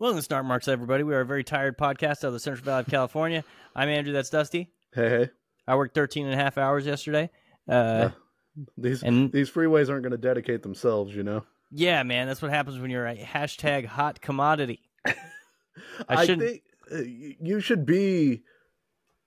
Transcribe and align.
Welcome 0.00 0.16
to 0.16 0.22
Snark 0.22 0.46
Marks, 0.46 0.66
everybody. 0.66 1.02
We 1.02 1.14
are 1.14 1.20
a 1.20 1.26
very 1.26 1.44
tired 1.44 1.76
podcast 1.76 2.24
out 2.24 2.28
of 2.28 2.32
the 2.32 2.40
Central 2.40 2.64
Valley 2.64 2.80
of 2.80 2.86
California. 2.86 3.44
I'm 3.76 3.90
Andrew. 3.90 4.14
That's 4.14 4.30
Dusty. 4.30 4.70
Hey, 4.94 5.10
hey. 5.10 5.28
I 5.68 5.76
worked 5.76 5.94
13 5.94 6.24
and 6.24 6.32
a 6.32 6.42
half 6.42 6.56
hours 6.56 6.86
yesterday. 6.86 7.28
Uh, 7.68 8.08
These 8.78 9.02
And- 9.02 9.30
these 9.30 9.50
freeways 9.50 9.90
aren't 9.90 10.02
going 10.02 10.12
to 10.12 10.16
dedicate 10.16 10.62
themselves, 10.62 11.14
you 11.14 11.22
know. 11.22 11.44
yeah, 11.70 12.02
man, 12.02 12.26
that's 12.28 12.40
what 12.40 12.50
happens 12.50 12.78
when 12.78 12.90
you're 12.90 13.06
a 13.06 13.14
hashtag 13.14 13.84
hot 13.84 14.22
commodity. 14.22 14.80
I 15.04 15.14
I, 16.08 16.26
think 16.26 16.62
uh, 16.90 17.02
you 17.02 17.60
should 17.60 17.84
be, 17.84 18.42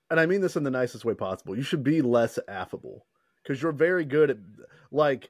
and 0.09 0.19
I 0.19 0.25
mean 0.25 0.41
this 0.41 0.55
in 0.55 0.63
the 0.63 0.71
nicest 0.71 1.05
way 1.05 1.13
possible. 1.13 1.55
You 1.55 1.61
should 1.61 1.83
be 1.83 2.01
less 2.01 2.39
affable 2.47 3.05
because 3.43 3.61
you're 3.61 3.73
very 3.73 4.05
good 4.05 4.31
at, 4.31 4.37
like, 4.91 5.29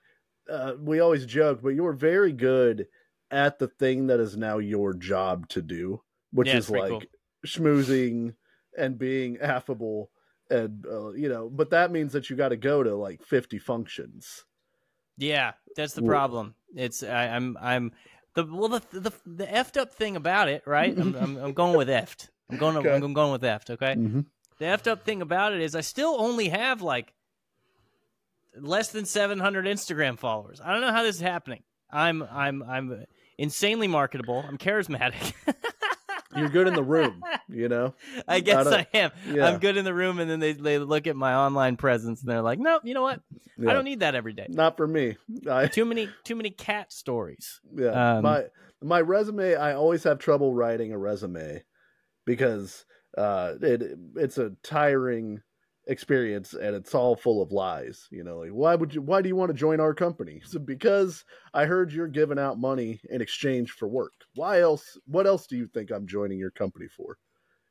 uh, 0.50 0.76
we 0.80 1.02
always 1.02 1.26
joke, 1.26 1.60
but 1.62 1.70
you're 1.70 1.92
very 1.92 2.32
good 2.32 2.88
at 3.32 3.60
the 3.60 3.68
thing 3.68 4.08
that 4.08 4.20
is 4.20 4.38
now 4.38 4.58
your 4.58 4.94
job 4.94 5.48
to 5.50 5.62
do, 5.62 6.02
which 6.32 6.48
Yeah, 6.50 6.58
is 6.58 6.70
like 6.70 7.10
schmoozing 7.46 8.36
and 8.78 8.98
being 8.98 9.38
affable, 9.40 10.10
and 10.50 10.86
uh, 10.86 11.12
you 11.12 11.30
know. 11.30 11.50
But 11.50 11.70
that 11.72 11.92
means 11.92 12.14
that 12.14 12.30
you 12.30 12.36
got 12.36 12.50
to 12.50 12.58
go 12.58 12.84
to 12.84 12.96
like 12.96 13.24
50 13.24 13.60
functions. 13.60 14.46
Yeah, 15.18 15.54
that's 15.76 15.94
the 15.94 16.02
problem. 16.02 16.56
It's 16.76 17.04
I, 17.04 17.28
I'm 17.28 17.58
I'm 17.62 17.92
the 18.34 18.46
well 18.46 18.70
the 18.70 18.82
the 18.92 19.14
the 19.26 19.46
effed 19.46 19.78
up 19.78 19.94
thing 19.94 20.16
about 20.16 20.50
it, 20.50 20.64
right? 20.66 20.98
I'm 20.98 21.16
I'm, 21.16 21.38
I'm 21.38 21.54
going 21.54 21.78
with 21.78 21.88
effed. 21.88 22.30
I'm 22.50 22.58
going 22.58 22.78
Okay. 22.78 22.96
I'm 22.96 23.14
going 23.14 23.32
with 23.32 23.44
effed. 23.44 23.70
Okay. 23.70 23.96
Mm-hmm. 23.96 24.22
The 24.60 24.66
effed 24.66 24.88
up 24.88 25.04
thing 25.04 25.22
about 25.22 25.54
it 25.54 25.62
is 25.62 25.76
I 25.76 25.82
still 25.82 26.16
only 26.20 26.50
have 26.50 26.82
like 26.82 27.14
less 28.56 28.90
than 28.90 29.06
700 29.06 29.66
Instagram 29.66 30.18
followers. 30.18 30.62
I 30.64 30.72
don't 30.72 30.82
know 30.82 30.92
how 30.92 31.04
this 31.04 31.16
is 31.16 31.22
happening. 31.22 31.64
I'm 31.94 32.24
I'm 32.24 32.64
I'm 32.64 33.06
insanely 33.38 33.88
marketable. 33.88 34.44
I'm 34.48 34.58
charismatic. 34.58 35.34
You're 36.36 36.50
good 36.50 36.68
in 36.68 36.74
the 36.74 36.84
room, 36.84 37.24
you 37.48 37.70
know. 37.70 37.94
I 38.28 38.40
guess 38.40 38.64
don't- 38.64 38.74
I, 38.74 38.88
am. 38.96 39.12
yeah. 39.32 39.46
I'm 39.48 39.60
good 39.60 39.78
in 39.78 39.86
the 39.86 39.94
room, 39.94 40.20
and 40.20 40.28
then 40.30 40.40
they 40.40 40.54
they 40.54 40.80
look 40.80 41.06
at 41.06 41.16
my 41.16 41.36
online 41.36 41.78
presence 41.78 42.22
and 42.22 42.30
they're 42.32 42.42
like, 42.42 42.58
"Nope, 42.58 42.82
you 42.86 42.96
know 42.96 43.04
what? 43.04 43.22
I 43.60 43.72
don't 43.72 43.86
need 43.86 44.00
that 44.00 44.16
every 44.16 44.34
day. 44.34 44.48
Not 44.50 44.76
for 44.76 44.88
me. 44.88 45.16
I, 45.50 45.68
Too 45.72 45.86
many 45.86 46.10
too 46.24 46.36
many 46.36 46.50
cat 46.50 46.92
stories." 46.92 47.62
Yeah. 47.76 48.16
Um, 48.16 48.24
my 48.24 48.46
my 48.82 49.00
resume 49.02 49.56
I 49.56 49.74
always 49.76 50.04
have 50.06 50.18
trouble 50.18 50.56
writing 50.56 50.92
a 50.92 50.98
resume 50.98 51.64
because 52.26 52.84
uh 53.18 53.54
it 53.62 53.84
it's 54.16 54.40
a 54.40 54.54
tiring 54.64 55.42
experience 55.88 56.54
and 56.54 56.76
it's 56.76 56.96
all 56.96 57.16
full 57.16 57.42
of 57.42 57.52
lies, 57.52 58.08
you 58.10 58.24
know, 58.24 58.40
like 58.40 58.52
why 58.52 58.76
would 58.76 58.94
you 58.94 59.02
why 59.02 59.22
do 59.22 59.28
you 59.30 59.36
want 59.36 59.50
to 59.50 59.58
join 59.58 59.80
our 59.80 59.94
company? 59.94 60.42
So 60.46 60.60
because 60.60 61.26
I 61.54 61.66
heard 61.66 61.92
you're 61.92 62.08
giving 62.08 62.40
out 62.40 62.60
money 62.60 63.02
in 63.10 63.22
exchange 63.22 63.72
for 63.72 63.88
work. 63.88 64.14
Why 64.36 64.62
else 64.62 64.98
what 65.06 65.28
else 65.28 65.48
do 65.48 65.58
you 65.58 65.68
think 65.68 65.92
I'm 65.92 66.08
joining 66.08 66.40
your 66.40 66.52
company 66.52 66.88
for? 66.88 67.18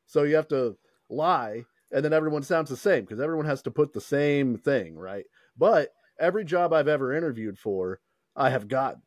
So 0.06 0.24
you 0.24 0.36
have 0.36 0.48
to 0.48 0.77
lie 1.08 1.64
and 1.92 2.05
then 2.05 2.12
everyone 2.12 2.42
sounds 2.42 2.70
the 2.70 2.77
same 2.77 3.02
because 3.02 3.20
everyone 3.20 3.46
has 3.46 3.62
to 3.62 3.70
put 3.70 3.92
the 3.92 4.00
same 4.00 4.56
thing, 4.56 4.96
right? 4.96 5.24
But 5.56 5.90
every 6.18 6.44
job 6.44 6.72
I've 6.72 6.88
ever 6.88 7.12
interviewed 7.12 7.58
for, 7.58 8.00
I 8.34 8.50
have 8.50 8.68
gotten. 8.68 9.02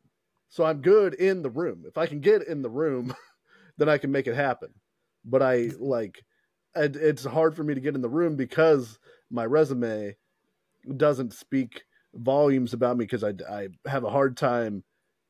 So 0.48 0.64
I'm 0.64 0.80
good 0.80 1.14
in 1.14 1.42
the 1.42 1.50
room. 1.50 1.84
If 1.86 1.98
I 1.98 2.06
can 2.06 2.20
get 2.20 2.46
in 2.46 2.62
the 2.62 2.70
room, 2.70 3.14
then 3.76 3.88
I 3.88 3.98
can 3.98 4.12
make 4.12 4.26
it 4.26 4.36
happen. 4.36 4.70
But 5.24 5.42
I 5.42 5.70
like, 5.78 6.22
and 6.76 6.96
it's 6.96 7.24
hard 7.24 7.56
for 7.56 7.64
me 7.64 7.74
to 7.74 7.80
get 7.80 7.94
in 7.94 8.02
the 8.02 8.08
room 8.08 8.36
because 8.36 8.98
my 9.30 9.44
resume 9.44 10.16
doesn't 10.96 11.32
speak 11.32 11.82
volumes 12.14 12.72
about 12.72 12.96
me 12.96 13.04
because 13.04 13.24
I, 13.24 13.34
I 13.50 13.68
have 13.86 14.04
a 14.04 14.10
hard 14.10 14.36
time 14.36 14.84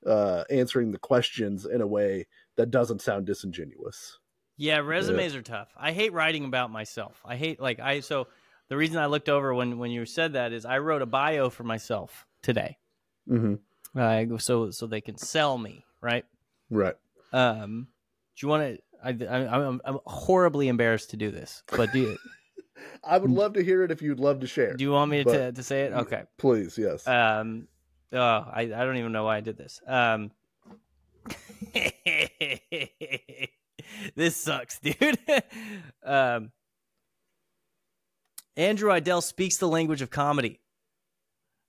uh, 0.07 0.45
answering 0.51 0.93
the 0.93 0.99
questions 0.99 1.67
in 1.67 1.81
a 1.81 1.87
way 1.87 2.27
that 2.57 2.71
doesn't 2.71 3.03
sound 3.03 3.27
disingenuous. 3.27 4.19
Yeah, 4.57 4.79
resumes 4.79 5.35
are 5.35 5.43
tough. 5.43 5.69
I 5.77 5.93
hate 5.93 6.13
writing 6.13 6.45
about 6.45 6.71
myself. 6.71 7.21
I 7.25 7.37
hate 7.37 7.61
like 7.61 7.79
I 7.79 8.01
so 8.01 8.29
the 8.69 8.77
reason 8.77 8.99
I 8.99 9.07
looked 9.07 9.29
over 9.29 9.55
when 9.55 9.79
when 9.79 9.91
you 9.91 10.07
said 10.07 10.33
that 10.33 10.53
is 10.53 10.65
I 10.65 10.79
wrote 10.79 11.03
a 11.03 11.07
bio 11.07 11.51
for 11.51 11.65
myself 11.65 12.27
today. 12.43 12.79
Mm-hmm. 13.29 13.55
Uh, 13.99 14.39
so 14.39 14.71
so 14.71 14.87
they 14.87 15.03
can 15.03 15.19
sell 15.19 15.59
me, 15.59 15.85
right? 16.01 16.25
Right. 16.71 16.95
Um, 17.33 17.89
do 18.37 18.47
you 18.47 18.49
want 18.49 18.63
to? 18.63 18.83
I, 19.07 19.17
I, 19.25 19.67
I'm 19.67 19.81
I'm 19.85 19.99
horribly 20.05 20.69
embarrassed 20.69 21.11
to 21.11 21.17
do 21.17 21.31
this, 21.31 21.63
but 21.69 21.93
do 21.93 22.01
you, 22.01 22.19
I 23.05 23.19
would 23.19 23.31
love 23.31 23.53
to 23.55 23.63
hear 23.63 23.85
it 23.85 23.91
if 23.91 24.03
you'd 24.03 24.19
love 24.19 24.41
to 24.41 24.47
share. 24.47 24.75
do 24.75 24.83
you 24.83 24.91
want 24.91 25.11
me 25.11 25.23
to, 25.25 25.53
to 25.53 25.63
say 25.63 25.83
it? 25.83 25.93
Okay. 25.93 26.25
Please, 26.39 26.77
yes. 26.77 27.07
Um, 27.07 27.69
oh, 28.13 28.19
I 28.19 28.63
I 28.63 28.85
don't 28.85 28.97
even 28.97 29.13
know 29.13 29.25
why 29.25 29.37
I 29.37 29.41
did 29.41 29.57
this. 29.57 29.81
Um, 29.87 30.33
this 34.17 34.37
sucks, 34.37 34.79
dude. 34.83 35.19
um, 36.05 36.51
Andrew 38.57 38.91
Idell 38.91 39.23
speaks 39.23 39.59
the 39.59 39.69
language 39.69 40.03
of 40.03 40.11
comedy. 40.11 40.61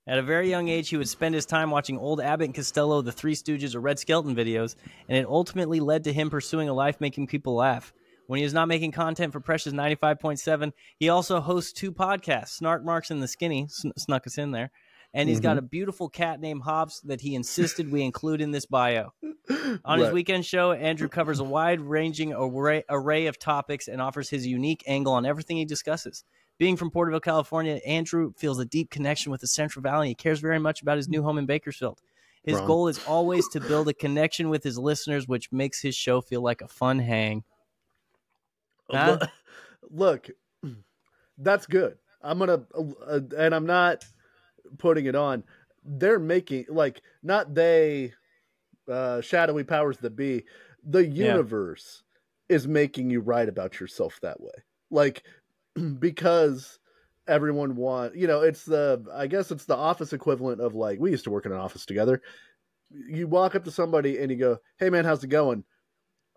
At 0.07 0.19
a 0.19 0.23
very 0.23 0.50
young 0.50 0.69
age, 0.69 0.88
he 0.88 0.95
would 0.95 1.09
spend 1.09 1.35
his 1.35 1.45
time 1.45 1.69
watching 1.69 1.97
old 1.97 2.22
Abbott 2.22 2.45
and 2.45 2.56
Costello, 2.56 3.01
the 3.01 3.12
Three 3.12 3.35
Stooges, 3.35 3.75
or 3.75 3.81
Red 3.81 4.00
Skelton 4.00 4.35
videos, 4.35 4.75
and 5.09 5.18
it 5.18 5.28
ultimately 5.28 5.81
led 5.81 6.06
to 6.06 6.13
him 6.13 6.29
pursuing 6.29 6.69
a 6.69 6.73
life 6.73 7.01
making 7.01 7.28
people 7.28 7.56
laugh. 7.56 7.91
When 8.28 8.40
he 8.40 8.45
is 8.45 8.53
not 8.53 8.69
making 8.69 8.94
content 8.94 9.34
for 9.34 9.41
Precious 9.41 9.73
95.7, 9.73 10.72
he 10.97 11.09
also 11.09 11.41
hosts 11.41 11.73
two 11.73 11.91
podcasts, 11.91 12.50
Snark 12.50 12.85
Marks 12.85 13.12
and 13.12 13.22
The 13.22 13.28
Skinny, 13.28 13.68
sn- 13.69 13.91
snuck 13.97 14.25
us 14.28 14.38
in 14.38 14.51
there. 14.51 14.72
And 15.13 15.29
he's 15.29 15.40
got 15.40 15.57
mm-hmm. 15.57 15.66
a 15.66 15.69
beautiful 15.69 16.09
cat 16.09 16.39
named 16.39 16.62
Hobbs 16.62 17.01
that 17.06 17.22
he 17.22 17.34
insisted 17.34 17.91
we 17.91 18.03
include 18.03 18.41
in 18.41 18.51
this 18.51 18.66
bio. 18.66 19.13
On 19.85 20.00
his 20.00 20.12
weekend 20.12 20.45
show, 20.45 20.74
Andrew 20.74 21.07
covers 21.07 21.39
a 21.39 21.45
wide 21.45 21.79
ranging 21.79 22.34
array, 22.34 22.84
array 22.89 23.28
of 23.28 23.39
topics 23.39 23.88
and 23.88 24.01
offers 24.01 24.29
his 24.29 24.45
unique 24.45 24.84
angle 24.85 25.13
on 25.13 25.25
everything 25.25 25.57
he 25.57 25.66
discusses. 25.66 26.24
Being 26.57 26.75
from 26.75 26.90
Porterville, 26.90 27.19
California, 27.19 27.79
Andrew 27.85 28.34
feels 28.35 28.59
a 28.59 28.66
deep 28.66 28.90
connection 28.90 29.31
with 29.31 29.41
the 29.41 29.47
Central 29.47 29.84
Valley. 29.84 30.09
He 30.09 30.16
cares 30.16 30.40
very 30.40 30.59
much 30.59 30.81
about 30.81 30.97
his 30.97 31.07
new 31.07 31.22
home 31.22 31.38
in 31.38 31.45
Bakersfield. 31.45 32.01
His 32.44 32.56
Wrong. 32.56 32.68
goal 32.68 32.88
is 32.88 33.03
always 33.06 33.47
to 33.50 33.59
build 33.59 33.90
a 33.90 33.94
connection 33.94 34.50
with 34.50 34.63
his 34.63 34.79
listeners, 34.79 35.28
which 35.28 35.51
makes 35.51 35.81
his 35.81 35.95
show 35.95 36.22
feel 36.22 36.41
like 36.41 36.62
a 36.62 36.68
fun 36.68 36.97
hang. 36.97 37.44
Huh? 38.90 39.19
Look, 39.91 40.29
that's 41.38 41.68
good. 41.68 41.97
I'm 42.22 42.40
gonna, 42.40 42.63
uh, 43.06 43.19
and 43.38 43.53
I'm 43.53 43.66
not 43.66 44.06
putting 44.78 45.06
it 45.06 45.16
on. 45.16 45.44
They're 45.84 46.19
making 46.19 46.66
like 46.69 47.01
not 47.22 47.53
they, 47.53 48.13
uh, 48.89 49.22
shadowy 49.22 49.63
powers 49.63 49.97
that 49.97 50.16
be. 50.16 50.44
The 50.84 51.06
universe 51.06 52.03
is 52.50 52.68
making 52.68 53.09
you 53.09 53.19
write 53.19 53.50
about 53.50 53.79
yourself 53.79 54.19
that 54.22 54.39
way, 54.39 54.53
like 54.89 55.24
because 55.99 56.79
everyone 57.27 57.75
want 57.75 58.15
you 58.15 58.25
know 58.25 58.41
it's 58.41 58.63
the 58.63 59.03
i 59.13 59.27
guess 59.27 59.51
it's 59.51 59.65
the 59.65 59.75
office 59.75 60.13
equivalent 60.13 60.61
of 60.61 60.75
like 60.75 60.99
we 60.99 61.11
used 61.11 61.25
to 61.25 61.29
work 61.29 61.45
in 61.45 61.51
an 61.51 61.57
office 61.57 61.85
together. 61.85 62.21
You 62.89 63.27
walk 63.27 63.53
up 63.53 63.65
to 63.65 63.71
somebody 63.71 64.17
and 64.17 64.31
you 64.31 64.38
go 64.38 64.57
hey 64.79 64.89
man 64.89 65.05
how's 65.05 65.23
it 65.23 65.27
going? 65.27 65.63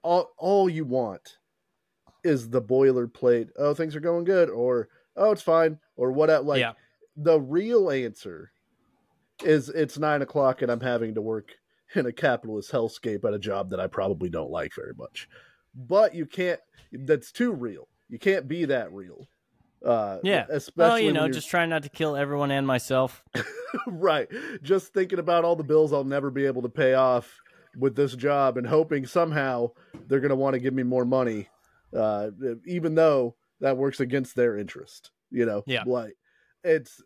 All 0.03 0.31
all 0.37 0.69
you 0.69 0.85
want 0.85 1.39
is 2.25 2.51
the 2.51 2.61
boilerplate 2.61 3.51
oh 3.57 3.73
things 3.73 3.95
are 3.95 4.01
going 4.01 4.25
good 4.25 4.51
or 4.51 4.89
oh 5.17 5.31
it's 5.31 5.43
fine 5.43 5.79
or 5.97 6.13
what 6.13 6.45
like 6.45 6.61
yeah. 6.61 6.73
the 7.17 7.41
real 7.41 7.91
answer 7.91 8.51
is 9.45 9.69
it's 9.71 9.99
nine 9.99 10.21
o'clock 10.23 10.61
and 10.61 10.71
i'm 10.71 10.81
having 10.81 11.15
to 11.15 11.23
work 11.23 11.55
in 11.95 12.07
a 12.07 12.13
capitalist 12.13 12.71
hellscape 12.71 13.25
at 13.25 13.33
a 13.33 13.39
job 13.39 13.71
that 13.71 13.81
i 13.81 13.87
probably 13.87 14.29
don't 14.29 14.51
like 14.51 14.75
very 14.75 14.93
much. 14.99 15.29
But 15.75 16.15
you 16.15 16.27
can't 16.27 16.61
that's 16.93 17.31
too 17.31 17.53
real 17.53 17.89
you 18.11 18.19
can't 18.19 18.47
be 18.49 18.67
that 18.67 18.93
real 18.93 19.29
uh 19.85 20.19
Yeah. 20.23 20.45
especially 20.51 20.89
Well, 20.89 20.99
you 20.99 21.13
know, 21.13 21.29
just 21.29 21.49
trying 21.49 21.71
not 21.71 21.83
to 21.85 21.89
kill 21.89 22.17
everyone 22.17 22.51
and 22.51 22.67
myself. 22.67 23.25
right 23.87 24.29
just 24.63 24.93
thinking 24.93 25.19
about 25.21 25.45
all 25.45 25.55
the 25.57 25.63
bills 25.63 25.93
i'll 25.93 26.03
never 26.05 26.31
be 26.31 26.45
able 26.45 26.63
to 26.63 26.69
pay 26.69 26.95
off 26.95 27.41
with 27.77 27.95
this 27.95 28.17
job 28.17 28.59
and 28.59 28.67
hoping 28.67 29.07
somehow 29.07 29.69
they're 30.09 30.19
going 30.21 30.31
to 30.31 30.37
want 30.37 30.55
to 30.55 30.61
give 30.61 30.75
me 30.75 30.83
more 30.83 31.05
money 31.05 31.49
uh 31.97 32.31
even 32.67 32.95
though 32.97 33.37
that 33.61 33.77
works 33.77 34.01
against 34.01 34.35
their 34.35 34.57
interest 34.59 35.13
you 35.31 35.47
know 35.47 35.63
Yeah. 35.67 35.85
like 35.87 36.15
it's 36.65 37.01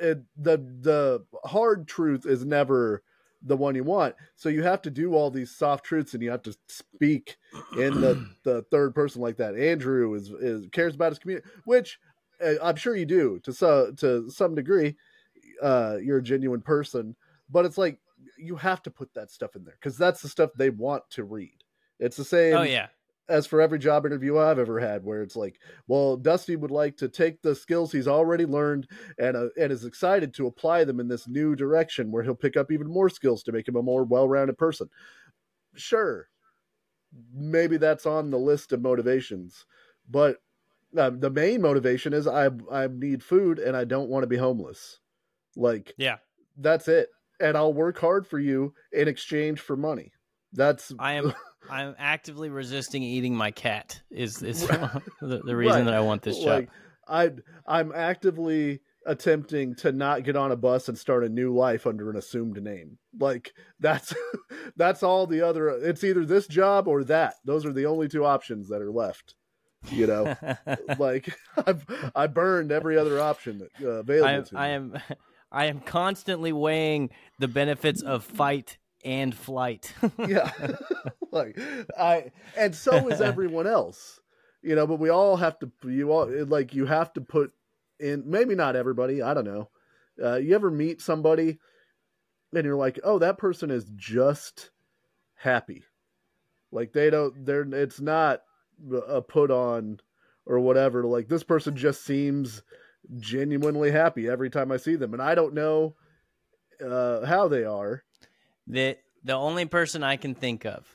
it 0.00 0.22
the 0.36 0.56
the 0.80 1.24
hard 1.44 1.86
truth 1.86 2.24
is 2.26 2.44
never 2.44 3.02
the 3.42 3.56
one 3.56 3.74
you 3.74 3.84
want. 3.84 4.14
So 4.34 4.48
you 4.48 4.62
have 4.62 4.82
to 4.82 4.90
do 4.90 5.14
all 5.14 5.30
these 5.30 5.54
soft 5.54 5.84
truths 5.84 6.14
and 6.14 6.22
you 6.22 6.30
have 6.30 6.42
to 6.42 6.56
speak 6.68 7.36
in 7.78 8.00
the 8.00 8.26
the 8.44 8.62
third 8.70 8.94
person 8.94 9.20
like 9.20 9.36
that. 9.36 9.56
Andrew 9.56 10.14
is 10.14 10.30
is 10.30 10.66
cares 10.72 10.94
about 10.94 11.12
his 11.12 11.18
community 11.18 11.46
which 11.64 11.98
uh, 12.44 12.52
i'm 12.62 12.76
sure 12.76 12.94
you 12.94 13.06
do 13.06 13.40
to 13.42 13.50
so 13.50 13.90
to 13.96 14.28
some 14.28 14.54
degree 14.54 14.94
uh 15.62 15.96
you're 16.02 16.18
a 16.18 16.22
genuine 16.22 16.60
person 16.60 17.16
but 17.48 17.64
it's 17.64 17.78
like 17.78 17.98
you 18.36 18.56
have 18.56 18.82
to 18.82 18.90
put 18.90 19.12
that 19.14 19.30
stuff 19.30 19.56
in 19.56 19.64
there 19.64 19.76
because 19.80 19.96
that's 19.96 20.20
the 20.22 20.28
stuff 20.28 20.50
they 20.56 20.70
want 20.70 21.08
to 21.10 21.24
read. 21.24 21.64
It's 21.98 22.16
the 22.16 22.24
same 22.24 22.56
oh 22.56 22.62
yeah. 22.62 22.88
As 23.28 23.46
for 23.46 23.60
every 23.60 23.78
job 23.78 24.06
interview 24.06 24.38
I've 24.38 24.58
ever 24.58 24.78
had, 24.80 25.04
where 25.04 25.22
it's 25.22 25.36
like, 25.36 25.60
well, 25.86 26.16
Dusty 26.16 26.56
would 26.56 26.70
like 26.70 26.96
to 26.98 27.08
take 27.08 27.42
the 27.42 27.54
skills 27.54 27.92
he's 27.92 28.08
already 28.08 28.46
learned 28.46 28.88
and 29.18 29.36
uh, 29.36 29.48
and 29.58 29.72
is 29.72 29.84
excited 29.84 30.34
to 30.34 30.46
apply 30.46 30.84
them 30.84 31.00
in 31.00 31.08
this 31.08 31.28
new 31.28 31.56
direction, 31.56 32.10
where 32.12 32.22
he'll 32.22 32.34
pick 32.34 32.56
up 32.56 32.70
even 32.72 32.88
more 32.88 33.08
skills 33.10 33.42
to 33.44 33.52
make 33.52 33.68
him 33.68 33.76
a 33.76 33.82
more 33.82 34.04
well-rounded 34.04 34.58
person. 34.58 34.88
Sure, 35.76 36.28
maybe 37.32 37.76
that's 37.76 38.06
on 38.06 38.30
the 38.30 38.38
list 38.38 38.72
of 38.72 38.82
motivations. 38.82 39.66
But 40.08 40.38
uh, 40.96 41.10
the 41.10 41.30
main 41.30 41.62
motivation 41.62 42.12
is 42.12 42.26
I 42.26 42.50
I 42.70 42.88
need 42.88 43.22
food 43.22 43.58
and 43.58 43.76
I 43.76 43.84
don't 43.84 44.08
want 44.10 44.22
to 44.24 44.28
be 44.28 44.36
homeless. 44.36 45.00
Like 45.56 45.96
Yeah. 45.96 46.18
that's 46.56 46.88
it. 46.88 47.10
And 47.40 47.56
I'll 47.56 47.74
work 47.74 47.98
hard 47.98 48.26
for 48.26 48.38
you 48.40 48.74
in 48.92 49.08
exchange 49.08 49.60
for 49.60 49.76
money. 49.76 50.12
That's 50.52 50.92
I 50.98 51.12
am 51.14 51.32
I'm 51.70 51.94
actively 51.98 52.48
resisting 52.48 53.02
eating 53.02 53.34
my 53.34 53.50
cat. 53.50 54.00
Is 54.10 54.42
is 54.42 54.68
Right. 54.68 54.80
the, 55.20 55.40
the 55.44 55.56
reason 55.56 55.80
Right. 55.80 55.84
that 55.86 55.94
I 55.94 56.00
want 56.00 56.22
this 56.22 56.38
job? 56.38 56.46
like 56.46 56.68
I 57.08 57.30
I'm 57.66 57.92
actively 57.94 58.80
attempting 59.06 59.76
to 59.76 59.92
not 59.92 60.24
get 60.24 60.34
on 60.34 60.50
a 60.50 60.56
bus 60.56 60.88
and 60.88 60.98
start 60.98 61.22
a 61.22 61.28
new 61.28 61.54
life 61.54 61.86
under 61.86 62.10
an 62.10 62.16
assumed 62.16 62.60
name. 62.62 62.98
Like 63.18 63.52
that's 63.78 64.12
that's 64.76 65.02
all 65.02 65.26
the 65.26 65.42
other 65.42 65.68
it's 65.68 66.02
either 66.04 66.24
this 66.24 66.46
job 66.46 66.88
or 66.88 67.04
that. 67.04 67.34
Those 67.44 67.64
are 67.64 67.72
the 67.72 67.86
only 67.86 68.08
two 68.08 68.24
options 68.24 68.68
that 68.68 68.82
are 68.82 68.90
left. 68.90 69.34
You 69.90 70.08
know, 70.08 70.34
like 70.98 71.32
I've 71.56 71.84
I 72.14 72.26
burned 72.26 72.72
every 72.72 72.98
other 72.98 73.20
option 73.20 73.68
uh, 73.80 73.88
available 73.88 74.26
I 74.26 74.32
am, 74.32 74.44
to 74.44 74.54
me. 74.54 74.60
I 74.60 74.66
am 74.68 74.98
I 75.52 75.64
am 75.66 75.80
constantly 75.80 76.52
weighing 76.52 77.10
the 77.38 77.46
benefits 77.48 78.02
of 78.02 78.24
fight 78.24 78.78
and 79.06 79.34
flight. 79.34 79.94
yeah. 80.26 80.50
Like 81.32 81.58
i 81.98 82.30
and 82.56 82.74
so 82.74 83.08
is 83.08 83.20
everyone 83.20 83.66
else 83.66 84.20
you 84.62 84.74
know 84.74 84.86
but 84.86 85.00
we 85.00 85.10
all 85.10 85.36
have 85.36 85.58
to 85.58 85.70
you 85.84 86.10
all 86.10 86.30
like 86.46 86.72
you 86.72 86.86
have 86.86 87.12
to 87.14 87.20
put 87.20 87.52
in 88.00 88.22
maybe 88.24 88.54
not 88.54 88.74
everybody 88.76 89.20
i 89.20 89.34
don't 89.34 89.44
know. 89.44 89.68
Uh, 90.22 90.36
you 90.36 90.54
ever 90.54 90.70
meet 90.70 91.02
somebody 91.02 91.58
and 92.54 92.64
you're 92.64 92.76
like 92.76 92.98
oh 93.04 93.18
that 93.18 93.36
person 93.36 93.70
is 93.70 93.84
just 93.96 94.70
happy. 95.34 95.84
Like 96.72 96.94
they 96.94 97.10
don't 97.10 97.44
they're 97.44 97.68
it's 97.74 98.00
not 98.00 98.42
a 99.08 99.20
put 99.20 99.50
on 99.50 100.00
or 100.46 100.60
whatever. 100.60 101.04
Like 101.04 101.28
this 101.28 101.42
person 101.42 101.76
just 101.76 102.02
seems 102.04 102.62
genuinely 103.18 103.90
happy 103.90 104.26
every 104.26 104.48
time 104.48 104.72
i 104.72 104.78
see 104.78 104.96
them. 104.96 105.12
And 105.12 105.20
i 105.20 105.34
don't 105.34 105.52
know 105.52 105.96
uh 106.82 107.26
how 107.26 107.48
they 107.48 107.64
are 107.64 108.04
the 108.66 108.96
the 109.24 109.34
only 109.34 109.64
person 109.66 110.02
I 110.02 110.16
can 110.16 110.34
think 110.34 110.64
of 110.64 110.86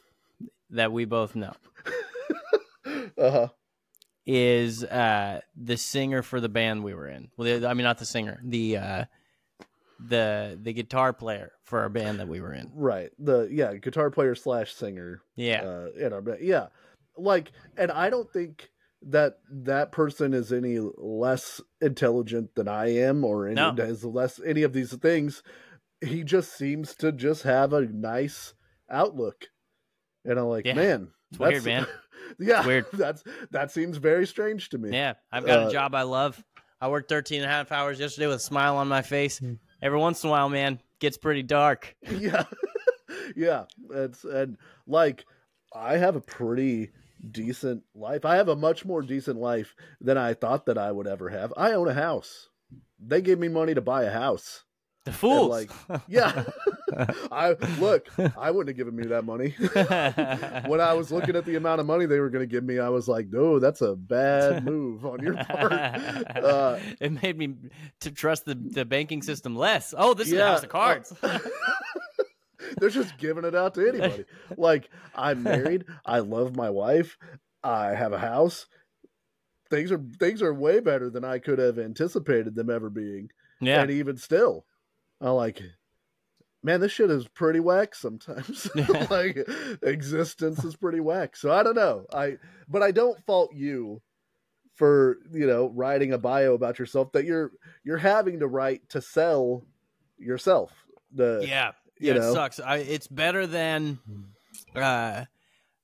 that 0.69 0.91
we 0.91 1.05
both 1.05 1.35
know 1.35 1.53
uh-huh 3.17 3.47
is 4.25 4.83
uh, 4.83 5.41
the 5.55 5.75
singer 5.77 6.21
for 6.21 6.39
the 6.39 6.47
band 6.47 6.83
we 6.83 6.93
were 6.93 7.07
in. 7.07 7.29
Well, 7.35 7.59
the, 7.59 7.67
I 7.67 7.73
mean, 7.73 7.83
not 7.85 7.97
the 7.97 8.05
singer, 8.05 8.39
the 8.43 8.77
uh, 8.77 9.05
the 9.99 10.59
the 10.61 10.73
guitar 10.73 11.11
player 11.11 11.53
for 11.63 11.79
our 11.81 11.89
band 11.89 12.19
that 12.19 12.27
we 12.27 12.39
were 12.39 12.53
in. 12.53 12.71
Right. 12.75 13.09
The 13.17 13.49
yeah, 13.51 13.73
guitar 13.75 14.11
player 14.11 14.35
slash 14.35 14.73
singer. 14.73 15.21
Yeah, 15.35 15.61
Uh, 15.63 15.87
in 15.99 16.13
our 16.13 16.21
band. 16.21 16.39
Yeah. 16.41 16.67
Like, 17.17 17.51
and 17.75 17.91
I 17.91 18.09
don't 18.11 18.31
think 18.31 18.69
that 19.01 19.39
that 19.49 19.91
person 19.91 20.33
is 20.35 20.53
any 20.53 20.77
less 20.79 21.59
intelligent 21.81 22.53
than 22.53 22.67
I 22.67 22.93
am, 22.93 23.25
or 23.25 23.47
any 23.47 23.55
No. 23.55 23.73
is 23.79 24.05
less 24.05 24.39
any 24.45 24.61
of 24.61 24.71
these 24.73 24.95
things. 24.97 25.41
He 26.01 26.23
just 26.23 26.53
seems 26.57 26.95
to 26.97 27.11
just 27.11 27.43
have 27.43 27.73
a 27.73 27.81
nice 27.85 28.53
outlook, 28.89 29.45
and 30.25 30.39
I'm 30.39 30.45
like, 30.47 30.65
Yeah. 30.65 30.73
man, 30.73 31.11
It's 31.29 31.37
that's- 31.39 31.63
weird, 31.63 31.65
man. 31.65 31.87
yeah, 32.39 32.65
weird. 32.65 32.85
That's 32.93 33.23
that 33.51 33.71
seems 33.71 33.97
very 33.97 34.25
strange 34.27 34.69
to 34.69 34.77
me. 34.77 34.91
yeah. 34.91 35.13
I've 35.31 35.45
got 35.45 35.63
Uh, 35.63 35.67
a 35.67 35.71
job 35.71 35.93
I 35.95 36.03
love. 36.03 36.43
I 36.79 36.87
worked 36.89 37.09
13 37.09 37.41
and 37.43 37.49
a 37.49 37.53
half 37.53 37.71
hours 37.71 37.99
yesterday 37.99 38.25
with 38.27 38.37
a 38.37 38.39
smile 38.39 38.77
on 38.77 38.87
my 38.87 39.01
face. 39.03 39.37
Hmm. 39.39 39.53
Every 39.83 39.99
once 39.99 40.23
in 40.23 40.29
a 40.29 40.31
while, 40.31 40.49
man, 40.49 40.79
gets 40.99 41.17
pretty 41.17 41.43
dark. 41.43 41.95
yeah 42.11 42.45
yeah 43.35 43.65
it's 43.91 44.23
and 44.23 44.57
like 44.87 45.25
i 45.73 45.97
have 45.97 46.15
a 46.15 46.21
pretty 46.21 46.91
decent 47.31 47.83
life 47.95 48.25
i 48.25 48.35
have 48.35 48.47
a 48.49 48.55
much 48.55 48.83
more 48.85 49.01
decent 49.01 49.37
life 49.39 49.75
than 50.01 50.17
i 50.17 50.33
thought 50.33 50.65
that 50.65 50.77
i 50.77 50.91
would 50.91 51.07
ever 51.07 51.29
have 51.29 51.53
i 51.55 51.71
own 51.73 51.87
a 51.87 51.93
house 51.93 52.49
they 52.99 53.21
gave 53.21 53.37
me 53.39 53.47
money 53.47 53.73
to 53.73 53.81
buy 53.81 54.03
a 54.03 54.11
house 54.11 54.63
The 55.03 55.11
fools. 55.11 55.49
like, 55.49 55.71
yeah 56.07 56.43
i 57.31 57.55
look 57.79 58.07
i 58.37 58.51
wouldn't 58.51 58.67
have 58.67 58.77
given 58.77 58.95
me 58.95 59.07
that 59.07 59.25
money 59.25 59.49
when 60.69 60.79
i 60.79 60.93
was 60.93 61.11
looking 61.11 61.35
at 61.35 61.43
the 61.45 61.55
amount 61.55 61.79
of 61.79 61.87
money 61.87 62.05
they 62.05 62.19
were 62.19 62.29
going 62.29 62.47
to 62.47 62.51
give 62.51 62.63
me 62.63 62.77
i 62.77 62.87
was 62.87 63.07
like 63.07 63.27
no 63.29 63.57
that's 63.57 63.81
a 63.81 63.95
bad 63.95 64.63
move 64.63 65.03
on 65.03 65.19
your 65.23 65.33
part 65.35 65.71
uh, 65.73 66.77
it 66.99 67.11
made 67.23 67.35
me 67.35 67.55
to 68.01 68.11
trust 68.11 68.45
the, 68.45 68.53
the 68.53 68.85
banking 68.85 69.21
system 69.23 69.55
less. 69.55 69.93
Oh, 69.97 70.13
this 70.13 70.27
is 70.27 70.33
a 70.33 70.45
house 70.47 70.63
of 70.63 70.69
cards. 70.69 71.13
They're 72.77 72.89
just 72.89 73.17
giving 73.17 73.43
it 73.43 73.55
out 73.55 73.73
to 73.75 73.87
anybody. 73.87 74.25
like 74.55 74.89
I'm 75.15 75.43
married, 75.43 75.85
I 76.05 76.19
love 76.19 76.55
my 76.55 76.69
wife, 76.69 77.17
I 77.63 77.89
have 77.95 78.13
a 78.13 78.19
house. 78.19 78.67
Things 79.69 79.91
are 79.91 80.01
things 80.19 80.41
are 80.41 80.53
way 80.53 80.79
better 80.79 81.09
than 81.09 81.23
I 81.23 81.39
could 81.39 81.59
have 81.59 81.79
anticipated 81.79 82.55
them 82.55 82.69
ever 82.69 82.89
being. 82.89 83.29
yeah. 83.59 83.81
And 83.81 83.89
even 83.91 84.17
still, 84.17 84.65
I 85.21 85.29
like 85.29 85.61
man, 86.63 86.79
this 86.79 86.91
shit 86.91 87.09
is 87.09 87.27
pretty 87.27 87.59
whack 87.59 87.95
sometimes. 87.95 88.69
like 89.09 89.37
existence 89.81 90.63
is 90.63 90.75
pretty 90.75 90.99
whack. 90.99 91.35
So 91.35 91.51
I 91.51 91.63
don't 91.63 91.75
know. 91.75 92.05
I 92.13 92.37
but 92.67 92.83
I 92.83 92.91
don't 92.91 93.19
fault 93.25 93.53
you 93.53 94.01
for, 94.75 95.17
you 95.31 95.45
know, 95.45 95.71
writing 95.73 96.13
a 96.13 96.17
bio 96.17 96.53
about 96.53 96.79
yourself 96.79 97.11
that 97.13 97.25
you're 97.25 97.51
you're 97.83 97.97
having 97.97 98.39
to 98.39 98.47
write 98.47 98.89
to 98.89 99.01
sell 99.01 99.63
yourself. 100.17 100.71
The 101.13 101.43
yeah. 101.47 101.71
Yeah, 101.99 102.13
know? 102.13 102.31
it 102.31 102.33
sucks. 102.33 102.59
I, 102.59 102.77
it's 102.77 103.05
better 103.05 103.45
than, 103.45 103.99
uh, 104.75 105.25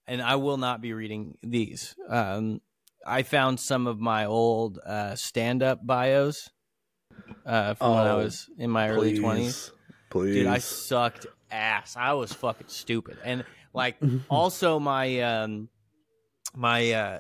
and 0.08 0.20
I 0.20 0.36
will 0.38 0.58
not 0.58 0.82
be 0.82 0.94
reading 0.94 1.38
these. 1.44 1.94
Um, 2.10 2.60
I 3.06 3.22
found 3.22 3.60
some 3.60 3.86
of 3.86 4.00
my 4.00 4.26
old 4.26 4.80
uh, 4.84 5.14
stand-up 5.14 5.86
bios 5.86 6.50
uh, 7.48 7.74
from 7.76 7.92
when 7.96 8.00
I 8.06 8.12
Oh, 8.12 8.18
was 8.18 8.50
in 8.58 8.70
my 8.70 8.90
early 8.90 9.18
twenties. 9.18 9.72
Please. 10.10 10.36
Dude, 10.36 10.48
I 10.48 10.60
sucked 10.60 11.26
ass. 11.52 11.96
I 11.98 12.14
was 12.14 12.32
fucking 12.34 12.68
stupid, 12.68 13.18
and 13.24 13.44
like 13.74 14.00
Mm-hmm. 14.02 14.18
also 14.30 14.80
my 14.80 15.20
um, 15.22 15.70
my 16.56 16.92
uh, 16.92 17.20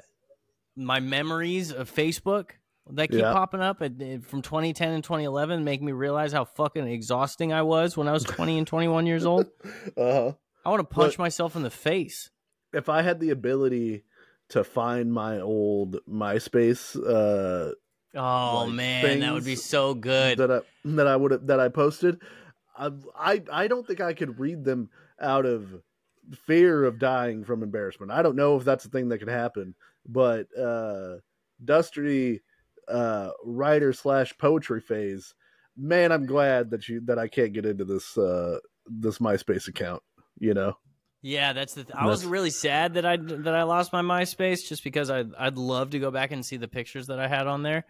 my 0.75 0.99
memories 0.99 1.71
of 1.71 1.91
Facebook 1.93 2.51
that 2.91 3.09
keep 3.09 3.19
Yeah. 3.19 3.33
popping 3.33 3.59
up 3.61 3.81
at, 3.81 3.91
from 4.23 4.41
2010 4.41 4.89
and 4.93 5.03
2011 5.03 5.63
make 5.65 5.81
me 5.81 5.91
realize 5.91 6.31
how 6.31 6.45
fucking 6.45 6.87
exhausting 6.87 7.51
I 7.51 7.63
was 7.63 7.97
when 7.97 8.07
I 8.07 8.13
was 8.13 8.23
20 8.23 8.57
and 8.59 8.65
21 8.67 9.05
years 9.05 9.25
old. 9.25 9.47
uh-huh. 9.97 10.31
I 10.65 10.69
want 10.69 10.79
to 10.79 10.83
punch 10.95 11.17
But- 11.17 11.23
myself 11.23 11.55
in 11.55 11.63
the 11.63 11.69
face. 11.69 12.29
If 12.73 12.87
I 12.89 13.01
had 13.01 13.19
the 13.19 13.29
ability 13.31 14.03
to 14.49 14.63
find 14.63 15.11
my 15.11 15.39
old 15.39 15.97
MySpace 16.09 16.95
uh 16.95 17.73
Oh 18.15 18.65
like, 18.65 18.73
man, 18.73 19.19
that 19.19 19.33
would 19.33 19.45
be 19.45 19.55
so 19.55 19.93
good. 19.93 20.37
that 20.39 20.51
I 20.51 20.59
that 20.85 21.07
I 21.07 21.15
would 21.15 21.31
have 21.31 21.47
that 21.47 21.59
I 21.59 21.69
posted, 21.69 22.19
I, 22.77 22.91
I 23.17 23.43
I 23.51 23.67
don't 23.67 23.85
think 23.85 24.01
I 24.01 24.13
could 24.13 24.39
read 24.39 24.63
them 24.63 24.89
out 25.21 25.45
of 25.45 25.81
fear 26.45 26.83
of 26.83 26.99
dying 26.99 27.43
from 27.43 27.63
embarrassment. 27.63 28.11
I 28.11 28.21
don't 28.21 28.35
know 28.35 28.57
if 28.57 28.63
that's 28.63 28.85
a 28.85 28.89
thing 28.89 29.09
that 29.09 29.19
could 29.19 29.29
happen, 29.29 29.75
but 30.07 30.47
uh 30.57 31.17
Dusty 31.63 32.41
uh 32.87 33.31
writer 33.43 33.93
slash 33.93 34.37
poetry 34.37 34.81
phase, 34.81 35.33
man, 35.75 36.11
I'm 36.11 36.25
glad 36.25 36.71
that 36.71 36.87
you 36.87 37.01
that 37.05 37.19
I 37.19 37.27
can't 37.27 37.53
get 37.53 37.65
into 37.65 37.85
this 37.85 38.17
uh 38.17 38.59
this 38.85 39.19
MySpace 39.19 39.67
account, 39.67 40.01
you 40.39 40.53
know. 40.53 40.77
Yeah, 41.21 41.53
that's 41.53 41.73
the. 41.73 41.83
Th- 41.83 41.95
I 41.95 42.05
was 42.05 42.25
really 42.25 42.51
sad 42.51 42.93
that 42.93 43.05
I 43.05 43.17
that 43.17 43.53
I 43.55 43.63
lost 43.63 43.91
my 43.91 44.01
MySpace 44.01 44.67
just 44.67 44.83
because 44.83 45.09
I 45.09 45.23
I'd 45.37 45.57
love 45.57 45.89
to 45.91 45.99
go 45.99 46.11
back 46.11 46.31
and 46.31 46.45
see 46.45 46.57
the 46.57 46.67
pictures 46.67 47.07
that 47.07 47.19
I 47.19 47.27
had 47.27 47.47
on 47.47 47.63
there, 47.63 47.85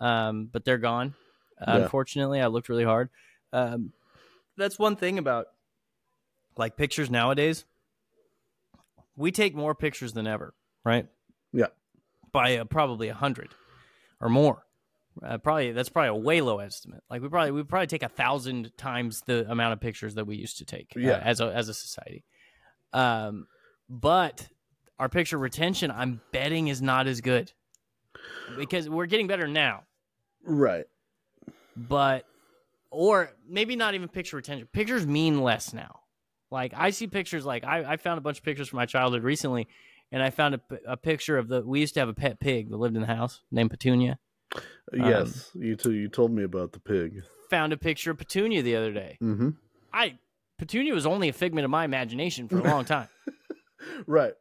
um, 0.00 0.48
but 0.52 0.64
they're 0.64 0.78
gone. 0.78 1.14
Yeah. 1.60 1.76
Unfortunately, 1.76 2.40
I 2.40 2.48
looked 2.48 2.68
really 2.68 2.84
hard. 2.84 3.10
Um, 3.52 3.92
that's 4.56 4.78
one 4.78 4.96
thing 4.96 5.18
about 5.18 5.46
like 6.56 6.76
pictures 6.76 7.10
nowadays. 7.10 7.64
We 9.16 9.30
take 9.30 9.54
more 9.54 9.74
pictures 9.74 10.12
than 10.12 10.26
ever, 10.26 10.52
right? 10.84 11.06
Yeah. 11.52 11.66
by 12.32 12.56
uh, 12.58 12.64
probably 12.64 13.08
a 13.08 13.14
hundred 13.14 13.50
or 14.20 14.28
more. 14.28 14.64
Uh, 15.24 15.38
probably 15.38 15.70
that's 15.70 15.88
probably 15.88 16.08
a 16.08 16.14
way 16.14 16.40
low 16.40 16.58
estimate. 16.58 17.04
Like 17.08 17.22
we 17.22 17.28
probably 17.28 17.52
we 17.52 17.62
probably 17.62 17.86
take 17.86 18.02
a 18.02 18.08
thousand 18.08 18.76
times 18.76 19.22
the 19.26 19.48
amount 19.48 19.74
of 19.74 19.80
pictures 19.80 20.16
that 20.16 20.26
we 20.26 20.34
used 20.36 20.58
to 20.58 20.64
take 20.64 20.92
uh, 20.96 21.00
Yeah. 21.00 21.20
as 21.22 21.40
a 21.40 21.46
as 21.54 21.68
a 21.68 21.74
society. 21.74 22.24
Um, 22.94 23.46
but 23.90 24.48
our 24.98 25.08
picture 25.08 25.36
retention, 25.36 25.90
I'm 25.90 26.20
betting, 26.32 26.68
is 26.68 26.80
not 26.80 27.06
as 27.06 27.20
good 27.20 27.52
because 28.56 28.88
we're 28.88 29.06
getting 29.06 29.26
better 29.26 29.46
now. 29.46 29.82
Right. 30.44 30.86
But 31.76 32.24
or 32.90 33.32
maybe 33.48 33.76
not 33.76 33.94
even 33.94 34.08
picture 34.08 34.36
retention. 34.36 34.68
Pictures 34.72 35.06
mean 35.06 35.42
less 35.42 35.74
now. 35.74 36.00
Like 36.50 36.72
I 36.76 36.90
see 36.90 37.08
pictures. 37.08 37.44
Like 37.44 37.64
I, 37.64 37.84
I 37.84 37.96
found 37.96 38.18
a 38.18 38.20
bunch 38.20 38.38
of 38.38 38.44
pictures 38.44 38.68
from 38.68 38.76
my 38.76 38.86
childhood 38.86 39.24
recently, 39.24 39.66
and 40.12 40.22
I 40.22 40.30
found 40.30 40.54
a, 40.54 40.60
a 40.86 40.96
picture 40.96 41.36
of 41.36 41.48
the. 41.48 41.62
We 41.62 41.80
used 41.80 41.94
to 41.94 42.00
have 42.00 42.08
a 42.08 42.14
pet 42.14 42.38
pig 42.38 42.70
that 42.70 42.76
lived 42.76 42.94
in 42.94 43.02
the 43.02 43.08
house 43.08 43.40
named 43.50 43.70
Petunia. 43.70 44.18
Yes, 44.92 45.50
you 45.54 45.74
too. 45.74 45.92
You 45.92 46.08
told 46.08 46.30
me 46.30 46.44
about 46.44 46.72
the 46.72 46.78
pig. 46.78 47.24
Found 47.50 47.72
a 47.72 47.76
picture 47.76 48.12
of 48.12 48.18
Petunia 48.18 48.62
the 48.62 48.76
other 48.76 48.92
day. 48.92 49.18
Mm-hmm. 49.20 49.50
I 49.92 50.18
Petunia 50.58 50.94
was 50.94 51.06
only 51.06 51.28
a 51.28 51.32
figment 51.32 51.64
of 51.64 51.70
my 51.70 51.84
imagination 51.84 52.48
for 52.48 52.58
a 52.58 52.62
long 52.64 52.84
time. 52.84 53.08
Right. 54.06 54.32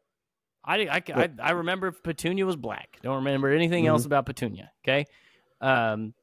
I, 0.63 0.77
I, 0.87 1.03
I, 1.13 1.29
I 1.41 1.51
remember 1.51 1.91
Petunia 1.91 2.45
was 2.45 2.55
black. 2.55 2.97
Don't 3.03 3.17
remember 3.17 3.49
anything 3.49 3.87
else 3.87 4.05
about 4.05 4.25
Petunia. 4.25 4.71
Okay. 4.85 5.05
Um, 5.59 6.13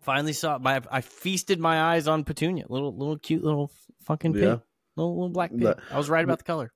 finally 0.00 0.34
saw 0.34 0.58
my. 0.58 0.82
I 0.90 1.00
feasted 1.00 1.58
my 1.58 1.94
eyes 1.94 2.06
on 2.08 2.24
Petunia. 2.24 2.66
Little, 2.68 2.94
little 2.94 3.16
cute, 3.18 3.42
little 3.42 3.70
fucking 4.04 4.34
pig. 4.34 4.42
Yeah. 4.42 4.56
Little, 4.96 5.14
little 5.14 5.28
black 5.30 5.50
pig. 5.50 5.60
The- 5.60 5.78
I 5.90 5.96
was 5.96 6.10
right 6.10 6.22
about 6.22 6.38
the 6.38 6.44
color. 6.44 6.72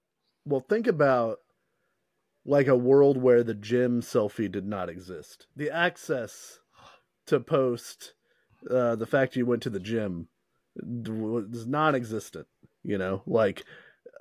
Well, 0.47 0.61
think 0.61 0.87
about 0.87 1.39
like 2.47 2.67
a 2.67 2.77
world 2.77 3.19
where 3.19 3.43
the 3.45 3.55
gym 3.55 4.01
selfie 4.01 4.51
did 4.51 4.67
not 4.67 4.89
exist. 4.89 5.47
The 5.57 5.71
access 5.71 6.61
to 7.27 7.39
post 7.41 8.15
uh, 8.71 8.97
the 8.97 9.07
fact 9.07 9.37
you 9.37 9.45
went 9.45 9.63
to 9.65 9.71
the 9.71 9.81
gym 9.81 10.29
was 10.77 11.67
non-existent. 11.67 12.47
You 12.83 12.99
know, 12.99 13.23
like 13.27 13.65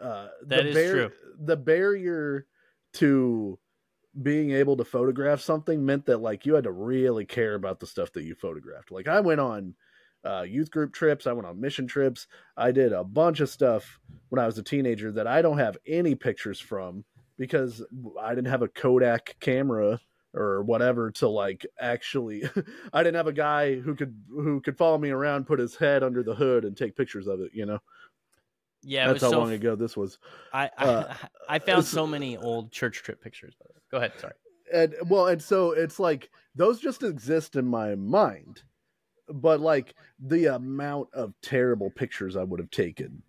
uh, 0.02 0.28
That 0.48 0.64
the 0.64 0.70
is 0.70 0.92
true. 0.92 1.12
The 1.40 1.58
barrier 1.58 2.48
to 2.94 3.60
being 4.22 4.52
able 4.52 4.78
to 4.78 4.86
photograph 4.86 5.42
something 5.42 5.84
meant 5.86 6.06
that 6.06 6.22
like 6.22 6.46
you 6.46 6.54
had 6.54 6.66
to 6.66 6.72
really 6.72 7.26
care 7.26 7.56
about 7.56 7.80
the 7.80 7.88
stuff 7.88 8.12
that 8.14 8.24
you 8.24 8.36
photographed. 8.36 8.92
Like 8.92 9.08
I 9.08 9.20
went 9.20 9.40
on 9.40 9.74
uh, 10.24 10.44
youth 10.44 10.70
group 10.72 10.94
trips, 10.94 11.26
I 11.26 11.34
went 11.34 11.48
on 11.48 11.60
mission 11.60 11.88
trips, 11.88 12.28
I 12.56 12.72
did 12.72 12.94
a 12.94 13.04
bunch 13.04 13.40
of 13.40 13.50
stuff 13.50 14.00
when 14.30 14.40
I 14.40 14.46
was 14.46 14.58
a 14.58 14.64
teenager 14.64 15.12
that 15.14 15.28
I 15.28 15.42
don't 15.42 15.58
have 15.58 15.78
any 15.88 16.16
pictures 16.16 16.60
from 16.60 17.04
because 17.38 17.84
I 18.22 18.36
didn't 18.36 18.52
have 18.52 18.62
a 18.62 18.68
Kodak 18.68 19.36
camera 19.40 20.00
or 20.34 20.64
whatever 20.64 21.12
to 21.12 21.28
like 21.28 21.66
actually 21.80 22.44
I 22.94 23.04
didn't 23.04 23.16
have 23.16 23.28
a 23.28 23.34
guy 23.34 23.76
who 23.76 23.96
could 23.96 24.16
who 24.30 24.62
could 24.62 24.78
follow 24.78 24.98
me 24.98 25.10
around, 25.10 25.46
put 25.46 25.60
his 25.60 25.76
head 25.76 26.04
under 26.04 26.24
the 26.24 26.36
hood 26.36 26.66
and 26.66 26.76
take 26.76 26.96
pictures 26.96 27.28
of 27.28 27.40
it, 27.42 27.52
you 27.54 27.66
know. 27.66 27.80
Yeah, 28.82 29.06
it 29.06 29.08
That's 29.08 29.14
was 29.16 29.22
how 29.22 29.30
so. 29.32 29.40
long 29.40 29.52
ago 29.54 29.76
this 29.76 29.96
was. 29.96 30.20
I, 30.52 30.70
I, 30.78 30.86
uh, 30.86 31.14
I 31.48 31.60
found 31.60 31.86
so 31.86 32.06
many 32.06 32.36
old 32.38 32.72
church 32.72 33.02
trip 33.04 33.22
pictures. 33.22 33.54
By 33.60 33.66
the 33.68 33.74
way. 33.74 33.82
Go 33.92 33.98
ahead. 33.98 34.12
Sorry. 34.20 34.34
and 34.74 34.96
well 35.10 35.28
and 35.28 35.42
so 35.42 35.72
it's 35.72 36.00
like 36.00 36.30
those 36.56 36.80
just 36.80 37.04
exist 37.04 37.56
in 37.56 37.66
my 37.66 37.96
mind 37.96 38.64
but 39.30 39.60
like 39.60 39.96
the 40.20 40.46
amount 40.48 41.08
of 41.14 41.34
terrible 41.42 41.90
pictures 41.90 42.36
i 42.36 42.44
would 42.44 42.60
have 42.60 42.70
taken 42.72 43.22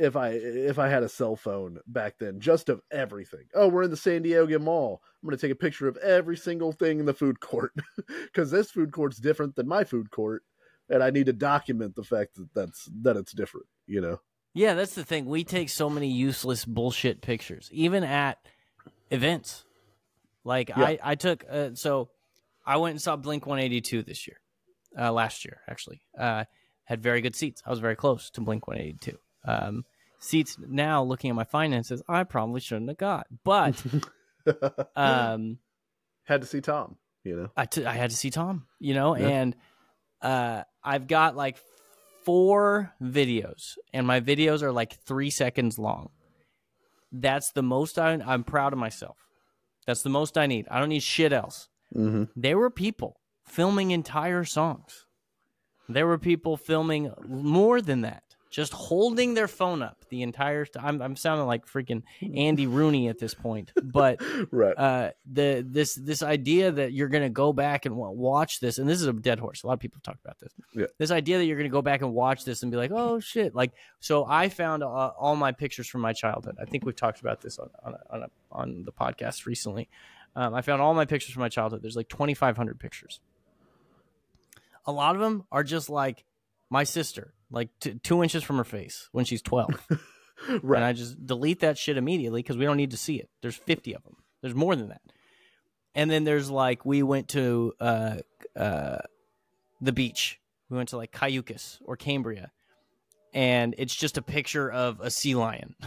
if 0.00 0.16
i 0.16 0.30
if 0.30 0.78
i 0.78 0.88
had 0.88 1.02
a 1.02 1.08
cell 1.08 1.36
phone 1.36 1.78
back 1.86 2.14
then 2.18 2.40
just 2.40 2.68
of 2.68 2.80
everything 2.90 3.44
oh 3.54 3.68
we're 3.68 3.82
in 3.82 3.90
the 3.90 3.96
san 3.96 4.22
diego 4.22 4.58
mall 4.58 5.02
i'm 5.22 5.28
going 5.28 5.36
to 5.36 5.40
take 5.40 5.52
a 5.52 5.58
picture 5.58 5.86
of 5.86 5.96
every 5.98 6.36
single 6.36 6.72
thing 6.72 6.98
in 6.98 7.06
the 7.06 7.14
food 7.14 7.38
court 7.40 7.72
because 8.24 8.50
this 8.50 8.70
food 8.70 8.90
court's 8.92 9.18
different 9.18 9.54
than 9.56 9.68
my 9.68 9.84
food 9.84 10.10
court 10.10 10.42
and 10.88 11.02
i 11.02 11.10
need 11.10 11.26
to 11.26 11.32
document 11.32 11.94
the 11.94 12.02
fact 12.02 12.34
that 12.34 12.48
that's 12.54 12.88
that 13.02 13.16
it's 13.16 13.32
different 13.32 13.66
you 13.86 14.00
know 14.00 14.18
Yeah, 14.52 14.74
that's 14.74 14.94
the 14.94 15.04
thing. 15.04 15.26
We 15.26 15.44
take 15.44 15.68
so 15.68 15.88
many 15.88 16.08
useless 16.10 16.64
bullshit 16.64 17.22
pictures, 17.22 17.68
even 17.72 18.02
at 18.02 18.38
events. 19.10 19.64
Like 20.44 20.70
Yeah. 20.70 20.82
I, 20.84 20.98
I 21.02 21.14
took 21.14 21.44
uh, 21.48 21.70
so 21.74 22.10
I 22.66 22.76
went 22.78 22.92
and 22.92 23.02
saw 23.02 23.16
Blink 23.16 23.46
182 23.46 24.02
this 24.02 24.26
year, 24.26 24.40
uh, 24.98 25.12
last 25.12 25.44
year 25.44 25.60
actually. 25.68 26.00
Uh, 26.18 26.44
had 26.84 27.00
very 27.00 27.20
good 27.20 27.36
seats. 27.36 27.62
I 27.64 27.70
was 27.70 27.78
very 27.78 27.94
close 27.94 28.30
to 28.30 28.40
Blink 28.40 28.66
182. 28.66 29.16
Um, 29.44 29.84
seats 30.18 30.56
now, 30.58 31.02
looking 31.02 31.30
at 31.30 31.36
my 31.36 31.44
finances, 31.44 32.02
I 32.08 32.24
probably 32.24 32.60
shouldn't 32.60 32.88
have 32.90 32.98
got, 32.98 33.26
but 33.44 33.82
um, 34.96 35.58
had 36.24 36.40
to 36.42 36.46
see 36.46 36.60
tom 36.60 36.96
you 37.24 37.36
know 37.36 37.48
I, 37.56 37.66
t- 37.66 37.84
I 37.84 37.92
had 37.94 38.10
to 38.10 38.16
see 38.16 38.30
Tom, 38.30 38.66
you 38.78 38.94
know, 38.94 39.16
Yeah. 39.16 39.28
and 39.28 39.56
uh, 40.22 40.62
I've 40.82 41.06
got 41.06 41.36
like 41.36 41.58
four 42.24 42.92
videos, 43.02 43.76
and 43.92 44.06
my 44.06 44.20
videos 44.20 44.62
are 44.62 44.72
like 44.72 44.94
three 45.04 45.30
seconds 45.30 45.78
long. 45.78 46.10
That's 47.12 47.52
the 47.52 47.62
most 47.62 47.98
I, 47.98 48.12
I'm 48.24 48.44
proud 48.44 48.72
of 48.72 48.78
myself. 48.78 49.16
That's 49.86 50.02
the 50.02 50.10
most 50.10 50.38
I 50.38 50.46
need. 50.46 50.66
I 50.70 50.78
don't 50.78 50.88
need 50.90 51.02
shit 51.02 51.32
else. 51.32 51.68
mm-hmm. 51.94 52.24
There 52.36 52.56
were 52.58 52.70
people 52.70 53.20
filming 53.44 53.90
entire 53.90 54.44
songs. 54.44 55.06
There 55.88 56.06
were 56.06 56.18
people 56.18 56.56
filming 56.56 57.10
more 57.26 57.80
than 57.82 58.02
that, 58.02 58.22
just 58.50 58.72
holding 58.72 59.34
their 59.34 59.46
phone 59.46 59.80
up 59.80 60.04
the 60.08 60.22
entire 60.22 60.64
time. 60.64 60.84
I'm, 60.84 61.02
I'm 61.02 61.16
sounding 61.16 61.46
like 61.46 61.66
freaking 61.66 62.02
Andy 62.34 62.66
Rooney 62.66 63.08
at 63.08 63.18
this 63.18 63.32
point, 63.32 63.72
but 63.82 64.20
right 64.50 64.76
uh, 64.76 65.10
the 65.30 65.64
this 65.66 65.94
this 65.94 66.22
idea 66.22 66.72
that 66.72 66.92
you're 66.92 67.08
going 67.08 67.22
to 67.22 67.30
go 67.30 67.52
back 67.52 67.86
and 67.86 67.94
watch 67.96 68.60
this, 68.60 68.78
and 68.78 68.88
this 68.88 69.00
is 69.00 69.06
a 69.06 69.12
dead 69.12 69.38
horse. 69.38 69.62
A 69.62 69.68
lot 69.68 69.74
of 69.74 69.80
people 69.80 70.00
talk 70.02 70.18
about 70.24 70.38
this. 70.40 70.52
Yeah. 70.74 70.86
This 70.98 71.12
idea 71.12 71.38
that 71.38 71.44
you're 71.44 71.56
going 71.56 71.70
to 71.70 71.72
go 71.72 71.82
back 71.82 72.02
and 72.02 72.12
watch 72.12 72.44
this 72.44 72.62
and 72.62 72.72
be 72.72 72.76
like, 72.76 72.90
oh 72.92 73.20
shit! 73.20 73.54
Like, 73.54 73.72
so 74.00 74.26
I 74.28 74.48
found 74.48 74.82
uh, 74.82 74.86
all 74.86 75.36
my 75.36 75.52
pictures 75.52 75.86
from 75.86 76.00
my 76.00 76.12
childhood. 76.12 76.56
I 76.60 76.64
think 76.64 76.84
we've 76.84 76.96
talked 76.96 77.20
about 77.20 77.40
this 77.40 77.58
on 77.58 77.70
on 77.84 77.94
a, 77.94 78.14
on, 78.14 78.22
a, 78.22 78.28
on 78.50 78.84
the 78.84 78.92
podcast 78.92 79.46
recently. 79.46 79.88
Um, 80.34 80.54
I 80.54 80.62
found 80.62 80.80
all 80.80 80.94
my 80.94 81.04
pictures 81.04 81.32
from 81.32 81.40
my 81.40 81.48
childhood. 81.48 81.82
There's 81.82 81.96
like 81.96 82.08
2,500 82.08 82.78
pictures. 82.78 83.20
A 84.86 84.92
lot 84.92 85.14
of 85.14 85.20
them 85.20 85.44
are 85.50 85.64
just 85.64 85.90
like 85.90 86.24
my 86.68 86.84
sister, 86.84 87.34
like 87.50 87.68
t- 87.80 87.94
two 88.02 88.22
inches 88.22 88.42
from 88.42 88.56
her 88.56 88.64
face 88.64 89.08
when 89.12 89.24
she's 89.24 89.42
12 89.42 89.86
right 90.62 90.76
and 90.78 90.84
I 90.84 90.92
just 90.92 91.24
delete 91.26 91.60
that 91.60 91.76
shit 91.78 91.96
immediately 91.96 92.42
because 92.42 92.56
we 92.56 92.64
don't 92.64 92.76
need 92.76 92.92
to 92.92 92.96
see 92.96 93.16
it. 93.16 93.28
There's 93.42 93.56
50 93.56 93.94
of 93.94 94.02
them. 94.04 94.16
There's 94.42 94.54
more 94.54 94.74
than 94.76 94.88
that. 94.88 95.02
And 95.94 96.10
then 96.10 96.24
there's 96.24 96.50
like 96.50 96.84
we 96.86 97.02
went 97.02 97.28
to 97.28 97.74
uh, 97.80 98.16
uh, 98.56 98.98
the 99.80 99.92
beach. 99.92 100.38
We 100.68 100.76
went 100.76 100.90
to 100.90 100.96
like 100.96 101.12
Cayucos 101.12 101.78
or 101.84 101.96
Cambria, 101.96 102.52
and 103.34 103.74
it's 103.76 103.94
just 103.94 104.16
a 104.16 104.22
picture 104.22 104.70
of 104.70 105.00
a 105.00 105.10
sea 105.10 105.34
lion. 105.34 105.74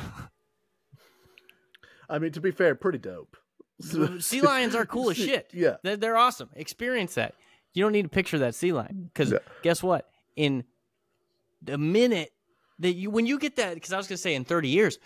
i 2.10 2.20
mean 2.20 2.34
to 2.34 2.42
be 2.42 2.52
fair 2.52 2.76
pretty 2.76 2.98
dope 2.98 3.38
sea 4.20 4.42
lions 4.42 4.76
are 4.76 4.86
cool 4.86 5.10
as 5.10 5.18
shit. 5.18 5.50
yeah 5.54 5.78
They're, 5.84 5.98
they're 5.98 6.18
awesome. 6.18 6.50
Experience 6.56 7.16
that. 7.16 7.34
You 7.74 7.84
don't 7.84 7.92
need 7.92 8.04
to 8.04 8.10
picture 8.10 8.40
that 8.40 8.56
sea 8.56 8.72
lion 8.72 9.10
because 9.12 9.34
guess 9.64 9.82
what? 9.82 10.08
In 10.36 10.64
the 11.64 11.78
minute 11.78 12.32
that 12.80 12.94
you, 12.94 13.10
when 13.10 13.26
you 13.26 13.40
get 13.40 13.56
that, 13.58 13.76
because 13.76 13.94
I 13.94 13.98
was 13.98 14.08
gonna 14.08 14.18
say 14.18 14.36
in 14.36 14.44
30 14.46 14.70
years, 14.70 15.00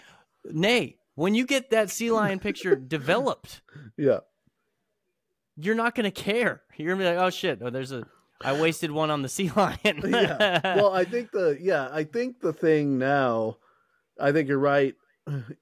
nay, 0.45 0.97
when 1.15 1.35
you 1.35 1.45
get 1.45 1.71
that 1.71 1.89
sea 1.89 2.11
lion 2.11 2.39
picture 2.39 2.75
developed, 2.75 3.61
yeah 3.97 4.19
you're 5.57 5.75
not 5.75 5.95
gonna 5.95 6.11
care. 6.11 6.61
You're 6.77 6.93
gonna 6.93 7.03
be 7.03 7.15
like, 7.15 7.25
oh 7.25 7.29
shit, 7.31 7.59
oh, 7.61 7.69
there's 7.69 7.91
a, 7.91 8.05
I 8.41 8.59
wasted 8.59 8.91
one 8.91 9.09
on 9.09 9.23
the 9.23 9.29
sea 9.29 9.51
lion. 9.55 10.01
yeah. 10.05 10.75
Well, 10.75 10.93
I 10.93 11.03
think 11.03 11.31
the 11.31 11.57
yeah, 11.59 11.89
I 11.91 12.03
think 12.03 12.39
the 12.39 12.53
thing 12.53 12.97
now, 12.97 13.57
I 14.19 14.31
think 14.31 14.47
you're 14.47 14.59
right 14.59 14.95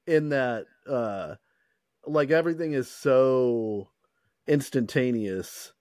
in 0.06 0.30
that 0.30 0.66
uh 0.88 1.36
like 2.06 2.30
everything 2.30 2.74
is 2.74 2.88
so 2.88 3.90
instantaneous 4.48 5.74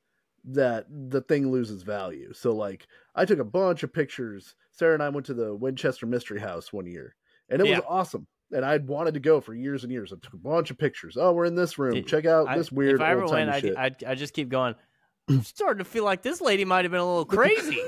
that 0.45 0.87
the 0.89 1.21
thing 1.21 1.51
loses 1.51 1.83
value. 1.83 2.33
So 2.33 2.55
like 2.55 2.87
I 3.15 3.25
took 3.25 3.41
a 3.41 3.45
bunch 3.45 3.83
of 3.83 3.93
pictures. 3.93 4.55
Sarah 4.77 4.95
and 4.95 5.03
I 5.03 5.09
went 5.09 5.27
to 5.27 5.35
the 5.35 5.55
Winchester 5.55 6.07
Mystery 6.07 6.41
House 6.41 6.73
one 6.73 6.87
year 6.87 7.15
and 7.49 7.61
it 7.61 7.67
Yeah. 7.69 7.77
was 7.79 7.85
awesome. 7.89 8.27
And 8.53 8.65
I'd 8.65 8.87
wanted 8.87 9.15
to 9.15 9.21
go 9.21 9.41
for 9.41 9.55
years 9.55 9.83
and 9.85 9.93
years. 9.93 10.13
I 10.13 10.17
took 10.23 10.35
a 10.35 10.37
bunch 10.39 10.71
of 10.71 10.79
pictures. 10.79 11.17
Oh, 11.19 11.33
we're 11.33 11.47
in 11.47 11.55
this 11.55 11.79
room. 11.79 12.05
Check 12.05 12.25
out 12.27 12.49
I- 12.49 12.57
this 12.59 12.71
weird 12.71 12.97
If 12.97 13.01
I 13.01 13.11
ever 13.13 13.27
went, 13.27 13.51
I. 13.51 13.73
I, 13.77 13.91
I 14.07 14.15
just 14.15 14.35
keep 14.35 14.49
going. 14.49 14.75
I'm 15.29 15.43
starting 15.43 15.79
to 15.79 15.85
feel 15.85 16.05
like 16.05 16.23
this 16.23 16.41
lady 16.41 16.65
might 16.65 16.85
have 16.85 16.93
been 16.93 17.01
a 17.01 17.07
little 17.07 17.25
crazy. 17.25 17.81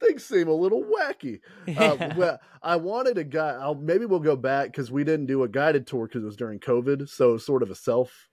Things 0.00 0.24
seem 0.24 0.48
a 0.48 0.52
little 0.52 0.84
wacky. 0.84 1.40
uh, 1.76 2.14
well, 2.16 2.38
I 2.62 2.76
wanted 2.76 3.16
a 3.18 3.24
guy. 3.24 3.50
I'll, 3.50 3.74
maybe 3.74 4.04
we'll 4.06 4.18
go 4.20 4.36
back 4.36 4.66
because 4.66 4.90
we 4.92 5.02
didn't 5.04 5.26
do 5.26 5.42
a 5.44 5.48
guided 5.48 5.86
tour 5.86 6.06
because 6.06 6.22
it 6.22 6.26
was 6.26 6.36
during 6.36 6.58
COVID, 6.60 7.08
so 7.08 7.36
sort 7.38 7.62
of 7.62 7.70
a 7.70 7.74
self 7.74 8.28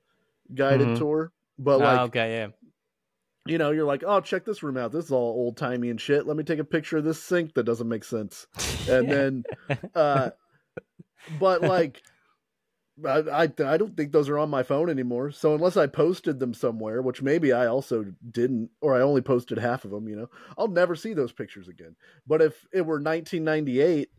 guided 0.53 0.87
Mhm. 0.89 0.97
tour. 0.97 1.31
But 1.57 1.75
Oh, 1.75 1.77
like, 1.83 1.99
okay, 2.09 2.31
yeah. 2.37 2.47
You 3.45 3.57
know, 3.57 3.71
you're 3.71 3.85
like, 3.85 4.03
oh, 4.05 4.21
check 4.21 4.43
this 4.43 4.63
room 4.63 4.77
out. 4.77 4.91
This 4.91 5.05
is 5.05 5.11
all 5.11 5.33
old 5.33 5.57
timey 5.57 5.89
and 5.89 6.01
shit. 6.01 6.25
Let 6.25 6.35
me 6.35 6.43
take 6.43 6.59
a 6.59 6.63
picture 6.63 6.97
of 6.97 7.03
this 7.03 7.21
sink 7.21 7.53
that 7.53 7.63
doesn't 7.63 7.87
make 7.87 8.03
sense. 8.03 8.47
And 8.89 9.09
then, 9.09 9.43
uh, 9.95 10.31
but 11.39 11.61
like, 11.61 12.01
I, 13.05 13.19
I 13.19 13.41
I 13.43 13.77
don't 13.77 13.95
think 13.95 14.11
those 14.13 14.29
are 14.29 14.39
on 14.39 14.49
my 14.49 14.63
phone 14.63 14.89
anymore. 14.89 15.29
So 15.31 15.53
unless 15.53 15.75
I 15.77 15.85
posted 15.85 16.39
them 16.39 16.53
somewhere, 16.53 17.01
which 17.01 17.21
maybe 17.21 17.51
I 17.51 17.67
also 17.67 18.05
didn't, 18.31 18.69
or 18.81 18.95
I 18.95 19.01
only 19.01 19.21
posted 19.21 19.57
half 19.57 19.85
of 19.85 19.91
them, 19.91 20.07
you 20.07 20.15
know, 20.15 20.29
I'll 20.57 20.69
never 20.69 20.95
see 20.95 21.13
those 21.13 21.33
pictures 21.33 21.67
again. 21.67 21.95
But 22.25 22.41
if 22.41 22.65
it 22.73 22.81
were 22.81 22.95
1998, 23.01 24.09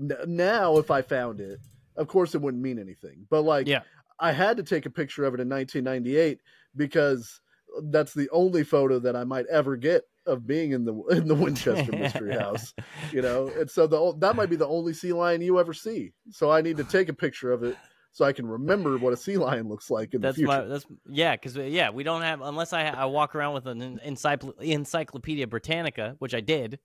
n- 0.00 0.16
now 0.26 0.78
if 0.78 0.90
I 0.90 1.02
found 1.02 1.40
it, 1.40 1.60
of 1.96 2.08
course 2.08 2.34
it 2.34 2.40
wouldn't 2.40 2.62
mean 2.62 2.78
anything. 2.78 3.26
But 3.30 3.42
like, 3.42 3.68
Yeah. 3.68 3.82
I 4.18 4.32
had 4.32 4.56
to 4.56 4.62
take 4.62 4.86
a 4.86 4.90
picture 4.90 5.24
of 5.24 5.34
it 5.34 5.40
in 5.40 5.48
1998 5.48 6.40
because 6.74 7.40
that's 7.84 8.14
the 8.14 8.28
only 8.30 8.64
photo 8.64 8.98
that 8.98 9.16
I 9.16 9.24
might 9.24 9.46
ever 9.50 9.76
get 9.76 10.04
of 10.26 10.46
being 10.46 10.72
in 10.72 10.84
the 10.84 10.94
in 11.10 11.28
the 11.28 11.34
Winchester 11.34 11.92
Mystery 11.92 12.34
House 12.38 12.72
you 13.12 13.22
know 13.22 13.48
and 13.58 13.70
so 13.70 13.86
the 13.86 14.14
that 14.18 14.36
might 14.36 14.50
be 14.50 14.56
the 14.56 14.66
only 14.66 14.94
sea 14.94 15.12
lion 15.12 15.42
you 15.42 15.60
ever 15.60 15.72
see 15.74 16.12
so 16.30 16.50
i 16.50 16.60
need 16.60 16.76
to 16.78 16.84
take 16.84 17.08
a 17.08 17.12
picture 17.12 17.52
of 17.52 17.62
it 17.62 17.76
so 18.12 18.24
i 18.24 18.32
can 18.32 18.46
remember 18.46 18.96
what 18.96 19.12
a 19.12 19.16
sea 19.16 19.36
lion 19.36 19.68
looks 19.68 19.90
like 19.90 20.14
in 20.14 20.20
That's 20.22 20.36
the 20.36 20.44
future 20.44 20.62
my 20.62 20.64
that's 20.64 20.86
yeah, 21.10 21.36
because 21.36 21.56
yeah, 21.56 21.90
we 21.90 22.04
don't 22.04 22.22
have 22.22 22.40
unless 22.40 22.72
I 22.72 22.86
I 22.86 23.04
walk 23.06 23.34
around 23.34 23.54
with 23.54 23.66
an 23.66 24.00
encycl- 24.06 24.60
Encyclopedia 24.60 25.46
Britannica, 25.46 26.16
which 26.18 26.34
I 26.34 26.40
did. 26.40 26.78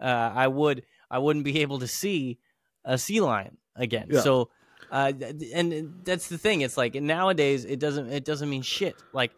Uh, 0.00 0.32
I 0.34 0.48
would 0.48 0.82
I 1.10 1.18
wouldn't 1.18 1.44
be 1.44 1.60
able 1.60 1.78
to 1.80 1.86
see 1.86 2.38
a 2.84 2.98
sea 2.98 3.20
lion 3.20 3.58
again. 3.76 4.08
Yeah. 4.10 4.20
So 4.20 4.50
Uh, 4.90 5.12
and 5.54 5.94
that's 6.04 6.28
the 6.28 6.36
thing. 6.36 6.60
It's 6.62 6.76
like 6.76 6.94
nowadays 6.94 7.64
it 7.64 7.78
doesn't 7.78 8.12
it 8.12 8.24
doesn't 8.24 8.50
mean 8.50 8.62
shit. 8.62 8.96
Like 9.12 9.32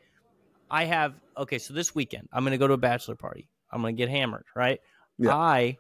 I 0.70 0.84
have 0.84 1.14
okay, 1.36 1.58
so 1.58 1.74
this 1.74 1.94
weekend 1.94 2.28
I'm 2.32 2.44
gonna 2.44 2.58
go 2.58 2.66
to 2.66 2.74
a 2.74 2.78
bachelor 2.78 3.16
party. 3.16 3.48
I'm 3.70 3.80
gonna 3.80 3.92
get 3.92 4.08
hammered, 4.08 4.44
right? 4.54 4.80
Yeah. 5.18 5.34
I 5.34 5.78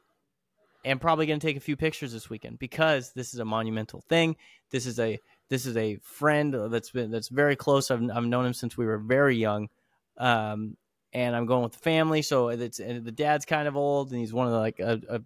am 0.84 0.98
probably 0.98 1.26
gonna 1.26 1.40
take 1.40 1.56
a 1.56 1.60
few 1.60 1.76
pictures 1.76 2.12
this 2.12 2.28
weekend 2.30 2.58
because 2.58 3.12
this 3.12 3.34
is 3.34 3.40
a 3.40 3.44
monumental 3.44 4.02
thing. 4.08 4.36
This 4.70 4.86
is 4.86 4.98
a 4.98 5.18
this 5.50 5.66
is 5.66 5.76
a 5.76 5.96
friend 6.02 6.54
that's 6.70 6.90
been 6.90 7.10
that's 7.10 7.28
very 7.28 7.56
close. 7.56 7.90
I've 7.90 8.02
I've 8.10 8.24
known 8.24 8.46
him 8.46 8.54
since 8.54 8.76
we 8.76 8.86
were 8.86 8.98
very 8.98 9.36
young. 9.36 9.68
Um, 10.16 10.76
and 11.12 11.36
I'm 11.36 11.46
going 11.46 11.62
with 11.62 11.72
the 11.72 11.78
family, 11.78 12.22
so 12.22 12.48
it's 12.48 12.80
and 12.80 13.04
the 13.04 13.12
dad's 13.12 13.44
kind 13.44 13.68
of 13.68 13.76
old, 13.76 14.10
and 14.10 14.18
he's 14.18 14.32
one 14.32 14.46
of 14.46 14.52
the, 14.52 14.58
like 14.58 14.80
a, 14.80 15.00
a 15.08 15.20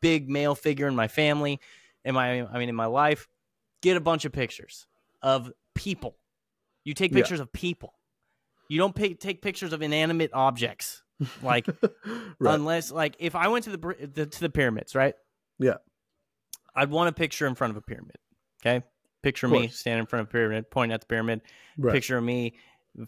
big 0.00 0.28
male 0.28 0.54
figure 0.54 0.88
in 0.88 0.96
my 0.96 1.08
family, 1.08 1.60
in 2.04 2.14
my 2.14 2.46
I 2.46 2.58
mean 2.58 2.68
in 2.68 2.74
my 2.74 2.86
life. 2.86 3.28
Get 3.82 3.96
a 3.96 4.00
bunch 4.00 4.24
of 4.24 4.32
pictures 4.32 4.86
of 5.22 5.52
people. 5.74 6.16
You 6.84 6.94
take 6.94 7.12
Yeah. 7.12 7.18
pictures 7.18 7.40
of 7.40 7.52
people. 7.52 7.92
You 8.68 8.78
don't 8.78 8.94
pay, 8.94 9.14
take 9.14 9.40
pictures 9.42 9.72
of 9.72 9.82
inanimate 9.82 10.30
objects. 10.34 11.02
Like 11.42 11.66
Right. 12.38 12.54
unless 12.54 12.92
like 12.92 13.16
if 13.18 13.34
I 13.34 13.48
went 13.48 13.64
to 13.64 13.70
the, 13.76 14.08
the 14.14 14.26
to 14.26 14.40
the 14.40 14.50
pyramids, 14.50 14.94
right? 14.94 15.14
Yeah. 15.58 15.74
I'd 16.76 16.90
want 16.90 17.08
a 17.08 17.12
picture 17.12 17.46
in 17.46 17.54
front 17.56 17.72
of 17.72 17.76
a 17.76 17.80
pyramid. 17.82 18.16
Okay, 18.62 18.84
picture 19.22 19.48
me 19.48 19.68
standing 19.68 20.00
in 20.00 20.06
front 20.06 20.22
of 20.22 20.28
a 20.28 20.30
pyramid, 20.32 20.70
pointing 20.70 20.94
at 20.94 21.00
the 21.00 21.06
pyramid. 21.06 21.40
right. 21.76 21.92
Picture 21.92 22.18
of 22.18 22.24
me, 22.24 22.54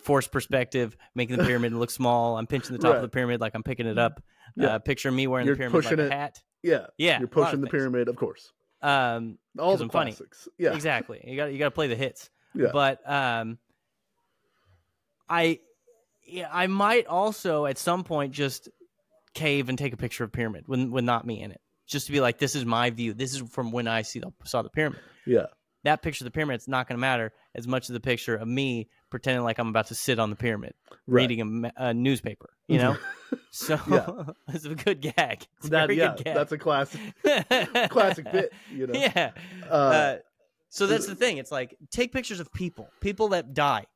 forced 0.01 0.33
perspective, 0.33 0.97
making 1.15 1.37
the 1.37 1.45
pyramid 1.45 1.73
look 1.73 1.91
small. 1.91 2.37
I'm 2.37 2.47
pinching 2.47 2.73
the 2.73 2.79
top 2.79 2.91
Right. 2.93 2.97
of 2.97 3.03
the 3.03 3.09
pyramid 3.09 3.41
like 3.41 3.55
I'm 3.55 3.63
picking 3.63 3.87
it 3.87 3.99
up. 3.99 4.23
Yeah. 4.57 4.75
Uh, 4.75 4.79
picture 4.81 5.13
me 5.13 5.27
wearing 5.29 5.47
You're 5.47 5.55
the 5.55 5.59
pyramid 5.61 5.75
like 5.77 5.85
pushing 5.85 6.01
a 6.01 6.07
it. 6.07 6.13
hat. 6.13 6.43
Yeah. 6.63 6.87
Yeah, 6.99 7.19
You're 7.21 7.21
a 7.21 7.21
lot 7.21 7.25
of 7.25 7.31
pushing 7.31 7.61
the 7.61 7.67
things. 7.67 7.71
pyramid, 7.81 8.09
of 8.09 8.17
course. 8.17 8.53
Um, 8.83 9.39
All 9.59 9.77
the 9.77 9.89
classics. 9.89 10.49
Yeah. 10.59 10.75
exactly. 10.75 11.23
You 11.25 11.37
got 11.37 11.53
you 11.53 11.59
got 11.59 11.67
to 11.67 11.71
play 11.71 11.87
the 11.87 11.95
hits. 11.97 12.31
Yeah. 12.55 12.71
But 12.73 13.09
um, 13.09 13.59
I 15.31 15.61
I 16.51 16.67
might 16.67 17.07
also 17.07 17.67
at 17.67 17.79
some 17.79 18.05
point 18.05 18.33
just 18.35 18.69
cave 19.35 19.69
and 19.69 19.79
take 19.79 19.93
a 19.93 19.97
picture 19.97 20.25
of 20.25 20.33
pyramid 20.33 20.65
with 20.69 20.81
with 20.89 21.05
not 21.05 21.25
me 21.27 21.41
in 21.41 21.53
it, 21.53 21.61
just 21.87 22.07
to 22.07 22.13
be 22.13 22.21
like, 22.21 22.39
this 22.39 22.55
is 22.55 22.65
my 22.65 22.91
view. 22.91 23.15
This 23.15 23.35
is 23.35 23.49
from 23.51 23.71
when 23.73 23.87
I 23.89 24.03
see 24.03 24.19
the 24.19 24.33
saw 24.45 24.63
the 24.63 24.71
pyramid. 24.71 25.01
Yeah. 25.27 25.47
That 25.85 26.03
picture 26.03 26.25
of 26.25 26.27
the 26.27 26.31
pyramid 26.31 26.49
pyramid's 26.61 26.69
not 26.69 26.87
going 26.89 26.99
to 26.99 27.01
matter 27.01 27.33
as 27.55 27.67
much 27.67 27.85
as 27.89 27.95
the 27.95 28.01
picture 28.01 28.37
of 28.37 28.47
me 28.47 28.89
pretending 29.11 29.43
like 29.45 29.59
I'm 29.59 29.69
about 29.69 29.87
to 29.87 29.95
sit 29.95 30.19
on 30.19 30.29
the 30.29 30.37
pyramid 30.37 30.75
Right. 31.07 31.23
reading 31.23 31.65
a, 31.65 31.73
a 31.89 31.95
newspaper. 31.95 32.51
You 32.69 32.79
know, 32.79 32.97
so 33.51 33.79
Yeah. 33.91 34.09
it's 34.55 34.67
a 34.67 34.75
good 34.75 35.01
gag. 35.01 35.47
It's 35.59 35.71
That, 35.71 35.95
yeah, 35.95 36.15
good 36.17 36.25
gag. 36.25 36.35
that's 36.35 36.53
a 36.53 36.59
classic 36.59 37.01
classic 37.89 38.31
bit, 38.31 38.53
you 38.71 38.87
know. 38.87 38.93
Yeah. 38.99 39.31
Uh, 39.69 39.75
Uh, 39.75 40.17
so 40.69 40.87
that's 40.87 41.07
the 41.07 41.15
thing. 41.17 41.39
It's 41.39 41.51
like 41.51 41.77
take 41.91 42.13
pictures 42.13 42.41
of 42.41 42.53
people, 42.53 42.89
people 43.01 43.29
that 43.29 43.55
die. 43.55 43.87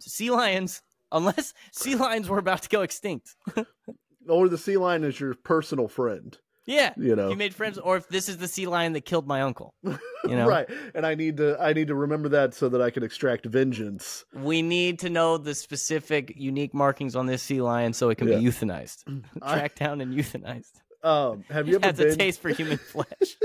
Sea 0.00 0.30
lions, 0.30 0.82
unless 1.12 1.52
sea 1.72 1.94
lions 1.94 2.28
were 2.28 2.38
about 2.38 2.62
to 2.62 2.68
go 2.68 2.82
extinct. 2.82 3.34
or 4.28 4.48
the 4.48 4.58
sea 4.58 4.76
lion 4.76 5.04
is 5.04 5.18
your 5.20 5.34
personal 5.34 5.88
friend, 5.88 6.36
Yeah. 6.66 6.92
you 6.96 7.14
know. 7.16 7.28
You 7.30 7.36
made 7.36 7.54
friends, 7.54 7.78
or 7.78 7.96
if 7.96 8.08
this 8.08 8.28
is 8.28 8.38
the 8.38 8.48
sea 8.48 8.66
lion 8.66 8.92
that 8.94 9.04
killed 9.04 9.26
my 9.26 9.42
uncle, 9.42 9.74
you 9.84 9.96
know, 10.24 10.48
Right. 10.48 10.68
And 10.94 11.06
I 11.06 11.14
need 11.14 11.36
to 11.38 11.56
I 11.60 11.72
need 11.72 11.88
to 11.88 11.94
remember 11.94 12.28
that 12.30 12.54
so 12.54 12.68
that 12.68 12.82
I 12.82 12.90
can 12.90 13.02
extract 13.04 13.46
vengeance. 13.46 14.24
we 14.34 14.62
need 14.62 14.98
to 15.00 15.10
know 15.10 15.38
the 15.38 15.54
specific 15.54 16.32
unique 16.36 16.74
markings 16.74 17.14
on 17.16 17.26
this 17.26 17.42
sea 17.42 17.60
lion 17.62 17.92
so 17.92 18.10
it 18.10 18.16
can 18.18 18.28
Yeah. 18.28 18.38
be 18.38 18.44
euthanized, 18.44 19.04
I- 19.42 19.54
tracked 19.58 19.78
down 19.78 20.00
and 20.00 20.12
euthanized. 20.12 20.72
Um, 21.04 21.44
have 21.50 21.68
you 21.68 21.76
ever 21.76 21.86
has 21.86 22.00
a 22.00 22.16
taste 22.16 22.40
for 22.40 22.48
human 22.48 22.78
flesh. 22.78 23.36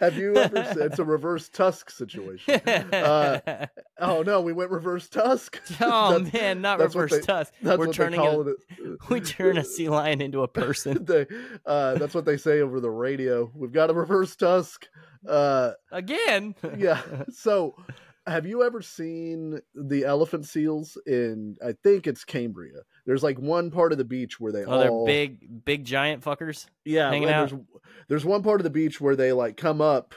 Have 0.00 0.16
you 0.16 0.36
ever 0.36 0.64
said 0.64 0.78
it's 0.78 0.98
a 0.98 1.04
reverse 1.04 1.48
tusk 1.48 1.90
situation. 1.90 2.60
Uh, 2.66 3.66
oh 3.98 4.22
no, 4.22 4.40
we 4.40 4.52
went 4.52 4.70
reverse 4.70 5.08
tusk. 5.08 5.60
oh 5.80 6.18
man, 6.32 6.60
not 6.60 6.78
reverse 6.78 7.12
they- 7.12 7.20
tusk. 7.20 7.52
We're 7.62 7.92
turning 7.92 8.20
it. 8.22 8.56
We 9.08 9.20
turn 9.20 9.58
a 9.58 9.64
sea 9.64 9.88
lion 9.88 10.20
into 10.20 10.42
a 10.42 10.48
person 10.48 11.04
they, 11.04 11.26
uh, 11.66 11.94
that's 11.94 12.14
what 12.14 12.24
they 12.24 12.36
say 12.36 12.60
over 12.60 12.80
the 12.80 12.90
radio. 12.90 13.50
We've 13.54 13.72
got 13.72 13.90
a 13.90 13.94
reverse 13.94 14.36
tusk. 14.36 14.88
Uh, 15.26 15.72
again. 15.90 16.54
yeah. 16.76 17.00
So, 17.30 17.76
have 18.26 18.46
you 18.46 18.62
ever 18.62 18.82
seen 18.82 19.60
the 19.74 20.04
elephant 20.04 20.46
seals 20.46 20.98
in? 21.06 21.56
I 21.64 21.72
think 21.82 22.06
it's 22.06 22.24
Cambria. 22.24 22.82
There's 23.06 23.22
like 23.22 23.38
one 23.38 23.70
part 23.70 23.92
of 23.92 23.98
the 23.98 24.04
beach 24.04 24.38
where 24.40 24.52
they 24.52 24.64
Oh, 24.64 24.78
they're 24.78 25.04
big, 25.06 25.64
big 25.64 25.84
giant 25.84 26.22
fuckers. 26.22 26.66
yeah. 26.84 27.10
hanging 27.10 27.28
out. 27.30 27.50
There's, 27.50 27.62
there's 28.08 28.24
one 28.24 28.42
part 28.42 28.60
of 28.60 28.64
the 28.64 28.70
beach 28.70 29.00
where 29.00 29.16
they 29.16 29.32
like 29.32 29.56
come 29.56 29.80
up 29.80 30.14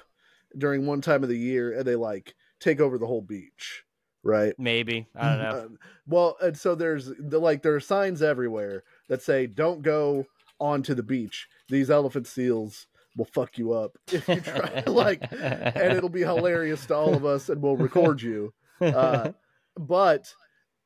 during 0.58 0.86
one 0.86 1.02
time 1.02 1.24
of 1.24 1.30
the 1.30 1.38
year 1.38 1.72
and 1.78 1.86
they 1.86 1.96
like 1.96 2.36
take 2.60 2.80
over 2.80 2.98
the 2.98 3.08
whole 3.08 3.22
beach, 3.22 3.84
right? 4.24 4.54
Maybe 4.58 5.08
I 5.16 5.30
don't 5.30 5.40
know. 5.40 5.50
Uh, 5.50 5.68
well, 6.08 6.38
and 6.42 6.58
so 6.58 6.76
there's 6.76 7.12
the 7.18 7.40
like 7.40 7.62
there 7.64 7.76
are 7.76 7.80
signs 7.80 8.22
everywhere 8.22 8.84
that 9.10 9.22
say 9.22 9.48
don't 9.48 9.82
go 9.82 10.26
onto 10.60 10.94
the 10.94 11.04
beach. 11.04 11.48
These 11.70 11.90
elephant 11.90 12.28
seals 12.28 12.88
will 13.16 13.26
fuck 13.26 13.58
you 13.58 13.74
up 13.74 13.98
if 14.12 14.28
you 14.28 14.40
try 14.40 14.82
to, 14.82 14.92
like 14.92 15.24
and 15.32 15.94
it'll 15.98 16.10
be 16.10 16.22
hilarious 16.22 16.86
to 16.88 16.96
all 16.96 17.14
of 17.14 17.26
us 17.26 17.50
and 17.50 17.62
we'll 17.62 17.78
record 17.78 18.22
you. 18.22 18.54
Uh, 18.82 19.32
but 19.78 20.34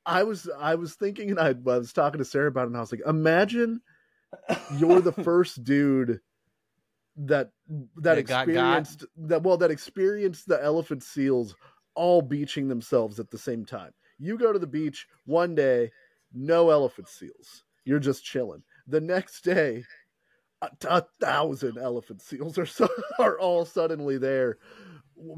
I 0.07 0.23
was 0.23 0.49
I 0.57 0.75
was 0.75 0.95
thinking 0.95 1.31
and 1.31 1.39
I, 1.39 1.49
I 1.49 1.77
was 1.77 1.93
talking 1.93 2.19
to 2.19 2.25
Sarah 2.25 2.47
about 2.47 2.63
it 2.63 2.67
and 2.67 2.77
I 2.77 2.81
was 2.81 2.91
like, 2.91 3.01
imagine 3.05 3.81
you're 4.77 5.01
the 5.01 5.11
first 5.23 5.63
dude 5.63 6.21
that 7.17 7.51
that, 7.97 8.15
That 8.15 8.25
got 8.27 8.51
got? 8.53 8.87
experienced 8.87 9.05
that 9.17 9.43
well 9.43 9.57
that 9.57 9.71
experienced 9.71 10.47
the 10.47 10.63
elephant 10.63 11.03
seals 11.03 11.55
all 11.95 12.21
beaching 12.21 12.67
themselves 12.67 13.19
at 13.19 13.29
the 13.31 13.37
same 13.37 13.65
time. 13.65 13.91
You 14.19 14.37
go 14.37 14.53
to 14.53 14.59
the 14.59 14.67
beach 14.67 15.07
one 15.25 15.55
day, 15.55 15.91
no 16.33 16.69
elephant 16.69 17.09
seals. 17.09 17.63
You're 17.85 17.99
just 17.99 18.23
chilling. 18.23 18.63
The 18.87 19.01
next 19.01 19.41
day, 19.43 19.83
a, 20.61 20.69
a 20.89 21.05
thousand 21.19 21.77
elephant 21.77 22.21
seals 22.21 22.57
are 22.57 22.65
so, 22.65 22.87
are 23.19 23.39
all 23.39 23.65
suddenly 23.65 24.17
there. 24.17 24.57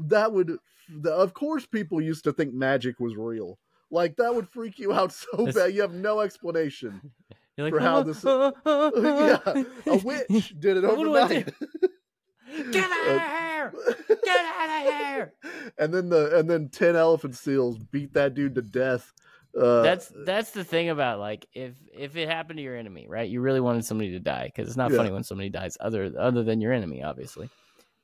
That 0.06 0.32
would, 0.32 0.58
the, 0.88 1.12
of 1.12 1.34
course, 1.34 1.66
people 1.66 2.00
used 2.00 2.24
to 2.24 2.32
think 2.32 2.52
magic 2.54 3.00
was 3.00 3.16
real. 3.16 3.58
Like 3.90 4.16
that 4.16 4.34
would 4.34 4.48
freak 4.48 4.78
you 4.78 4.92
out 4.92 5.12
so 5.12 5.44
This- 5.46 5.54
bad. 5.54 5.74
You 5.74 5.82
have 5.82 5.94
no 5.94 6.20
explanation. 6.20 7.00
You're 7.56 7.66
like, 7.66 7.74
for 7.74 7.80
how 7.80 7.96
"Ah, 7.98 8.02
this- 8.04 8.24
ah, 8.24 8.52
ah, 8.64 8.90
yeah, 8.96 9.38
ah." 9.44 9.64
a 9.86 9.96
witch 9.98 10.54
did 10.58 10.78
it 10.78 10.82
What 10.84 10.96
do 10.98 11.14
I 11.16 11.22
overnight. 11.24 11.54
Get 12.72 12.90
out 12.90 13.08
of 13.08 13.20
here! 13.20 13.72
Get 14.24 14.44
out 14.58 14.86
of 14.86 14.92
here! 14.94 15.34
and 15.78 15.92
then 15.94 16.08
the 16.08 16.36
and 16.38 16.48
then 16.50 16.68
ten 16.68 16.96
elephant 16.96 17.36
seals 17.36 17.78
beat 17.78 18.14
that 18.14 18.34
dude 18.34 18.54
to 18.56 18.62
death. 18.62 19.12
Uh, 19.60 19.82
That's 19.82 20.12
that's 20.24 20.52
the 20.52 20.64
thing 20.64 20.88
about 20.90 21.18
like 21.18 21.46
if 21.52 21.74
if 21.92 22.16
it 22.16 22.28
happened 22.28 22.56
to 22.58 22.62
your 22.62 22.76
enemy, 22.76 23.06
right? 23.08 23.28
You 23.28 23.40
really 23.40 23.60
wanted 23.60 23.84
somebody 23.84 24.12
to 24.12 24.20
die 24.20 24.46
because 24.46 24.68
it's 24.68 24.76
not 24.76 24.90
Yeah. 24.92 24.98
funny 24.98 25.10
when 25.10 25.24
somebody 25.24 25.48
dies 25.50 25.76
other 25.80 26.12
other 26.18 26.42
than 26.44 26.60
your 26.60 26.72
enemy, 26.72 27.02
obviously. 27.02 27.50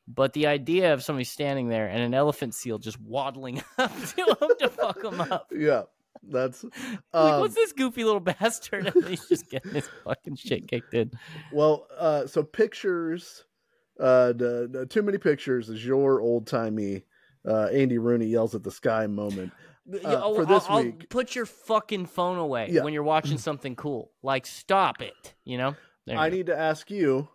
But 0.09 0.33
the 0.35 0.47
idea 0.47 0.93
of 0.95 1.03
somebody 1.03 1.25
standing 1.25 1.69
there 1.69 1.87
and 1.89 2.01
an 2.03 2.15
elephant 2.15 2.55
seal 2.55 2.79
just 2.79 3.01
waddling 3.01 3.63
up 3.79 3.91
to 3.91 4.25
him 4.25 4.51
to 4.61 4.69
fuck 4.69 5.03
him 5.03 5.21
up. 5.21 5.49
yeah. 5.53 5.83
That's 6.29 6.65
like, 6.65 6.73
um, 7.13 7.41
what's 7.41 7.55
this 7.55 7.73
goofy 7.73 8.03
little 8.05 8.21
bastard? 8.21 8.87
And 8.95 9.05
he's 9.07 9.29
just 9.29 9.49
getting 9.51 9.75
his 9.75 9.89
fucking 10.05 10.37
shit 10.37 10.67
kicked 10.69 10.95
in. 10.95 11.11
well. 11.53 11.87
Uh, 11.97 12.27
so 12.27 12.43
pictures. 12.43 13.45
Uh, 14.01 14.29
the, 14.33 14.69
the 14.71 14.87
too 14.87 15.03
many 15.03 15.19
pictures 15.19 15.69
is 15.69 15.85
your 15.85 16.21
old 16.21 16.47
timey. 16.47 17.05
Uh, 17.47 17.67
Andy 17.67 17.99
Rooney 17.99 18.27
yells 18.27 18.55
at 18.55 18.63
the 18.65 18.71
sky 18.71 19.07
moment. 19.07 19.53
Uh, 19.93 19.99
oh, 20.05 20.35
for 20.35 20.41
I'll- 20.41 20.47
this 20.47 20.65
I'll 20.69 20.83
week- 20.83 21.09
put 21.11 21.35
your 21.35 21.47
fucking 21.47 22.07
phone 22.07 22.39
away 22.39 22.69
Yeah. 22.71 22.83
when 22.83 22.93
you're 22.93 23.03
watching 23.05 23.39
something 23.39 23.77
cool. 23.77 24.11
Like, 24.23 24.47
stop 24.47 25.01
it. 25.01 25.35
You 25.45 25.59
know. 25.59 25.77
There 26.07 26.17
you 26.17 26.21
I 26.21 26.29
go. 26.31 26.37
need 26.37 26.47
to 26.47 26.59
ask 26.59 26.91
you. 26.91 27.29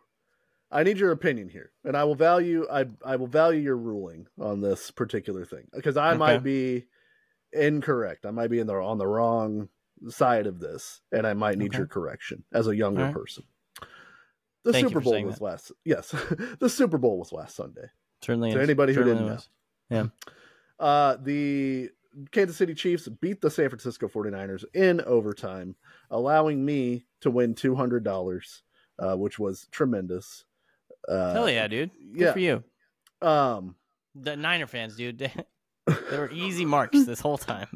I 0.72 0.84
need 0.84 0.98
your 0.98 1.12
opinion 1.12 1.50
here, 1.50 1.72
and 1.84 1.98
I 1.98 2.04
will 2.06 2.16
value. 2.16 2.66
I 2.72 2.86
I 3.06 3.16
will 3.18 3.28
value 3.28 3.60
your 3.60 3.78
ruling 3.78 4.28
on 4.40 4.62
this 4.62 4.92
particular 4.92 5.46
thing 5.46 5.68
because 5.74 5.98
I 5.98 6.12
Okay. 6.12 6.18
might 6.18 6.44
be 6.44 6.86
incorrect. 7.54 8.26
I 8.26 8.32
might 8.32 8.50
be 8.50 8.60
in 8.60 8.68
the 8.68 8.76
on 8.76 8.98
the 8.98 9.08
wrong 9.08 9.70
side 10.08 10.48
of 10.48 10.60
this, 10.60 11.02
and 11.12 11.28
I 11.28 11.34
might 11.34 11.58
need 11.58 11.68
Okay. 11.72 11.80
your 11.80 11.88
correction 11.88 12.44
as 12.54 12.68
a 12.68 12.76
younger 12.76 13.02
Alright. 13.02 13.14
person. 13.14 13.44
The 14.64 14.74
Thank 14.74 14.88
Super 14.90 15.02
Bowl 15.02 15.24
was 15.24 15.36
that. 15.36 15.44
last. 15.44 15.72
Yes, 15.84 16.12
the 16.60 16.70
Super 16.70 16.98
Bowl 16.98 17.18
was 17.18 17.32
last 17.34 17.56
Sunday. 17.56 17.88
Certainly. 18.24 18.52
To 18.54 18.62
anybody 18.62 18.94
who 18.94 19.04
didn't 19.04 19.26
was. 19.26 19.50
Uh, 20.80 21.18
the 21.22 21.90
Kansas 22.32 22.58
City 22.58 22.74
Chiefs 22.74 23.08
beat 23.08 23.42
the 23.42 23.52
San 23.52 23.70
Francisco 23.70 24.08
49ers 24.08 24.66
in 24.74 25.00
overtime, 25.02 25.76
allowing 26.10 26.66
me 26.66 27.06
to 27.22 27.30
win 27.30 27.54
$200, 27.54 28.62
uh, 28.98 29.16
which 29.16 29.38
was 29.38 29.68
tremendous. 29.72 30.46
Uh, 31.08 31.34
Hell 31.34 31.50
yeah, 31.50 31.68
dude. 31.68 31.92
Good 32.14 32.22
yeah. 32.22 32.34
for 32.34 32.40
you. 32.40 32.64
Um, 33.22 33.76
The 34.16 34.36
Niner 34.36 34.68
fans, 34.68 34.96
dude. 34.96 35.20
They, 35.88 35.94
were 36.18 36.30
easy 36.32 36.64
marks 36.64 37.06
this 37.06 37.20
whole 37.20 37.40
time. 37.40 37.68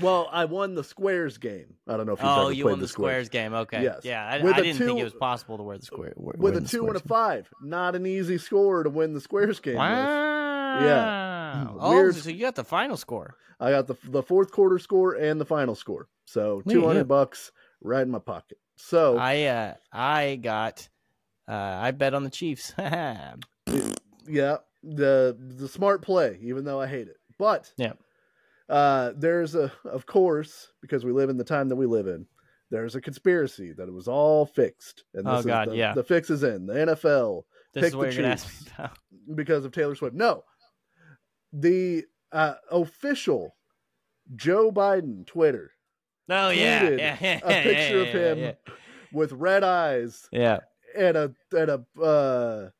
well, 0.00 0.28
I 0.30 0.44
won 0.44 0.74
the 0.76 0.84
squares 0.84 1.38
game. 1.38 1.74
I 1.88 1.96
don't 1.96 2.06
know 2.06 2.12
if 2.12 2.20
you've 2.20 2.28
Oh, 2.28 2.42
ever 2.44 2.52
you 2.52 2.64
played 2.64 2.70
won 2.72 2.80
the 2.80 2.88
squares 2.88 3.28
game. 3.28 3.52
Okay. 3.52 3.82
Yes. 3.82 4.00
Yeah, 4.04 4.24
I, 4.24 4.40
With 4.42 4.54
didn't 4.56 4.76
think 4.78 5.00
it 5.00 5.04
was 5.04 5.12
possible 5.12 5.56
to 5.58 5.64
wear 5.64 5.76
the 5.76 5.84
square. 5.84 6.14
with 6.16 6.56
a 6.56 6.60
two 6.60 6.86
and 6.86 6.96
a 6.96 7.00
five. 7.00 7.50
Not 7.60 7.96
an 7.96 8.06
easy 8.06 8.38
score 8.38 8.84
to 8.84 8.90
win 8.90 9.12
the 9.12 9.20
squares 9.20 9.58
game. 9.58 9.74
with. 9.74 9.80
Wow. 9.80 10.80
Wow. 10.80 11.76
Oh, 11.80 11.90
Weird. 11.94 12.14
so 12.14 12.30
you 12.30 12.40
got 12.40 12.54
the 12.54 12.64
final 12.64 12.96
score. 12.96 13.34
I 13.60 13.70
got 13.70 13.86
the 13.86 13.96
the 14.04 14.22
fourth 14.22 14.50
quarter 14.52 14.78
score 14.78 15.14
and 15.14 15.40
the 15.40 15.44
final 15.44 15.74
score. 15.74 16.08
So 16.24 16.62
two 16.68 16.86
hundred 16.86 17.08
bucks 17.08 17.52
right 17.82 18.02
in 18.02 18.10
my 18.10 18.18
pocket. 18.20 18.58
So 18.76 19.18
I 19.18 19.42
uh 19.44 19.74
I 19.92 20.36
got 20.36 20.88
uh 21.48 21.52
I 21.80 21.90
bet 21.90 22.14
on 22.14 22.24
the 22.24 22.30
Chiefs. 22.30 22.72
yeah. 22.78 23.34
the 24.82 25.36
the 25.58 25.68
smart 25.68 26.02
play, 26.02 26.38
even 26.42 26.64
though 26.64 26.80
I 26.80 26.86
hate 26.86 27.08
it. 27.08 27.16
But 27.38 27.72
Yeah. 27.76 27.92
uh, 28.68 29.12
there's 29.16 29.54
a 29.54 29.72
of 29.84 30.06
course 30.06 30.68
because 30.80 31.04
we 31.04 31.12
live 31.12 31.30
in 31.30 31.36
the 31.36 31.44
time 31.44 31.68
that 31.68 31.76
we 31.76 31.86
live 31.86 32.06
in. 32.06 32.26
There's 32.70 32.94
a 32.94 33.00
conspiracy 33.00 33.72
that 33.76 33.86
it 33.88 33.92
was 33.92 34.08
all 34.08 34.46
fixed, 34.46 35.04
and 35.14 35.26
this 35.26 35.32
Oh, 35.34 35.38
is 35.40 35.46
God, 35.46 35.68
the, 35.70 35.76
yeah. 35.76 35.92
the 35.94 36.02
fix 36.04 36.30
is 36.30 36.42
in 36.42 36.64
the 36.66 36.72
NFL 36.74 37.44
This 37.74 37.82
Pick 37.82 37.88
is 37.88 37.96
what 37.96 38.10
the 38.10 38.16
Chiefs. 38.16 38.64
me 38.66 38.72
about. 38.78 38.98
because 39.34 39.64
of 39.64 39.72
Taylor 39.72 39.94
Swift. 39.94 40.14
No, 40.16 40.44
the 41.52 42.04
uh, 42.32 42.54
official 42.70 43.54
Joe 44.36 44.70
Biden 44.72 45.26
Twitter 45.26 45.72
Oh 46.30 46.48
yeah. 46.50 46.82
Yeah, 46.90 47.16
yeah, 47.20 47.40
a 47.44 47.62
picture 47.62 47.96
yeah, 47.96 48.02
of 48.02 48.08
him 48.08 48.38
Yeah. 48.38 48.52
with 49.12 49.32
red 49.32 49.64
eyes 49.64 50.28
yeah. 50.32 50.60
And 50.96 51.16
a 51.16 51.34
and 51.52 51.70
a 51.70 52.00
uh, 52.02 52.70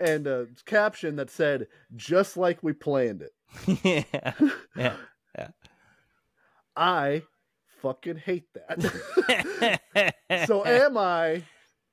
and 0.00 0.26
a 0.26 0.46
caption 0.66 1.16
that 1.16 1.30
said 1.30 1.66
"just 1.96 2.36
like 2.36 2.62
we 2.62 2.72
planned 2.72 3.22
it." 3.22 3.32
yeah. 4.14 4.32
yeah. 4.76 4.96
yeah. 5.36 5.48
I 6.76 7.22
fucking 7.82 8.18
hate 8.18 8.46
that. 8.54 10.12
so 10.46 10.64
am 10.64 10.96
I 10.96 11.42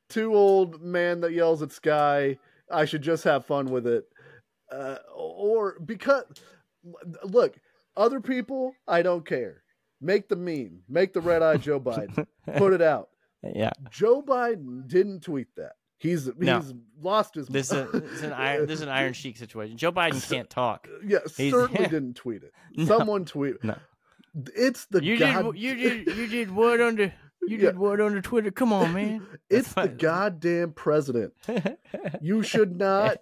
too 0.09 0.35
old 0.35 0.81
man 0.81 1.21
that 1.21 1.33
yells 1.33 1.61
at 1.61 1.71
sky? 1.71 2.37
I 2.71 2.85
should 2.85 3.01
just 3.01 3.23
have 3.23 3.45
fun 3.45 3.71
with 3.71 3.87
it, 3.87 4.05
uh, 4.71 4.97
or 5.15 5.79
because 5.79 6.25
look, 7.23 7.55
other 7.95 8.19
people 8.19 8.73
I 8.87 9.01
don't 9.01 9.25
care. 9.25 9.63
Make 10.01 10.27
the 10.29 10.35
meme. 10.35 10.81
Make 10.89 11.13
the 11.13 11.21
red 11.21 11.41
eye 11.41 11.57
Joe 11.57 11.79
Biden. 11.79 12.27
Put 12.57 12.73
it 12.73 12.81
out. 12.81 13.09
Yeah. 13.53 13.71
Joe 13.91 14.21
Biden 14.21 14.87
didn't 14.87 15.21
tweet 15.21 15.47
that. 15.57 15.73
He's 15.97 16.29
No. 16.37 16.59
he's 16.59 16.73
lost 17.01 17.35
his. 17.35 17.47
This 17.47 17.71
is, 17.71 17.89
this 17.91 18.03
is 18.11 18.23
an 18.23 18.33
iron 18.33 18.67
this 18.67 18.79
is 18.79 18.83
an 18.83 18.89
Iron 18.89 19.13
Sheik 19.13 19.37
situation. 19.37 19.77
Joe 19.77 19.91
Biden 19.91 20.27
can't 20.29 20.49
talk. 20.49 20.87
Uh, 20.91 20.97
yeah, 21.05 21.19
he's- 21.37 21.51
certainly 21.53 21.87
didn't 21.89 22.15
tweet 22.15 22.43
it. 22.43 22.51
No. 22.75 22.85
Someone 22.85 23.25
tweeted. 23.25 23.63
No. 23.63 23.77
It's 24.55 24.85
the 24.87 25.03
You 25.03 25.17
god. 25.17 25.53
did 25.53 25.61
you 25.61 25.75
did 25.75 26.17
you 26.17 26.27
did 26.27 26.51
what 26.51 26.81
under 26.81 27.03
you 27.47 27.57
Yeah. 27.57 27.57
did 27.71 27.77
what 27.79 28.01
under 28.01 28.21
Twitter? 28.21 28.51
Come 28.51 28.73
on, 28.73 28.93
man. 28.93 29.25
It's 29.49 29.73
the 29.73 29.87
goddamn 29.87 30.73
president. 30.73 31.33
You 32.21 32.43
should 32.43 32.75
not 32.77 33.17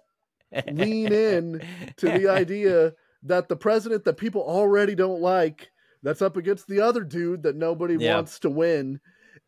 lean 0.72 1.12
in 1.12 1.62
to 1.98 2.06
the 2.06 2.28
idea 2.28 2.94
that 3.22 3.48
the 3.48 3.56
president 3.56 4.04
that 4.04 4.14
people 4.16 4.42
already 4.42 4.94
don't 4.94 5.20
like, 5.20 5.70
that's 6.02 6.20
up 6.22 6.36
against 6.36 6.66
the 6.68 6.80
other 6.80 7.02
dude 7.04 7.44
that 7.44 7.56
nobody 7.56 7.96
Yeah. 7.98 8.16
wants 8.16 8.38
to 8.40 8.50
win, 8.50 9.00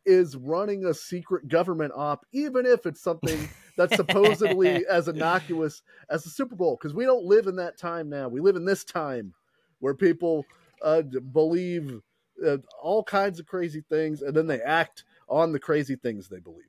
is 0.07 0.37
running 0.37 0.85
a 0.87 0.95
secret 0.95 1.49
government 1.49 1.93
op, 1.95 2.25
even 2.33 2.65
if 2.65 2.87
it's 2.87 3.01
something 3.03 3.49
that's 3.77 3.97
supposedly 3.97 4.87
as 4.91 5.09
innocuous 5.09 5.83
as 6.09 6.25
the 6.25 6.31
Super 6.31 6.55
Bowl. 6.57 6.77
Because 6.81 6.95
we 6.95 7.05
don't 7.05 7.25
live 7.25 7.47
in 7.49 7.57
that 7.57 7.77
time 7.77 8.09
now. 8.09 8.29
We 8.29 8.41
live 8.41 8.57
in 8.57 8.65
this 8.65 8.85
time 8.85 9.35
where 9.81 9.95
people 9.95 10.47
uh, 10.83 11.03
believe 11.03 12.01
uh, 12.47 12.59
all 12.83 13.03
kinds 13.03 13.41
of 13.41 13.47
crazy 13.47 13.83
things 13.91 14.23
and 14.23 14.35
then 14.37 14.47
they 14.47 14.61
act 14.61 15.05
on 15.29 15.53
the 15.53 15.59
crazy 15.59 15.97
things 15.97 16.29
they 16.29 16.39
believe. 16.41 16.65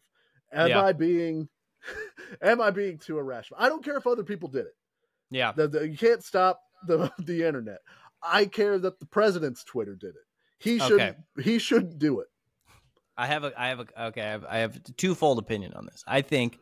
Am 0.51 0.69
Yeah. 0.69 0.83
I 0.83 0.93
being 0.93 1.47
am 2.41 2.59
I 2.61 2.71
being 2.71 2.97
too 2.97 3.19
irrational? 3.19 3.61
I 3.61 3.69
don't 3.69 3.83
care 3.83 3.97
if 3.97 4.07
other 4.07 4.23
people 4.23 4.49
did 4.49 4.65
it. 4.65 4.75
Yeah. 5.29 5.51
The- 5.51 5.67
the- 5.67 5.87
you 5.87 5.97
can't 5.97 6.23
stop 6.23 6.61
the 6.87 7.11
the 7.19 7.43
internet. 7.43 7.79
I 8.23 8.45
care 8.45 8.79
that 8.79 8.99
the 8.99 9.05
president's 9.05 9.63
Twitter 9.63 9.95
did 9.95 10.09
it. 10.15 10.25
He 10.57 10.79
should 10.79 10.99
Okay. 10.99 11.15
he 11.41 11.59
shouldn't 11.59 11.99
do 11.99 12.19
it. 12.21 12.27
I 13.17 13.27
have 13.27 13.43
a 13.43 13.53
I 13.57 13.67
have 13.69 13.79
a 13.79 14.03
okay, 14.07 14.21
I 14.21 14.31
have 14.31 14.45
I 14.45 14.57
have 14.59 14.75
a 14.75 14.79
twofold 14.79 15.39
opinion 15.39 15.73
on 15.73 15.85
this. 15.85 16.03
I 16.07 16.21
think 16.21 16.59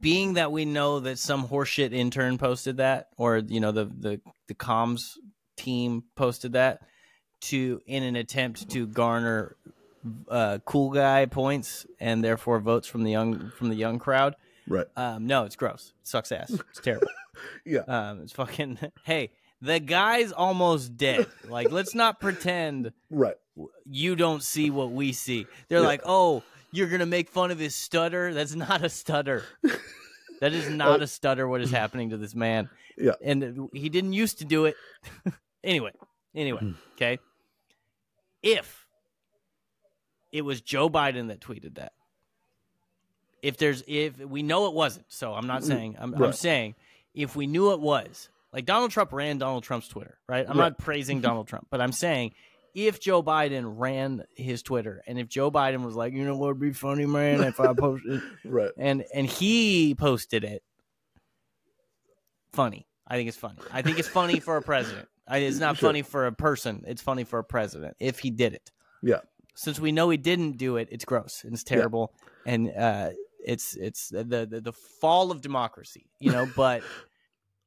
being 0.00 0.34
that 0.34 0.52
we 0.52 0.64
know 0.64 1.00
that 1.00 1.18
some 1.18 1.48
horseshit 1.48 1.92
intern 1.92 2.38
posted 2.38 2.78
that, 2.78 3.08
or 3.16 3.38
you 3.38 3.60
know, 3.60 3.72
the 3.72 3.86
the 3.86 4.20
the 4.48 4.54
comms 4.54 5.18
team 5.56 6.04
posted 6.14 6.52
that 6.52 6.80
to 7.42 7.80
in 7.86 8.02
an 8.02 8.16
attempt 8.16 8.70
to 8.70 8.86
garner 8.86 9.56
uh, 10.30 10.58
cool 10.64 10.90
guy 10.90 11.26
points 11.26 11.86
and 11.98 12.22
therefore 12.22 12.60
votes 12.60 12.86
from 12.86 13.02
the 13.02 13.10
young 13.10 13.50
from 13.50 13.68
the 13.68 13.74
young 13.74 13.98
crowd. 13.98 14.36
Right. 14.68 14.86
Um, 14.96 15.26
no, 15.26 15.44
it's 15.44 15.56
gross. 15.56 15.92
It 16.00 16.08
sucks 16.08 16.32
ass. 16.32 16.50
It's 16.50 16.80
terrible. 16.80 17.08
Yeah. 17.66 17.80
Um, 17.80 18.22
it's 18.22 18.32
fucking. 18.32 18.78
Hey, 19.04 19.30
the 19.60 19.80
guy's 19.80 20.32
almost 20.32 20.96
dead. 20.96 21.26
Like, 21.48 21.70
let's 21.70 21.94
not 21.94 22.20
pretend 22.20 22.92
Right. 23.10 23.36
you 23.84 24.16
don't 24.16 24.42
see 24.42 24.70
what 24.70 24.90
we 24.90 25.12
see. 25.12 25.46
They're 25.68 25.80
Yeah. 25.80 25.86
like, 25.86 26.02
oh, 26.04 26.42
you're 26.72 26.88
gonna 26.88 27.06
make 27.06 27.30
fun 27.30 27.50
of 27.50 27.58
his 27.58 27.74
stutter. 27.74 28.34
That's 28.34 28.54
not 28.54 28.84
a 28.84 28.88
stutter. 28.88 29.44
that 30.40 30.52
is 30.52 30.68
not 30.68 31.00
uh, 31.00 31.04
a 31.04 31.06
stutter. 31.06 31.48
What 31.48 31.60
is 31.60 31.70
happening 31.70 32.10
to 32.10 32.16
this 32.16 32.34
man? 32.34 32.68
Yeah. 32.98 33.12
and 33.22 33.68
he 33.74 33.88
didn't 33.90 34.14
used 34.14 34.38
to 34.38 34.44
do 34.44 34.64
it. 34.64 34.74
anyway, 35.64 35.92
anyway, 36.34 36.60
hmm. 36.60 36.72
okay. 36.94 37.18
If 38.42 38.86
it 40.32 40.42
was 40.42 40.60
Joe 40.60 40.88
Biden 40.88 41.28
that 41.28 41.40
tweeted 41.40 41.74
that, 41.74 41.92
if 43.42 43.58
there's 43.58 43.82
if 43.86 44.18
we 44.18 44.42
know 44.42 44.66
it 44.66 44.72
wasn't, 44.72 45.06
so 45.08 45.34
I'm 45.34 45.46
not 45.46 45.62
mm. 45.62 45.66
saying 45.66 45.96
I'm, 45.98 46.14
I'm 46.22 46.32
saying 46.32 46.74
if 47.14 47.36
we 47.36 47.46
knew 47.46 47.72
it 47.72 47.80
was 47.80 48.28
like 48.56 48.64
Donald 48.64 48.90
Trump 48.90 49.12
ran 49.12 49.38
Donald 49.38 49.62
Trump's 49.62 49.86
Twitter, 49.86 50.18
right? 50.28 50.44
I'm 50.48 50.58
Right. 50.58 50.64
not 50.70 50.78
praising 50.78 51.20
Donald 51.28 51.46
Trump, 51.46 51.68
but 51.70 51.80
I'm 51.80 51.92
saying 51.92 52.32
if 52.74 52.98
Joe 53.00 53.22
Biden 53.22 53.74
ran 53.78 54.24
his 54.34 54.62
Twitter 54.62 55.02
and 55.06 55.18
if 55.18 55.28
Joe 55.28 55.50
Biden 55.50 55.84
was 55.84 55.94
like, 55.94 56.12
you 56.14 56.24
know 56.24 56.36
what 56.36 56.48
would 56.48 56.60
be 56.60 56.72
funny, 56.72 57.06
man, 57.06 57.42
if 57.44 57.60
I 57.60 57.72
posted 57.74 58.20
Right. 58.44 58.70
and 58.78 59.04
and 59.14 59.26
he 59.26 59.94
posted 59.94 60.42
it, 60.42 60.62
funny. 62.52 62.86
I 63.06 63.16
think 63.16 63.28
it's 63.28 63.36
funny. 63.38 63.58
I 63.72 63.82
think 63.82 63.98
it's 63.98 64.08
funny 64.08 64.40
for 64.40 64.56
a 64.56 64.62
president. 64.62 65.08
It's 65.30 65.58
not 65.58 65.76
Sure. 65.76 65.88
funny 65.90 66.02
for 66.02 66.26
a 66.26 66.32
person. 66.32 66.84
It's 66.86 67.02
funny 67.02 67.24
for 67.24 67.38
a 67.38 67.44
president 67.44 67.96
if 68.00 68.18
he 68.20 68.30
did 68.30 68.54
it. 68.54 68.70
Yeah. 69.02 69.20
Since 69.54 69.80
we 69.80 69.92
know 69.92 70.10
he 70.10 70.16
didn't 70.16 70.52
do 70.58 70.76
it, 70.76 70.88
it's 70.90 71.04
gross 71.04 71.42
and 71.44 71.52
it's 71.54 71.64
terrible, 71.64 72.12
and 72.44 72.70
uh, 72.76 73.10
it's 73.44 73.74
it's 73.76 74.08
the, 74.10 74.22
the 74.24 74.60
the 74.60 74.72
fall 74.72 75.30
of 75.30 75.40
democracy. 75.40 76.10
You 76.20 76.32
know, 76.32 76.46
but 76.54 76.82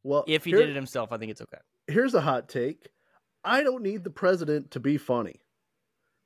Well, 0.04 0.24
if 0.28 0.46
he 0.46 0.52
here- 0.52 0.60
did 0.60 0.70
it 0.70 0.76
himself, 0.76 1.12
I 1.12 1.18
think 1.18 1.32
it's 1.32 1.42
okay. 1.42 1.58
here's 1.88 2.14
a 2.14 2.22
hot 2.22 2.48
take. 2.50 2.90
I 3.44 3.64
don't 3.64 3.84
need 3.84 4.04
the 4.04 4.10
president 4.10 4.72
to 4.72 4.80
be 4.80 4.98
funny. 4.98 5.42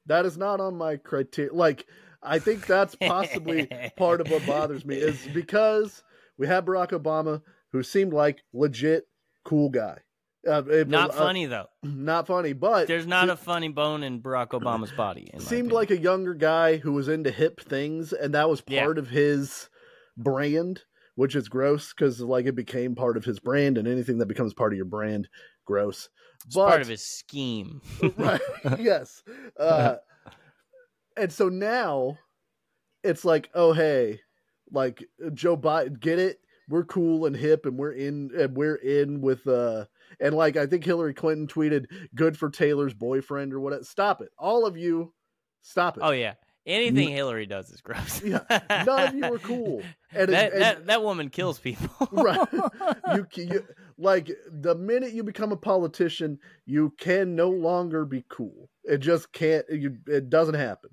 That 0.07 0.25
is 0.25 0.37
not 0.37 0.59
on 0.59 0.75
my 0.75 0.97
criteria. 0.97 1.53
Like, 1.53 1.85
I 2.21 2.39
think 2.39 2.65
that's 2.65 2.95
possibly 2.95 3.67
part 3.97 4.19
of 4.21 4.29
what 4.29 4.45
bothers 4.45 4.83
me 4.85 4.95
is 4.97 5.27
because 5.33 6.03
we 6.37 6.47
had 6.47 6.65
Barack 6.65 6.89
Obama, 6.89 7.41
who 7.71 7.83
seemed 7.83 8.13
like 8.13 8.43
legit 8.53 9.05
cool 9.45 9.69
guy. 9.69 9.99
Uh, 10.45 10.63
it- 10.67 10.89
Not 10.89 11.11
uh, 11.11 11.13
funny 11.13 11.45
though. 11.45 11.67
not 11.83 12.27
funny, 12.27 12.51
but 12.53 12.87
There's 12.87 13.07
not 13.07 13.29
a 13.29 13.37
funny 13.37 13.69
bone 13.69 14.03
in 14.03 14.21
Barack 14.21 14.49
Obama's 14.49 14.91
body. 14.97 15.31
seemed 15.37 15.71
like 15.71 15.89
a 15.91 15.97
younger 15.97 16.33
guy 16.33 16.77
who 16.77 16.91
was 16.91 17.07
into 17.07 17.31
hip 17.31 17.61
things, 17.61 18.11
and 18.11 18.33
that 18.33 18.49
was 18.49 18.61
Yeah. 18.67 18.83
part 18.83 18.97
of 18.97 19.09
his 19.09 19.69
brand, 20.17 20.83
which 21.15 21.35
is 21.35 21.49
gross 21.49 21.93
because 21.93 22.19
like 22.19 22.45
it 22.45 22.55
became 22.55 22.95
part 22.95 23.17
of 23.17 23.25
his 23.25 23.39
brand, 23.39 23.77
and 23.77 23.87
anything 23.87 24.17
that 24.17 24.27
becomes 24.27 24.53
part 24.53 24.73
of 24.73 24.77
your 24.77 24.85
brand, 24.85 25.27
gross. 25.65 26.09
it's 26.45 26.55
but 26.55 26.67
part 26.69 26.81
of 26.81 26.87
his 26.87 27.05
scheme. 27.05 27.81
right 28.17 28.41
yes 28.79 29.23
uh 29.59 29.95
and 31.17 31.31
so 31.31 31.49
now 31.49 32.17
it's 33.03 33.23
like 33.25 33.49
oh 33.53 33.73
hey 33.73 34.19
like 34.71 35.03
joe 35.33 35.55
biden 35.55 35.99
get 35.99 36.19
it 36.19 36.39
we're 36.69 36.85
cool 36.85 37.25
and 37.25 37.35
hip 37.35 37.65
and 37.65 37.77
we're 37.77 37.91
in 37.91 38.31
and 38.37 38.55
we're 38.55 38.75
in 38.75 39.21
with 39.21 39.45
uh 39.47 39.85
and 40.19 40.33
like 40.35 40.55
i 40.57 40.65
think 40.65 40.83
hillary 40.83 41.13
clinton 41.13 41.47
tweeted 41.47 41.85
good 42.15 42.37
for 42.37 42.49
taylor's 42.49 42.93
boyfriend 42.93 43.53
or 43.53 43.59
what? 43.59 43.85
stop 43.85 44.21
it 44.21 44.29
all 44.39 44.65
of 44.65 44.77
you 44.77 45.13
stop 45.61 45.97
it 45.97 46.01
Oh 46.03 46.11
yeah, 46.11 46.33
anything 46.65 47.09
Hillary 47.09 47.45
does 47.45 47.69
is 47.69 47.81
gross. 47.81 48.21
Yeah, 48.23 48.39
none 48.85 49.07
of 49.07 49.15
you 49.15 49.25
are 49.25 49.37
cool 49.39 49.83
and, 50.13 50.29
that, 50.29 50.53
and- 50.53 50.61
that 50.61 50.85
that 50.87 51.03
woman 51.03 51.29
kills 51.29 51.59
people. 51.59 51.89
right 52.11 52.47
you, 53.15 53.27
you 53.35 53.65
like 53.97 54.31
the 54.51 54.75
minute 54.75 55.13
you 55.13 55.23
become 55.23 55.51
a 55.51 55.57
politician 55.57 56.39
you 56.65 56.93
can 56.97 57.35
no 57.35 57.49
longer 57.49 58.05
be 58.05 58.23
cool 58.29 58.69
it 58.83 58.97
just 58.99 59.31
can't 59.31 59.65
you 59.69 59.97
it 60.07 60.29
doesn't 60.29 60.55
happen 60.55 60.89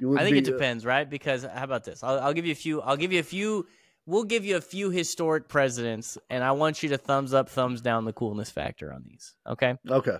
I 0.00 0.24
think 0.24 0.36
it 0.36 0.44
be, 0.44 0.50
uh, 0.50 0.54
depends, 0.54 0.84
right? 0.84 1.08
Because 1.08 1.44
how 1.44 1.62
about 1.62 1.84
this? 1.84 2.02
I'll, 2.02 2.18
I'll 2.18 2.32
give 2.32 2.44
you 2.44 2.50
a 2.50 2.56
few. 2.56 2.82
I'll 2.82 2.96
give 2.96 3.12
you 3.12 3.20
a 3.20 3.22
few. 3.22 3.64
We'll 4.06 4.24
give 4.24 4.44
you 4.44 4.56
a 4.56 4.60
few 4.60 4.90
historic 4.90 5.46
presidents, 5.46 6.18
and 6.28 6.42
I 6.42 6.50
want 6.50 6.82
you 6.82 6.88
to 6.88 6.98
thumbs 6.98 7.32
up, 7.32 7.48
thumbs 7.48 7.80
down 7.80 8.04
the 8.04 8.12
coolness 8.12 8.50
factor 8.50 8.92
on 8.92 9.04
these. 9.06 9.36
Okay, 9.46 9.76
okay 9.88 10.16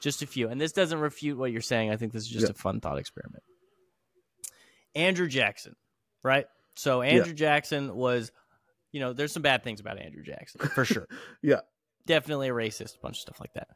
just 0.00 0.22
a 0.22 0.26
few. 0.26 0.48
And 0.48 0.60
this 0.60 0.72
doesn't 0.72 0.98
refute 0.98 1.38
what 1.38 1.52
you're 1.52 1.60
saying. 1.60 1.90
I 1.90 1.96
think 1.96 2.12
this 2.12 2.22
is 2.22 2.28
just 2.28 2.46
Yeah. 2.46 2.50
a 2.50 2.54
fun 2.54 2.80
thought 2.80 2.98
experiment. 2.98 3.42
Andrew 4.94 5.28
Jackson, 5.28 5.76
right? 6.22 6.46
So 6.76 7.02
Andrew 7.02 7.34
Jackson 7.34 7.94
was, 7.94 8.30
you 8.92 9.00
know, 9.00 9.12
there's 9.12 9.32
some 9.32 9.42
bad 9.42 9.62
things 9.64 9.80
about 9.80 9.98
Andrew 9.98 10.22
Jackson 10.22 10.60
for 10.68 10.84
sure. 10.84 11.06
Yeah. 11.42 11.60
definitely 12.06 12.48
a 12.48 12.52
racist, 12.52 12.96
a 12.96 13.00
bunch 13.00 13.16
of 13.16 13.20
stuff 13.20 13.40
like 13.40 13.52
that. 13.54 13.68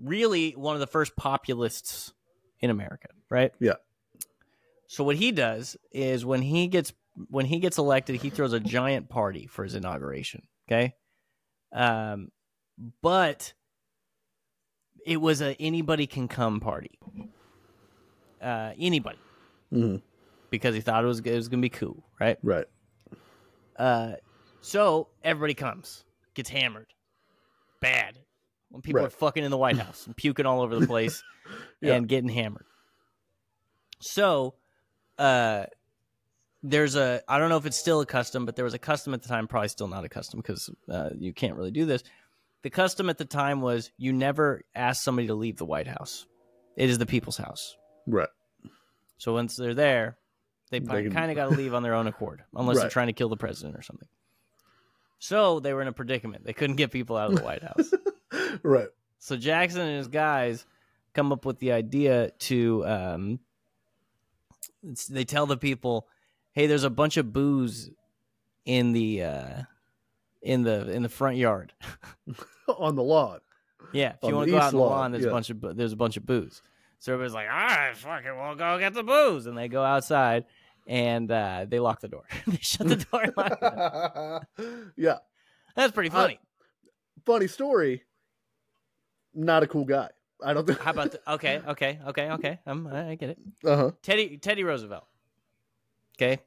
Really, 0.00 0.52
one 0.52 0.74
of 0.74 0.80
the 0.80 0.86
first 0.86 1.16
populists 1.16 2.12
in 2.60 2.70
America, 2.70 3.08
right? 3.30 3.52
Yeah. 3.60 3.74
So 4.86 5.04
what 5.04 5.16
he 5.16 5.32
does 5.32 5.76
is 5.92 6.24
when 6.24 6.40
he 6.42 6.68
gets 6.68 6.92
when 7.28 7.46
he 7.46 7.58
gets 7.58 7.78
elected, 7.78 8.16
he 8.22 8.30
throws 8.30 8.52
a 8.52 8.60
giant 8.60 9.08
party 9.08 9.46
for 9.48 9.64
his 9.64 9.74
inauguration. 9.74 10.46
Okay, 10.68 10.94
um, 11.72 12.30
but 13.02 13.52
it 15.04 15.16
was 15.20 15.40
a 15.42 15.54
anybody 15.60 16.06
can 16.06 16.28
come 16.28 16.60
party. 16.60 16.98
Uh, 18.40 18.72
anybody 18.78 19.18
Mhm. 19.72 20.00
Because 20.50 20.74
he 20.74 20.80
thought 20.80 21.04
it 21.04 21.06
was 21.06 21.20
it 21.20 21.34
was 21.34 21.48
gonna 21.48 21.60
be 21.62 21.68
cool, 21.68 22.04
right? 22.20 22.38
Right. 22.42 22.66
Uh, 23.76 24.12
so 24.60 25.08
everybody 25.22 25.54
comes, 25.54 26.04
gets 26.34 26.50
hammered, 26.50 26.92
bad. 27.80 28.18
When 28.70 28.82
people 28.82 29.04
are 29.04 29.10
fucking 29.10 29.44
in 29.44 29.50
the 29.50 29.56
White 29.56 29.78
House 29.78 30.06
and 30.06 30.14
puking 30.16 30.44
all 30.44 30.60
over 30.60 30.78
the 30.78 30.86
place 30.94 31.22
Yeah. 31.80 31.94
and 31.94 32.06
getting 32.08 32.28
hammered. 32.28 32.66
So, 34.00 34.54
uh, 35.16 35.64
there's 36.62 36.96
a 36.96 37.22
I 37.28 37.38
don't 37.38 37.48
know 37.48 37.56
if 37.56 37.66
it's 37.66 37.78
still 37.78 38.00
a 38.00 38.06
custom, 38.06 38.44
but 38.44 38.56
there 38.56 38.64
was 38.64 38.74
a 38.74 38.78
custom 38.78 39.14
at 39.14 39.22
the 39.22 39.28
time, 39.28 39.46
probably 39.48 39.68
still 39.68 39.88
not 39.88 40.04
a 40.04 40.08
custom 40.08 40.40
because 40.40 40.68
uh, 40.90 41.10
you 41.18 41.32
can't 41.32 41.56
really 41.56 41.70
do 41.70 41.86
this. 41.86 42.02
The 42.62 42.70
custom 42.70 43.08
at 43.08 43.16
the 43.18 43.24
time 43.24 43.60
was 43.60 43.90
you 43.96 44.12
never 44.12 44.62
ask 44.74 45.02
somebody 45.02 45.28
to 45.28 45.34
leave 45.34 45.56
the 45.56 45.64
White 45.64 45.86
House. 45.86 46.26
It 46.76 46.90
is 46.90 46.98
the 46.98 47.06
people's 47.06 47.36
house. 47.36 47.76
Right. 48.06 48.28
So 49.18 49.32
once 49.32 49.56
they're 49.56 49.74
there, 49.74 50.17
they, 50.70 50.78
They 50.80 51.08
kind 51.08 51.30
of 51.30 51.36
got 51.36 51.50
to 51.50 51.56
leave 51.56 51.74
on 51.74 51.82
their 51.82 51.94
own 51.94 52.06
accord, 52.06 52.42
unless 52.54 52.76
they're 52.82 52.90
trying 52.90 53.06
to 53.08 53.12
kill 53.12 53.28
the 53.28 53.36
president 53.36 53.76
or 53.76 53.82
something. 53.82 54.08
So 55.18 55.60
they 55.60 55.72
were 55.72 55.82
in 55.82 55.88
a 55.88 55.92
predicament. 55.92 56.44
They 56.44 56.52
couldn't 56.52 56.76
get 56.76 56.90
people 56.92 57.16
out 57.16 57.30
of 57.30 57.36
the 57.36 57.42
White 57.44 57.62
House. 57.62 57.92
Right. 58.62 58.88
So 59.18 59.36
Jackson 59.36 59.80
and 59.80 59.96
his 59.96 60.08
guys 60.08 60.64
come 61.14 61.32
up 61.32 61.44
with 61.44 61.58
the 61.58 61.72
idea 61.72 62.30
to 62.30 62.86
um, 62.86 63.40
they 65.10 65.24
tell 65.24 65.46
the 65.46 65.56
people, 65.56 66.06
"Hey, 66.52 66.66
there's 66.66 66.84
a 66.84 66.90
bunch 66.90 67.16
of 67.16 67.32
booze 67.32 67.90
in 68.64 68.92
the 68.92 69.22
uh, 69.24 69.62
in 70.42 70.62
the 70.62 70.90
in 70.90 71.02
the 71.02 71.08
front 71.08 71.36
yard. 71.36 71.72
On 72.68 72.94
the 72.94 73.02
lawn. 73.02 73.40
yeah, 73.92 74.12
if 74.12 74.24
On 74.24 74.30
you 74.30 74.36
want 74.36 74.46
to 74.48 74.52
go 74.52 74.58
out 74.58 74.64
on 74.64 74.72
the 74.72 74.78
lawn, 74.78 74.90
lawn, 74.90 75.12
there's 75.12 75.24
a 75.24 75.30
bunch 75.30 75.50
of 75.50 75.76
there's 75.76 75.92
a 75.92 75.96
bunch 75.96 76.16
of 76.16 76.26
booze." 76.26 76.62
So 76.98 77.12
everybody's 77.14 77.34
like, 77.34 77.48
"All 77.48 77.56
right, 77.56 77.96
fuck 77.96 78.24
it, 78.24 78.32
we'll 78.36 78.54
go 78.56 78.78
get 78.78 78.92
the 78.94 79.02
booze," 79.02 79.46
and 79.46 79.56
they 79.56 79.68
go 79.68 79.82
outside 79.82 80.44
and 80.88 81.30
uh, 81.30 81.66
they 81.68 81.78
lock 81.78 82.00
the 82.00 82.08
door. 82.08 82.24
they 82.48 82.56
shut 82.60 82.88
the 82.88 82.96
door. 82.96 83.22
And 83.22 83.36
lock 83.36 84.48
it. 84.58 84.82
yeah. 84.96 85.18
That's 85.76 85.92
pretty 85.92 86.10
Uh, 86.10 86.14
funny. 86.14 86.40
Funny 87.24 87.46
story. 87.46 88.02
Not 89.34 89.62
a 89.62 89.66
cool 89.68 89.84
guy. 89.84 90.08
I 90.42 90.54
don't 90.54 90.66
think. 90.66 90.80
How 90.80 90.90
about 90.92 91.12
the, 91.12 91.32
okay, 91.34 91.60
okay, 91.68 92.00
okay, 92.08 92.30
okay. 92.30 92.58
Um, 92.66 92.86
I 92.90 93.10
I 93.10 93.14
get 93.16 93.30
it. 93.30 93.38
Uh 93.64 93.76
huh. 93.76 93.90
Teddy 94.02 94.38
Teddy 94.38 94.64
Roosevelt. 94.64 95.04
Okay. 96.16 96.40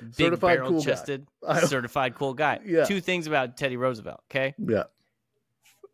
Big 0.00 0.14
Certified 0.14 0.56
barrel 0.58 0.70
cool 0.70 0.82
chested, 0.82 1.26
certified 1.66 2.14
cool 2.14 2.32
guy. 2.32 2.60
Yeah. 2.64 2.84
Two 2.84 3.00
things 3.00 3.26
about 3.26 3.56
Teddy 3.56 3.76
Roosevelt. 3.76 4.20
Okay. 4.30 4.54
Yeah. 4.58 4.84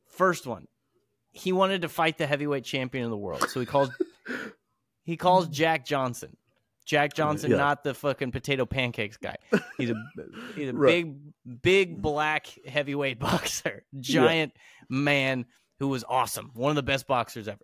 First 0.09 0.47
one, 0.47 0.69
he 1.33 1.51
wanted 1.53 1.83
to 1.83 1.89
fight 1.89 2.19
the 2.19 2.27
heavyweight 2.27 2.65
champion 2.65 3.05
of 3.05 3.11
the 3.11 3.17
world, 3.17 3.49
so 3.49 3.59
he 3.59 3.65
calls 3.67 3.91
he 5.03 5.17
calls 5.17 5.49
Jack 5.49 5.87
Johnson. 5.87 6.37
Jack 6.87 7.15
Johnson, 7.15 7.51
Yeah. 7.51 7.57
not 7.59 7.85
the 7.85 7.93
fucking 7.93 8.31
potato 8.31 8.65
pancakes 8.65 9.17
guy. 9.19 9.37
He's 9.77 9.91
a 9.91 9.95
he's 10.57 10.69
a 10.71 10.73
Right. 10.73 11.05
big 11.05 11.63
big 11.63 12.01
black 12.03 12.47
heavyweight 12.67 13.19
boxer, 13.21 13.85
giant 14.01 14.53
man 14.89 15.45
who 15.81 15.89
was 15.89 16.05
awesome, 16.09 16.51
one 16.55 16.71
of 16.71 16.77
the 16.77 16.83
best 16.83 17.07
boxers 17.07 17.49
ever. 17.49 17.59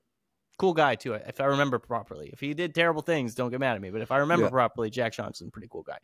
Cool 0.59 0.75
guy 0.75 0.97
too, 0.97 1.15
if 1.15 1.41
I 1.41 1.45
remember 1.47 1.79
properly. 1.79 2.31
If 2.33 2.41
he 2.41 2.53
did 2.53 2.75
terrible 2.75 3.01
things, 3.03 3.35
don't 3.35 3.51
get 3.51 3.59
mad 3.61 3.75
at 3.77 3.81
me. 3.81 3.91
But 3.91 4.03
if 4.03 4.13
I 4.13 4.19
remember 4.19 4.47
Yeah. 4.47 4.51
properly, 4.51 4.91
Jack 4.91 5.13
Johnson, 5.15 5.51
pretty 5.51 5.69
cool 5.71 5.83
guy. 5.83 5.99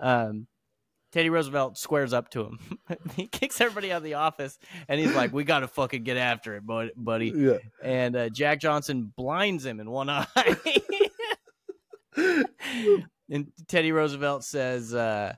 Um, 0.00 0.46
Teddy 1.12 1.28
Roosevelt 1.28 1.76
squares 1.76 2.14
up 2.14 2.30
to 2.30 2.44
him. 2.46 2.58
he 3.16 3.26
kicks 3.26 3.60
everybody 3.60 3.92
out 3.92 3.98
of 3.98 4.02
the 4.02 4.14
office, 4.14 4.58
and 4.88 4.98
he's 4.98 5.14
like, 5.14 5.30
"We 5.30 5.44
got 5.44 5.60
to 5.60 5.68
fucking 5.68 6.04
get 6.04 6.16
after 6.16 6.56
it, 6.56 6.62
buddy." 6.96 7.32
Yeah. 7.36 7.58
And 7.82 8.16
uh, 8.16 8.28
Jack 8.30 8.60
Johnson 8.60 9.12
blinds 9.14 9.66
him 9.66 9.78
in 9.78 9.90
one 9.90 10.08
eye. 10.08 10.26
And 13.30 13.52
Teddy 13.68 13.92
Roosevelt 13.92 14.44
says, 14.44 14.94
uh, 14.94 15.34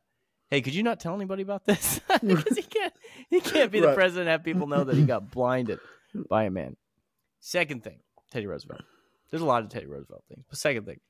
"Hey, 0.50 0.60
could 0.62 0.74
you 0.74 0.82
not 0.82 1.00
tell 1.00 1.14
anybody 1.14 1.42
about 1.42 1.64
this? 1.64 2.00
because 2.26 2.56
he 2.56 2.62
can't, 2.62 2.92
he 3.30 3.40
can't 3.40 3.70
be 3.70 3.80
the 3.80 3.94
president 3.94 4.22
and 4.22 4.30
have 4.30 4.44
people 4.44 4.66
know 4.66 4.84
that 4.84 4.96
he 4.96 5.02
got 5.04 5.30
blinded 5.30 5.78
by 6.28 6.44
a 6.44 6.50
man." 6.50 6.76
Second 7.40 7.84
thing, 7.84 7.98
Teddy 8.30 8.46
Roosevelt. 8.46 8.80
There's 9.30 9.42
a 9.42 9.46
lot 9.46 9.62
of 9.62 9.68
Teddy 9.68 9.86
Roosevelt 9.86 10.24
things, 10.28 10.44
but 10.48 10.58
second 10.58 10.86
thing, 10.86 11.00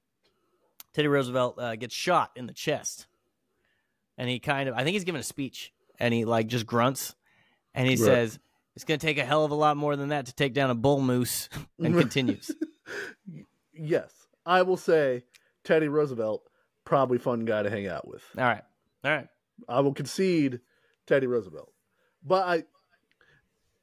Teddy 0.94 1.09
Roosevelt 1.09 1.59
uh, 1.59 1.77
gets 1.77 1.94
shot 1.94 2.31
in 2.37 2.47
the 2.47 2.53
chest, 2.55 3.07
and 4.16 4.29
he 4.29 4.38
kind 4.38 4.68
of, 4.68 4.75
I 4.75 4.83
think 4.83 4.94
he's 4.94 5.05
giving 5.05 5.20
a 5.20 5.25
speech, 5.25 5.73
and 5.99 6.12
he 6.14 6.25
like 6.25 6.47
just 6.47 6.66
grunts, 6.66 7.14
and 7.75 7.87
he 7.87 7.97
Right. 7.97 7.99
says, 8.07 8.38
"It's 8.75 8.85
going 8.85 8.99
to 8.99 9.07
take 9.07 9.18
a 9.18 9.25
hell 9.25 9.44
of 9.44 9.51
a 9.51 9.55
lot 9.55 9.77
more 9.77 9.94
than 9.94 10.09
that 10.09 10.27
to 10.27 10.35
take 10.35 10.55
down 10.55 10.70
a 10.70 10.75
bull 10.75 11.01
moose," 11.03 11.49
and 11.79 11.94
continues. 11.99 12.51
Yes. 13.73 14.11
I 14.47 14.62
will 14.62 14.77
say 14.77 15.25
Teddy 15.64 15.88
Roosevelt, 15.88 16.42
probably 16.85 17.18
fun 17.18 17.44
guy 17.44 17.62
to 17.62 17.70
hang 17.70 17.87
out 17.87 18.07
with. 18.07 18.22
All 18.37 18.44
right, 18.44 18.62
all 19.05 19.11
right. 19.11 19.29
I 19.68 19.81
will 19.81 19.94
concede 19.94 20.61
Teddy 21.07 21.27
Roosevelt. 21.27 21.72
But 22.24 22.46
I 22.46 22.64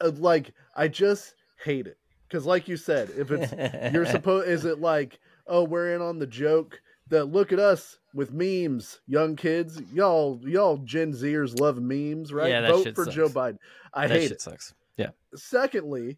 uh, 0.05 0.11
like 0.15 0.53
I 0.75 0.87
just 0.87 1.35
hate 1.63 1.87
it 1.87 1.97
cuz 2.29 2.45
like 2.45 2.67
you 2.67 2.77
said, 2.77 3.09
if 3.17 3.31
it's 3.31 3.51
you're 3.93 4.05
supposed 4.05 4.47
is 4.47 4.65
it 4.65 4.79
like, 4.79 5.19
"Oh, 5.47 5.63
we're 5.63 5.93
in 5.95 6.01
on 6.01 6.19
the 6.19 6.27
joke 6.27 6.81
that 7.09 7.25
look 7.25 7.51
at 7.51 7.59
us 7.59 7.99
with 8.13 8.33
memes, 8.33 8.99
young 9.07 9.35
kids. 9.35 9.81
Y'all 9.93 10.39
y'all 10.43 10.77
Gen 10.77 11.13
Zers 11.13 11.59
love 11.59 11.81
memes, 11.81 12.33
right? 12.33 12.49
Yeah, 12.49 12.61
that 12.61 12.71
Vote 12.71 12.95
for 12.95 13.05
sucks. 13.05 13.15
Joe 13.15 13.29
Biden." 13.29 13.57
I 13.93 14.07
that 14.07 14.15
hate 14.15 14.23
shit 14.23 14.31
it. 14.33 14.41
sucks. 14.41 14.73
Yeah. 14.97 15.09
Secondly, 15.35 16.17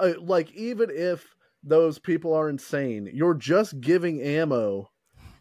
uh, 0.00 0.12
like 0.20 0.52
even 0.52 0.90
if 0.90 1.34
those 1.62 1.98
people 1.98 2.32
are 2.34 2.48
insane, 2.48 3.10
you're 3.12 3.34
just 3.34 3.80
giving 3.80 4.20
ammo 4.22 4.90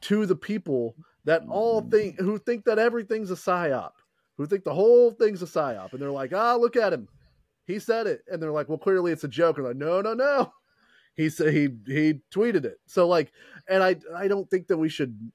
to 0.02 0.26
the 0.26 0.36
people 0.36 0.96
that 1.26 1.44
all 1.50 1.82
think 1.82 2.20
who 2.20 2.38
think 2.38 2.66
that 2.66 2.80
everything's 2.80 3.32
a 3.32 3.36
psyop, 3.36 3.92
who 4.38 4.46
think 4.46 4.64
the 4.64 4.74
whole 4.74 5.12
thing's 5.12 5.42
a 5.42 5.46
psyop, 5.46 5.92
and 5.94 6.02
they're 6.02 6.12
like, 6.12 6.34
ah, 6.34 6.56
look 6.56 6.76
at 6.76 6.94
him, 6.94 7.08
he 7.66 7.80
said 7.80 8.08
it, 8.08 8.22
and 8.28 8.42
they're 8.42 8.52
like, 8.52 8.70
well, 8.70 8.78
clearly 8.78 9.12
it's 9.12 9.24
a 9.24 9.28
joke, 9.28 9.58
and 9.58 9.68
like, 9.68 9.76
no, 9.76 10.02
no, 10.02 10.14
no, 10.14 10.52
he 11.16 11.30
said 11.30 11.54
he 11.54 11.70
he 11.86 12.22
tweeted 12.34 12.66
it, 12.66 12.78
so 12.86 13.08
like, 13.08 13.32
and 13.68 13.84
I 13.84 13.98
I 14.16 14.28
don't 14.28 14.50
think 14.50 14.68
that 14.68 14.78
we 14.78 14.90
should 14.90 15.32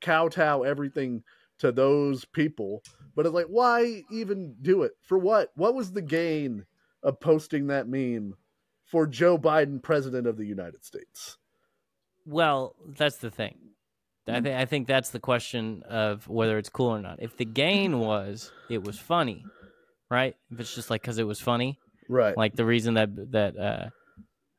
kowtow 0.00 0.62
everything 0.62 1.22
to 1.58 1.72
those 1.72 2.24
people, 2.24 2.82
but 3.14 3.24
it's 3.24 3.34
like, 3.34 3.46
why 3.46 4.02
even 4.10 4.56
do 4.62 4.82
it? 4.82 4.92
For 5.02 5.16
what? 5.16 5.52
What 5.54 5.74
was 5.74 5.92
the 5.92 6.02
gain 6.02 6.66
of 7.02 7.20
posting 7.20 7.68
that 7.68 7.88
meme 7.88 8.34
for 8.92 9.06
Joe 9.08 9.36
Biden, 9.38 9.82
president 9.82 10.26
of 10.28 10.36
the 10.36 10.44
United 10.46 10.84
States? 10.84 11.38
Well, 12.24 12.76
that's 12.86 13.16
the 13.16 13.30
thing. 13.30 13.56
I 14.28 14.40
think 14.40 14.54
I 14.56 14.64
think 14.66 14.86
that's 14.86 15.10
the 15.10 15.18
question 15.18 15.82
of 15.88 16.28
whether 16.28 16.56
it's 16.58 16.68
cool 16.68 16.90
or 16.94 17.00
not. 17.00 17.20
If 17.20 17.36
the 17.36 17.44
gain 17.44 17.98
was 17.98 18.52
it 18.70 18.84
was 18.84 18.96
funny, 18.96 19.44
right? 20.08 20.36
If 20.52 20.60
it's 20.60 20.72
just 20.74 20.90
like 20.90 21.00
because 21.02 21.18
it 21.18 21.26
was 21.26 21.40
funny, 21.40 21.80
Right. 22.08 22.36
like 22.36 22.54
the 22.54 22.64
reason 22.64 22.94
that 22.94 23.08
that 23.32 23.56
uh, 23.58 23.88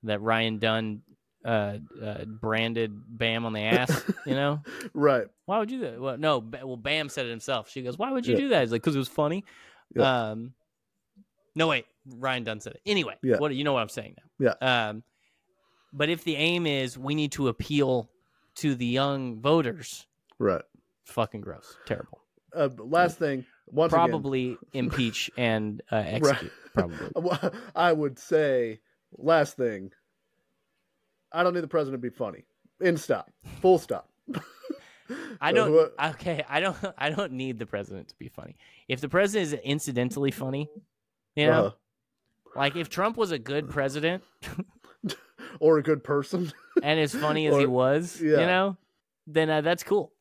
that 0.04 0.20
Ryan 0.20 0.60
Dunn 0.60 1.04
uh, 1.46 1.78
uh, 2.04 2.26
branded 2.26 2.92
Bam 3.08 3.46
on 3.46 3.54
the 3.54 3.62
ass, 3.62 4.04
you 4.26 4.34
know, 4.34 4.60
right. 4.94 5.28
why 5.46 5.60
would 5.60 5.72
you 5.72 5.78
do 5.80 5.84
that? 5.86 6.02
Well, 6.02 6.18
no, 6.18 6.40
well, 6.40 6.76
Bam 6.76 7.08
said 7.08 7.26
it 7.26 7.30
himself. 7.30 7.70
She 7.70 7.82
goes, 7.84 7.98
"Why 7.98 8.12
would 8.12 8.28
you 8.28 8.34
Yeah. 8.34 8.40
do 8.42 8.50
that?" 8.50 8.62
He's 8.64 8.72
like, 8.74 8.84
"Cause 8.84 8.96
it 8.96 9.00
was 9.00 9.08
funny." 9.08 9.46
Yeah. 9.96 10.32
Um, 10.32 10.54
no, 11.56 11.68
wait, 11.70 11.86
Ryan 12.06 12.44
Dunn 12.44 12.60
said 12.60 12.74
it. 12.74 12.82
Anyway, 12.86 13.16
Yeah. 13.24 13.38
what 13.38 13.54
you 13.56 13.64
know 13.64 13.74
what 13.74 13.82
I'm 13.82 13.90
saying 13.90 14.16
now? 14.40 14.54
Yeah. 14.62 14.88
Um, 14.90 15.04
but 15.94 16.10
if 16.10 16.24
the 16.24 16.36
aim 16.36 16.66
is 16.66 16.98
we 16.98 17.16
need 17.16 17.32
to 17.34 17.48
appeal 17.48 18.10
to 18.56 18.76
the 18.76 18.86
young 18.86 19.40
voters, 19.42 20.06
Right. 20.40 20.64
fucking 21.06 21.42
gross, 21.42 21.78
terrible. 21.86 22.20
Uh, 22.56 22.70
last 22.78 23.18
thing, 23.18 23.46
once 23.68 23.92
Probably 23.92 24.58
impeach 24.74 25.32
and 25.38 25.82
uh, 25.92 25.96
execute. 26.06 26.52
Probably. 26.74 27.10
I 27.76 27.92
would 27.94 28.20
say 28.20 28.80
last 29.18 29.58
thing. 29.58 29.92
I 31.32 31.42
don't 31.44 31.54
need 31.54 31.64
the 31.64 31.68
president 31.68 32.02
to 32.02 32.10
be 32.10 32.16
funny. 32.16 32.46
In 32.82 32.98
stop. 32.98 33.32
Full 33.62 33.80
stop. 33.80 34.10
I 35.42 35.52
don't. 35.52 35.92
Okay, 36.12 36.44
I 36.48 36.60
don't. 36.60 36.78
I 36.98 37.10
don't 37.10 37.34
need 37.34 37.60
the 37.60 37.66
president 37.66 38.10
to 38.10 38.16
be 38.18 38.30
funny. 38.30 38.56
If 38.88 39.02
the 39.02 39.10
president 39.10 39.54
is 39.54 39.60
incidentally 39.64 40.32
funny, 40.32 40.70
you 41.36 41.48
know, 41.48 41.66
uh, 41.68 41.72
like 42.56 42.76
if 42.76 42.90
Trump 42.90 43.18
was 43.18 43.32
a 43.32 43.40
good 43.40 43.70
president 43.70 44.24
or 45.60 45.78
a 45.78 45.84
good 45.84 46.04
person. 46.04 46.52
and 46.84 47.00
as 47.00 47.14
funny 47.14 47.48
as 47.48 47.56
he 47.56 47.66
Or- 47.66 47.70
was, 47.70 48.20
you 48.22 48.36
know, 48.36 48.78
then 49.28 49.50
uh, 49.50 49.62
that's 49.62 49.84
cool. 49.84 50.12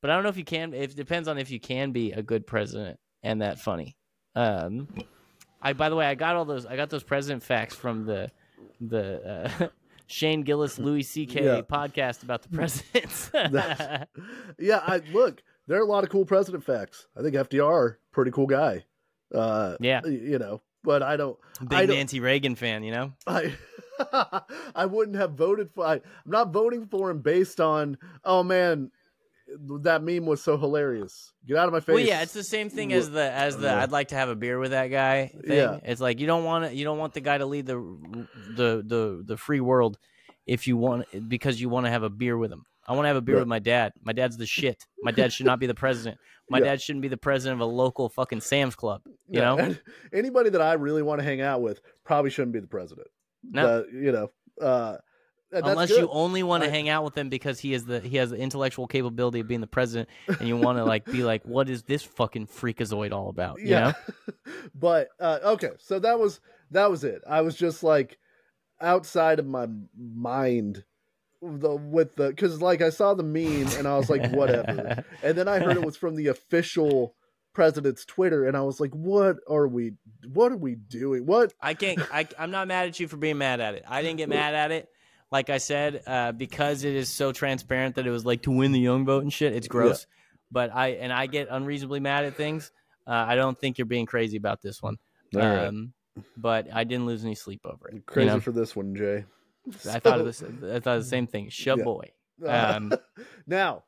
But 0.00 0.10
I 0.10 0.14
don't 0.14 0.22
know 0.22 0.30
if 0.30 0.36
you 0.38 0.44
can. 0.44 0.72
It 0.72 0.96
depends 0.96 1.28
on 1.28 1.36
if 1.38 1.50
you 1.50 1.60
can 1.60 1.92
be 1.92 2.12
a 2.12 2.22
good 2.22 2.46
president 2.46 2.98
and 3.22 3.42
that 3.42 3.58
funny. 3.58 3.96
Um, 4.34 4.88
I 5.60 5.74
by 5.74 5.90
the 5.90 5.96
way, 5.96 6.06
I 6.06 6.14
got 6.14 6.36
all 6.36 6.46
those. 6.46 6.64
I 6.64 6.76
got 6.76 6.88
those 6.88 7.02
president 7.02 7.42
facts 7.42 7.74
from 7.74 8.06
the 8.06 8.30
the 8.80 9.50
uh, 9.60 9.66
Shane 10.06 10.40
Gillis 10.42 10.78
Louis 10.78 11.02
C.K. 11.02 11.44
Yeah. 11.44 11.60
podcast 11.60 12.22
about 12.22 12.40
the 12.42 12.48
presidents. 12.48 13.30
Yeah, 14.58 14.80
I 14.86 15.02
look. 15.12 15.42
There 15.66 15.78
are 15.78 15.82
a 15.82 15.86
lot 15.86 16.02
of 16.04 16.10
cool 16.10 16.24
president 16.24 16.64
facts. 16.64 17.06
I 17.16 17.22
think 17.22 17.34
FDR, 17.34 17.96
pretty 18.10 18.30
cool 18.30 18.46
guy. 18.46 18.84
Uh, 19.34 19.76
yeah, 19.80 20.00
you 20.06 20.38
know, 20.38 20.62
but 20.82 21.02
I 21.02 21.16
don't. 21.16 21.38
I 21.60 21.64
big 21.64 21.88
don't. 21.88 21.96
Nancy 21.96 22.20
Reagan 22.20 22.54
fan. 22.54 22.82
You 22.82 22.92
know. 22.92 23.12
I 23.26 23.54
I 24.74 24.86
wouldn't 24.86 25.16
have 25.16 25.32
voted 25.32 25.70
for. 25.74 25.86
I, 25.86 25.94
I'm 25.94 26.00
not 26.26 26.52
voting 26.52 26.86
for 26.86 27.10
him 27.10 27.20
based 27.20 27.60
on. 27.60 27.98
Oh 28.24 28.42
man, 28.42 28.90
that 29.82 30.02
meme 30.02 30.26
was 30.26 30.42
so 30.42 30.56
hilarious. 30.56 31.32
Get 31.46 31.56
out 31.56 31.66
of 31.66 31.72
my 31.72 31.80
face. 31.80 31.94
Well, 31.94 32.04
yeah, 32.04 32.22
it's 32.22 32.32
the 32.32 32.44
same 32.44 32.70
thing 32.70 32.92
as 32.92 33.10
the 33.10 33.30
as 33.32 33.56
the 33.56 33.68
Yeah. 33.68 33.82
I'd 33.82 33.92
like 33.92 34.08
to 34.08 34.16
have 34.16 34.28
a 34.28 34.36
beer 34.36 34.58
with 34.58 34.70
that 34.70 34.88
guy 34.88 35.26
thing. 35.28 35.56
Yeah. 35.56 35.78
It's 35.82 36.00
like 36.00 36.20
you 36.20 36.26
don't 36.26 36.44
want 36.44 36.66
to, 36.66 36.74
you 36.74 36.84
don't 36.84 36.98
want 36.98 37.14
the 37.14 37.20
guy 37.20 37.38
to 37.38 37.46
lead 37.46 37.66
the 37.66 37.76
the 38.56 38.82
the 38.84 39.22
the 39.24 39.36
free 39.36 39.60
world 39.60 39.98
if 40.46 40.66
you 40.66 40.76
want 40.76 41.06
because 41.28 41.60
you 41.60 41.68
want 41.68 41.86
to 41.86 41.90
have 41.90 42.02
a 42.02 42.10
beer 42.10 42.36
with 42.36 42.52
him. 42.52 42.64
I 42.90 42.94
want 42.94 43.04
to 43.04 43.08
have 43.08 43.16
a 43.16 43.20
beer 43.20 43.36
Right. 43.36 43.42
with 43.42 43.48
my 43.48 43.60
dad. 43.60 43.92
My 44.02 44.12
dad's 44.12 44.36
the 44.36 44.46
shit. 44.46 44.84
My 45.02 45.12
dad 45.12 45.32
should 45.32 45.46
not 45.46 45.60
be 45.60 45.66
the 45.68 45.74
president. 45.76 46.18
My 46.48 46.58
Yeah. 46.58 46.64
dad 46.64 46.82
shouldn't 46.82 47.02
be 47.02 47.08
the 47.08 47.16
president 47.16 47.60
of 47.62 47.68
a 47.68 47.70
local 47.72 48.08
fucking 48.08 48.40
Sam's 48.40 48.74
Club. 48.74 49.02
You 49.06 49.40
Yeah, 49.40 49.54
know? 49.54 49.76
anybody 50.12 50.50
that 50.50 50.60
I 50.60 50.72
really 50.72 51.02
want 51.02 51.20
to 51.20 51.24
hang 51.24 51.40
out 51.40 51.62
with 51.62 51.80
probably 52.04 52.30
shouldn't 52.30 52.52
be 52.52 52.58
the 52.58 52.66
president. 52.66 53.06
No. 53.44 53.82
The- 53.82 53.92
you 53.92 54.10
know, 54.10 54.32
uh, 54.60 54.96
that's 55.52 55.68
Unless 55.68 55.90
good. 55.90 56.00
you 56.00 56.08
only 56.10 56.42
want 56.42 56.64
to 56.64 56.68
I- 56.68 56.72
hang 56.72 56.88
out 56.88 57.04
with 57.04 57.16
him 57.16 57.28
because 57.28 57.60
he 57.60 57.74
is 57.74 57.84
the 57.84 58.00
he 58.00 58.16
has 58.16 58.30
the 58.30 58.36
intellectual 58.38 58.88
capability 58.88 59.38
of 59.40 59.46
being 59.46 59.60
the 59.60 59.66
president, 59.68 60.08
and 60.26 60.48
you 60.48 60.56
want 60.56 60.78
to 60.78 60.84
like 60.84 61.04
be 61.04 61.22
like, 61.22 61.44
what 61.44 61.68
is 61.68 61.84
this 61.84 62.02
fucking 62.02 62.48
freakazoid 62.48 63.12
all 63.12 63.28
about? 63.28 63.60
You 63.60 63.70
know? 63.70 63.92
but 64.74 65.08
uh, 65.20 65.38
okay, 65.44 65.70
so 65.78 66.00
that 66.00 66.18
was 66.18 66.40
that 66.72 66.90
was 66.90 67.04
it. 67.04 67.22
I 67.28 67.40
was 67.42 67.54
just 67.56 67.82
like 67.84 68.18
outside 68.80 69.38
of 69.38 69.46
my 69.46 69.66
mind 69.96 70.84
the 71.42 71.74
with 71.74 72.16
the 72.16 72.28
because 72.28 72.60
like 72.60 72.82
I 72.82 72.90
saw 72.90 73.14
the 73.14 73.22
meme 73.22 73.68
and 73.78 73.86
I 73.86 73.96
was 73.96 74.10
like 74.10 74.30
whatever, 74.30 75.04
and 75.22 75.36
then 75.36 75.48
I 75.48 75.58
heard 75.58 75.76
it 75.76 75.84
was 75.84 75.96
from 75.96 76.16
the 76.16 76.28
official 76.28 77.14
president's 77.52 78.04
Twitter, 78.04 78.46
and 78.46 78.56
I 78.56 78.62
was 78.62 78.80
like, 78.80 78.92
what 78.92 79.36
are 79.48 79.66
we? 79.66 79.94
What 80.32 80.52
are 80.52 80.56
we 80.56 80.74
doing? 80.74 81.26
What? 81.26 81.52
I 81.60 81.74
can't. 81.74 82.00
I, 82.12 82.26
I'm 82.38 82.50
not 82.50 82.68
mad 82.68 82.88
at 82.88 83.00
you 83.00 83.08
for 83.08 83.16
being 83.16 83.38
mad 83.38 83.60
at 83.60 83.74
it. 83.74 83.84
I 83.88 84.02
didn't 84.02 84.18
get 84.18 84.28
mad 84.28 84.54
at 84.54 84.70
it. 84.70 84.88
Like 85.32 85.48
I 85.48 85.58
said, 85.58 86.02
uh, 86.06 86.32
because 86.32 86.84
it 86.84 86.94
is 86.94 87.08
so 87.08 87.32
transparent 87.32 87.94
that 87.96 88.06
it 88.06 88.10
was 88.10 88.26
like 88.26 88.42
to 88.42 88.50
win 88.50 88.72
the 88.72 88.80
young 88.80 89.04
vote 89.04 89.22
and 89.22 89.32
shit. 89.32 89.54
It's 89.54 89.68
gross. 89.68 90.06
But 90.50 90.74
I 90.74 90.88
and 90.88 91.12
I 91.12 91.26
get 91.26 91.48
unreasonably 91.50 92.00
mad 92.00 92.24
at 92.24 92.36
things. 92.36 92.72
Uh, 93.06 93.12
I 93.28 93.36
don't 93.36 93.58
think 93.58 93.78
you're 93.78 93.86
being 93.86 94.06
crazy 94.06 94.36
about 94.36 94.60
this 94.60 94.82
one. 94.82 94.98
All 95.34 95.40
right. 95.40 95.66
Um, 95.66 95.92
but 96.36 96.66
I 96.72 96.84
didn't 96.84 97.06
lose 97.06 97.24
any 97.24 97.34
sleep 97.34 97.60
over 97.64 97.88
it. 97.88 97.94
you 97.94 98.02
Crazy 98.04 98.28
know? 98.28 98.40
for 98.40 98.52
this 98.52 98.74
one, 98.74 98.94
Jay. 98.94 99.24
I 99.88 99.98
thought 100.00 100.20
of 100.20 100.26
this. 100.26 100.42
I 100.42 100.80
thought 100.80 100.96
of 100.98 101.02
the 101.02 101.08
same 101.08 101.26
thing. 101.26 101.48
Shub 101.48 101.78
Yeah. 101.78 101.84
boy. 101.84 102.12
Uh, 102.46 102.72
Um, 102.76 102.92
now, 103.46 103.84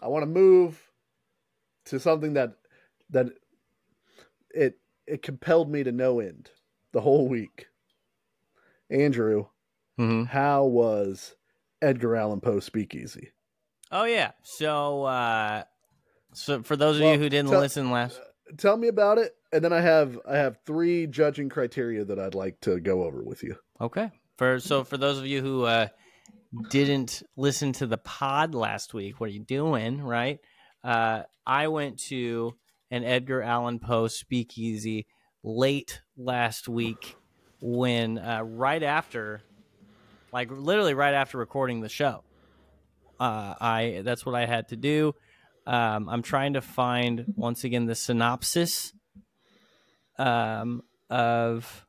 I 0.00 0.08
want 0.08 0.22
to 0.22 0.26
move 0.26 0.80
to 1.86 1.98
something 1.98 2.34
that 2.34 2.56
that 3.10 3.28
it 4.50 4.78
it 5.06 5.22
compelled 5.22 5.70
me 5.70 5.82
to 5.84 5.92
no 5.92 6.20
end 6.20 6.50
the 6.92 7.00
whole 7.00 7.28
week. 7.28 7.66
Andrew, 8.90 9.46
mhm. 9.98 10.26
how 10.26 10.64
was 10.64 11.34
Edgar 11.82 12.16
Allan 12.16 12.40
Poe 12.40 12.60
Speakeasy? 12.60 13.32
Oh 13.90 14.04
yeah. 14.04 14.32
So 14.42 15.04
uh, 15.04 15.64
so 16.32 16.62
for 16.62 16.76
those 16.76 16.96
of 16.96 17.02
Well, 17.02 17.12
you 17.14 17.18
who 17.18 17.28
didn't 17.28 17.50
tell- 17.50 17.60
listen 17.60 17.90
last, 17.90 18.20
Tell 18.58 18.76
me 18.76 18.88
about 18.88 19.16
it, 19.18 19.34
and 19.52 19.64
then 19.64 19.72
I 19.72 19.80
have 19.80 20.18
I 20.28 20.36
have 20.36 20.58
three 20.66 21.06
judging 21.06 21.48
criteria 21.48 22.04
that 22.04 22.18
I'd 22.18 22.34
like 22.34 22.60
to 22.60 22.78
go 22.78 23.04
over 23.04 23.22
with 23.22 23.42
you. 23.42 23.56
Okay. 23.80 24.10
For 24.36 24.58
so 24.58 24.84
for 24.84 24.96
those 24.96 25.18
of 25.18 25.26
you 25.26 25.40
who 25.42 25.64
uh, 25.64 25.88
didn't 26.70 27.22
listen 27.36 27.72
to 27.74 27.86
the 27.86 27.98
pod 27.98 28.54
last 28.54 28.94
week, 28.94 29.20
what 29.20 29.30
are 29.30 29.32
you 29.32 29.44
doing? 29.44 30.02
Right. 30.02 30.40
Uh, 30.82 31.22
I 31.46 31.68
went 31.68 31.98
to 32.08 32.54
an 32.90 33.04
Edgar 33.04 33.42
Allan 33.42 33.78
Poe 33.78 34.08
speakeasy 34.08 35.06
late 35.42 36.00
last 36.16 36.68
week 36.68 37.16
when 37.60 38.18
uh, 38.18 38.42
right 38.42 38.82
after, 38.82 39.42
like 40.32 40.50
literally 40.50 40.94
right 40.94 41.14
after 41.14 41.38
recording 41.38 41.80
the 41.80 41.88
show. 41.88 42.24
Uh, 43.20 43.54
I 43.60 44.02
that's 44.04 44.26
what 44.26 44.34
I 44.34 44.46
had 44.46 44.68
to 44.68 44.76
do. 44.76 45.14
Um, 45.66 46.08
I'm 46.08 46.22
trying 46.22 46.54
to 46.54 46.60
find 46.60 47.24
once 47.36 47.64
again 47.64 47.86
the 47.86 47.94
synopsis 47.94 48.92
um, 50.18 50.82
of 51.08 51.83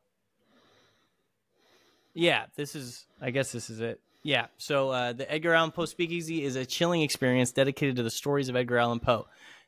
yeah, 2.16 2.46
this 2.56 2.76
is. 2.76 3.06
I 3.22 3.30
guess 3.30 3.52
this 3.52 3.70
is 3.70 3.80
it. 3.82 4.00
Yeah. 4.24 4.48
So 4.58 4.90
uh, 4.90 5.14
the 5.14 5.32
Edgar 5.32 5.54
Allan 5.54 5.72
Poe 5.72 5.86
Speakeasy 5.86 6.44
is 6.44 6.56
a 6.56 6.66
chilling 6.66 7.04
experience 7.04 7.52
dedicated 7.52 7.98
to 7.98 8.04
the 8.04 8.10
stories 8.10 8.50
of 8.50 8.56
Edgar 8.56 8.80
Allan 8.80 9.00
Poe. 9.00 9.28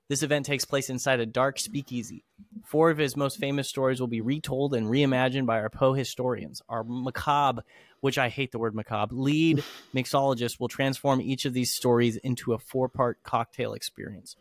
This 0.09 0.23
event 0.23 0.45
takes 0.45 0.65
place 0.65 0.89
inside 0.89 1.19
a 1.19 1.25
dark 1.25 1.59
speakeasy. 1.59 2.23
Four 2.65 2.89
of 2.89 2.97
his 2.97 3.15
most 3.17 3.39
famous 3.39 3.67
stories 3.67 3.99
will 3.99 4.07
be 4.07 4.21
retold 4.21 4.73
and 4.73 4.87
reimagined 4.87 5.45
by 5.45 5.59
our 5.59 5.69
Poe 5.69 5.93
historians. 5.93 6.61
Our 6.69 6.83
macabre, 6.83 7.63
which 7.99 8.17
I 8.17 8.29
hate 8.29 8.51
the 8.51 8.57
word 8.57 8.73
macabre, 8.73 9.13
lead 9.13 9.63
mixologist 9.93 10.59
will 10.59 10.69
transform 10.69 11.21
each 11.21 11.45
of 11.45 11.53
these 11.53 11.71
stories 11.73 12.15
into 12.17 12.53
a 12.53 12.57
four-part 12.57 13.21
cocktail 13.23 13.73
experience. 13.73 14.37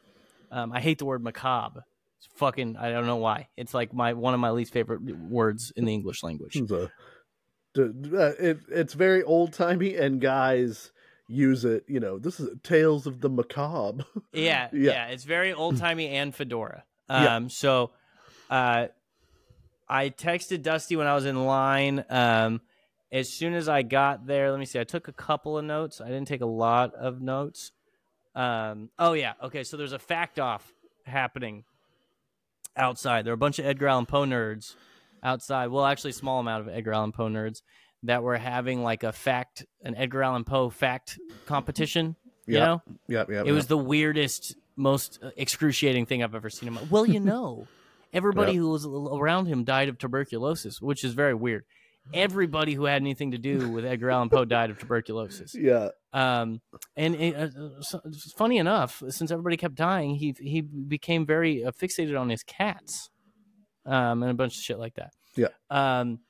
Um, 0.53 0.73
I 0.73 0.81
hate 0.81 0.99
the 0.99 1.05
word 1.05 1.23
macabre. 1.23 1.85
It's 2.21 2.29
fucking. 2.37 2.77
I 2.77 2.90
don't 2.90 3.07
know 3.07 3.16
why. 3.16 3.49
It's 3.57 3.75
like 3.75 3.92
my 3.92 4.12
one 4.14 4.35
of 4.35 4.40
my 4.40 4.51
least 4.51 4.73
favorite 4.73 5.03
words 5.03 5.73
in 5.77 5.85
the 5.85 5.92
English 5.92 6.23
language. 6.23 6.57
It's, 6.57 6.71
a- 6.71 6.75
d- 6.77 6.81
d- 6.81 6.85
uh, 6.85 6.88
it, 7.78 8.58
it's 8.68 8.94
very 8.94 9.22
old 9.22 9.52
timey, 9.52 9.96
and 9.96 10.20
guys 10.20 10.90
use 11.28 11.64
it. 11.64 11.84
You 11.88 12.00
know, 12.00 12.18
this 12.18 12.38
is 12.40 12.48
tales 12.62 13.06
of 13.06 13.20
the 13.20 13.28
macabre. 13.28 14.04
Yeah, 14.32 14.68
Yeah. 14.72 14.92
yeah, 14.92 15.06
It's 15.08 15.24
very 15.24 15.52
old 15.52 15.76
timey 15.78 16.08
and 16.08 16.34
fedora. 16.34 16.84
Yeah. 17.08 17.36
Um, 17.36 17.48
so, 17.48 17.90
uh, 18.50 18.88
I 19.88 20.10
texted 20.10 20.62
Dusty 20.62 20.96
when 20.96 21.06
I 21.06 21.14
was 21.14 21.24
in 21.26 21.44
line. 21.46 22.04
Um, 22.10 22.60
as 23.12 23.28
soon 23.32 23.54
as 23.54 23.68
I 23.68 23.82
got 23.82 24.26
there, 24.26 24.50
let 24.50 24.58
me 24.58 24.66
see. 24.66 24.80
I 24.80 24.84
took 24.84 25.06
a 25.06 25.12
couple 25.12 25.56
of 25.56 25.64
notes. 25.64 26.00
I 26.00 26.06
didn't 26.08 26.26
take 26.26 26.40
a 26.40 26.46
lot 26.46 26.92
of 26.94 27.20
notes. 27.20 27.70
Um, 28.34 28.90
oh 28.98 29.12
yeah, 29.12 29.34
okay. 29.44 29.62
So 29.62 29.76
there's 29.76 29.92
a 29.92 29.98
fact 29.98 30.40
off 30.40 30.72
happening 31.06 31.62
outside. 32.76 33.24
There 33.24 33.32
are 33.32 33.34
a 33.34 33.38
bunch 33.38 33.58
of 33.58 33.66
Edgar 33.66 33.86
Allan 33.88 34.06
Poe 34.06 34.24
nerds 34.24 34.74
outside. 35.22 35.68
Well, 35.68 35.85
actually, 35.85 36.11
a 36.11 36.14
small 36.14 36.40
amount 36.40 36.66
of 36.66 36.74
Edgar 36.74 36.92
Allan 36.92 37.12
Poe 37.12 37.29
nerds 37.29 37.62
that 38.02 38.22
were 38.22 38.37
having 38.37 38.83
like 38.83 39.02
a 39.02 39.12
fact, 39.12 39.64
an 39.83 39.94
Edgar 39.96 40.22
Allan 40.22 40.44
Poe 40.44 40.70
fact 40.70 41.18
competition. 41.46 42.16
You 42.46 42.59
Yeah. 42.59 42.64
know, 42.66 42.83
yep, 43.09 43.29
yep. 43.31 43.46
it 43.46 43.52
was 43.52 43.66
the 43.66 43.79
weirdest, 43.79 44.55
most 44.76 45.18
excruciating 45.37 46.07
thing 46.07 46.22
I've 46.22 46.35
ever 46.35 46.48
seen. 46.50 46.68
In 46.68 46.74
my- 46.74 46.83
well, 46.90 47.05
you 47.07 47.18
know, 47.18 47.66
everybody 48.12 48.52
Yeah. 48.52 48.59
who 48.61 48.70
was 48.70 48.87
around 48.87 49.46
him 49.46 49.64
died 49.64 49.88
of 49.88 49.98
tuberculosis, 49.98 50.81
which 50.81 51.02
is 51.02 51.14
very 51.14 51.35
weird. 51.35 51.64
Everybody 52.14 52.74
who 52.74 52.85
had 52.85 53.02
anything 53.02 53.33
to 53.33 53.38
do 53.38 53.68
with 53.68 53.85
Edgar 53.85 54.11
Allan 54.11 54.29
Poe 54.29 54.44
died 54.44 54.70
of 54.70 54.79
tuberculosis. 54.79 55.55
yeah. 55.59 55.88
Um, 56.12 56.61
and 56.94 57.16
it, 57.16 57.35
uh, 57.35 57.81
so- 57.81 58.00
funny 58.37 58.59
enough, 58.59 59.02
since 59.09 59.33
everybody 59.33 59.57
kept 59.57 59.74
dying, 59.74 60.14
he 60.14 60.33
he 60.38 60.61
became 60.61 61.26
very 61.26 61.64
uh, 61.64 61.72
fixated 61.72 62.18
on 62.18 62.29
his 62.29 62.44
cats, 62.44 63.11
um, 63.87 64.22
and 64.22 64.31
a 64.31 64.35
bunch 64.35 64.57
of 64.57 64.62
shit 64.62 64.79
like 64.79 64.94
that. 64.94 65.12
Yeah. 65.37 65.49
Um, 65.70 66.20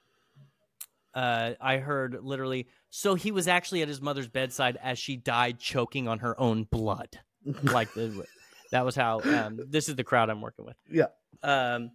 uh, 1.14 1.52
I 1.60 1.78
heard 1.78 2.18
literally. 2.22 2.68
So 2.90 3.14
he 3.14 3.32
was 3.32 3.48
actually 3.48 3.82
at 3.82 3.88
his 3.88 4.00
mother's 4.00 4.28
bedside 4.28 4.78
as 4.82 4.98
she 4.98 5.16
died, 5.16 5.58
choking 5.58 6.08
on 6.08 6.20
her 6.20 6.38
own 6.38 6.64
blood. 6.64 7.18
like 7.62 7.92
the, 7.94 8.26
that 8.70 8.84
was 8.84 8.94
how. 8.94 9.20
Um, 9.20 9.60
this 9.68 9.88
is 9.88 9.96
the 9.96 10.04
crowd 10.04 10.30
I'm 10.30 10.40
working 10.40 10.66
with. 10.66 10.76
Yeah. 10.90 11.06
Um, 11.42 11.92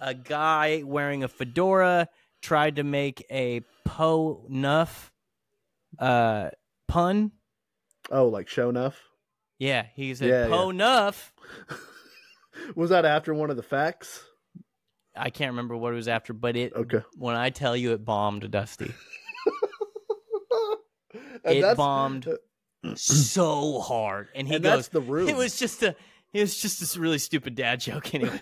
a 0.00 0.14
guy 0.14 0.82
wearing 0.84 1.24
a 1.24 1.28
fedora 1.28 2.08
tried 2.40 2.76
to 2.76 2.84
make 2.84 3.24
a 3.30 3.62
Poe 3.84 4.44
Nuff 4.48 5.12
uh, 5.98 6.50
pun. 6.88 7.32
Oh, 8.10 8.28
like 8.28 8.48
show 8.48 8.70
nuff. 8.70 9.00
Yeah, 9.58 9.86
he 9.94 10.14
said 10.14 10.28
Yeah, 10.28 10.48
Poe 10.48 10.70
Nuff. 10.70 11.32
Was 12.74 12.90
that 12.90 13.04
after 13.04 13.32
one 13.32 13.50
of 13.50 13.56
the 13.56 13.62
facts? 13.62 14.24
I 15.16 15.30
can't 15.30 15.50
remember 15.52 15.76
what 15.76 15.92
it 15.92 15.96
was 15.96 16.08
after, 16.08 16.32
but 16.32 16.56
it. 16.56 16.72
Okay. 16.74 17.02
When 17.16 17.36
I 17.36 17.50
tell 17.50 17.76
you 17.76 17.92
it 17.92 18.04
bombed, 18.04 18.50
Dusty, 18.50 18.92
And 21.44 21.58
it 21.58 21.60
that's- 21.60 21.76
bombed 21.76 22.28
so 22.94 23.80
hard, 23.80 24.28
and 24.34 24.48
he 24.48 24.54
and 24.54 24.64
goes, 24.64 24.76
that's 24.76 24.88
the 24.88 25.00
room. 25.00 25.28
"It 25.28 25.36
was 25.36 25.58
just 25.58 25.82
a, 25.82 25.94
it 26.32 26.40
was 26.40 26.56
just 26.58 26.80
this 26.80 26.96
really 26.96 27.18
stupid 27.18 27.54
dad 27.54 27.80
joke." 27.80 28.14
Anyway, 28.14 28.40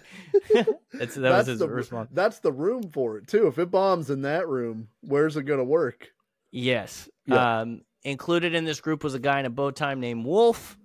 that's 0.92 1.14
that 1.16 1.30
was 1.30 1.46
his 1.46 1.58
the, 1.58 1.68
response. 1.68 2.10
That's 2.12 2.38
the 2.38 2.52
room 2.52 2.90
for 2.90 3.18
it 3.18 3.26
too. 3.26 3.46
If 3.48 3.58
it 3.58 3.70
bombs 3.70 4.08
in 4.10 4.22
that 4.22 4.48
room, 4.48 4.88
where's 5.00 5.36
it 5.36 5.42
gonna 5.44 5.64
work? 5.64 6.08
Yes. 6.52 7.08
Yeah. 7.26 7.60
Um, 7.60 7.82
included 8.02 8.54
in 8.54 8.64
this 8.64 8.80
group 8.80 9.02
was 9.04 9.14
a 9.14 9.18
guy 9.18 9.40
in 9.40 9.46
a 9.46 9.50
bow 9.50 9.70
tie 9.72 9.94
named 9.94 10.24
Wolf. 10.24 10.76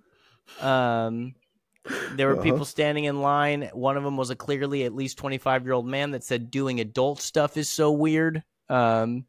Um, 0.60 1.34
There 2.14 2.28
were 2.28 2.34
Uh-huh. 2.34 2.42
people 2.42 2.64
standing 2.64 3.04
in 3.04 3.20
line. 3.20 3.70
One 3.72 3.96
of 3.96 4.02
them 4.04 4.16
was 4.16 4.30
a 4.30 4.36
clearly 4.36 4.84
at 4.84 4.94
least 4.94 5.18
25 5.18 5.64
year 5.64 5.72
old 5.72 5.86
man 5.86 6.10
that 6.12 6.24
said 6.24 6.50
doing 6.50 6.80
adult 6.80 7.20
stuff 7.20 7.56
is 7.56 7.68
so 7.68 7.92
weird. 7.92 8.42
Um, 8.68 9.24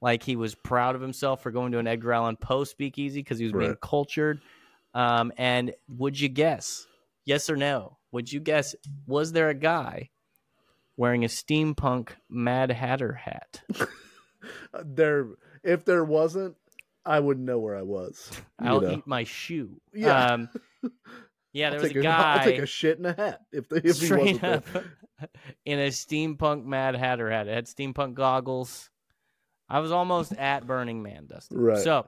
like 0.00 0.22
he 0.22 0.36
was 0.36 0.54
proud 0.54 0.94
of 0.94 1.00
himself 1.02 1.42
for 1.42 1.50
going 1.50 1.72
to 1.72 1.78
an 1.78 1.86
Edgar 1.86 2.12
Allan 2.12 2.36
Poe 2.36 2.64
speakeasy 2.64 3.20
because 3.20 3.38
he 3.38 3.44
was 3.44 3.52
being 3.52 3.76
cultured. 3.82 4.40
Um, 4.94 5.32
and 5.36 5.74
would 5.88 6.18
you 6.18 6.28
guess, 6.28 6.86
yes 7.24 7.50
or 7.50 7.56
no? 7.56 7.98
Would 8.12 8.32
you 8.32 8.40
guess, 8.40 8.74
was 9.06 9.32
there 9.32 9.50
a 9.50 9.54
guy 9.54 10.10
wearing 10.96 11.24
a 11.24 11.28
steampunk 11.28 12.10
Mad 12.28 12.70
Hatter 12.70 13.12
hat? 13.12 13.62
there, 14.84 15.26
if 15.62 15.84
there 15.84 16.04
wasn't, 16.04 16.56
I 17.04 17.20
wouldn't 17.20 17.46
know 17.46 17.58
where 17.58 17.76
I 17.76 17.82
was. 17.82 18.30
I'll 18.58 18.80
know? 18.80 18.90
eat 18.92 19.06
my 19.06 19.24
shoe. 19.24 19.80
Yeah. 19.92 20.32
Um, 20.32 20.48
yeah, 21.52 21.70
there 21.70 21.78
I'll 21.78 21.82
was 21.82 21.92
take 21.92 21.98
a 21.98 22.02
guy. 22.02 22.34
I'll 22.38 22.44
take 22.44 22.58
a 22.60 22.66
shit 22.66 22.98
in 22.98 23.06
a 23.06 23.12
hat 23.12 23.40
if, 23.52 23.68
the, 23.68 23.76
if 23.76 23.82
he 23.84 23.92
straight 23.92 24.42
wasn't 24.42 24.44
up 24.44 24.64
in 25.64 25.78
a 25.78 25.88
steampunk 25.88 26.64
Mad 26.64 26.94
Hatter 26.96 27.30
hat. 27.30 27.48
It 27.48 27.54
had 27.54 27.66
steampunk 27.66 28.14
goggles. 28.14 28.90
I 29.68 29.78
was 29.80 29.92
almost 29.92 30.32
at 30.32 30.66
Burning 30.66 31.02
Man, 31.02 31.26
Dustin. 31.26 31.58
Right. 31.58 31.78
So 31.78 32.06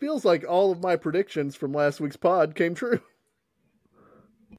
Feels 0.00 0.24
like 0.24 0.44
all 0.48 0.72
of 0.72 0.82
my 0.82 0.96
predictions 0.96 1.54
from 1.54 1.72
last 1.72 2.00
week's 2.00 2.16
pod 2.16 2.54
came 2.56 2.74
true. 2.74 3.00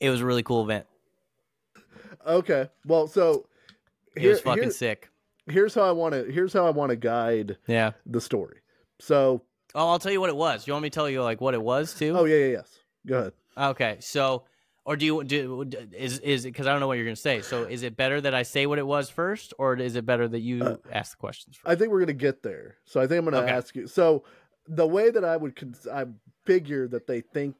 it 0.00 0.10
was 0.10 0.20
a 0.20 0.26
really 0.26 0.42
cool 0.42 0.62
event. 0.64 0.86
Okay, 2.26 2.68
well, 2.84 3.06
so 3.06 3.46
It 4.16 4.26
was 4.28 4.40
fucking 4.40 4.64
here- 4.64 4.72
sick. 4.72 5.10
here's 5.46 5.74
how 5.74 5.82
I 5.82 5.92
want 5.92 6.14
to 6.14 6.24
here's 6.30 6.52
how 6.52 6.66
I 6.66 6.70
want 6.70 6.90
to 6.90 6.96
guide 6.96 7.56
Yeah. 7.66 7.92
the 8.06 8.20
story. 8.20 8.58
So, 8.98 9.42
Oh, 9.74 9.88
I'll 9.90 9.98
tell 9.98 10.12
you 10.12 10.20
what 10.20 10.30
it 10.30 10.36
was. 10.36 10.66
You 10.66 10.72
want 10.72 10.82
me 10.82 10.90
to 10.90 10.94
tell 10.94 11.08
you 11.08 11.22
like 11.22 11.40
what 11.40 11.54
it 11.54 11.62
was 11.62 11.94
too? 11.94 12.14
oh 12.16 12.24
yeah, 12.24 12.36
yeah, 12.36 12.46
yes. 12.52 12.78
Go 13.06 13.18
ahead. 13.18 13.32
Okay. 13.56 13.96
So, 14.00 14.44
or 14.84 14.96
do 14.96 15.04
you 15.06 15.22
do 15.24 15.68
is 15.92 16.18
is 16.20 16.44
because 16.44 16.66
I 16.66 16.72
don't 16.72 16.80
know 16.80 16.86
what 16.86 16.96
you're 16.96 17.06
gonna 17.06 17.16
say. 17.16 17.40
So, 17.42 17.64
is 17.64 17.82
it 17.82 17.96
better 17.96 18.20
that 18.20 18.34
I 18.34 18.42
say 18.42 18.66
what 18.66 18.78
it 18.78 18.86
was 18.86 19.10
first, 19.10 19.54
or 19.58 19.76
is 19.76 19.94
it 19.96 20.04
better 20.06 20.26
that 20.28 20.40
you 20.40 20.64
Uh, 20.66 20.76
ask 20.90 21.12
the 21.12 21.16
questions 21.20 21.56
first? 21.56 21.70
I 21.70 21.76
think 21.76 21.92
we're 21.92 22.00
gonna 22.00 22.12
get 22.14 22.42
there. 22.42 22.76
So 22.84 23.00
I 23.00 23.06
think 23.06 23.18
I'm 23.18 23.24
gonna 23.26 23.38
Okay. 23.44 23.52
ask 23.52 23.74
you. 23.76 23.86
So 23.86 24.24
the 24.66 24.86
way 24.86 25.10
that 25.10 25.24
I 25.24 25.36
would, 25.36 25.56
I 25.92 26.06
figure 26.44 26.88
that 26.88 27.06
they 27.06 27.20
think 27.20 27.56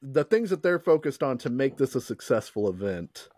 the 0.00 0.24
things 0.24 0.50
that 0.50 0.62
they're 0.62 0.80
focused 0.80 1.22
on 1.22 1.38
to 1.38 1.50
make 1.50 1.76
this 1.76 1.94
a 1.94 2.00
successful 2.00 2.68
event 2.68 3.28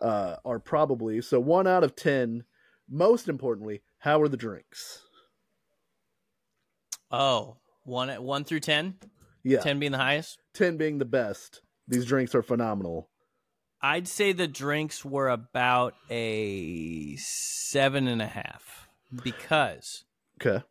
uh, 0.00 0.36
are 0.46 0.58
probably 0.58 1.20
so 1.20 1.38
one 1.40 1.66
out 1.66 1.84
of 1.84 1.94
ten. 1.94 2.44
Most 2.88 3.28
importantly, 3.28 3.82
how 3.98 4.20
are 4.20 4.28
the 4.28 4.36
drinks? 4.36 5.04
Oh, 7.10 7.56
one 7.84 8.08
one 8.22 8.44
through 8.44 8.60
ten. 8.60 8.94
Yeah, 9.42 9.60
Ten 9.60 9.78
being 9.78 9.92
the 9.92 9.98
highest. 9.98 10.38
10 10.54 10.76
being 10.76 10.98
the 10.98 11.06
best. 11.06 11.62
These 11.88 12.04
drinks 12.04 12.34
are 12.34 12.42
phenomenal. 12.42 13.08
I'd 13.80 14.06
say 14.06 14.32
the 14.32 14.46
drinks 14.46 15.02
were 15.02 15.30
about 15.30 15.94
a 16.10 17.16
seven 17.16 18.06
and 18.06 18.20
a 18.20 18.26
half 18.26 18.86
because 19.22 20.04
Okay. 20.40 20.62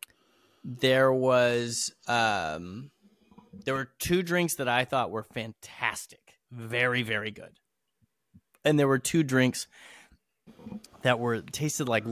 there 0.64 1.12
was 1.12 1.92
um 2.06 2.92
there 3.64 3.74
were 3.74 3.90
two 3.98 4.22
drinks 4.22 4.54
that 4.54 4.68
I 4.68 4.84
thought 4.84 5.10
were 5.10 5.24
fantastic, 5.24 6.38
very 6.52 7.02
very 7.02 7.32
good, 7.32 7.58
and 8.64 8.78
there 8.78 8.86
were 8.88 9.00
two 9.00 9.24
drinks 9.24 9.66
that 11.02 11.18
were 11.18 11.40
tasted 11.42 11.88
like 11.88 12.04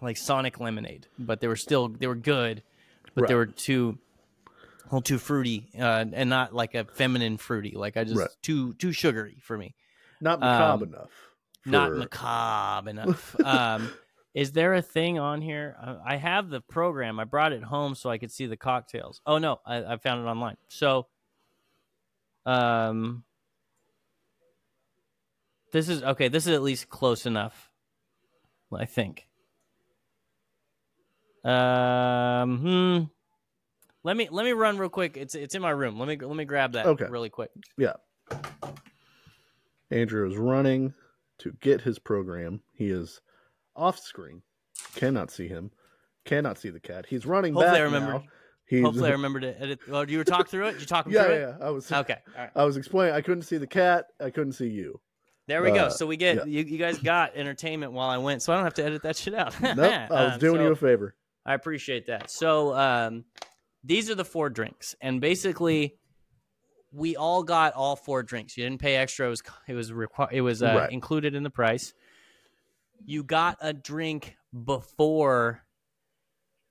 like 0.00 0.16
Sonic 0.16 0.58
lemonade, 0.58 1.06
but 1.18 1.40
they 1.40 1.46
were 1.46 1.54
still 1.56 1.86
they 1.88 2.08
were 2.08 2.16
good, 2.16 2.64
but 3.16 3.26
they 3.28 3.34
were 3.34 3.46
too 3.46 3.98
a 4.46 4.84
little 4.84 5.02
too 5.02 5.18
fruity 5.18 5.68
uh, 5.76 6.04
and 6.12 6.30
not 6.30 6.54
like 6.54 6.74
a 6.76 6.84
feminine 6.84 7.36
fruity, 7.38 7.72
like 7.76 7.96
I 7.96 8.04
just 8.04 8.16
Right. 8.16 8.28
too 8.42 8.74
too 8.74 8.92
sugary 8.92 9.38
for 9.42 9.58
me 9.58 9.74
Not 10.20 10.38
macabre 10.38 10.84
Um, 10.84 10.94
enough. 10.94 11.10
not 11.64 11.88
for- 11.90 11.96
macabre 11.96 12.90
enough. 12.90 13.40
um, 13.40 13.90
is 14.32 14.52
there 14.52 14.74
a 14.74 14.82
thing 14.82 15.18
on 15.18 15.40
here? 15.42 15.76
Uh, 15.82 15.96
I 16.04 16.16
have 16.16 16.50
the 16.50 16.60
program. 16.60 17.18
I 17.18 17.24
brought 17.24 17.52
it 17.52 17.62
home 17.64 17.94
so 17.96 18.10
I 18.10 18.18
could 18.18 18.30
see 18.30 18.46
the 18.46 18.56
cocktails. 18.56 19.20
Oh 19.26 19.38
no, 19.38 19.60
I, 19.66 19.82
I 19.82 19.96
found 19.96 20.24
it 20.24 20.30
online. 20.30 20.56
So, 20.68 21.06
um, 22.44 23.24
this 25.72 25.88
is 25.88 26.02
okay. 26.02 26.28
This 26.28 26.46
is 26.46 26.52
at 26.54 26.62
least 26.62 26.88
close 26.88 27.26
enough. 27.26 27.70
I 28.72 28.84
think. 28.84 29.26
Um, 31.46 32.58
hmm. 32.58 33.04
Let 34.02 34.16
me 34.16 34.28
let 34.30 34.44
me 34.44 34.52
run 34.52 34.78
real 34.78 34.88
quick. 34.88 35.16
It's 35.16 35.34
it's 35.34 35.54
in 35.54 35.62
my 35.62 35.70
room. 35.70 35.98
Let 35.98 36.08
me 36.08 36.16
let 36.16 36.36
me 36.36 36.44
grab 36.44 36.72
that 36.72 36.86
Okay. 36.86 37.06
really 37.08 37.30
quick. 37.30 37.50
Yeah. 37.76 37.94
Andrew 39.90 40.28
is 40.28 40.36
running 40.36 40.94
to 41.38 41.52
get 41.60 41.80
his 41.80 41.98
program. 41.98 42.60
He 42.72 42.88
is 42.90 43.20
off 43.74 43.98
screen. 43.98 44.42
Cannot 44.94 45.30
see 45.30 45.48
him. 45.48 45.70
Cannot 46.24 46.58
see 46.58 46.70
the 46.70 46.80
cat. 46.80 47.06
He's 47.08 47.24
running 47.26 47.54
Hopefully 47.54 47.72
back 47.72 47.80
I 47.80 47.84
remember- 47.84 48.12
now. 48.14 48.24
He's, 48.68 48.82
Hopefully, 48.84 49.10
I 49.10 49.12
remember 49.20 49.38
to 49.38 49.62
edit. 49.62 49.78
Oh, 49.92 50.04
do 50.04 50.12
you 50.12 50.24
talk 50.24 50.48
through 50.48 50.66
it? 50.66 50.72
Did 50.72 50.80
you 50.80 50.86
talk 50.88 51.06
yeah, 51.08 51.22
through 51.24 51.34
yeah, 51.34 51.40
it? 51.50 51.56
yeah. 51.60 51.66
I 51.66 51.70
was 51.70 51.92
Okay. 51.92 52.16
Right. 52.36 52.50
I 52.56 52.64
was 52.64 52.76
explaining. 52.76 53.14
I 53.14 53.20
couldn't 53.20 53.42
see 53.42 53.58
the 53.58 53.66
cat. 53.68 54.06
I 54.18 54.30
couldn't 54.30 54.54
see 54.54 54.66
you. 54.66 55.00
There 55.46 55.62
we 55.62 55.70
go. 55.70 55.84
Uh, 55.84 55.90
So 55.90 56.04
we 56.04 56.16
get 56.16 56.38
yeah. 56.38 56.44
you, 56.46 56.64
you 56.64 56.76
guys 56.76 56.98
got 56.98 57.36
entertainment 57.36 57.92
while 57.92 58.08
I 58.10 58.18
went, 58.18 58.42
so 58.42 58.52
I 58.52 58.56
don't 58.56 58.64
have 58.64 58.74
to 58.74 58.84
edit 58.84 59.02
that 59.04 59.14
shit 59.16 59.34
out. 59.34 59.54
Nope. 59.62 59.78
I 59.78 60.08
was 60.24 60.32
Um, 60.32 60.38
doing 60.40 60.56
so 60.56 60.62
you 60.64 60.72
a 60.72 60.74
favor. 60.76 61.14
I 61.46 61.54
appreciate 61.54 62.06
that. 62.08 62.30
So 62.30 62.74
um, 62.74 63.24
these 63.84 64.10
are 64.10 64.14
the 64.16 64.24
four 64.24 64.50
drinks, 64.50 64.94
and 65.00 65.20
basically, 65.20 65.94
we 66.92 67.14
all 67.16 67.42
got 67.42 67.72
all 67.74 67.94
four 67.96 68.22
drinks. 68.22 68.56
You 68.56 68.64
didn't 68.64 68.80
pay 68.80 68.96
extra. 68.96 69.26
It 69.26 69.30
was 69.30 69.42
it 69.68 69.74
was 69.74 69.92
requ- 69.92 70.32
it 70.32 70.40
was 70.40 70.62
uh, 70.62 70.74
Right. 70.74 70.90
included 70.92 71.34
in 71.34 71.42
the 71.42 71.50
price. 71.50 71.94
You 73.04 73.22
got 73.22 73.58
a 73.60 73.72
drink 73.72 74.36
before 74.64 75.62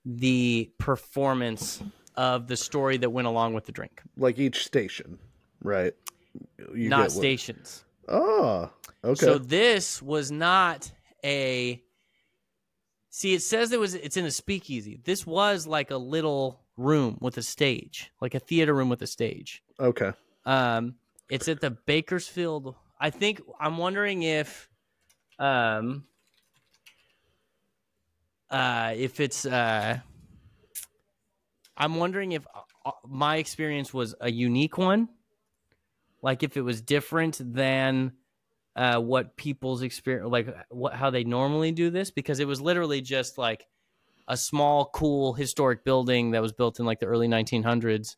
the 0.04 0.70
performance 0.78 1.82
of 2.16 2.46
the 2.46 2.56
story 2.56 2.96
that 2.98 3.10
went 3.10 3.26
along 3.26 3.54
with 3.54 3.64
the 3.64 3.72
drink, 3.72 4.02
Like 4.16 4.38
each 4.38 4.64
station, 4.64 5.18
right? 5.62 5.94
You 6.74 6.88
not 6.90 7.12
stations. 7.12 7.84
Oh, 8.08 8.70
okay. 9.04 9.24
So 9.24 9.38
this 9.38 10.02
was 10.02 10.30
not 10.30 10.90
a. 11.24 11.82
See, 13.16 13.32
it 13.32 13.40
says 13.40 13.72
it 13.72 13.80
was. 13.80 13.94
It's 13.94 14.18
in 14.18 14.26
a 14.26 14.30
speakeasy. 14.30 15.00
This 15.02 15.26
was 15.26 15.66
like 15.66 15.90
a 15.90 15.96
little 15.96 16.60
room 16.76 17.16
with 17.22 17.38
a 17.38 17.42
stage, 17.42 18.12
like 18.20 18.34
a 18.34 18.38
theater 18.38 18.74
room 18.74 18.90
with 18.90 19.00
a 19.00 19.06
stage. 19.06 19.62
okay. 19.80 20.12
Um, 20.44 20.96
it's 21.30 21.48
at 21.48 21.62
the 21.62 21.70
Bakersfield. 21.70 22.74
I 23.00 23.08
think 23.08 23.40
I'm 23.58 23.78
wondering 23.78 24.22
if, 24.22 24.68
um, 25.38 26.04
uh, 28.50 28.92
if 28.94 29.18
it's 29.18 29.46
uh, 29.46 29.98
I'm 31.74 31.94
wondering 31.94 32.32
if 32.32 32.46
uh, 32.84 32.90
my 33.08 33.36
experience 33.36 33.94
was 33.94 34.14
a 34.20 34.30
unique 34.30 34.76
one, 34.76 35.08
like 36.20 36.42
if 36.42 36.58
it 36.58 36.62
was 36.62 36.82
different 36.82 37.40
than 37.42 38.12
uh, 38.76 39.00
what 39.00 39.36
people's 39.36 39.82
experience, 39.82 40.30
like 40.30 40.54
what 40.68 40.92
how 40.94 41.10
they 41.10 41.24
normally 41.24 41.72
do 41.72 41.90
this, 41.90 42.10
because 42.12 42.38
it 42.38 42.46
was 42.46 42.60
literally 42.60 43.00
just 43.00 43.38
like 43.38 43.66
a 44.28 44.36
small, 44.36 44.90
cool 44.92 45.32
historic 45.32 45.84
building 45.84 46.32
that 46.32 46.42
was 46.42 46.52
built 46.52 46.78
in 46.78 46.86
like 46.86 47.00
the 47.00 47.06
early 47.06 47.26
1900s, 47.28 48.16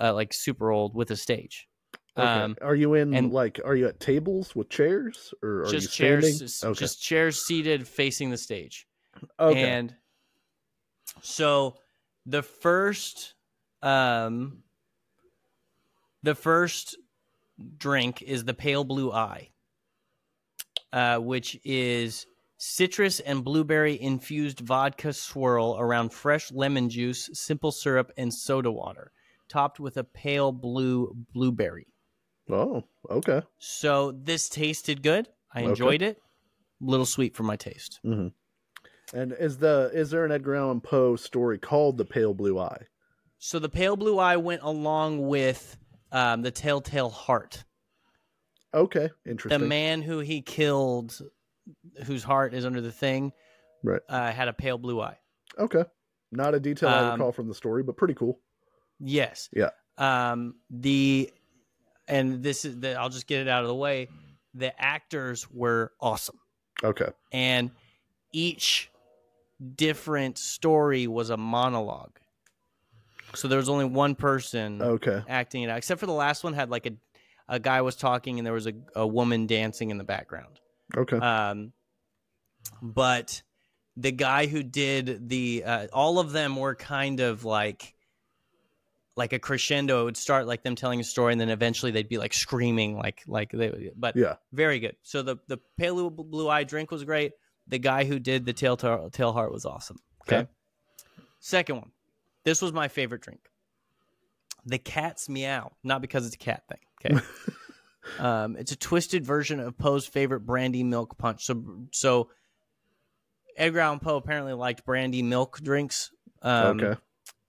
uh, 0.00 0.14
like 0.14 0.32
super 0.32 0.70
old 0.70 0.94
with 0.94 1.10
a 1.10 1.16
stage. 1.16 1.68
Okay. 2.16 2.26
Um, 2.26 2.56
are 2.60 2.74
you 2.74 2.94
in 2.94 3.14
and- 3.14 3.32
like? 3.32 3.60
Are 3.64 3.74
you 3.74 3.86
at 3.88 4.00
tables 4.00 4.54
with 4.56 4.68
chairs, 4.68 5.32
or 5.42 5.62
are 5.62 5.70
just 5.70 5.98
you 5.98 6.20
standing? 6.20 6.38
chairs, 6.38 6.64
Okay. 6.64 6.78
just 6.78 7.02
chairs 7.02 7.44
seated 7.44 7.86
facing 7.86 8.30
the 8.30 8.36
stage. 8.38 8.86
okay. 9.38 9.62
And 9.62 9.94
so 11.22 11.76
the 12.26 12.42
first 12.42 13.34
um 13.82 14.62
the 16.22 16.34
first 16.34 16.96
drink 17.78 18.22
is 18.22 18.44
the 18.44 18.54
pale 18.54 18.84
blue 18.84 19.10
eye. 19.12 19.48
Uh, 20.92 21.16
which 21.18 21.58
is 21.64 22.26
citrus 22.58 23.18
and 23.20 23.42
blueberry 23.42 24.00
infused 24.00 24.60
vodka 24.60 25.12
swirl 25.12 25.76
around 25.78 26.12
fresh 26.12 26.52
lemon 26.52 26.88
juice, 26.90 27.30
simple 27.32 27.72
syrup, 27.72 28.12
and 28.18 28.32
soda 28.32 28.70
water, 28.70 29.10
topped 29.48 29.80
with 29.80 29.96
a 29.96 30.04
pale 30.04 30.52
blue 30.52 31.16
blueberry. 31.32 31.86
oh, 32.50 32.84
okay. 33.10 33.40
So 33.58 34.12
this 34.12 34.48
tasted 34.50 35.02
good. 35.02 35.28
I 35.54 35.60
Okay. 35.60 35.68
enjoyed 35.70 36.02
it. 36.02 36.18
A 36.80 36.84
little 36.90 37.06
sweet 37.06 37.34
for 37.34 37.42
my 37.42 37.56
taste. 37.56 38.00
Mm-hmm. 38.04 38.28
And 39.18 39.32
is 39.32 39.58
the 39.58 39.90
is 39.94 40.10
there 40.10 40.24
an 40.24 40.32
Edgar 40.32 40.56
Allan 40.56 40.80
Poe 40.80 41.16
story 41.16 41.58
called 41.58 41.96
The 41.98 42.04
Pale 42.04 42.34
Blue 42.34 42.58
Eye? 42.58 42.86
So 43.38 43.58
the 43.58 43.68
pale 43.68 43.96
blue 43.96 44.18
eye 44.18 44.36
went 44.36 44.62
along 44.62 45.26
with 45.26 45.76
um, 46.12 46.42
the 46.42 46.50
telltale 46.50 47.10
heart. 47.10 47.64
Okay, 48.74 49.10
interesting. 49.26 49.60
The 49.60 49.66
man 49.66 50.02
who 50.02 50.20
he 50.20 50.40
killed, 50.40 51.20
whose 52.04 52.22
heart 52.24 52.54
is 52.54 52.64
under 52.64 52.80
the 52.80 52.92
thing, 52.92 53.32
Right. 53.82 54.00
uh, 54.08 54.32
had 54.32 54.48
a 54.48 54.52
pale 54.52 54.78
blue 54.78 55.00
eye. 55.00 55.18
Okay, 55.58 55.84
not 56.30 56.54
a 56.54 56.60
detail 56.60 56.88
I 56.88 57.00
Um, 57.00 57.12
recall 57.12 57.32
from 57.32 57.48
the 57.48 57.54
story, 57.54 57.82
but 57.82 57.96
pretty 57.96 58.14
cool. 58.14 58.40
Yes. 58.98 59.48
Yeah. 59.52 59.70
Um, 59.98 60.56
the 60.70 61.30
and 62.08 62.42
this 62.42 62.64
is 62.64 62.80
the, 62.80 62.94
I'll 62.94 63.08
just 63.10 63.26
get 63.26 63.40
it 63.40 63.48
out 63.48 63.62
of 63.62 63.68
the 63.68 63.74
way. 63.74 64.08
The 64.54 64.78
actors 64.80 65.48
were 65.50 65.92
awesome, 66.00 66.38
Okay. 66.82 67.08
and 67.32 67.70
each 68.32 68.90
different 69.76 70.38
story 70.38 71.06
was 71.06 71.30
a 71.30 71.36
monologue. 71.36 72.18
So 73.34 73.48
there 73.48 73.58
was 73.58 73.68
only 73.68 73.84
one 73.86 74.14
person 74.14 74.82
Okay. 74.82 75.22
acting 75.28 75.62
it 75.62 75.70
out, 75.70 75.78
except 75.78 76.00
for 76.00 76.06
the 76.06 76.12
last 76.12 76.42
one 76.44 76.52
had 76.54 76.68
like 76.70 76.86
a 76.86 76.92
a 77.52 77.60
guy 77.60 77.82
was 77.82 77.96
talking 77.96 78.38
and 78.38 78.46
there 78.46 78.54
was 78.54 78.66
a, 78.66 78.72
a 78.96 79.06
woman 79.06 79.46
dancing 79.46 79.90
in 79.90 79.98
the 79.98 80.04
background. 80.04 80.58
Okay. 80.96 81.18
Um, 81.18 81.72
but 82.80 83.42
the 83.96 84.10
guy 84.10 84.46
who 84.46 84.62
did 84.62 85.28
the 85.28 85.62
uh, 85.64 85.86
all 85.92 86.18
of 86.18 86.32
them 86.32 86.56
were 86.56 86.74
kind 86.74 87.20
of 87.20 87.44
like 87.44 87.94
like 89.16 89.34
a 89.34 89.38
crescendo. 89.38 90.00
It 90.00 90.04
would 90.04 90.16
start 90.16 90.46
like 90.46 90.62
them 90.62 90.74
telling 90.74 90.98
a 90.98 91.04
story, 91.04 91.32
and 91.32 91.40
then 91.40 91.50
eventually 91.50 91.92
they'd 91.92 92.08
be 92.08 92.16
like 92.16 92.32
screaming, 92.32 92.96
like 92.96 93.22
like 93.26 93.52
they. 93.52 93.90
But 93.94 94.16
yeah. 94.16 94.36
very 94.52 94.80
good. 94.80 94.96
So 95.02 95.20
the 95.20 95.36
the 95.46 95.58
pale 95.76 96.08
blue 96.08 96.48
eye 96.48 96.64
drink 96.64 96.90
was 96.90 97.04
great. 97.04 97.32
The 97.68 97.78
guy 97.78 98.04
who 98.04 98.18
did 98.18 98.46
the 98.46 98.54
tail 98.54 98.78
tail, 98.78 99.10
tail 99.10 99.32
heart 99.32 99.52
was 99.52 99.66
awesome. 99.66 99.98
Okay. 100.26 100.38
Okay. 100.38 100.48
Second 101.40 101.76
one. 101.76 101.90
This 102.44 102.62
was 102.62 102.72
my 102.72 102.88
favorite 102.88 103.20
drink. 103.20 103.40
The 104.64 104.78
cat's 104.78 105.28
meow, 105.28 105.72
not 105.84 106.00
because 106.00 106.24
it's 106.24 106.34
a 106.34 106.38
cat 106.38 106.62
thing. 106.68 106.78
Okay. 107.04 107.18
um, 108.18 108.56
it's 108.56 108.72
a 108.72 108.76
twisted 108.76 109.24
version 109.24 109.60
of 109.60 109.76
Poe's 109.78 110.06
favorite 110.06 110.40
brandy 110.40 110.82
milk 110.82 111.18
punch. 111.18 111.44
So 111.44 111.64
so 111.92 112.28
Edgar 113.56 113.80
Allan 113.80 114.00
Poe 114.00 114.16
apparently 114.16 114.52
liked 114.52 114.84
brandy 114.84 115.22
milk 115.22 115.60
drinks. 115.60 116.10
Um, 116.42 116.80
okay. 116.80 117.00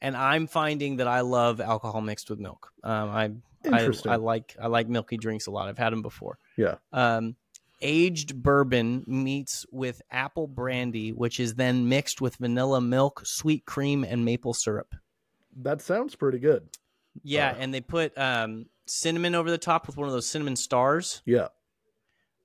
and 0.02 0.16
I'm 0.16 0.48
finding 0.48 0.98
that 0.98 1.08
I 1.08 1.22
love 1.22 1.60
alcohol 1.60 2.02
mixed 2.02 2.30
with 2.30 2.40
milk. 2.40 2.72
Um, 2.84 3.10
I, 3.10 3.32
I 3.72 3.90
I 4.08 4.16
like 4.18 4.56
I 4.62 4.68
like 4.68 4.88
milky 4.88 5.18
drinks 5.18 5.48
a 5.48 5.52
lot. 5.52 5.68
I've 5.68 5.78
had 5.78 5.92
them 5.94 6.02
before. 6.02 6.38
Yeah. 6.58 6.76
Um, 6.92 7.36
aged 7.82 8.42
bourbon 8.42 9.04
meets 9.08 9.66
with 9.72 10.02
apple 10.12 10.48
brandy, 10.48 11.12
which 11.12 11.40
is 11.40 11.56
then 11.56 11.90
mixed 11.90 12.22
with 12.22 12.36
vanilla 12.38 12.80
milk, 12.82 13.22
sweet 13.26 13.66
cream, 13.66 14.04
and 14.04 14.24
maple 14.24 14.54
syrup. 14.54 14.94
That 15.62 15.82
sounds 15.82 16.16
pretty 16.16 16.40
good. 16.40 16.68
Yeah, 17.24 17.52
Uh. 17.52 17.56
and 17.60 17.74
they 17.74 17.82
put 17.82 18.18
um, 18.18 18.68
cinnamon 18.88 19.36
over 19.36 19.50
the 19.50 19.58
top 19.58 19.88
with 19.88 19.98
one 19.98 20.08
of 20.08 20.14
those 20.14 20.28
cinnamon 20.28 20.56
stars. 20.56 21.22
Yeah. 21.26 21.48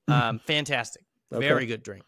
Um, 0.07 0.39
fantastic, 0.47 1.05
Okay. 1.33 1.47
very 1.47 1.67
good 1.67 1.83
drink. 1.83 2.05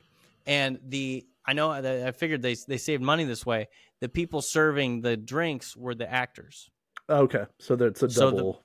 And 0.47 0.79
the 0.87 1.27
I 1.47 1.53
know 1.53 1.71
I 1.71 2.13
figured 2.13 2.43
they 2.43 2.55
they 2.69 2.77
saved 2.79 3.03
money 3.03 3.25
this 3.25 3.45
way. 3.45 3.69
The 4.01 4.09
people 4.09 4.41
serving 4.43 5.03
the 5.03 5.17
drinks 5.17 5.77
were 5.77 5.95
the 5.95 6.11
actors. 6.11 6.71
Okay. 7.09 7.45
So 7.59 7.77
that's 7.77 8.03
a 8.03 8.11
So 8.11 8.31
the- 8.31 8.37
double. 8.37 8.63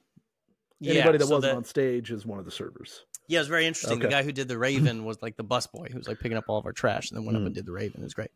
Yeah, 0.82 0.96
Anybody 0.96 1.18
that 1.20 1.28
so 1.28 1.36
wasn't 1.36 1.54
the- 1.54 1.58
on 1.58 1.64
stage 1.64 2.12
is 2.12 2.26
one 2.26 2.38
of 2.38 2.46
the 2.46 2.52
servers. 2.52 3.06
Yeah, 3.28 3.40
it 3.40 3.42
was 3.42 3.48
very 3.48 3.66
interesting. 3.66 3.98
The 4.00 4.08
guy 4.10 4.24
who 4.24 4.32
did 4.32 4.48
the 4.50 4.58
Raven 4.58 5.04
was 5.06 5.20
like 5.22 5.36
the 5.36 5.44
busboy 5.44 5.90
who 5.92 5.98
was 5.98 6.08
like 6.08 6.20
picking 6.20 6.38
up 6.38 6.44
all 6.48 6.60
of 6.60 6.66
our 6.66 6.74
trash 6.74 7.10
and 7.10 7.18
then 7.18 7.26
went 7.26 7.38
up 7.38 7.44
Mm. 7.44 7.48
and 7.48 7.56
did 7.56 7.66
the 7.66 7.72
Raven. 7.72 8.02
It 8.02 8.04
was 8.04 8.14
great. 8.14 8.30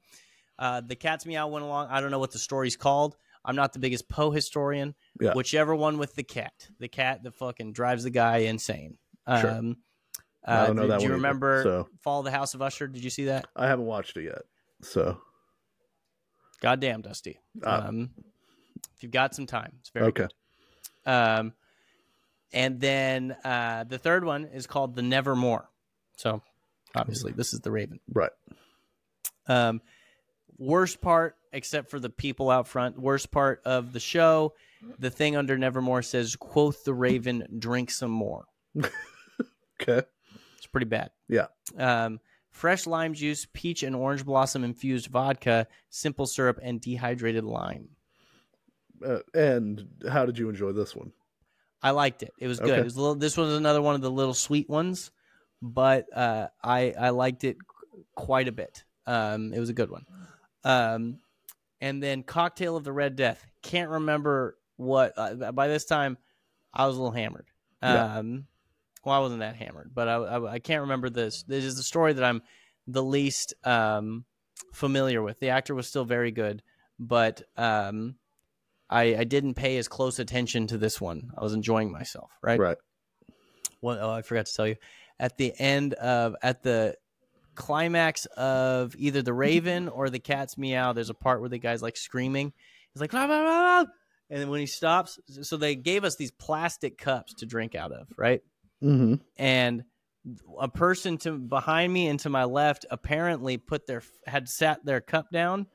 Uh, 0.58 0.82
the 0.82 0.96
Cat's 0.96 1.26
Meow 1.26 1.48
went 1.48 1.64
along. 1.64 1.90
I 1.92 2.02
don't 2.02 2.12
know 2.12 2.18
what 2.20 2.32
the 2.32 2.40
story's 2.40 2.76
called. 2.76 3.18
I'm 3.50 3.56
not 3.56 3.74
the 3.74 3.80
biggest 3.80 4.08
Poe 4.08 4.30
historian. 4.30 4.94
Yeah. 5.20 5.34
Whichever 5.34 5.76
one 5.76 5.98
with 5.98 6.14
the 6.14 6.22
cat, 6.22 6.54
the 6.80 6.88
cat 6.88 7.24
that 7.24 7.34
fucking 7.34 7.74
drives 7.74 8.04
the 8.04 8.12
guy 8.12 8.38
insane. 8.38 9.00
Sure. 9.28 9.50
Um, 9.50 9.78
I 10.46 10.54
uh, 10.54 10.68
don't 10.68 10.76
know 10.76 10.82
did 10.84 10.92
that 10.92 11.02
you 11.02 11.06
one 11.06 11.12
either, 11.12 11.16
remember 11.16 11.64
so. 11.64 11.90
Fall 12.04 12.20
of 12.20 12.26
the 12.26 12.32
House 12.32 12.54
of 12.54 12.62
Usher? 12.62 12.88
Did 12.88 13.04
you 13.04 13.10
see 13.10 13.26
that? 13.26 13.48
I 13.56 13.66
haven't 13.66 13.86
watched 13.88 14.18
it 14.18 14.26
yet. 14.26 14.44
So 14.84 15.20
Goddamn, 16.62 17.02
Dusty. 17.02 17.40
Ah. 17.66 17.88
Um, 17.88 18.12
if 18.96 19.02
you've 19.02 19.12
got 19.12 19.34
some 19.34 19.48
time, 19.48 19.74
it's 19.80 19.90
very 19.90 20.06
okay. 20.10 20.28
good. 21.06 21.12
Um, 21.12 21.54
and 22.54 22.80
then 22.80 23.36
uh, 23.44 23.84
the 23.86 23.98
third 23.98 24.24
one 24.24 24.46
is 24.46 24.68
called 24.68 24.96
the 24.96 25.02
Nevermore. 25.02 25.72
So 26.18 26.44
obviously, 26.96 27.32
this 27.32 27.52
is 27.54 27.62
the 27.62 27.72
Raven. 27.72 28.00
Right. 28.14 28.32
Um, 29.48 29.82
worst 30.60 31.02
part, 31.02 31.36
except 31.52 31.90
for 31.90 32.00
the 32.00 32.10
people 32.10 32.52
out 32.52 32.68
front, 32.68 33.00
worst 33.00 33.32
part 33.32 33.62
of 33.66 33.94
the 33.94 34.00
show, 34.00 34.54
the 35.00 35.10
thing 35.10 35.36
under 35.36 35.58
Nevermore 35.58 36.04
says, 36.04 36.36
quoth 36.36 36.84
the 36.84 36.94
Raven, 36.94 37.48
drink 37.60 37.90
some 37.90 38.12
more. 38.12 38.46
Okay. 39.82 40.06
It's 40.58 40.68
pretty 40.68 40.88
bad. 40.88 41.12
Yeah. 41.30 41.48
Um, 41.78 42.20
fresh 42.50 42.86
lime 42.86 43.14
juice, 43.14 43.48
peach 43.54 43.84
and 43.84 43.96
orange 43.96 44.26
blossom 44.26 44.64
infused 44.64 45.08
vodka, 45.08 45.68
simple 45.90 46.26
syrup, 46.26 46.60
and 46.62 46.82
dehydrated 46.82 47.46
lime. 47.46 47.90
Uh, 49.06 49.20
and 49.34 49.88
how 50.10 50.26
did 50.26 50.38
you 50.38 50.50
enjoy 50.50 50.74
this 50.74 50.94
one? 50.96 51.14
I 51.82 51.92
liked 51.92 52.24
it. 52.24 52.34
It 52.40 52.48
was 52.48 52.60
good. 52.60 52.72
Okay. 52.72 52.82
It 52.82 52.84
was 52.84 52.98
a 52.98 53.00
little, 53.00 53.16
this 53.16 53.38
was 53.38 53.54
another 53.56 53.82
one 53.82 53.96
of 53.96 54.02
the 54.02 54.12
little 54.12 54.34
sweet 54.34 54.68
ones, 54.70 55.12
but 55.62 56.06
uh, 56.14 56.48
I 56.62 56.94
I 57.00 57.12
liked 57.12 57.46
it 57.46 57.56
quite 58.16 58.50
a 58.50 58.52
bit. 58.52 58.84
Um, 59.08 59.54
it 59.54 59.60
was 59.62 59.70
a 59.70 59.74
good 59.74 59.90
one. 59.90 60.06
Um, 60.64 61.20
and 61.82 62.04
then 62.04 62.24
cocktail 62.24 62.76
of 62.76 62.84
the 62.84 62.92
Red 62.92 63.16
Death. 63.16 63.46
Can't 63.62 63.90
remember 63.90 64.58
what. 64.78 65.14
Uh, 65.18 65.52
by 65.52 65.68
this 65.68 65.86
time, 65.86 66.18
I 66.74 66.88
was 66.88 66.98
a 66.98 67.00
little 67.00 67.16
hammered. 67.16 67.48
Yeah. 67.82 68.18
Um, 68.18 68.46
well, 69.06 69.16
I 69.16 69.20
wasn't 69.20 69.40
that 69.40 69.56
hammered, 69.56 69.92
but 69.94 70.08
I, 70.08 70.16
I 70.16 70.52
I 70.54 70.60
can't 70.60 70.82
remember 70.82 71.10
this. 71.10 71.44
This 71.44 71.64
is 71.64 71.78
the 71.78 71.84
story 71.84 72.14
that 72.14 72.24
I'm 72.24 72.42
the 72.88 73.04
least 73.04 73.54
um, 73.64 74.26
familiar 74.74 75.22
with. 75.22 75.40
The 75.40 75.50
actor 75.50 75.74
was 75.74 75.88
still 75.88 76.06
very 76.06 76.32
good, 76.32 76.62
but 77.00 77.42
um, 77.56 78.16
I, 78.90 79.16
I 79.16 79.24
didn't 79.24 79.54
pay 79.54 79.78
as 79.78 79.88
close 79.88 80.20
attention 80.20 80.68
to 80.68 80.78
this 80.78 81.00
one. 81.00 81.32
I 81.38 81.44
was 81.44 81.54
enjoying 81.54 81.92
myself, 81.92 82.32
right? 82.42 82.60
Right. 82.60 82.78
What, 83.80 84.00
oh, 84.02 84.12
I 84.12 84.22
forgot 84.22 84.48
to 84.48 84.54
tell 84.54 84.68
you. 84.68 84.76
At 85.20 85.38
the 85.38 85.54
end 85.60 85.94
of 85.96 86.36
at 86.42 86.64
the 86.64 86.96
climax 87.56 88.26
of 88.38 88.96
either 88.98 89.22
the 89.22 89.34
Raven 89.46 89.88
or 89.90 90.10
the 90.10 90.20
Cat's 90.20 90.58
Meow, 90.58 90.94
there's 90.94 91.10
a 91.10 91.14
part 91.16 91.40
where 91.42 91.50
the 91.50 91.60
guy's 91.60 91.82
like 91.82 91.98
screaming. 91.98 92.54
He's 92.94 93.02
like, 93.02 93.14
"Rah, 93.14 93.26
rah, 93.26 93.42
rah, 93.42 93.62
rah." 93.80 93.86
and 94.32 94.40
then 94.42 94.50
when 94.50 94.60
he 94.60 94.66
stops, 94.68 95.20
so 95.42 95.58
they 95.58 95.76
gave 95.76 96.04
us 96.04 96.16
these 96.16 96.32
plastic 96.32 96.98
cups 96.98 97.34
to 97.36 97.46
drink 97.46 97.74
out 97.76 97.92
of, 97.92 98.08
right? 98.18 98.42
Mm-hmm. 98.84 99.16
and 99.38 99.84
a 100.60 100.68
person 100.70 101.18
to 101.20 101.32
behind 101.38 101.92
me 101.92 102.08
and 102.08 102.20
to 102.22 102.30
my 102.30 102.44
left 102.46 102.86
apparently 102.92 103.58
put 103.58 103.88
their 103.88 104.04
had 104.28 104.48
sat 104.48 104.86
their 104.86 105.02
cup 105.02 105.32
down 105.32 105.66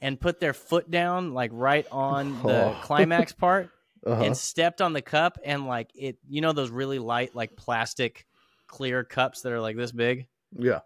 and 0.00 0.18
put 0.20 0.40
their 0.40 0.52
foot 0.54 0.90
down 0.90 1.34
like 1.34 1.50
right 1.52 1.86
on 1.90 2.40
the 2.42 2.66
Oh. 2.68 2.78
climax 2.82 3.32
part 3.32 3.70
Uh-huh. 4.06 4.22
and 4.22 4.36
stepped 4.36 4.80
on 4.80 4.92
the 4.92 5.02
cup 5.02 5.38
and 5.44 5.66
like 5.66 5.90
it 5.94 6.16
you 6.28 6.40
know 6.40 6.52
those 6.52 6.70
really 6.70 6.98
light 6.98 7.34
like 7.34 7.56
plastic 7.56 8.24
clear 8.66 9.04
cups 9.04 9.40
that 9.42 9.52
are 9.52 9.60
like 9.60 9.76
this 9.76 9.90
big 9.92 10.26
Yeah. 10.56 10.80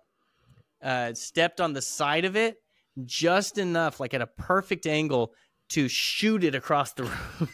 Uh 0.83 1.15
stepped 1.15 1.61
on 1.61 1.73
the 1.73 1.83
side 1.83 2.25
of 2.25 2.37
it 2.37 2.57
just 3.05 3.59
enough 3.59 4.01
like 4.01 4.15
at 4.15 4.21
a 4.21 4.27
perfect 4.27 4.87
angle 4.87 5.33
to 5.69 5.89
shoot 5.89 6.45
it 6.45 6.55
across 6.55 6.93
the 6.93 7.05
room 7.05 7.49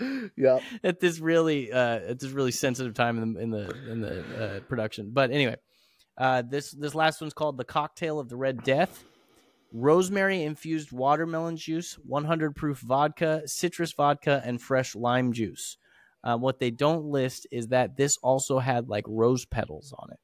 yeah. 0.36 0.58
at 0.82 1.00
this 1.00 1.18
really 1.18 1.72
uh 1.72 2.00
at 2.00 2.20
this 2.20 2.30
really 2.30 2.50
sensitive 2.50 2.94
time 2.94 3.18
in 3.18 3.32
the 3.32 3.40
in 3.40 3.50
the 3.50 3.90
in 3.90 4.00
the 4.00 4.20
uh, 4.20 4.60
production. 4.60 5.10
But 5.12 5.30
anyway, 5.30 5.56
uh 6.18 6.42
this 6.42 6.70
this 6.72 6.94
last 6.94 7.20
one's 7.20 7.34
called 7.34 7.56
the 7.56 7.64
cocktail 7.64 8.18
of 8.18 8.28
the 8.28 8.36
red 8.36 8.62
death. 8.62 9.04
Rosemary 9.74 10.42
infused 10.42 10.92
watermelon 10.92 11.56
juice, 11.56 11.94
100 12.04 12.54
proof 12.54 12.80
vodka, 12.80 13.42
citrus 13.46 13.94
vodka, 13.94 14.42
and 14.44 14.60
fresh 14.60 14.94
lime 14.94 15.32
juice. 15.32 15.78
Uh, 16.22 16.36
what 16.36 16.58
they 16.58 16.70
don't 16.70 17.06
list 17.06 17.46
is 17.50 17.68
that 17.68 17.96
this 17.96 18.18
also 18.22 18.58
had 18.58 18.88
like 18.88 19.04
rose 19.08 19.46
petals 19.46 19.94
on 19.98 20.10
it. 20.12 20.18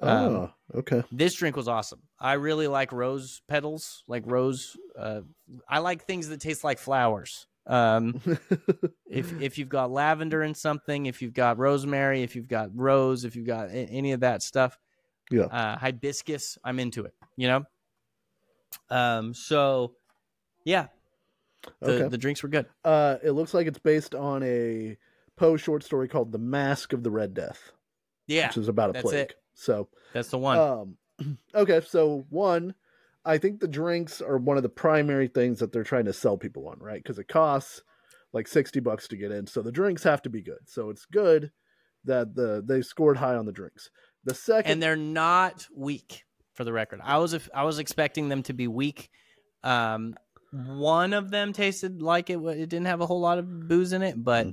Um, 0.00 0.10
Oh, 0.34 0.50
okay. 0.76 1.02
This 1.12 1.34
drink 1.34 1.56
was 1.56 1.68
awesome. 1.68 2.00
I 2.18 2.34
really 2.34 2.66
like 2.68 2.92
rose 2.92 3.42
petals, 3.48 4.04
like 4.08 4.22
rose. 4.26 4.76
Uh, 4.96 5.22
I 5.68 5.78
like 5.80 6.04
things 6.04 6.28
that 6.28 6.40
taste 6.40 6.64
like 6.64 6.78
flowers. 6.78 7.46
Um, 7.66 8.20
if 9.08 9.40
if 9.40 9.58
you've 9.58 9.68
got 9.68 9.90
lavender 9.90 10.42
in 10.42 10.54
something, 10.54 11.06
if 11.06 11.20
you've 11.22 11.34
got 11.34 11.58
rosemary, 11.58 12.22
if 12.22 12.34
you've 12.34 12.48
got 12.48 12.70
rose, 12.74 13.24
if 13.24 13.36
you've 13.36 13.46
got 13.46 13.68
any 13.70 14.12
of 14.12 14.20
that 14.20 14.42
stuff, 14.42 14.78
Yeah. 15.30 15.44
uh, 15.44 15.76
hibiscus, 15.78 16.58
I'm 16.64 16.78
into 16.80 17.04
it. 17.04 17.14
You 17.36 17.48
know. 17.48 17.64
Um. 18.90 19.34
So, 19.34 19.94
yeah, 20.64 20.86
the 21.80 21.92
Okay. 21.92 22.08
the 22.08 22.18
drinks 22.18 22.42
were 22.42 22.48
good. 22.48 22.66
Uh, 22.84 23.18
it 23.22 23.32
looks 23.32 23.54
like 23.54 23.66
it's 23.66 23.78
based 23.78 24.14
on 24.14 24.42
a 24.42 24.96
Poe 25.36 25.56
short 25.56 25.82
story 25.84 26.08
called 26.08 26.32
"The 26.32 26.38
Mask 26.38 26.92
of 26.92 27.02
the 27.02 27.10
Red 27.10 27.34
Death," 27.34 27.72
Yeah, 28.26 28.48
which 28.48 28.56
is 28.56 28.68
about 28.68 28.96
a 28.96 29.00
plague. 29.02 29.30
it. 29.30 29.41
So, 29.54 29.88
that's 30.12 30.30
the 30.30 30.38
one. 30.38 30.58
um, 30.58 30.96
okay. 31.54 31.80
So 31.86 32.26
one, 32.30 32.74
I 33.24 33.38
think 33.38 33.60
the 33.60 33.68
drinks 33.68 34.20
are 34.20 34.38
one 34.38 34.56
of 34.56 34.62
the 34.62 34.68
primary 34.68 35.28
things 35.28 35.58
that 35.60 35.72
they're 35.72 35.84
trying 35.84 36.06
to 36.06 36.12
sell 36.12 36.36
people 36.36 36.68
on, 36.68 36.78
right? 36.78 37.02
Because 37.02 37.18
it 37.18 37.28
costs 37.28 37.82
like 38.32 38.48
sixty 38.48 38.80
bucks 38.80 39.08
to 39.08 39.16
get 39.16 39.30
in, 39.30 39.46
so 39.46 39.62
the 39.62 39.72
drinks 39.72 40.02
have 40.04 40.22
to 40.22 40.30
be 40.30 40.42
good. 40.42 40.60
So 40.66 40.90
it's 40.90 41.04
good 41.04 41.50
that 42.04 42.34
the 42.34 42.62
they 42.66 42.82
scored 42.82 43.18
high 43.18 43.34
on 43.34 43.46
the 43.46 43.52
drinks. 43.52 43.90
The 44.24 44.34
second, 44.34 44.72
and 44.72 44.82
they're 44.82 44.96
not 44.96 45.66
weak 45.74 46.24
for 46.54 46.64
the 46.64 46.72
record. 46.72 47.00
I 47.02 47.18
was 47.18 47.36
I 47.54 47.64
was 47.64 47.78
expecting 47.78 48.28
them 48.28 48.42
to 48.44 48.52
be 48.52 48.68
weak. 48.68 49.10
Um, 49.62 50.16
one 50.52 51.12
of 51.12 51.30
them 51.30 51.52
tasted 51.52 52.02
like 52.02 52.30
it. 52.30 52.38
It 52.38 52.68
didn't 52.68 52.86
have 52.86 53.00
a 53.00 53.06
whole 53.06 53.20
lot 53.20 53.38
of 53.38 53.68
booze 53.68 53.92
in 53.92 54.02
it, 54.02 54.22
but 54.22 54.48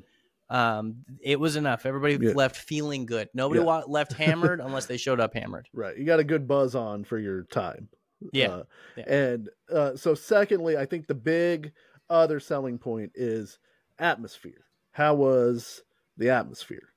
um, 0.49 1.05
it 1.21 1.39
was 1.39 1.55
enough. 1.55 1.85
Everybody. 1.85 2.17
Yeah. 2.19 2.33
left 2.33 2.55
feeling 2.57 3.05
good. 3.05 3.29
Nobody 3.33 3.59
Yeah. 3.59 3.65
wa- 3.65 3.83
left 3.87 4.13
hammered 4.17 4.59
unless 4.59 4.85
they 4.87 4.97
showed 4.97 5.19
up 5.19 5.33
hammered. 5.33 5.67
Right. 5.73 5.97
You 5.97 6.05
got 6.05 6.19
a 6.19 6.23
good 6.23 6.47
buzz 6.47 6.75
on 6.75 7.03
for 7.03 7.19
your 7.19 7.43
time. 7.43 7.89
Yeah. 8.33 8.47
Uh, 8.49 8.63
Yeah. 8.97 9.03
And 9.13 9.49
uh, 9.71 9.95
so, 9.95 10.13
secondly, 10.15 10.75
I 10.77 10.85
think 10.85 11.07
the 11.07 11.15
big 11.15 11.71
other 12.09 12.39
selling 12.39 12.77
point 12.79 13.11
is 13.15 13.59
atmosphere. 13.99 14.65
How 14.91 15.13
was 15.13 15.81
the 16.17 16.29
atmosphere? 16.31 16.89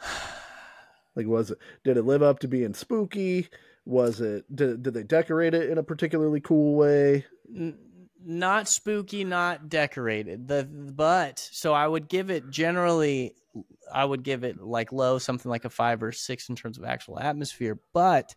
Like, 1.16 1.28
was 1.28 1.52
it? 1.52 1.58
Did 1.84 1.96
it 1.96 2.02
live 2.02 2.24
up 2.24 2.40
to 2.40 2.48
being 2.48 2.74
spooky? 2.74 3.48
Was 3.86 4.20
it? 4.20 4.44
Did 4.52 4.82
did 4.82 4.94
they 4.94 5.04
decorate 5.04 5.54
it 5.54 5.70
in 5.70 5.78
a 5.78 5.82
particularly 5.84 6.40
cool 6.40 6.74
way? 6.74 7.24
N- 7.54 7.78
not 8.24 8.68
spooky, 8.68 9.24
not 9.24 9.68
decorated. 9.68 10.48
The 10.48 10.64
but 10.64 11.38
so 11.38 11.72
I 11.72 11.86
would 11.86 12.08
give 12.08 12.30
it 12.30 12.50
generally, 12.50 13.34
I 13.92 14.04
would 14.04 14.22
give 14.22 14.44
it 14.44 14.60
like 14.60 14.92
low, 14.92 15.18
something 15.18 15.50
like 15.50 15.64
a 15.64 15.70
five 15.70 16.02
or 16.02 16.12
six 16.12 16.48
in 16.48 16.56
terms 16.56 16.78
of 16.78 16.84
actual 16.84 17.18
atmosphere. 17.18 17.78
But 17.92 18.34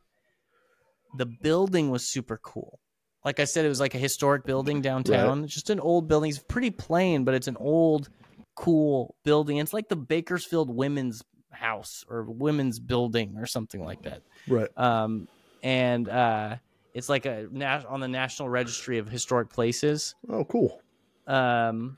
the 1.15 1.25
building 1.25 1.89
was 1.89 2.07
super 2.07 2.37
cool. 2.37 2.79
Like 3.25 3.39
I 3.39 3.45
said, 3.45 3.65
it 3.65 3.69
was 3.69 3.79
like 3.79 3.95
a 3.95 3.99
historic 3.99 4.45
building 4.45 4.81
downtown. 4.81 5.43
It's 5.43 5.53
just 5.53 5.69
an 5.69 5.79
old 5.79 6.07
building. 6.07 6.29
It's 6.29 6.39
pretty 6.39 6.71
plain, 6.71 7.23
but 7.23 7.33
it's 7.33 7.47
an 7.47 7.57
old, 7.59 8.09
cool 8.55 9.15
building. 9.23 9.57
It's 9.57 9.73
like 9.73 9.89
the 9.89 9.95
Bakersfield 9.95 10.69
Women's 10.73 11.23
House 11.49 12.05
or 12.09 12.23
Women's 12.23 12.79
Building 12.79 13.35
or 13.37 13.45
something 13.45 13.83
like 13.83 14.03
that 14.03 14.21
Right. 14.47 14.69
um, 14.77 15.27
and 15.63 16.07
uh, 16.07 16.57
it's 16.97 17.09
like 17.09 17.27
a 17.27 17.45
on 17.87 17.99
the 17.99 18.07
National 18.07 18.49
Registry 18.49 18.97
of 18.97 19.07
Historic 19.07 19.51
Places. 19.51 20.15
Oh, 20.27 20.43
cool. 20.45 20.81
Um, 21.27 21.97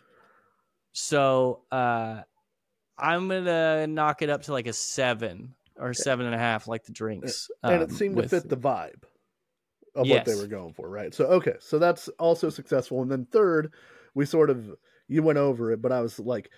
so 0.91 1.61
uh, 1.71 2.21
I'm 2.97 3.29
gonna 3.29 3.87
knock 3.87 4.21
it 4.21 4.29
up 4.29 4.43
to 4.43 4.51
like 4.51 4.67
a 4.67 4.73
seven 4.73 5.55
or 5.77 5.93
seven 5.93 6.25
and 6.25 6.35
a 6.35 6.37
half, 6.37 6.67
like 6.67 6.83
the 6.83 6.91
drinks. 6.91 7.49
and 7.63 7.81
it 7.81 7.89
um, 7.89 7.95
seemed 7.95 8.15
with- 8.17 8.29
to 8.29 8.41
fit 8.41 8.49
the 8.49 8.57
vibe 8.57 9.03
of 9.95 10.07
what 10.07 10.25
they 10.25 10.35
were 10.35 10.47
going 10.47 10.73
for, 10.73 10.89
right? 10.89 11.13
So 11.13 11.25
okay, 11.27 11.55
so 11.59 11.79
that's 11.79 12.09
also 12.19 12.49
successful. 12.49 13.01
And 13.01 13.09
then 13.09 13.25
third, 13.25 13.71
we 14.15 14.25
sort 14.25 14.49
of 14.49 14.69
you 15.07 15.23
went 15.23 15.39
over 15.39 15.71
it, 15.71 15.81
but 15.81 15.93
I 15.93 16.01
was 16.01 16.19
like, 16.19 16.49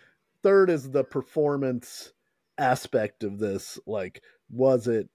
third 0.42 0.72
is 0.72 0.90
the 0.90 1.04
performance 1.04 2.12
aspect 2.58 3.24
of 3.24 3.38
this. 3.38 3.78
Like, 3.86 4.24
was 4.50 4.88
it 4.88 5.10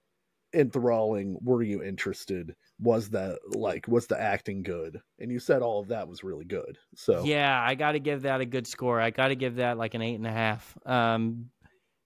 enthralling? 0.53 1.37
Were 1.43 1.61
you 1.61 1.83
interested? 1.83 2.55
Was 2.79 3.09
that 3.09 3.39
like 3.47 3.87
was 3.87 4.07
the 4.07 4.19
acting 4.19 4.61
good? 4.61 5.01
And 5.19 5.31
you 5.31 5.39
said 5.39 5.61
all 5.61 5.79
of 5.79 5.87
that 5.87 6.07
was 6.07 6.23
really 6.23 6.45
good. 6.45 6.77
So 6.95 7.23
Yeah, 7.23 7.59
I 7.59 7.75
got 7.75 7.93
to 7.93 7.99
give 7.99 8.21
that 8.23 8.39
a 8.39 8.45
good 8.45 8.67
score. 8.67 9.01
I 9.01 9.09
got 9.09 9.29
to 9.29 9.35
give 9.35 9.55
that 9.55 9.77
like 9.77 9.95
an 9.95 10.01
eight 10.01 10.15
and 10.15 10.27
a 10.27 10.31
half. 10.31 10.77
Um, 10.85 11.49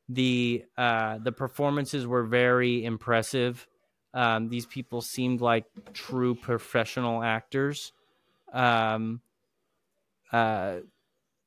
the 0.08 0.64
uh, 0.78 1.18
the 1.20 1.32
performances 1.32 2.08
were 2.08 2.24
very 2.24 2.84
impressive. 2.86 3.68
Um, 4.14 4.50
these 4.50 4.66
people 4.66 5.02
seemed 5.02 5.42
like 5.42 5.66
true 5.94 6.36
professional 6.36 7.24
actors. 7.24 7.94
Um, 8.52 9.22
uh, 10.32 10.80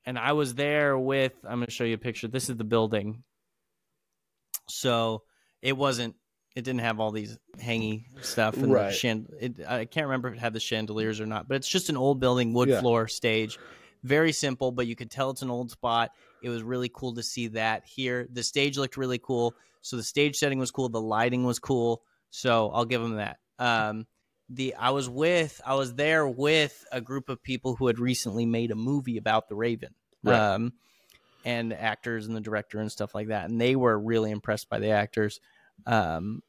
and 0.07 0.18
I 0.18 0.33
was 0.33 0.55
there 0.55 0.99
with. 0.99 1.33
I'm 1.47 1.64
to 1.64 1.70
show 1.70 1.85
you 1.85 1.95
a 1.95 1.99
picture. 1.99 2.29
This 2.29 2.49
is 2.49 2.57
the 2.57 2.64
building. 2.64 3.22
So 4.68 5.22
it 5.62 5.77
wasn't. 5.77 6.14
It 6.55 6.62
didn't 6.62 6.80
have 6.80 7.00
all 7.00 7.11
these 7.11 7.36
hangy 7.59 8.05
stuff 8.22 8.57
and 8.57 8.72
Right. 8.72 8.90
the 8.92 8.96
chand- 8.96 9.34
it, 9.40 9.55
I 9.66 9.84
can't 9.86 10.07
remember 10.07 10.28
if 10.28 10.34
it 10.34 10.40
had 10.40 10.52
the 10.52 10.61
chandeliers 10.61 11.20
or 11.20 11.26
not, 11.26 11.48
but 11.48 11.57
it's 11.57 11.68
just 11.68 11.88
an 11.88 11.96
old 11.96 12.20
building, 12.20 12.52
wood 12.52 12.68
Yeah. 12.68 12.80
floor 12.80 13.09
stage. 13.09 13.59
Very 14.05 14.32
simple, 14.32 14.70
but 14.70 14.86
you 14.86 14.94
could 14.94 15.11
tell 15.11 15.30
it's 15.30 15.42
an 15.42 15.50
old 15.50 15.70
spot. 15.72 16.12
It 16.42 16.50
was 16.50 16.62
really 16.62 16.90
cool 16.92 17.14
to 17.14 17.22
see 17.22 17.48
that 17.48 17.84
here. 17.86 18.28
The 18.32 18.42
stage 18.42 18.78
looked 18.78 18.96
really 18.96 19.18
cool. 19.18 19.55
So 19.80 19.96
the 19.96 20.02
stage 20.02 20.36
setting 20.36 20.59
was 20.59 20.70
cool. 20.70 20.88
The 20.88 21.00
lighting 21.00 21.44
was 21.44 21.59
cool. 21.59 22.02
So 22.30 22.70
I'll 22.70 22.84
give 22.84 23.00
them 23.02 23.16
that. 23.16 23.38
Um, 23.59 24.07
the 24.50 24.74
I 24.74 24.90
was 24.90 25.09
with 25.09 25.61
I 25.64 25.74
was 25.74 25.94
there 25.94 26.28
with 26.28 26.84
a 26.92 27.00
group 27.00 27.28
of 27.30 27.42
people 27.42 27.76
who 27.76 27.86
had 27.86 27.98
recently 27.98 28.44
made 28.46 28.70
a 28.70 28.74
movie 28.76 29.16
about 29.16 29.48
the 29.48 29.55
Raven. 29.57 29.94
Right. 30.22 30.38
Um, 30.38 30.74
and 31.46 31.72
actors 31.72 32.26
and 32.26 32.34
the 32.36 32.40
director 32.40 32.78
and 32.78 32.90
stuff 32.92 33.14
like 33.14 33.28
that. 33.28 33.48
And 33.50 33.61
they 33.61 33.74
were 33.76 33.98
really 33.98 34.30
impressed 34.30 34.68
by 34.68 34.78
the 34.78 34.88
actors. 34.90 35.40
Um, 35.87 36.41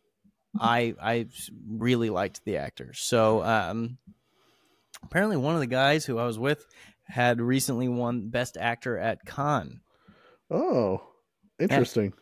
I 0.60 0.94
I 1.02 1.28
really 1.70 2.10
liked 2.10 2.42
the 2.46 2.58
actors. 2.58 3.00
So 3.02 3.44
um, 3.44 3.98
apparently, 5.04 5.38
one 5.38 5.54
of 5.56 5.60
the 5.62 5.68
guys 5.68 6.06
who 6.06 6.18
I 6.18 6.26
was 6.26 6.40
with 6.40 6.66
had 7.08 7.40
recently 7.42 7.88
won 7.88 8.30
Best 8.30 8.58
Actor 8.58 8.98
at 8.98 9.26
Cannes. 9.26 9.82
oh, 10.50 11.02
interesting. 11.60 12.14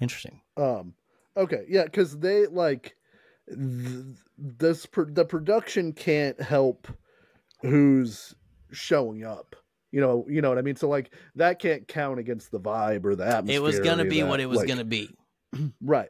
Interesting. 0.00 0.40
Um, 0.56 0.94
okay, 1.36 1.64
yeah, 1.68 1.84
because 1.84 2.18
they 2.18 2.46
like 2.46 2.96
th- 3.48 4.16
this. 4.38 4.86
Pro- 4.86 5.04
the 5.04 5.24
production 5.24 5.92
can't 5.92 6.40
help 6.40 6.88
who's 7.60 8.34
showing 8.72 9.24
up. 9.24 9.54
You 9.92 10.00
know, 10.00 10.26
you 10.28 10.40
know 10.40 10.48
what 10.48 10.58
I 10.58 10.62
mean. 10.62 10.76
So 10.76 10.88
like 10.88 11.12
that 11.36 11.58
can't 11.58 11.86
count 11.86 12.18
against 12.18 12.50
the 12.50 12.58
vibe 12.58 13.04
or 13.04 13.14
the 13.14 13.26
atmosphere. 13.26 13.56
It 13.56 13.62
was 13.62 13.78
gonna 13.78 14.06
be 14.06 14.20
that. 14.22 14.26
what 14.28 14.40
it 14.40 14.46
was 14.46 14.58
Like, 14.60 14.68
gonna 14.68 14.84
be. 14.84 15.10
Right. 15.80 16.08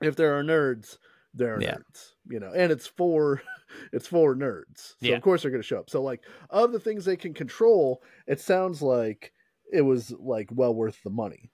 If 0.00 0.16
there 0.16 0.38
are 0.38 0.42
nerds, 0.44 0.98
there 1.32 1.56
are 1.56 1.62
Yeah. 1.62 1.76
nerds. 1.76 2.12
You 2.28 2.40
know, 2.40 2.52
and 2.54 2.70
it's 2.72 2.86
for 2.86 3.42
it's 3.92 4.06
for 4.06 4.34
nerds. 4.34 4.94
So 4.98 5.08
Yeah. 5.08 5.16
of 5.16 5.22
course 5.22 5.42
they're 5.42 5.50
gonna 5.50 5.62
show 5.62 5.78
up. 5.78 5.90
So 5.90 6.02
like 6.02 6.22
of 6.50 6.72
the 6.72 6.80
things 6.80 7.04
they 7.04 7.16
can 7.16 7.34
control, 7.34 8.02
it 8.26 8.40
sounds 8.40 8.82
like 8.82 9.32
it 9.72 9.82
was 9.82 10.12
like 10.12 10.48
well 10.52 10.74
worth 10.74 11.02
the 11.02 11.10
money 11.10 11.50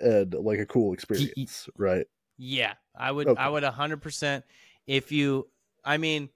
and 0.00 0.34
like 0.34 0.58
a 0.58 0.66
cool 0.66 0.92
experience, 0.92 1.68
right? 1.76 2.06
Yeah, 2.38 2.74
I 2.94 3.10
would. 3.10 3.28
Okay. 3.28 3.40
I 3.40 3.48
would 3.48 3.64
hundred 3.64 4.02
percent. 4.02 4.44
If 4.86 5.10
you, 5.10 5.48
I 5.84 5.96
mean, 5.96 6.28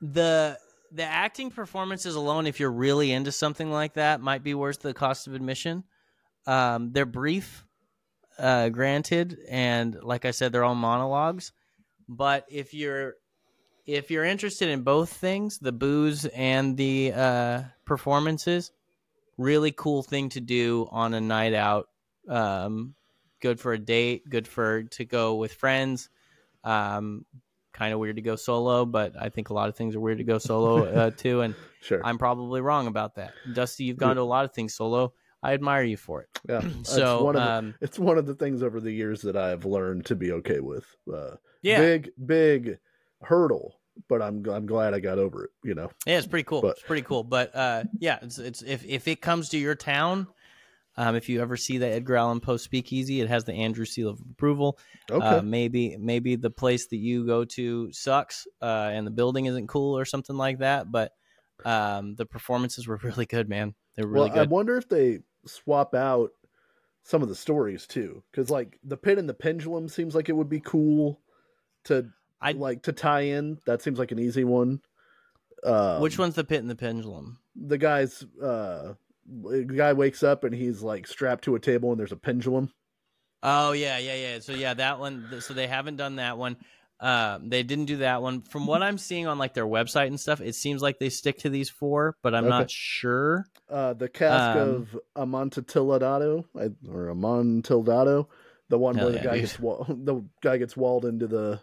the 0.00 0.58
the 0.92 1.02
acting 1.04 1.50
performances 1.50 2.14
alone, 2.14 2.46
if 2.46 2.60
you're 2.60 2.72
really 2.72 3.12
into 3.12 3.32
something 3.32 3.70
like 3.70 3.94
that, 3.94 4.20
might 4.20 4.42
be 4.42 4.54
worth 4.54 4.80
the 4.80 4.94
cost 4.94 5.26
of 5.26 5.34
admission. 5.34 5.84
Um, 6.46 6.92
they're 6.92 7.06
brief, 7.06 7.63
uh, 8.38 8.68
granted, 8.68 9.38
and 9.48 10.02
like 10.02 10.24
I 10.24 10.30
said, 10.30 10.52
they're 10.52 10.64
all 10.64 10.74
monologues. 10.74 11.52
But 12.08 12.44
if 12.50 12.74
you're 12.74 13.14
if 13.86 14.10
you're 14.10 14.24
interested 14.24 14.68
in 14.68 14.82
both 14.82 15.12
things, 15.12 15.58
the 15.58 15.72
booze 15.72 16.24
and 16.26 16.76
the 16.76 17.12
uh, 17.12 17.62
performances, 17.84 18.72
really 19.36 19.72
cool 19.72 20.02
thing 20.02 20.30
to 20.30 20.40
do 20.40 20.88
on 20.90 21.14
a 21.14 21.20
night 21.20 21.54
out. 21.54 21.88
Um, 22.28 22.94
good 23.40 23.60
for 23.60 23.72
a 23.72 23.78
date, 23.78 24.28
good 24.28 24.48
for 24.48 24.84
to 24.84 25.04
go 25.04 25.34
with 25.34 25.52
friends. 25.52 26.08
Um, 26.62 27.26
kind 27.72 27.92
of 27.92 27.98
weird 27.98 28.16
to 28.16 28.22
go 28.22 28.36
solo, 28.36 28.86
but 28.86 29.14
I 29.20 29.28
think 29.28 29.50
a 29.50 29.54
lot 29.54 29.68
of 29.68 29.76
things 29.76 29.96
are 29.96 30.00
weird 30.00 30.18
to 30.18 30.24
go 30.24 30.38
solo 30.38 30.84
uh, 30.84 31.10
too, 31.16 31.42
and 31.42 31.54
Sure. 31.84 32.00
I'm 32.02 32.16
probably 32.16 32.62
wrong 32.62 32.86
about 32.86 33.16
that. 33.16 33.34
Dusty, 33.52 33.84
you've 33.84 33.98
gone 33.98 34.16
to 34.16 34.22
a 34.22 34.24
lot 34.24 34.46
of 34.46 34.54
things 34.54 34.74
solo. 34.74 35.12
I 35.44 35.52
admire 35.54 35.82
you 35.84 35.96
for 35.96 36.22
it. 36.22 36.28
yeah. 36.48 36.60
It's 36.80 36.90
So, 36.94 37.22
one 37.24 37.36
of 37.36 37.42
the, 37.42 37.52
um, 37.52 37.74
it's 37.80 37.98
one 37.98 38.18
of 38.18 38.26
the 38.26 38.34
things 38.34 38.62
over 38.62 38.80
the 38.80 38.90
years 38.92 39.22
that 39.22 39.36
I've 39.36 39.64
learned 39.64 40.06
to 40.06 40.16
be 40.16 40.32
okay 40.32 40.60
with. 40.60 40.86
Uh, 41.12 41.36
yeah, 41.62 41.78
Big 41.78 42.10
big 42.24 42.78
hurdle, 43.22 43.80
but 44.08 44.20
I'm 44.22 44.44
I'm 44.48 44.66
glad 44.66 44.94
I 44.94 45.00
got 45.00 45.18
over 45.18 45.44
it. 45.44 45.50
You 45.62 45.74
know. 45.74 45.90
yeah, 46.06 46.18
it's 46.18 46.26
pretty 46.26 46.44
cool. 46.44 46.62
But- 46.62 46.72
it's 46.78 46.82
pretty 46.82 47.02
cool. 47.02 47.22
But 47.24 47.54
uh, 47.54 47.84
yeah, 47.98 48.18
it's 48.22 48.38
it's 48.38 48.62
if 48.62 48.84
if 48.84 49.06
it 49.08 49.20
comes 49.20 49.50
to 49.50 49.58
your 49.58 49.74
town. 49.74 50.26
Um, 50.96 51.16
if 51.16 51.28
you 51.28 51.42
ever 51.42 51.56
see 51.56 51.78
the 51.78 51.88
Edgar 51.88 52.14
Allan 52.14 52.38
Poe 52.38 52.56
Speakeasy, 52.56 53.20
it 53.20 53.28
has 53.28 53.42
the 53.42 53.52
Andrew 53.52 53.84
Seal 53.84 54.10
of 54.10 54.20
Approval. 54.30 54.78
Okay. 55.10 55.26
Uh, 55.26 55.42
maybe 55.42 55.96
maybe 55.98 56.36
the 56.36 56.50
place 56.50 56.86
that 56.86 56.98
you 56.98 57.26
go 57.26 57.44
to 57.46 57.90
sucks 57.92 58.46
uh, 58.62 58.90
and 58.92 59.04
the 59.04 59.10
building 59.10 59.46
isn't 59.46 59.66
cool 59.66 59.98
or 59.98 60.04
something 60.04 60.36
like 60.36 60.58
that. 60.60 60.92
But 60.92 61.10
um, 61.64 62.14
the 62.14 62.26
performances 62.26 62.86
were 62.86 62.96
really 63.02 63.26
good, 63.26 63.48
man. 63.48 63.74
They 63.96 64.04
were 64.04 64.10
really 64.10 64.30
well, 64.30 64.38
I 64.38 64.44
wonder 64.44 64.76
if 64.76 64.88
they 64.88 65.18
swap 65.46 65.94
out 65.94 66.30
some 67.02 67.22
of 67.22 67.28
the 67.28 67.34
stories 67.34 67.86
too, 67.86 68.22
because 68.30 68.50
like 68.50 68.78
the 68.82 68.96
pit 68.96 69.18
and 69.18 69.28
the 69.28 69.34
pendulum 69.34 69.88
seems 69.88 70.14
like 70.14 70.28
it 70.28 70.36
would 70.36 70.48
be 70.48 70.60
cool 70.60 71.20
to 71.84 72.08
I- 72.40 72.52
like 72.52 72.82
to 72.84 72.92
tie 72.92 73.22
in. 73.22 73.58
That 73.66 73.82
seems 73.82 73.98
like 73.98 74.12
an 74.12 74.18
easy 74.18 74.44
one. 74.44 74.80
Um, 75.64 76.00
Which 76.00 76.18
one's 76.18 76.34
the 76.34 76.44
pit 76.44 76.60
and 76.60 76.68
the 76.70 76.76
pendulum? 76.76 77.38
The 77.56 77.78
guy's 77.78 78.24
uh, 78.42 78.94
the 79.42 79.64
guy 79.64 79.92
wakes 79.92 80.22
up 80.22 80.44
and 80.44 80.54
he's 80.54 80.82
like 80.82 81.06
strapped 81.06 81.44
to 81.44 81.54
a 81.54 81.60
table 81.60 81.90
and 81.90 81.98
there's 81.98 82.12
a 82.12 82.16
pendulum. 82.16 82.72
Oh 83.42 83.72
yeah, 83.72 83.98
yeah, 83.98 84.14
yeah. 84.14 84.38
So 84.40 84.52
yeah, 84.52 84.74
that 84.74 84.98
one. 84.98 85.40
So 85.40 85.54
they 85.54 85.66
haven't 85.66 85.96
done 85.96 86.16
that 86.16 86.38
one. 86.38 86.56
Um, 87.00 87.48
they 87.48 87.62
didn't 87.62 87.86
do 87.86 87.96
that 87.98 88.22
one. 88.22 88.42
From 88.42 88.66
what 88.66 88.82
I'm 88.82 88.98
seeing 88.98 89.26
on 89.26 89.36
like 89.38 89.52
their 89.54 89.66
website 89.66 90.06
and 90.06 90.18
stuff, 90.18 90.40
it 90.40 90.54
seems 90.54 90.80
like 90.80 90.98
they 90.98 91.10
stick 91.10 91.38
to 91.38 91.50
these 91.50 91.68
four, 91.68 92.16
but 92.22 92.34
I'm 92.34 92.44
Okay. 92.44 92.50
not 92.50 92.70
sure. 92.70 93.46
Uh, 93.68 93.92
the 93.94 94.08
cask 94.08 94.54
Um, 94.54 94.58
of 94.58 94.98
Amontillado 95.16 96.46
or 96.88 97.08
Amontillado, 97.08 98.28
the 98.68 98.78
one 98.78 98.96
where 98.96 99.12
the 99.12 99.18
yeah, 99.18 99.24
guy 99.24 99.34
dude. 99.36 99.42
gets 99.42 99.58
wa- 99.58 99.84
the 99.88 100.22
guy 100.42 100.56
gets 100.56 100.76
walled 100.76 101.04
into 101.04 101.26
the 101.26 101.60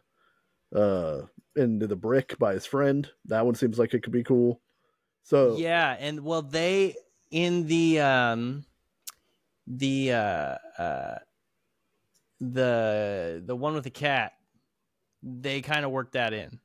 uh 0.76 1.22
into 1.56 1.86
the 1.88 1.96
brick 1.96 2.38
by 2.38 2.54
his 2.54 2.66
friend. 2.66 3.10
That 3.26 3.46
one 3.46 3.56
seems 3.56 3.80
like 3.80 3.94
it 3.94 4.04
could 4.04 4.14
be 4.14 4.24
cool. 4.24 4.62
So 5.24 5.58
Yeah, 5.58 5.96
and 6.00 6.22
well, 6.24 6.42
they 6.42 6.96
in 7.30 7.68
the 7.68 8.00
um, 8.00 8.66
the 9.68 10.12
uh, 10.14 10.56
uh, 10.78 11.18
the 12.40 13.42
the 13.46 13.56
one 13.56 13.74
with 13.74 13.84
the 13.84 13.90
cat, 13.92 14.34
they 15.24 15.62
kind 15.62 15.86
of 15.86 15.92
worked 15.92 16.14
that 16.14 16.34
in. 16.34 16.60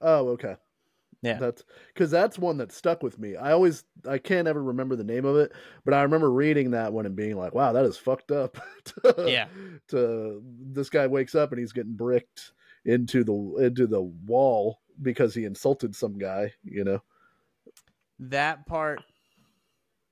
Oh, 0.00 0.28
okay. 0.30 0.56
Yeah. 1.22 1.38
That's 1.38 1.62
because 1.94 2.10
that's 2.10 2.36
one 2.36 2.56
that 2.56 2.72
stuck 2.72 3.02
with 3.02 3.16
me. 3.18 3.36
I 3.36 3.52
always 3.52 3.84
I 4.08 4.18
can't 4.18 4.48
ever 4.48 4.60
remember 4.60 4.96
the 4.96 5.04
name 5.04 5.24
of 5.24 5.36
it, 5.36 5.52
but 5.84 5.94
I 5.94 6.02
remember 6.02 6.30
reading 6.32 6.72
that 6.72 6.92
one 6.92 7.06
and 7.06 7.14
being 7.14 7.36
like, 7.36 7.54
"Wow, 7.54 7.72
that 7.72 7.84
is 7.84 7.96
fucked 7.96 8.32
up." 8.32 8.58
to, 8.84 9.14
Yeah. 9.28 9.46
To 9.88 10.42
this 10.60 10.90
guy 10.90 11.06
wakes 11.06 11.36
up 11.36 11.52
and 11.52 11.60
he's 11.60 11.72
getting 11.72 11.94
bricked 11.94 12.52
into 12.84 13.22
the 13.22 13.64
into 13.64 13.86
the 13.86 14.02
wall 14.02 14.80
because 15.00 15.32
he 15.32 15.44
insulted 15.44 15.94
some 15.94 16.18
guy. 16.18 16.52
You 16.64 16.82
know. 16.84 17.02
that 18.18 18.66
part 18.66 19.02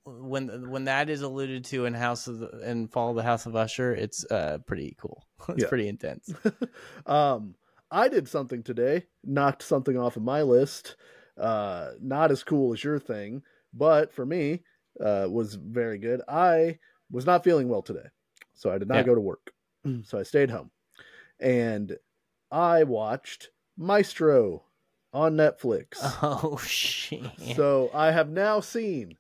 when 0.05 0.71
when 0.71 0.85
that 0.85 1.11
is 1.11 1.23
alluded 1.23 1.65
to 1.67 1.87
in 1.87 1.95
House 1.95 2.29
of 2.29 2.39
the, 2.39 2.71
in 2.71 2.87
Fall 2.87 3.11
of 3.11 3.17
the 3.17 3.25
House 3.25 3.47
of 3.47 3.57
Usher, 3.57 3.93
it's 3.93 4.25
uh 4.31 4.59
pretty 4.65 4.97
cool. 5.01 5.27
it's 5.51 5.63
Yeah. 5.63 5.69
pretty 5.69 5.89
intense. 5.89 6.33
um, 7.07 7.55
I 7.91 8.09
did 8.09 8.29
something 8.29 8.63
today, 8.63 9.07
knocked 9.25 9.63
something 9.63 9.97
off 9.99 10.17
of 10.17 10.23
my 10.23 10.43
list. 10.43 10.97
Uh, 11.37 11.93
not 12.01 12.31
as 12.31 12.45
cool 12.45 12.73
as 12.73 12.85
your 12.85 12.99
thing, 12.99 13.43
but 13.73 14.13
for 14.13 14.27
me, 14.27 14.63
uh, 15.01 15.27
was 15.31 15.55
very 15.55 15.99
good. 15.99 16.21
I 16.29 16.79
was 17.11 17.25
not 17.27 17.45
feeling 17.45 17.69
well 17.69 17.83
today, 17.83 18.09
so 18.55 18.71
I 18.71 18.79
did 18.79 18.89
not 18.89 18.99
Yeah. 18.99 19.03
go 19.05 19.15
to 19.15 19.21
work. 19.21 19.53
So 20.03 20.19
I 20.19 20.23
stayed 20.25 20.51
home, 20.51 20.71
and 21.41 21.97
I 22.51 22.85
watched 22.85 23.51
Maestro 23.79 24.65
on 25.13 25.37
Netflix. 25.37 25.97
Oh 26.23 26.57
shit! 26.59 27.23
So 27.41 27.91
I 27.95 28.11
have 28.11 28.29
now 28.31 28.61
seen 28.61 29.17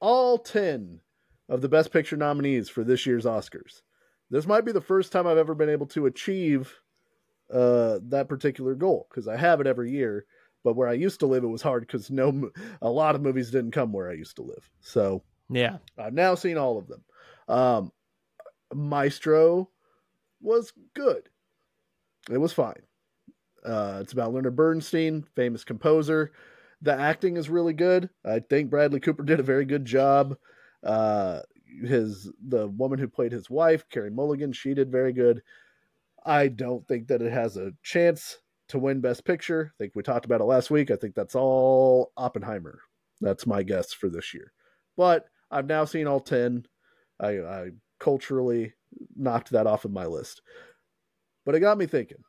all 0.00 0.38
10 0.38 1.00
of 1.48 1.60
the 1.62 1.68
Best 1.68 1.92
Picture 1.92 2.16
nominees 2.16 2.68
for 2.68 2.84
this 2.84 3.06
year's 3.06 3.24
Oscars. 3.24 3.82
This 4.32 4.46
might 4.46 4.64
be 4.64 4.72
the 4.72 4.80
first 4.80 5.12
time 5.12 5.26
I've 5.26 5.36
ever 5.36 5.54
been 5.54 5.68
able 5.68 5.86
to 5.88 6.06
achieve 6.06 6.80
uh, 7.52 7.98
that 8.08 8.30
particular 8.30 8.74
goal 8.74 9.06
because 9.10 9.28
I 9.28 9.36
have 9.36 9.60
it 9.60 9.66
every 9.66 9.90
year. 9.90 10.24
But 10.64 10.74
where 10.74 10.88
I 10.88 10.94
used 10.94 11.20
to 11.20 11.26
live, 11.26 11.44
it 11.44 11.48
was 11.48 11.60
hard 11.60 11.86
because 11.86 12.10
no, 12.10 12.50
a 12.80 12.88
lot 12.88 13.14
of 13.14 13.20
movies 13.20 13.50
didn't 13.50 13.72
come 13.72 13.92
where 13.92 14.08
I 14.08 14.14
used 14.14 14.36
to 14.36 14.42
live. 14.42 14.70
So 14.80 15.22
yeah, 15.50 15.78
I've 15.98 16.14
now 16.14 16.34
seen 16.34 16.56
all 16.56 16.78
of 16.78 16.88
them. 16.88 17.04
Um, 17.46 17.92
Maestro 18.72 19.68
was 20.40 20.72
good. 20.94 21.28
It 22.30 22.38
was 22.38 22.54
fine. 22.54 22.82
Uh, 23.66 23.98
it's 24.00 24.14
about 24.14 24.32
Leonard 24.32 24.56
Bernstein, 24.56 25.26
famous 25.36 25.62
composer. 25.62 26.32
The 26.80 26.94
acting 26.94 27.36
is 27.36 27.50
really 27.50 27.74
good. 27.74 28.08
I 28.24 28.38
think 28.40 28.70
Bradley 28.70 29.00
Cooper 29.00 29.24
did 29.24 29.40
a 29.40 29.44
very 29.44 29.66
good 29.66 29.84
job. 29.84 30.36
Uh, 30.82 31.40
his 31.84 32.30
the 32.46 32.68
woman 32.68 32.98
who 32.98 33.08
played 33.08 33.32
his 33.32 33.50
wife, 33.50 33.88
Carey 33.88 34.10
Mulligan, 34.10 34.52
she 34.52 34.74
did 34.74 34.90
very 34.90 35.12
good. 35.12 35.42
I 36.24 36.48
don't 36.48 36.86
think 36.86 37.08
that 37.08 37.22
it 37.22 37.32
has 37.32 37.56
a 37.56 37.72
chance 37.82 38.38
to 38.68 38.78
win 38.78 39.00
Best 39.00 39.24
Picture. 39.24 39.72
I 39.74 39.76
think 39.78 39.92
we 39.94 40.02
talked 40.02 40.24
about 40.24 40.40
it 40.40 40.44
last 40.44 40.70
week. 40.70 40.90
I 40.90 40.96
think 40.96 41.14
that's 41.14 41.34
all 41.34 42.12
Oppenheimer. 42.16 42.80
That's 43.20 43.46
my 43.46 43.62
guess 43.62 43.92
for 43.92 44.08
this 44.08 44.32
year. 44.32 44.52
But 44.96 45.26
I've 45.50 45.66
now 45.66 45.84
seen 45.84 46.06
all 46.06 46.20
10. 46.20 46.66
I, 47.20 47.28
I 47.40 47.70
culturally 47.98 48.74
knocked 49.16 49.50
that 49.50 49.66
off 49.66 49.84
of 49.84 49.92
my 49.92 50.06
list. 50.06 50.42
But 51.44 51.54
it 51.54 51.60
got 51.60 51.78
me 51.78 51.86
thinking. 51.86 52.22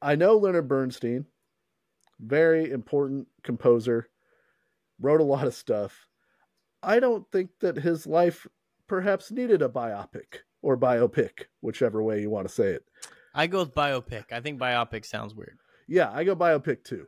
I 0.00 0.16
know 0.16 0.36
Leonard 0.36 0.68
Bernstein, 0.68 1.26
very 2.20 2.70
important 2.70 3.28
composer, 3.42 4.08
wrote 5.00 5.20
a 5.20 5.24
lot 5.24 5.46
of 5.46 5.54
stuff. 5.54 6.06
I 6.82 7.00
don't 7.00 7.30
think 7.30 7.50
that 7.60 7.76
his 7.76 8.06
life 8.06 8.46
perhaps 8.88 9.30
needed 9.30 9.62
a 9.62 9.68
biopic 9.68 10.40
or 10.60 10.76
biopic, 10.76 11.44
whichever 11.60 12.02
way 12.02 12.20
you 12.20 12.30
want 12.30 12.46
to 12.48 12.54
say 12.54 12.68
it. 12.68 12.84
I 13.34 13.46
go 13.46 13.60
with 13.60 13.74
biopic. 13.74 14.32
I 14.32 14.40
think 14.40 14.60
biopic 14.60 15.04
sounds 15.04 15.34
weird. 15.34 15.58
Yeah, 15.88 16.10
I 16.12 16.24
go 16.24 16.36
biopic 16.36 16.84
too. 16.84 17.06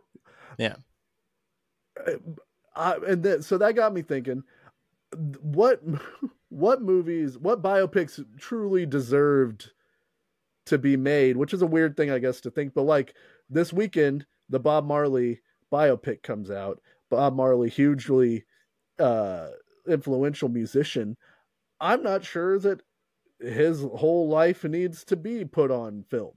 Yeah. 0.58 0.76
I, 2.76 2.96
and 3.06 3.22
then, 3.22 3.42
so 3.42 3.58
that 3.58 3.76
got 3.76 3.94
me 3.94 4.02
thinking 4.02 4.42
what 5.40 5.80
what 6.48 6.82
movies 6.82 7.38
what 7.38 7.62
biopics 7.62 8.22
truly 8.38 8.86
deserved 8.86 9.70
to 10.66 10.78
be 10.78 10.96
made 10.96 11.36
which 11.36 11.54
is 11.54 11.62
a 11.62 11.66
weird 11.66 11.96
thing 11.96 12.10
i 12.10 12.18
guess 12.18 12.40
to 12.40 12.50
think 12.50 12.74
but 12.74 12.82
like 12.82 13.14
this 13.48 13.72
weekend 13.72 14.26
the 14.48 14.58
bob 14.58 14.84
marley 14.84 15.40
biopic 15.72 16.22
comes 16.22 16.50
out 16.50 16.80
bob 17.10 17.34
marley 17.34 17.68
hugely 17.68 18.44
uh 18.98 19.48
influential 19.88 20.48
musician 20.48 21.16
i'm 21.84 22.02
not 22.02 22.24
sure 22.24 22.58
that 22.58 22.82
his 23.40 23.82
whole 23.82 24.28
life 24.28 24.64
needs 24.64 25.04
to 25.04 25.16
be 25.16 25.44
put 25.44 25.70
on 25.70 26.04
film 26.08 26.32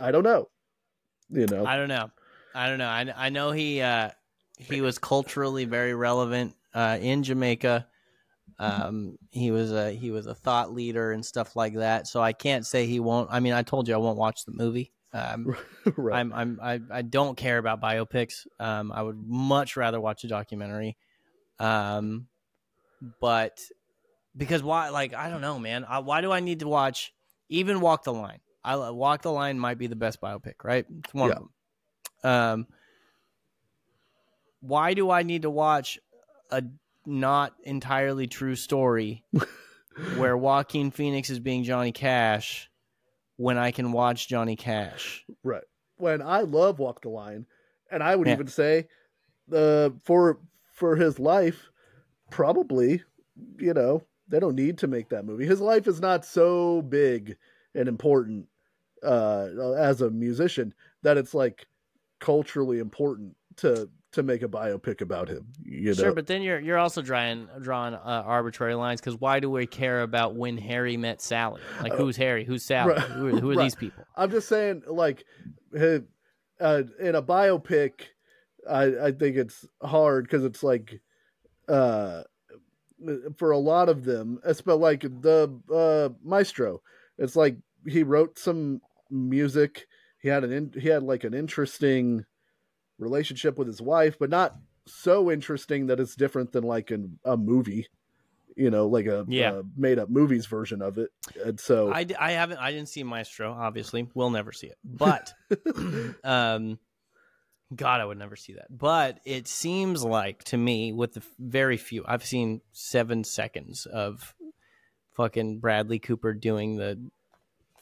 i 0.00 0.10
don't 0.10 0.24
know 0.24 0.48
you 1.30 1.46
know 1.46 1.64
I 1.64 1.76
don't 1.76 1.88
know. 1.88 2.10
I 2.54 2.68
don't 2.68 2.78
know. 2.78 2.88
I, 2.88 3.12
I 3.16 3.28
know 3.28 3.52
he 3.52 3.80
uh, 3.80 4.10
he 4.58 4.80
was 4.80 4.98
culturally 4.98 5.64
very 5.64 5.94
relevant 5.94 6.54
uh, 6.74 6.98
in 7.00 7.22
Jamaica. 7.22 7.86
Um, 8.58 9.16
he 9.30 9.50
was 9.50 9.72
a 9.72 9.92
he 9.92 10.10
was 10.10 10.26
a 10.26 10.34
thought 10.34 10.72
leader 10.72 11.12
and 11.12 11.24
stuff 11.24 11.54
like 11.54 11.74
that. 11.74 12.08
So 12.08 12.20
I 12.20 12.32
can't 12.32 12.66
say 12.66 12.86
he 12.86 12.98
won't. 12.98 13.28
I 13.30 13.40
mean, 13.40 13.52
I 13.52 13.62
told 13.62 13.86
you 13.86 13.94
I 13.94 13.98
won't 13.98 14.18
watch 14.18 14.44
the 14.44 14.52
movie. 14.52 14.92
Um, 15.12 15.56
right 15.96 16.18
I'm 16.18 16.32
I'm 16.32 16.58
I, 16.60 16.80
I 16.90 17.02
don't 17.02 17.36
care 17.36 17.58
about 17.58 17.80
biopics. 17.80 18.46
Um, 18.58 18.90
I 18.90 19.02
would 19.02 19.18
much 19.24 19.76
rather 19.76 20.00
watch 20.00 20.24
a 20.24 20.28
documentary. 20.28 20.96
Um, 21.60 22.26
but 23.20 23.60
because 24.38 24.62
why? 24.62 24.88
Like 24.88 25.12
I 25.12 25.28
don't 25.28 25.42
know, 25.42 25.58
man. 25.58 25.84
I, 25.84 25.98
why 25.98 26.22
do 26.22 26.32
I 26.32 26.40
need 26.40 26.60
to 26.60 26.68
watch 26.68 27.12
even 27.50 27.80
Walk 27.80 28.04
the 28.04 28.12
Line? 28.12 28.40
I 28.64 28.76
Walk 28.90 29.22
the 29.22 29.32
Line 29.32 29.58
might 29.58 29.78
be 29.78 29.86
the 29.86 29.96
best 29.96 30.20
biopic, 30.20 30.64
right? 30.64 30.86
It's 31.04 31.12
one 31.12 31.28
Yeah. 31.28 31.36
of 31.36 31.38
them. 32.22 32.30
Um, 32.30 32.66
why 34.60 34.94
do 34.94 35.10
I 35.10 35.22
need 35.22 35.42
to 35.42 35.50
watch 35.50 35.98
a 36.50 36.62
not 37.06 37.54
entirely 37.64 38.26
true 38.26 38.56
story 38.56 39.24
where 40.16 40.36
Joaquin 40.36 40.90
Phoenix 40.90 41.30
is 41.30 41.38
being 41.38 41.64
Johnny 41.64 41.92
Cash 41.92 42.70
when 43.36 43.56
I 43.56 43.70
can 43.70 43.92
watch 43.92 44.28
Johnny 44.28 44.56
Cash? 44.56 45.24
Right. 45.42 45.64
When 45.96 46.22
I 46.22 46.40
love 46.42 46.78
Walk 46.78 47.02
the 47.02 47.08
Line, 47.08 47.46
and 47.90 48.02
I 48.02 48.14
would 48.16 48.26
Yeah. 48.26 48.34
even 48.34 48.48
say, 48.48 48.88
uh, 49.52 49.90
for 50.04 50.40
for 50.74 50.96
his 50.96 51.18
life, 51.18 51.70
probably, 52.30 53.02
you 53.58 53.74
know, 53.74 54.02
they 54.28 54.40
don't 54.40 54.54
need 54.54 54.78
to 54.78 54.86
make 54.86 55.08
that 55.10 55.24
movie. 55.24 55.46
His 55.46 55.60
life 55.60 55.86
is 55.86 56.00
not 56.00 56.24
so 56.24 56.82
big 56.82 57.36
and 57.74 57.88
important 57.88 58.46
uh, 59.02 59.48
as 59.76 60.00
a 60.00 60.10
musician 60.10 60.74
that 61.02 61.16
it's 61.16 61.34
like 61.34 61.66
culturally 62.20 62.78
important 62.78 63.36
to 63.56 63.88
to 64.10 64.22
make 64.22 64.42
a 64.42 64.48
biopic 64.48 65.02
about 65.02 65.28
him. 65.28 65.46
You 65.62 65.88
know, 65.88 65.94
Sure, 65.94 66.14
but 66.14 66.26
then 66.26 66.42
you're 66.42 66.58
you're 66.58 66.78
also 66.78 67.02
drawing 67.02 67.48
drawing 67.60 67.94
uh, 67.94 67.98
arbitrary 68.26 68.74
lines 68.74 69.00
because 69.00 69.20
why 69.20 69.40
do 69.40 69.50
we 69.50 69.66
care 69.66 70.02
about 70.02 70.34
when 70.34 70.56
Harry 70.56 70.96
met 70.96 71.20
Sally? 71.20 71.60
Like 71.82 71.92
who's 71.92 72.16
Harry? 72.16 72.44
Who's 72.44 72.64
Sally? 72.64 72.94
right, 72.94 73.02
Who 73.02 73.26
are, 73.26 73.40
who 73.40 73.50
are 73.50 73.54
right. 73.56 73.64
these 73.64 73.74
people? 73.74 74.04
I'm 74.16 74.30
just 74.30 74.48
saying, 74.48 74.82
like, 74.86 75.24
uh, 75.78 75.98
uh, 76.60 76.82
in 76.98 77.14
a 77.14 77.22
biopic, 77.22 77.92
I, 78.68 79.06
I 79.06 79.12
think 79.12 79.36
it's 79.36 79.66
hard 79.82 80.24
because 80.24 80.44
it's 80.44 80.62
like, 80.62 81.00
uh, 81.68 82.22
for 83.36 83.50
a 83.52 83.58
lot 83.58 83.88
of 83.88 84.04
them, 84.04 84.40
it's 84.44 84.60
but 84.60 84.76
like 84.76 85.02
the 85.02 85.60
uh, 85.72 86.08
Maestro, 86.22 86.82
it's 87.18 87.36
like 87.36 87.56
he 87.86 88.02
wrote 88.02 88.38
some 88.38 88.80
music. 89.10 89.86
He 90.20 90.28
had 90.28 90.44
an 90.44 90.52
in, 90.52 90.72
he 90.78 90.88
had 90.88 91.02
like 91.02 91.24
an 91.24 91.34
interesting 91.34 92.24
relationship 92.98 93.58
with 93.58 93.68
his 93.68 93.80
wife, 93.80 94.16
but 94.18 94.30
not 94.30 94.54
so 94.86 95.30
interesting 95.30 95.86
that 95.86 96.00
it's 96.00 96.16
different 96.16 96.52
than 96.52 96.64
like 96.64 96.90
in 96.90 97.18
a 97.24 97.36
movie. 97.36 97.86
You 98.56 98.70
know, 98.70 98.88
like 98.88 99.06
a, 99.06 99.24
Yeah. 99.28 99.62
made 99.76 100.00
up 100.00 100.10
movies 100.10 100.46
version 100.46 100.82
of 100.82 100.98
it, 100.98 101.10
and 101.44 101.60
so 101.60 101.92
I, 101.92 102.04
I 102.18 102.32
haven't 102.32 102.58
I 102.58 102.72
didn't 102.72 102.88
see 102.88 103.04
Maestro. 103.04 103.52
Obviously, 103.52 104.08
we'll 104.14 104.30
never 104.30 104.50
see 104.50 104.66
it. 104.66 104.78
But 104.82 105.32
um, 106.24 106.80
God, 107.74 108.00
I 108.00 108.04
would 108.04 108.18
never 108.18 108.36
see 108.36 108.54
that. 108.54 108.66
But 108.70 109.20
it 109.24 109.46
seems 109.46 110.02
like 110.02 110.44
to 110.44 110.56
me, 110.56 110.92
with 110.92 111.14
the 111.14 111.22
very 111.38 111.76
few, 111.76 112.04
I've 112.06 112.24
seen 112.24 112.62
seven 112.72 113.24
seconds 113.24 113.86
of 113.86 114.34
fucking 115.14 115.58
Bradley 115.58 115.98
Cooper 115.98 116.32
doing 116.32 116.76
the 116.76 116.98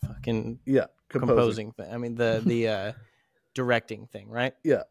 fucking 0.06 0.60
yeah, 0.64 0.86
composing, 1.08 1.72
thing. 1.72 1.92
I 1.92 1.98
mean 1.98 2.16
the 2.16 2.42
the 2.46 2.68
uh, 2.68 2.92
directing 3.54 4.06
thing, 4.06 4.28
right? 4.28 4.54
Yeah. 4.64 4.82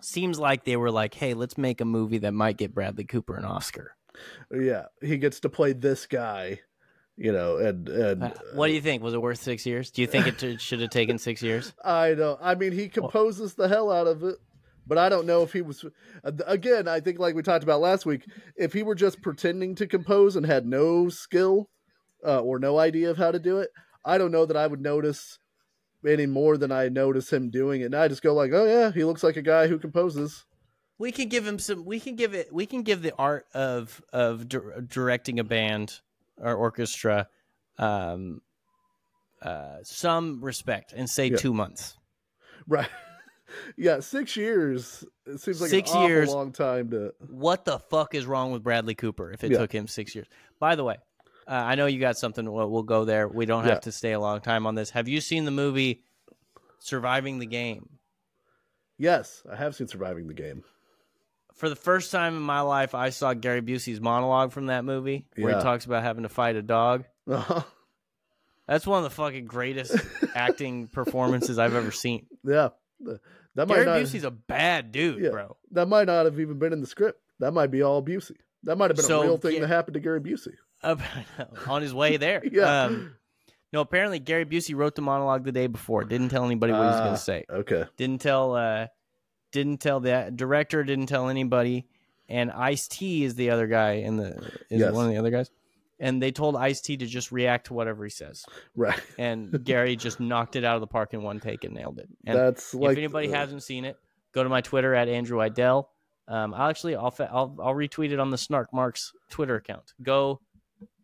Seems 0.00 0.38
like 0.38 0.64
they 0.64 0.76
were 0.76 0.90
like, 0.90 1.12
"Hey, 1.12 1.34
let's 1.34 1.58
make 1.58 1.80
a 1.80 1.84
movie 1.84 2.18
that 2.18 2.32
might 2.32 2.56
get 2.56 2.74
Bradley 2.74 3.04
Cooper 3.04 3.36
an 3.36 3.44
Oscar." 3.44 3.96
Yeah, 4.50 4.86
he 5.02 5.18
gets 5.18 5.40
to 5.40 5.48
play 5.48 5.72
this 5.72 6.06
guy 6.06 6.60
You 7.16 7.32
know, 7.32 7.56
and 7.56 7.88
and 7.88 8.22
Uh, 8.24 8.30
what 8.54 8.66
do 8.66 8.74
you 8.74 8.80
think? 8.82 9.02
Was 9.02 9.14
it 9.14 9.22
worth 9.22 9.40
six 9.40 9.64
years? 9.64 9.90
Do 9.90 10.02
you 10.02 10.06
think 10.06 10.26
it 10.26 10.38
t- 10.38 10.56
should 10.58 10.80
have 10.80 10.90
taken 10.90 11.18
six 11.18 11.42
years? 11.42 11.72
I 11.82 12.14
don't. 12.14 12.38
I 12.42 12.54
mean, 12.54 12.72
he 12.72 12.88
composes 12.88 13.54
the 13.54 13.68
hell 13.68 13.90
out 13.90 14.06
of 14.06 14.22
it, 14.22 14.36
but 14.86 14.98
I 14.98 15.08
don't 15.08 15.26
know 15.26 15.42
if 15.42 15.52
he 15.52 15.62
was. 15.62 15.82
Again, 16.24 16.86
I 16.88 17.00
think 17.00 17.18
like 17.18 17.34
we 17.34 17.42
talked 17.42 17.64
about 17.64 17.80
last 17.80 18.04
week, 18.04 18.26
if 18.56 18.74
he 18.74 18.82
were 18.82 18.94
just 18.94 19.22
pretending 19.22 19.74
to 19.76 19.86
compose 19.86 20.36
and 20.36 20.44
had 20.44 20.66
no 20.66 21.08
skill 21.08 21.70
uh, 22.24 22.40
or 22.40 22.58
no 22.58 22.78
idea 22.78 23.10
of 23.10 23.16
how 23.16 23.30
to 23.30 23.38
do 23.38 23.58
it, 23.58 23.70
I 24.04 24.18
don't 24.18 24.32
know 24.32 24.44
that 24.44 24.56
I 24.56 24.66
would 24.66 24.82
notice 24.82 25.38
any 26.06 26.26
more 26.26 26.58
than 26.58 26.70
I 26.70 26.90
notice 26.90 27.32
him 27.32 27.48
doing 27.50 27.80
it. 27.80 27.86
And 27.86 27.96
I 27.96 28.08
just 28.08 28.22
go 28.22 28.34
like, 28.34 28.52
oh 28.52 28.66
yeah, 28.66 28.92
he 28.92 29.04
looks 29.04 29.22
like 29.22 29.36
a 29.36 29.42
guy 29.42 29.68
who 29.68 29.78
composes. 29.78 30.44
We 30.98 31.12
can 31.12 31.28
give 31.30 31.46
him 31.46 31.58
some. 31.58 31.86
We 31.86 31.98
can 31.98 32.14
give 32.14 32.34
it. 32.34 32.52
We 32.52 32.66
can 32.66 32.82
give 32.82 33.00
the 33.00 33.14
art 33.18 33.46
of 33.54 34.02
of 34.12 34.50
di- 34.50 34.58
directing 34.86 35.38
a 35.38 35.44
band 35.44 36.00
or 36.38 36.54
orchestra 36.54 37.28
um, 37.78 38.40
uh, 39.42 39.76
some 39.82 40.42
respect 40.42 40.92
and 40.94 41.08
say 41.08 41.28
Yeah. 41.28 41.36
two 41.36 41.52
months. 41.54 41.96
Right. 42.66 42.88
yeah, 43.76 44.00
six 44.00 44.36
years. 44.36 45.04
It 45.26 45.40
seems 45.40 45.60
like 45.60 45.70
Six 45.70 45.94
years. 45.94 46.28
long 46.30 46.52
time 46.52 46.90
to. 46.90 47.12
What 47.28 47.64
the 47.64 47.78
fuck 47.78 48.14
is 48.14 48.26
wrong 48.26 48.50
with 48.52 48.62
Bradley 48.62 48.94
Cooper 48.94 49.30
if 49.32 49.44
it 49.44 49.52
Yeah. 49.52 49.58
took 49.58 49.72
him 49.72 49.86
six 49.86 50.14
years? 50.14 50.26
By 50.58 50.74
the 50.74 50.84
way, 50.84 50.96
uh, 51.46 51.52
I 51.52 51.74
know 51.74 51.86
you 51.86 52.00
got 52.00 52.16
something. 52.16 52.50
We'll, 52.50 52.70
we'll 52.70 52.82
go 52.82 53.04
there. 53.04 53.28
We 53.28 53.46
don't 53.46 53.64
Yeah. 53.64 53.70
have 53.70 53.82
to 53.82 53.92
stay 53.92 54.12
a 54.12 54.20
long 54.20 54.40
time 54.40 54.66
on 54.66 54.74
this. 54.74 54.90
Have 54.90 55.06
you 55.08 55.20
seen 55.20 55.44
the 55.44 55.50
movie 55.50 56.02
Surviving 56.78 57.38
the 57.38 57.46
Game? 57.46 57.88
Yes, 58.98 59.42
I 59.50 59.56
have 59.56 59.74
seen 59.74 59.86
Surviving 59.86 60.26
the 60.26 60.34
Game. 60.34 60.64
For 61.56 61.68
the 61.68 61.76
first 61.76 62.12
time 62.12 62.36
in 62.36 62.42
my 62.42 62.60
life, 62.60 62.94
I 62.94 63.10
saw 63.10 63.32
Gary 63.34 63.62
Busey's 63.62 64.00
monologue 64.00 64.52
from 64.52 64.66
that 64.66 64.84
movie 64.84 65.26
where 65.36 65.52
Yeah. 65.52 65.58
he 65.58 65.62
talks 65.62 65.84
about 65.86 66.02
having 66.02 66.22
to 66.22 66.28
fight 66.28 66.54
a 66.56 66.62
dog. 66.62 67.04
That's 68.66 68.86
one 68.86 68.98
of 68.98 69.04
the 69.04 69.10
fucking 69.10 69.46
greatest 69.46 69.96
acting 70.34 70.88
performances 70.88 71.58
I've 71.58 71.74
ever 71.74 71.92
seen. 71.92 72.26
Yeah, 72.44 72.70
that 73.54 73.68
might 73.68 73.74
Gary 73.76 73.86
not. 73.86 73.96
Busey's 74.00 74.24
a 74.24 74.30
bad 74.30 74.90
dude, 74.92 75.22
Yeah. 75.22 75.30
bro. 75.30 75.56
That 75.72 75.86
might 75.86 76.06
not 76.06 76.24
have 76.24 76.40
even 76.40 76.58
been 76.58 76.72
in 76.72 76.80
the 76.80 76.86
script. 76.86 77.20
That 77.38 77.52
might 77.52 77.70
be 77.70 77.82
all 77.82 78.02
Busey. 78.02 78.36
That 78.64 78.76
might 78.76 78.90
have 78.90 78.96
been 78.96 79.04
So, 79.06 79.20
a 79.22 79.24
real 79.24 79.36
thing 79.36 79.54
yeah. 79.54 79.60
that 79.60 79.68
happened 79.68 79.94
to 79.94 80.00
Gary 80.00 80.20
Busey. 80.20 80.54
On 81.68 81.82
his 81.82 81.94
way 81.94 82.16
there. 82.16 82.42
Yeah. 82.44 82.84
Um, 82.84 83.14
no, 83.72 83.80
apparently 83.80 84.18
Gary 84.18 84.44
Busey 84.44 84.74
wrote 84.74 84.94
the 84.94 85.02
monologue 85.02 85.44
the 85.44 85.52
day 85.52 85.68
before. 85.68 86.04
Didn't 86.04 86.30
tell 86.30 86.44
anybody 86.44 86.72
what 86.72 86.80
he 86.80 86.86
was 86.86 86.96
going 86.96 87.08
Ah. 87.08 87.12
to 87.12 87.18
say. 87.18 87.44
okay. 87.48 87.84
Didn't 87.96 88.20
tell. 88.20 88.54
Uh, 88.56 88.86
didn't 89.56 89.78
tell 89.80 90.00
the 90.00 90.30
director. 90.34 90.84
Didn't 90.84 91.06
tell 91.06 91.28
anybody. 91.28 91.86
And 92.28 92.50
Ice 92.52 92.86
T 92.88 93.24
is 93.24 93.34
the 93.36 93.50
other 93.50 93.66
guy 93.66 93.92
in 93.94 94.16
the 94.16 94.36
is 94.70 94.80
Yes. 94.80 94.92
one 94.92 95.06
of 95.06 95.12
the 95.12 95.18
other 95.18 95.30
guys. 95.30 95.50
And 95.98 96.20
they 96.22 96.30
told 96.30 96.56
Ice 96.56 96.80
T 96.82 96.96
to 96.98 97.06
just 97.06 97.32
react 97.32 97.68
to 97.68 97.74
whatever 97.74 98.04
he 98.04 98.10
says. 98.10 98.44
Right. 98.74 99.00
And 99.18 99.64
Gary 99.64 99.96
just 99.96 100.20
knocked 100.20 100.54
it 100.56 100.64
out 100.64 100.74
of 100.74 100.80
the 100.82 100.86
park 100.86 101.14
in 101.14 101.22
one 101.22 101.40
take 101.40 101.64
and 101.64 101.72
nailed 101.74 101.98
it. 101.98 102.08
And 102.26 102.36
That's 102.36 102.74
like 102.74 102.92
if 102.92 102.98
anybody 102.98 103.28
uh, 103.32 103.36
hasn't 103.36 103.62
seen 103.62 103.84
it, 103.84 103.96
go 104.32 104.42
to 104.42 104.48
my 104.50 104.60
Twitter 104.60 104.94
at 104.94 105.08
Andrew 105.08 105.38
Idell. 105.38 105.86
Um, 106.28 106.52
I'll 106.52 106.68
actually 106.68 106.96
I'll, 106.96 107.14
I'll 107.20 107.56
I'll 107.62 107.74
retweet 107.74 108.10
it 108.12 108.18
on 108.18 108.30
the 108.30 108.36
Snark 108.38 108.72
Marks 108.74 109.12
Twitter 109.30 109.54
account. 109.56 109.94
Go 110.02 110.40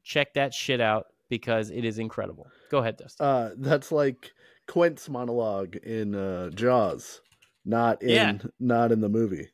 check 0.03 0.35
that 0.35 0.53
shit 0.53 0.81
out 0.81 1.07
because 1.29 1.71
it 1.71 1.85
is 1.85 1.99
incredible. 1.99 2.47
Go 2.71 2.79
ahead, 2.79 2.97
Dustin. 2.97 3.25
uh 3.25 3.51
that's 3.57 3.93
like 3.93 4.33
Quint's 4.67 5.09
monologue 5.09 5.77
in 5.77 6.15
uh 6.17 6.51
Jaws, 6.51 7.21
not 7.65 8.03
in 8.03 8.09
Yeah. 8.11 8.39
not 8.61 8.93
in 8.93 9.01
the 9.01 9.09
movie. 9.09 9.49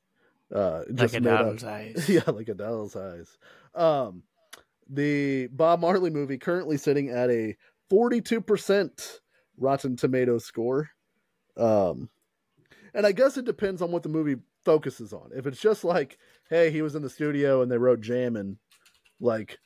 Uh 0.55 0.85
just 0.95 1.15
like 1.15 1.21
a 1.23 1.25
made 1.25 1.31
up. 1.33 1.63
eyes. 1.65 2.09
yeah, 2.09 2.23
like 2.27 2.49
a 2.49 2.55
doll's 2.55 2.97
eyes. 2.97 3.37
Um, 3.75 4.23
the 4.89 5.49
Bob 5.49 5.81
Marley 5.81 6.11
movie 6.11 6.39
currently 6.39 6.79
sitting 6.79 7.11
at 7.11 7.29
a 7.31 7.55
42% 7.93 9.19
Rotten 9.59 9.97
Tomato 9.97 10.39
score. 10.39 10.89
Um, 11.57 12.09
and 12.95 13.07
I 13.07 13.13
guess 13.13 13.37
it 13.37 13.45
depends 13.45 13.83
on 13.83 13.91
what 13.91 14.03
the 14.03 14.09
movie 14.09 14.37
focuses 14.65 15.13
on. 15.13 15.31
If 15.35 15.47
it's 15.47 15.61
just 15.61 15.85
like, 15.85 16.19
hey, 16.49 16.71
he 16.71 16.81
was 16.83 16.95
in 16.95 17.03
the 17.03 17.11
studio 17.11 17.61
and 17.63 17.71
they 17.71 17.79
wrote 17.79 18.01
jam 18.01 18.37
and 18.37 18.57
like, 19.21 19.59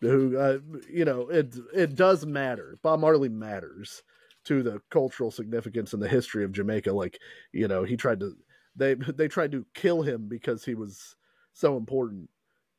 who, 0.00 0.38
uh, 0.38 0.58
you 0.90 1.04
know, 1.04 1.28
it 1.28 1.54
it 1.74 1.94
does 1.94 2.24
matter. 2.24 2.78
Bob 2.82 3.00
Marley 3.00 3.28
matters 3.28 4.02
to 4.44 4.62
the 4.62 4.80
cultural 4.90 5.30
significance 5.30 5.92
and 5.92 6.02
the 6.02 6.08
history 6.08 6.44
of 6.44 6.52
Jamaica. 6.52 6.92
Like, 6.92 7.18
you 7.52 7.68
know, 7.68 7.84
he 7.84 7.96
tried 7.96 8.20
to 8.20 8.36
they 8.76 8.94
they 8.94 9.28
tried 9.28 9.52
to 9.52 9.66
kill 9.74 10.02
him 10.02 10.28
because 10.28 10.64
he 10.64 10.74
was 10.74 11.16
so 11.52 11.76
important 11.76 12.28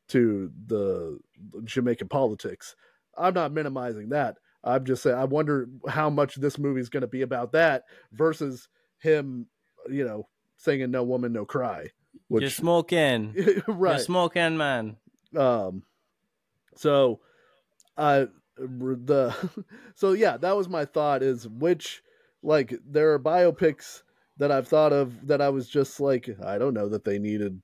to 0.09 0.51
the 0.67 1.19
Jamaican 1.63 2.07
politics. 2.07 2.75
I'm 3.17 3.33
not 3.33 3.51
minimizing 3.51 4.09
that. 4.09 4.37
I'm 4.63 4.85
just 4.85 5.03
saying 5.03 5.17
I 5.17 5.25
wonder 5.25 5.69
how 5.87 6.09
much 6.09 6.35
this 6.35 6.57
movie 6.57 6.81
is 6.81 6.89
going 6.89 7.01
to 7.01 7.07
be 7.07 7.23
about 7.23 7.51
that 7.53 7.83
versus 8.11 8.67
him, 8.99 9.47
you 9.89 10.05
know, 10.05 10.27
singing 10.57 10.91
"No 10.91 11.03
Woman, 11.03 11.33
No 11.33 11.45
Cry," 11.45 11.81
You're 11.81 12.41
which 12.41 12.55
smoking. 12.55 13.33
You're 13.35 13.63
right. 13.67 13.99
smoking, 13.99 14.57
man. 14.57 14.97
Um, 15.35 15.83
so, 16.75 17.21
uh, 17.97 18.25
the 18.67 19.35
so 19.95 20.13
yeah, 20.13 20.37
that 20.37 20.55
was 20.55 20.69
my 20.69 20.85
thought. 20.85 21.23
Is 21.23 21.47
which 21.47 22.03
like 22.43 22.73
there 22.85 23.13
are 23.13 23.19
biopics 23.19 24.03
that 24.37 24.51
I've 24.51 24.67
thought 24.67 24.93
of 24.93 25.27
that 25.27 25.41
I 25.41 25.49
was 25.49 25.69
just 25.69 25.99
like 25.99 26.29
I 26.43 26.57
don't 26.57 26.73
know 26.73 26.89
that 26.89 27.03
they 27.03 27.19
needed 27.19 27.61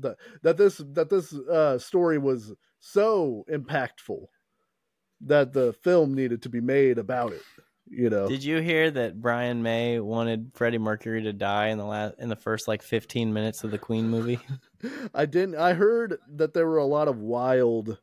that 0.00 0.16
that 0.42 0.56
this 0.56 0.78
that 0.92 1.10
this 1.10 1.32
uh, 1.34 1.78
story 1.78 2.18
was 2.18 2.52
so 2.80 3.44
impactful 3.50 4.26
that 5.22 5.52
the 5.52 5.72
film 5.72 6.14
needed 6.14 6.42
to 6.42 6.48
be 6.48 6.60
made 6.60 6.98
about 6.98 7.32
it. 7.32 7.42
You 7.86 8.08
know, 8.08 8.28
Did 8.28 8.42
you 8.42 8.60
hear 8.60 8.90
that 8.90 9.20
Brian 9.20 9.62
May 9.62 10.00
wanted 10.00 10.52
Freddie 10.54 10.78
Mercury 10.78 11.22
to 11.22 11.34
die 11.34 11.68
in 11.68 11.76
the 11.76 11.84
last 11.84 12.14
in 12.18 12.30
the 12.30 12.36
first 12.36 12.66
like 12.66 12.82
15 12.82 13.32
minutes 13.32 13.62
of 13.62 13.70
the 13.70 13.78
Queen 13.78 14.08
movie? 14.08 14.40
I 15.14 15.26
didn't. 15.26 15.56
I 15.56 15.74
heard 15.74 16.18
that 16.36 16.54
there 16.54 16.66
were 16.66 16.78
a 16.78 16.86
lot 16.86 17.08
of 17.08 17.18
wild 17.18 17.98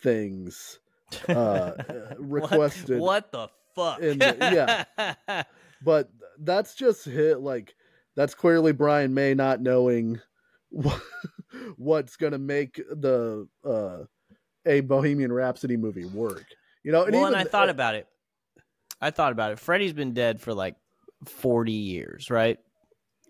things 0.00 0.80
uh, 1.28 1.72
requested. 2.18 3.00
What, 3.00 3.32
what 3.32 3.32
the 3.32 3.48
fuck? 3.74 4.00
in 4.00 4.18
the- 4.18 4.86
yeah. 4.98 5.42
but 5.84 6.10
that's 6.38 6.74
just 6.74 7.04
hit 7.04 7.40
like 7.40 7.74
that's 8.16 8.34
clearly 8.34 8.72
Brian 8.72 9.14
May 9.14 9.34
not 9.34 9.60
knowing 9.60 10.20
what, 10.70 11.00
what's 11.76 12.16
gonna 12.16 12.38
make 12.38 12.76
the 12.76 13.48
uh 13.64 14.04
a 14.66 14.80
Bohemian 14.80 15.32
Rhapsody 15.32 15.76
movie 15.76 16.04
work. 16.04 16.44
You 16.84 16.92
know, 16.92 17.04
and 17.04 17.12
well, 17.12 17.22
even, 17.22 17.34
and 17.38 17.48
I 17.48 17.50
thought 17.50 17.68
about 17.68 17.94
it. 17.94 18.06
I 19.00 19.10
thought 19.10 19.32
about 19.32 19.52
it. 19.52 19.58
Freddie's 19.58 19.92
been 19.92 20.14
dead 20.14 20.40
for 20.40 20.54
like 20.54 20.76
40 21.26 21.72
years, 21.72 22.30
right? 22.30 22.58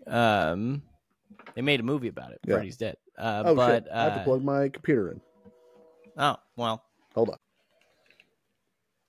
Um, 0.05 0.83
they 1.55 1.61
made 1.61 1.79
a 1.79 1.83
movie 1.83 2.07
about 2.07 2.31
it. 2.31 2.39
Yeah. 2.45 2.55
Freddie's 2.55 2.77
dead. 2.77 2.97
Uh, 3.17 3.43
oh 3.45 3.55
but 3.55 3.83
shit, 3.83 3.91
I 3.93 4.03
have 4.03 4.13
to 4.15 4.19
uh, 4.21 4.23
plug 4.23 4.43
my 4.43 4.69
computer 4.69 5.11
in. 5.11 5.21
oh 6.17 6.35
well, 6.55 6.83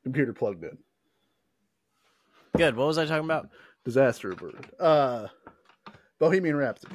computer 0.04 0.32
plugged 0.32 0.62
in. 0.62 0.78
good. 2.56 2.76
What 2.76 2.86
was 2.86 2.98
I 2.98 3.06
talking 3.06 3.24
about? 3.24 3.48
Disaster 3.84 4.32
bird. 4.34 4.70
Uh, 4.78 5.26
Bohemian 6.18 6.56
Rhapsody. 6.56 6.94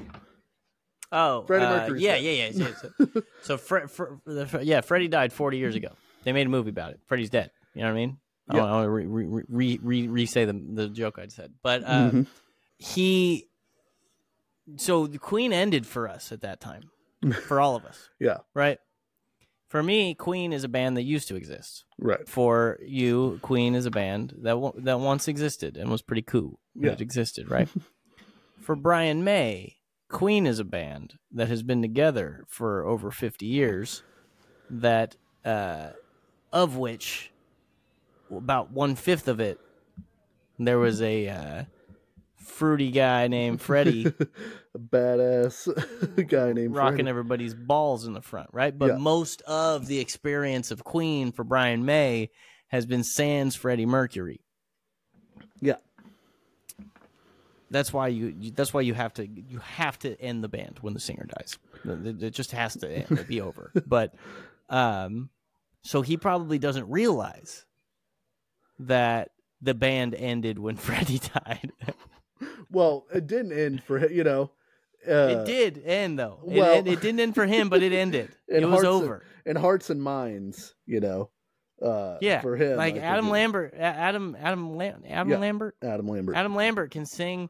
Oh, 1.12 1.44
Freddie 1.48 1.66
uh, 1.66 1.94
yeah, 1.96 2.16
yeah, 2.16 2.32
yeah, 2.32 2.50
yeah. 2.54 2.68
So, 2.76 3.22
so 3.42 3.58
Fre- 3.58 3.88
Fre- 3.88 4.14
Fre- 4.48 4.60
yeah, 4.62 4.82
Freddie 4.82 5.08
died 5.08 5.34
40 5.34 5.58
years 5.58 5.76
ago. 5.76 5.90
They 6.24 6.34
made 6.34 6.46
a 6.48 6.50
movie 6.50 6.70
about 6.70 6.92
it. 6.92 7.00
Freddie's 7.08 7.30
dead. 7.32 7.52
You 7.74 7.82
know 7.82 7.88
what 7.88 7.94
I 7.94 7.96
mean? 7.96 8.18
I 8.50 8.56
Yeah. 8.58 8.62
want 8.64 8.86
to 8.86 8.90
re- 8.90 9.06
re- 9.06 9.44
re- 9.50 9.80
re- 9.82 10.08
re-say 10.08 10.46
the 10.46 10.54
the 10.54 10.88
joke 10.88 11.20
I 11.20 11.28
said, 11.28 11.54
but 11.64 11.84
uh, 11.84 12.12
Mhm. 12.12 12.28
he. 12.78 13.48
So 14.78 15.08
the 15.08 15.18
Queen 15.20 15.52
ended 15.52 15.86
for 15.88 16.08
us 16.08 16.32
at 16.32 16.42
that 16.42 16.60
time, 16.60 16.92
for 17.48 17.60
all 17.60 17.76
of 17.76 17.86
us, 17.86 18.10
Yeah, 18.20 18.38
right? 18.54 18.78
For 19.70 19.84
me, 19.84 20.16
Queen 20.16 20.52
is 20.52 20.64
a 20.64 20.68
band 20.68 20.98
that 20.98 21.04
used 21.04 21.28
to 21.28 21.36
exist. 21.36 21.86
right. 22.00 22.28
For 22.28 22.80
you, 22.82 23.40
Queen 23.44 23.76
is 23.76 23.86
a 23.86 23.92
band 23.92 24.34
that 24.42 24.56
w- 24.56 24.74
that 24.78 25.00
once 25.00 25.28
existed 25.28 25.78
and 25.78 25.92
was 25.92 26.02
pretty 26.02 26.24
cool. 26.24 26.60
Yeah. 26.76 26.92
It 26.92 27.02
existed, 27.02 27.50
right? 27.50 27.70
for 28.60 28.76
Brian 28.76 29.24
May, 29.24 29.76
Queen 30.10 30.48
is 30.48 30.58
a 30.60 30.64
band 30.64 31.14
that 31.32 31.50
has 31.50 31.62
been 31.62 31.84
together 31.84 32.46
for 32.48 32.84
over 32.84 33.12
50 33.12 33.46
years 33.46 34.02
that 34.72 35.16
uh, 35.46 35.92
of 36.52 36.76
which 36.76 37.32
about 38.32 38.72
one 38.72 38.96
fifth 38.96 39.28
of 39.28 39.40
it 39.40 39.60
there 40.60 40.80
was 40.80 41.02
a 41.02 41.28
uh, 41.30 41.64
fruity 42.50 42.92
guy 42.92 43.28
named 43.28 43.62
Freddie 43.62 44.06
A 44.76 44.80
badass 44.80 46.28
guy 46.30 46.54
named 46.54 46.76
rocking 46.76 46.98
Freddie. 46.98 47.10
everybody's 47.10 47.54
balls 47.54 48.06
in 48.06 48.14
the 48.14 48.22
front, 48.22 48.50
right? 48.54 48.78
But 48.78 48.88
Yeah. 48.88 48.98
most 48.98 49.42
of 49.44 49.88
the 49.88 50.00
experience 50.00 50.72
of 50.72 50.84
Queen 50.84 51.32
for 51.32 51.44
Brian 51.44 51.86
May 51.86 52.30
has 52.68 52.86
been 52.86 53.04
sans 53.04 53.56
Freddie 53.56 53.86
Mercury. 53.86 54.42
Yeah. 55.62 55.78
That's 57.72 57.94
why 57.94 58.08
you. 58.08 58.34
you- 58.40 58.52
That's 58.52 58.74
why 58.74 58.82
you 58.82 58.94
have 58.94 59.14
to. 59.16 59.28
You 59.28 59.60
have 59.60 60.00
to 60.00 60.20
end 60.20 60.44
the 60.44 60.50
band 60.50 60.80
when 60.82 60.94
the 60.94 61.00
singer 61.00 61.28
dies. 61.38 61.58
It, 61.86 62.24
it 62.24 62.30
just 62.32 62.52
has 62.52 62.76
to 62.78 62.90
end, 62.90 63.26
be 63.28 63.42
over. 63.42 63.72
But, 63.88 64.14
um, 64.70 65.30
So 65.84 66.02
he 66.02 66.18
probably 66.18 66.58
doesn't 66.60 66.90
realize 66.90 67.66
that 68.80 69.30
the 69.62 69.74
band 69.74 70.16
ended 70.16 70.58
when 70.60 70.76
Freddie 70.78 71.20
died. 71.20 71.72
Well, 72.72 73.06
it 73.14 73.28
didn't 73.28 73.52
end 73.58 73.84
for 73.84 74.00
him, 74.00 74.12
you 74.12 74.24
know. 74.24 74.52
Uh, 75.08 75.12
it 75.42 75.46
did 75.46 75.82
end 75.86 76.20
though. 76.20 76.40
It, 76.48 76.60
well- 76.60 76.74
it, 76.80 76.88
it 76.88 77.02
didn't 77.02 77.20
end 77.22 77.36
for 77.36 77.46
him, 77.46 77.70
but 77.70 77.82
it 77.82 77.94
ended. 77.94 78.30
It 78.48 78.64
was 78.66 78.70
hearts 78.72 78.86
and- 78.86 79.04
over. 79.04 79.24
in 79.46 79.56
hearts 79.56 79.90
and 79.90 80.02
minds, 80.02 80.76
you 80.86 81.00
know. 81.00 81.30
Uh, 81.82 82.18
Yeah, 82.20 82.42
for 82.42 82.58
him, 82.58 82.76
like 82.76 82.98
Adam 82.98 83.30
Lambert, 83.30 83.74
Adam, 83.78 84.36
Adam, 84.38 84.76
Lam- 84.76 85.04
Adam 85.08 85.30
Yeah. 85.30 85.38
Lambert, 85.38 85.76
Adam 85.82 86.08
Lambert. 86.10 86.36
Adam 86.36 86.54
Lambert 86.54 86.92
can 86.92 87.06
sing 87.06 87.50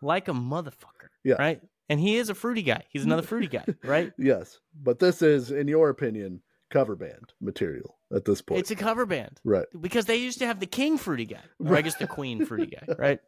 like 0.00 0.28
a 0.28 0.32
motherfucker. 0.32 1.08
Yeah. 1.24 1.34
Right. 1.38 1.60
And 1.88 1.98
he 1.98 2.16
is 2.16 2.28
a 2.30 2.34
fruity 2.36 2.62
guy. 2.62 2.84
He's 2.90 3.04
another 3.04 3.22
fruity 3.22 3.48
guy. 3.48 3.64
Right. 3.82 4.12
Yes, 4.16 4.60
but 4.80 5.00
this 5.00 5.22
is, 5.22 5.50
in 5.50 5.66
your 5.66 5.88
opinion, 5.88 6.42
cover 6.70 6.94
band 6.94 7.32
material 7.40 7.96
at 8.14 8.24
this 8.26 8.42
point. 8.42 8.60
It's 8.60 8.70
a 8.70 8.76
cover 8.76 9.06
band 9.06 9.40
right. 9.42 9.66
because 9.80 10.04
they 10.06 10.16
used 10.16 10.38
to 10.38 10.46
have 10.46 10.60
the 10.60 10.66
king 10.66 10.96
fruity 10.98 11.24
guy, 11.24 11.40
or 11.58 11.74
I 11.76 11.80
guess 11.82 11.96
the 11.96 12.06
queen 12.06 12.44
fruity 12.46 12.76
guy. 12.76 12.94
Right. 12.98 13.20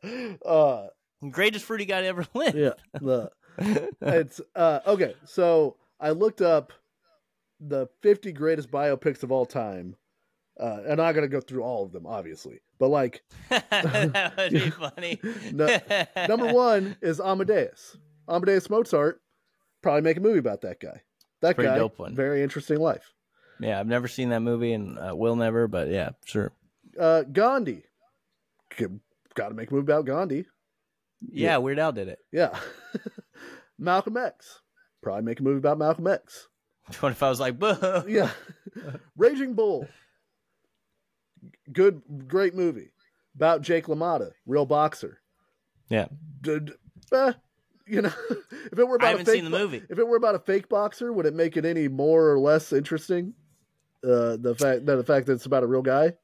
Uh, 0.47 0.89
Greatest 1.31 1.65
fruity 1.65 1.85
guy 1.85 2.01
to 2.03 2.07
ever 2.07 2.27
live. 2.35 2.55
yeah. 2.55 2.73
The, 2.95 3.31
it's 4.01 4.41
uh 4.55 4.81
okay. 4.87 5.15
So 5.27 5.77
I 6.01 6.11
looked 6.11 6.41
up 6.41 6.73
the 7.61 7.89
50 8.01 8.33
greatest 8.33 8.71
biopics 8.71 9.23
of 9.23 9.31
all 9.31 9.45
time. 9.45 9.97
Uh, 10.59 10.81
and 10.83 10.93
I'm 10.93 11.07
not 11.07 11.13
gonna 11.15 11.29
go 11.29 11.41
through 11.41 11.63
all 11.63 11.85
of 11.85 11.93
them, 11.93 12.07
obviously, 12.07 12.61
but 12.79 12.89
like 12.89 13.23
that 13.51 14.35
would 14.37 14.53
be 14.53 14.71
funny. 14.71 15.21
No- 15.53 15.79
number 16.29 16.53
one 16.53 16.97
is 17.01 17.21
Amadeus. 17.21 17.97
Amadeus 18.29 18.69
Mozart. 18.71 19.21
Probably 19.83 20.03
make 20.03 20.19
a 20.19 20.21
movie 20.21 20.39
about 20.39 20.61
that 20.63 20.79
guy. 20.81 21.01
That 21.41 21.55
Pretty 21.55 21.71
guy, 21.71 21.79
dope 21.79 21.99
one. 21.99 22.15
very 22.15 22.43
interesting 22.43 22.79
life. 22.79 23.15
Yeah, 23.61 23.81
I've 23.81 23.87
never 23.87 24.09
seen 24.09 24.29
that 24.31 24.41
movie 24.41 24.73
and 24.75 24.99
uh, 24.99 25.15
will 25.17 25.37
never, 25.37 25.67
but 25.69 25.89
yeah, 25.89 26.11
sure. 26.27 26.53
Uh, 26.99 27.23
Gandhi. 27.23 27.83
Got 29.35 29.49
to 29.49 29.55
make 29.55 29.71
a 29.71 29.75
movie 29.75 29.85
about 29.85 30.05
Gandhi. 30.05 30.45
Yeah, 31.33 31.59
Weird 31.59 31.79
Al 31.79 31.93
did 31.93 32.09
it. 32.09 32.19
Yeah. 32.33 32.59
Malcolm 33.79 34.17
X. 34.17 34.61
Probably 35.03 35.23
make 35.23 35.41
a 35.41 35.43
movie 35.43 35.59
about 35.59 35.79
Malcolm 35.79 36.07
X. 36.07 36.49
What 37.01 37.13
if 37.13 37.23
I 37.23 37.29
was 37.29 37.39
like, 37.39 37.59
Boo. 37.59 38.05
Yeah. 38.09 38.31
Raging 39.17 39.55
Bull. 39.55 39.87
Good, 41.73 42.03
great 42.27 42.55
movie 42.55 42.91
about 43.37 43.63
Jake 43.63 43.87
LaMotta, 43.87 44.33
real 44.45 44.67
boxer. 44.67 45.21
Yeah. 45.89 46.07
D- 46.41 46.59
d- 46.59 46.73
eh, 47.13 47.33
you 47.87 48.03
know, 48.03 48.13
if 48.73 48.79
it 48.79 48.89
were 48.89 48.97
about 48.97 49.07
I 49.07 49.09
a 49.09 49.11
haven't 49.13 49.27
fake 49.27 49.35
seen 49.37 49.45
the 49.45 49.51
movie. 49.57 49.83
if 49.89 49.99
it 49.99 50.07
were 50.07 50.17
about 50.17 50.35
a 50.35 50.41
fake 50.41 50.69
boxer, 50.69 51.13
would 51.13 51.27
it 51.27 51.35
make 51.35 51.57
it 51.57 51.65
any 51.65 51.87
more 51.89 52.29
or 52.31 52.39
less 52.39 52.73
interesting? 52.73 53.35
Uh, 54.03 54.37
the 54.37 54.55
fact 54.59 54.87
that 54.87 54.97
the 54.97 55.05
fact 55.05 55.27
that 55.27 55.35
it's 55.35 55.47
about 55.47 55.63
a 55.63 55.67
real 55.67 55.83
guy. 55.83 56.15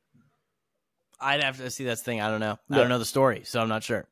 I'd 1.21 1.43
have 1.43 1.59
to 1.59 1.71
see 1.71 1.85
that 1.85 2.01
thing. 2.01 2.21
I 2.21 2.29
don't 2.29 2.41
know. 2.41 2.59
I 2.71 2.77
don't 2.77 2.89
know 2.89 2.99
the 2.99 3.05
story, 3.05 3.43
so 3.45 3.61
I'm 3.61 3.69
not 3.69 3.83
sure. 3.85 4.07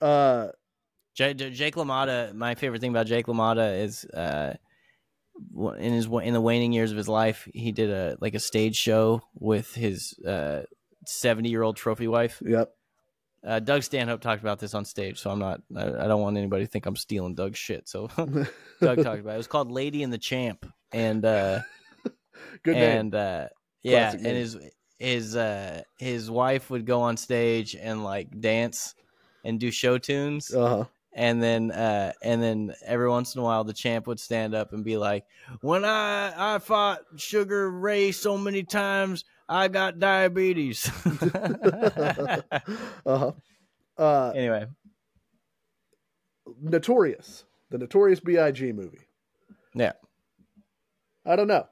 Uh, 0.00 0.48
J- 1.14 1.34
J- 1.34 1.50
Jake 1.50 1.74
LaMotta. 1.74 2.34
My 2.34 2.54
favorite 2.54 2.80
thing 2.80 2.90
about 2.90 3.06
Jake 3.06 3.26
LaMotta 3.26 3.80
is 3.82 4.04
uh, 4.06 4.54
in 5.78 5.92
his 5.92 6.06
in 6.06 6.32
the 6.34 6.40
waning 6.40 6.72
years 6.72 6.90
of 6.90 6.96
his 6.96 7.08
life, 7.08 7.48
he 7.52 7.72
did 7.72 7.90
a 7.90 8.16
like 8.20 8.34
a 8.34 8.40
stage 8.40 8.76
show 8.76 9.22
with 9.34 9.74
his 9.74 10.14
seventy 11.06 11.50
year 11.50 11.62
old 11.62 11.76
trophy 11.76 12.08
wife. 12.08 12.42
yep. 12.44 12.70
Uh, 13.42 13.58
Doug 13.58 13.82
Stanhope 13.82 14.20
talked 14.20 14.42
about 14.42 14.58
this 14.58 14.74
on 14.74 14.84
stage, 14.84 15.18
so 15.18 15.30
I'm 15.30 15.38
not. 15.38 15.62
I, 15.74 15.86
I 15.86 16.08
don't 16.08 16.20
want 16.20 16.36
anybody 16.36 16.66
to 16.66 16.70
think 16.70 16.84
I'm 16.84 16.94
stealing 16.96 17.34
Doug's 17.34 17.58
shit. 17.58 17.88
So 17.88 18.08
Doug 18.16 19.02
talked 19.02 19.20
about 19.20 19.30
it. 19.30 19.34
It 19.34 19.38
was 19.38 19.46
called 19.46 19.70
Lady 19.72 20.02
and 20.02 20.12
the 20.12 20.18
Champ, 20.18 20.66
and 20.92 21.24
uh, 21.24 21.60
Good 22.62 22.74
name. 22.76 22.98
and 22.98 23.14
uh, 23.14 23.48
yeah, 23.82 24.10
Classic 24.10 24.18
and 24.18 24.24
name. 24.24 24.34
his 24.36 24.58
his 24.98 25.36
uh, 25.36 25.82
his 25.98 26.30
wife 26.30 26.68
would 26.68 26.84
go 26.84 27.00
on 27.00 27.16
stage 27.16 27.74
and 27.74 28.04
like 28.04 28.38
dance 28.40 28.94
and 29.44 29.58
do 29.60 29.70
show 29.70 29.98
tunes, 29.98 30.54
Uh 30.54 30.68
huh. 30.68 30.84
and 31.12 31.42
then 31.42 31.70
uh, 31.70 32.12
and 32.22 32.42
then 32.42 32.74
every 32.84 33.08
once 33.08 33.34
in 33.34 33.40
a 33.40 33.44
while 33.44 33.64
the 33.64 33.72
champ 33.72 34.06
would 34.06 34.20
stand 34.20 34.54
up 34.54 34.72
and 34.72 34.84
be 34.84 34.96
like, 34.96 35.24
"When 35.60 35.84
I 35.84 36.54
I 36.54 36.58
fought 36.58 37.00
Sugar 37.16 37.70
Ray 37.70 38.12
so 38.12 38.36
many 38.38 38.62
times, 38.62 39.24
I 39.48 39.68
got 39.68 39.98
diabetes." 39.98 40.90
uh-huh. 43.06 43.32
Uh 43.98 44.32
anyway, 44.34 44.66
Notorious, 46.60 47.44
the 47.70 47.78
Notorious 47.78 48.20
B.I.G. 48.20 48.72
movie. 48.72 49.06
yeah, 49.74 49.92
I 51.26 51.36
don't 51.36 51.48
know. 51.48 51.66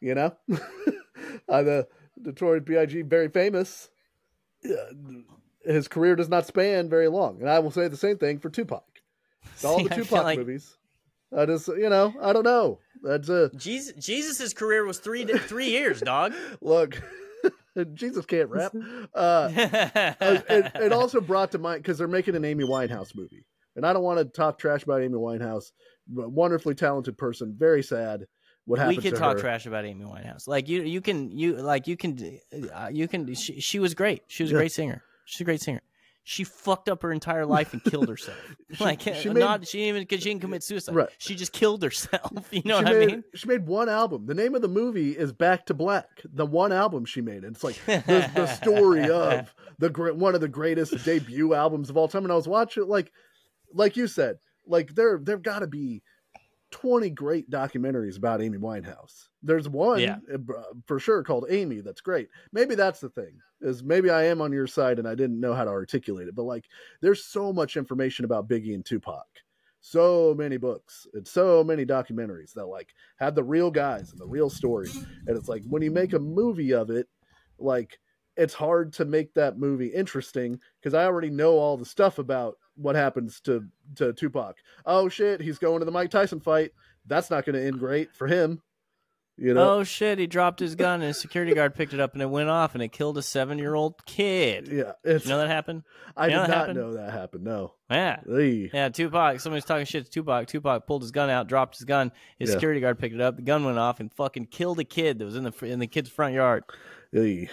You 0.00 0.14
know, 0.14 0.36
uh, 1.48 1.62
the 1.62 1.86
Notorious 2.16 2.64
B.I.G. 2.64 3.02
very 3.02 3.28
famous. 3.28 3.88
Uh, 4.64 4.70
his 5.64 5.88
career 5.88 6.16
does 6.16 6.28
not 6.28 6.46
span 6.46 6.88
very 6.88 7.08
long, 7.08 7.40
and 7.40 7.48
I 7.50 7.58
will 7.58 7.70
say 7.70 7.88
the 7.88 7.96
same 7.96 8.18
thing 8.18 8.38
for 8.38 8.50
Tupac. 8.50 8.84
All 9.64 9.82
the 9.82 9.88
Tupac 9.94 10.24
like 10.24 10.38
movies. 10.38 10.76
I 11.36 11.46
just, 11.46 11.68
you 11.68 11.88
know, 11.90 12.14
I 12.20 12.32
don't 12.32 12.44
know. 12.44 12.78
That's 13.02 13.28
a 13.28 13.50
Jesus 13.56 13.94
Jesus's 14.04 14.54
career 14.54 14.84
was 14.84 14.98
three 14.98 15.24
three 15.24 15.70
years, 15.70 16.00
dog. 16.00 16.32
look. 16.60 17.00
Jesus 17.94 18.24
can't 18.24 18.48
rap. 18.50 18.72
Uh, 19.14 19.50
Uh, 19.54 20.12
it, 20.48 20.72
it 20.76 20.92
also 20.92 21.20
brought 21.20 21.50
to 21.52 21.58
mind 21.58 21.82
because 21.82 21.98
they're 21.98 22.06
making 22.08 22.36
an 22.36 22.44
Amy 22.44 22.64
Winehouse 22.64 23.14
movie, 23.16 23.44
and 23.76 23.84
I 23.84 23.92
don't 23.92 24.02
want 24.04 24.18
to 24.20 24.24
talk 24.24 24.58
trash 24.58 24.84
about 24.84 25.02
Amy 25.02 25.18
Winehouse. 25.18 25.72
Wonderfully 26.08 26.74
talented 26.74 27.18
person, 27.18 27.54
very 27.58 27.82
sad. 27.82 28.26
What 28.66 28.78
happened? 28.78 28.96
we 28.98 29.02
could 29.02 29.16
talk 29.18 29.34
her. 29.34 29.40
trash 29.40 29.66
about 29.66 29.84
Amy 29.84 30.04
Winehouse. 30.04 30.46
Like 30.48 30.68
you, 30.68 30.82
you 30.82 31.00
can, 31.02 31.30
you 31.30 31.56
like 31.56 31.86
you 31.86 31.96
can, 31.96 32.38
uh, 32.72 32.88
you 32.92 33.08
can. 33.08 33.34
She, 33.34 33.60
she 33.60 33.78
was 33.78 33.94
great. 33.94 34.22
She 34.28 34.42
was 34.44 34.52
a 34.52 34.54
Yeah. 34.54 34.60
great 34.60 34.72
singer. 34.72 35.02
She's 35.24 35.40
a 35.40 35.44
great 35.44 35.60
singer. 35.60 35.80
She 36.26 36.42
fucked 36.44 36.88
up 36.88 37.02
her 37.02 37.12
entire 37.12 37.44
life 37.44 37.74
and 37.74 37.84
killed 37.84 38.08
herself. 38.08 38.38
She- 38.72 38.82
like 38.82 39.02
she 39.02 39.28
made- 39.28 39.40
not 39.40 39.66
she 39.68 39.78
didn't 39.78 39.88
even 39.90 40.02
because 40.02 40.22
she 40.22 40.30
didn't 40.30 40.40
commit 40.40 40.62
suicide. 40.62 40.94
Right. 40.94 41.08
She 41.18 41.34
just 41.34 41.52
killed 41.52 41.82
herself. 41.82 42.48
You 42.50 42.62
know 42.64 42.78
she 42.78 42.84
what 42.84 42.94
made, 42.94 43.02
I 43.02 43.06
mean? 43.12 43.24
She 43.34 43.46
made 43.46 43.66
one 43.66 43.88
album. 43.90 44.24
The 44.26 44.34
name 44.34 44.54
of 44.54 44.62
the 44.62 44.68
movie 44.68 45.10
is 45.10 45.32
Back 45.32 45.66
to 45.66 45.74
Black. 45.74 46.08
The 46.24 46.46
one 46.46 46.72
album 46.72 47.04
she 47.04 47.20
made. 47.20 47.44
And 47.44 47.54
it's 47.54 47.62
like 47.62 47.76
the, 47.84 48.30
the 48.34 48.46
story 48.46 49.02
of 49.10 49.54
the 49.78 49.90
one 50.14 50.34
of 50.34 50.40
the 50.40 50.48
greatest 50.48 51.04
debut 51.04 51.52
albums 51.52 51.90
of 51.90 51.96
all 51.98 52.08
time. 52.08 52.24
And 52.24 52.32
I 52.32 52.36
was 52.36 52.48
watching 52.48 52.88
like, 52.88 53.12
like 53.74 53.96
you 53.98 54.06
said, 54.06 54.38
like 54.66 54.94
there 54.94 55.20
there've 55.22 55.42
got 55.42 55.58
to 55.58 55.66
be 55.66 56.02
twenty 56.70 57.10
great 57.10 57.50
documentaries 57.50 58.16
about 58.16 58.40
Amy 58.40 58.56
Winehouse. 58.58 59.28
There's 59.44 59.68
one 59.68 60.00
Yeah. 60.00 60.16
uh, 60.32 60.62
for 60.86 60.98
sure 60.98 61.22
called 61.22 61.46
Amy. 61.50 61.80
That's 61.80 62.00
great. 62.00 62.28
Maybe 62.52 62.74
that's 62.74 63.00
the 63.00 63.10
thing. 63.10 63.38
Is 63.60 63.82
maybe 63.82 64.10
I 64.10 64.24
am 64.24 64.40
on 64.40 64.52
your 64.52 64.66
side 64.66 64.98
and 64.98 65.06
I 65.06 65.14
didn't 65.14 65.38
know 65.40 65.54
how 65.54 65.64
to 65.64 65.70
articulate 65.70 66.28
it. 66.28 66.34
But 66.34 66.44
like, 66.44 66.64
there's 67.00 67.24
so 67.24 67.52
much 67.52 67.76
information 67.76 68.24
about 68.24 68.48
Biggie 68.48 68.74
and 68.74 68.84
Tupac 68.84 69.26
so 69.86 70.34
many 70.38 70.56
books 70.56 71.06
and 71.12 71.28
so 71.28 71.62
many 71.62 71.84
documentaries 71.84 72.54
that 72.54 72.64
like 72.64 72.94
had 73.18 73.34
the 73.34 73.44
real 73.44 73.70
guys 73.70 74.12
and 74.12 74.18
the 74.18 74.26
real 74.26 74.48
story 74.48 74.88
and 75.26 75.36
it's 75.36 75.46
like 75.46 75.62
when 75.68 75.82
you 75.82 75.90
make 75.90 76.14
a 76.14 76.18
movie 76.18 76.72
of 76.72 76.88
it 76.88 77.06
like 77.58 77.98
it's 78.38 78.54
hard 78.54 78.94
to 78.94 79.04
make 79.04 79.34
that 79.34 79.58
movie 79.58 79.88
interesting 79.88 80.58
because 80.80 80.94
i 80.94 81.04
already 81.04 81.28
know 81.28 81.58
all 81.58 81.76
the 81.76 81.84
stuff 81.84 82.18
about 82.18 82.56
what 82.76 82.96
happens 82.96 83.42
to 83.42 83.62
to 83.94 84.14
tupac 84.14 84.56
oh 84.86 85.06
shit 85.06 85.38
he's 85.38 85.58
going 85.58 85.80
to 85.80 85.84
the 85.84 85.92
mike 85.92 86.10
tyson 86.10 86.40
fight 86.40 86.70
that's 87.04 87.28
not 87.28 87.44
going 87.44 87.54
to 87.54 87.62
end 87.66 87.78
great 87.78 88.10
for 88.14 88.26
him 88.26 88.62
you 89.36 89.52
know 89.54 89.78
Oh 89.78 89.84
shit! 89.84 90.18
He 90.18 90.26
dropped 90.26 90.60
his 90.60 90.74
gun 90.74 91.02
and 91.02 91.10
a 91.10 91.14
security 91.14 91.54
guard 91.54 91.74
picked 91.74 91.92
it 91.92 92.00
up 92.00 92.12
and 92.12 92.22
it 92.22 92.30
went 92.30 92.48
off 92.48 92.74
and 92.74 92.82
it 92.82 92.92
killed 92.92 93.18
a 93.18 93.22
seven-year-old 93.22 94.04
kid. 94.06 94.68
yeah 94.70 94.92
it's 95.02 95.24
You 95.24 95.30
know 95.30 95.38
that 95.38 95.48
happened? 95.48 95.82
i 96.16 96.26
you 96.26 96.32
know 96.34 96.42
did 96.42 96.48
not 96.48 96.56
happened? 96.58 96.78
know 96.78 96.94
that 96.94 97.12
happened 97.12 97.44
no 97.44 97.74
Yeah. 97.90 98.20
Eey. 98.28 98.70
Yeah, 98.72 98.88
Tupac. 98.90 99.40
Somebody's 99.40 99.64
talking 99.64 99.86
shit 99.86 100.04
to 100.04 100.10
Tupac. 100.10 100.46
Tupac 100.46 100.86
pulled 100.86 101.02
his 101.02 101.10
gun 101.10 101.30
out, 101.30 101.48
dropped 101.48 101.76
his 101.76 101.84
gun. 101.84 102.12
His 102.38 102.48
Yeah. 102.50 102.54
security 102.54 102.80
guard 102.80 102.98
picked 102.98 103.14
it 103.14 103.20
up. 103.20 103.36
The 103.36 103.42
gun 103.42 103.64
went 103.64 103.78
off 103.78 103.98
and 104.00 104.12
fucking 104.14 104.46
killed 104.46 104.78
a 104.78 104.84
kid 104.84 105.18
that 105.18 105.24
was 105.24 105.36
in 105.36 105.44
the 105.44 105.52
in 105.66 105.78
the 105.80 105.86
kid's 105.88 106.10
front 106.10 106.34
yard. 106.34 106.64
Eey. 107.14 107.48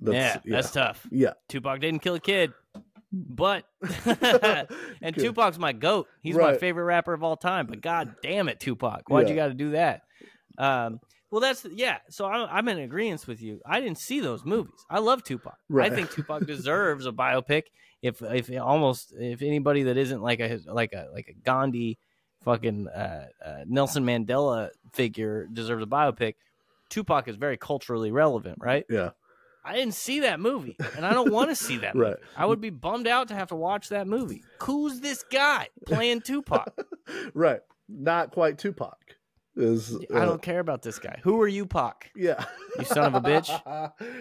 yeah, 0.00 0.12
That's- 0.12 0.40
that's 0.46 0.70
tough. 0.72 1.06
yeah 1.10 1.32
Tupac 1.48 1.80
didn't 1.80 2.00
kill 2.00 2.14
a 2.14 2.20
kid, 2.20 2.52
but 3.12 3.64
and. 5.02 5.14
Tupac's 5.16 5.58
my 5.58 5.72
goat. 5.72 6.06
He's 6.22 6.36
my 6.36 6.56
favorite 6.56 6.84
rapper 6.84 7.12
of 7.12 7.22
all 7.24 7.36
time. 7.36 7.66
But 7.66 7.80
god 7.80 8.14
damn 8.22 8.48
it, 8.48 8.60
Tupac, 8.60 9.08
why'd 9.08 9.28
you 9.28 9.34
got 9.34 9.48
to 9.48 9.54
do 9.54 9.70
that? 9.72 10.02
Um, 10.58 11.00
well, 11.30 11.40
that's 11.40 11.66
yeah. 11.72 11.98
So 12.08 12.26
I'm, 12.26 12.48
I'm 12.50 12.68
in 12.68 12.78
agreement 12.80 13.26
with 13.26 13.40
you. 13.40 13.60
I 13.64 13.80
didn't 13.80 13.98
see 13.98 14.20
those 14.20 14.44
movies. 14.44 14.84
I 14.88 14.98
love 14.98 15.22
Tupac. 15.22 15.56
Right. 15.68 15.90
I 15.90 15.94
think 15.94 16.10
Tupac 16.14 16.46
deserves 16.46 17.06
a 17.06 17.12
biopic. 17.12 17.64
If 18.02 18.22
if 18.22 18.50
almost 18.60 19.12
if 19.16 19.42
anybody 19.42 19.84
that 19.84 19.96
isn't 19.96 20.22
like 20.22 20.40
a 20.40 20.60
like 20.66 20.92
a 20.92 21.08
like 21.12 21.28
a 21.28 21.34
Gandhi, 21.34 21.98
fucking 22.44 22.88
uh, 22.88 23.26
uh, 23.44 23.64
Nelson 23.66 24.04
Mandela 24.04 24.70
figure 24.92 25.46
deserves 25.52 25.82
a 25.82 25.86
biopic. 25.86 26.34
Tupac 26.88 27.28
is 27.28 27.36
very 27.36 27.56
culturally 27.56 28.10
relevant, 28.10 28.58
right? 28.60 28.84
yeah 28.90 29.10
I 29.62 29.76
didn't 29.76 29.94
see 29.94 30.20
that 30.20 30.40
movie, 30.40 30.76
and 30.96 31.04
I 31.04 31.12
don't 31.12 31.30
want 31.30 31.50
to 31.50 31.54
see 31.54 31.76
that. 31.78 31.94
movie. 31.94 32.08
Right. 32.08 32.16
I 32.34 32.46
would 32.46 32.62
be 32.62 32.70
bummed 32.70 33.06
out 33.06 33.28
to 33.28 33.34
have 33.34 33.48
to 33.48 33.56
watch 33.56 33.90
that 33.90 34.06
movie. 34.08 34.42
Who's 34.62 35.00
this 35.00 35.22
guy 35.30 35.68
playing 35.86 36.22
Tupac? 36.22 36.74
right 37.34 37.60
not 37.90 38.30
quite 38.30 38.58
tupac 38.58 38.96
Is 39.60 39.96
I 40.12 40.18
uh, 40.18 40.24
don't 40.24 40.42
care 40.42 40.60
about 40.60 40.82
this 40.82 40.98
guy. 40.98 41.20
Who 41.22 41.40
are 41.40 41.48
you, 41.48 41.66
Pac? 41.66 42.10
Yeah, 42.16 42.44
You 42.78 42.84
son 42.84 43.14
of 43.14 43.14
a 43.14 43.20
bitch. 43.20 43.50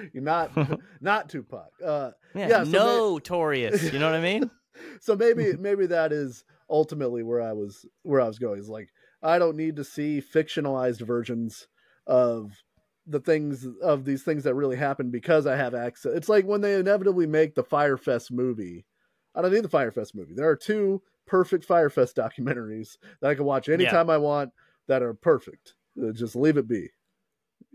You're 0.14 0.24
not 0.24 0.52
not 1.02 1.30
Tupac. 1.30 1.70
Uh, 1.84 2.12
Yeah, 2.36 2.48
Yeah, 2.50 2.64
so 2.66 3.14
notorious. 3.14 3.92
You 3.92 4.00
know 4.00 4.08
what 4.08 4.16
I 4.16 4.22
mean? 4.22 4.52
so 5.02 5.16
maybe 5.16 5.54
maybe 5.58 5.88
that 5.88 6.12
is 6.12 6.44
ultimately 6.70 7.24
where 7.24 7.42
I 7.42 7.54
was 7.54 7.86
where 8.04 8.22
I 8.22 8.28
was 8.28 8.40
going. 8.40 8.60
Is 8.60 8.70
like 8.70 8.90
I 9.24 9.40
don't 9.40 9.58
need 9.58 9.78
to 9.78 9.84
see 9.84 10.22
fictionalized 10.22 11.02
versions 11.02 11.68
of 12.08 12.52
the 13.08 13.20
things 13.20 13.68
of 13.82 14.06
these 14.06 14.24
things 14.24 14.44
that 14.44 14.54
really 14.54 14.78
happen 14.78 15.10
because 15.10 15.48
I 15.48 15.56
have 15.56 15.74
access. 15.74 16.14
It's 16.14 16.30
like 16.30 16.46
when 16.46 16.62
they 16.62 16.76
inevitably 16.76 17.28
make 17.28 17.56
the 17.56 17.64
Fyre 17.64 17.98
Fest 17.98 18.32
movie. 18.32 18.86
I 19.36 19.42
don't 19.42 19.54
need 19.54 19.64
the 19.64 19.70
Fyre 19.70 19.92
Fest 19.92 20.16
movie. 20.16 20.34
There 20.36 20.50
are 20.50 20.56
two 20.56 21.02
perfect 21.26 21.64
Fyre 21.64 21.90
Fest 21.90 22.16
documentaries 22.16 22.98
that 23.22 23.30
I 23.30 23.36
can 23.36 23.46
watch 23.46 23.70
anytime 23.70 24.10
I 24.10 24.18
want 24.18 24.52
that 24.90 25.02
are 25.02 25.14
perfect. 25.14 25.76
Uh, 26.02 26.12
Just 26.12 26.36
leave 26.36 26.58
it 26.58 26.68
be. 26.68 26.90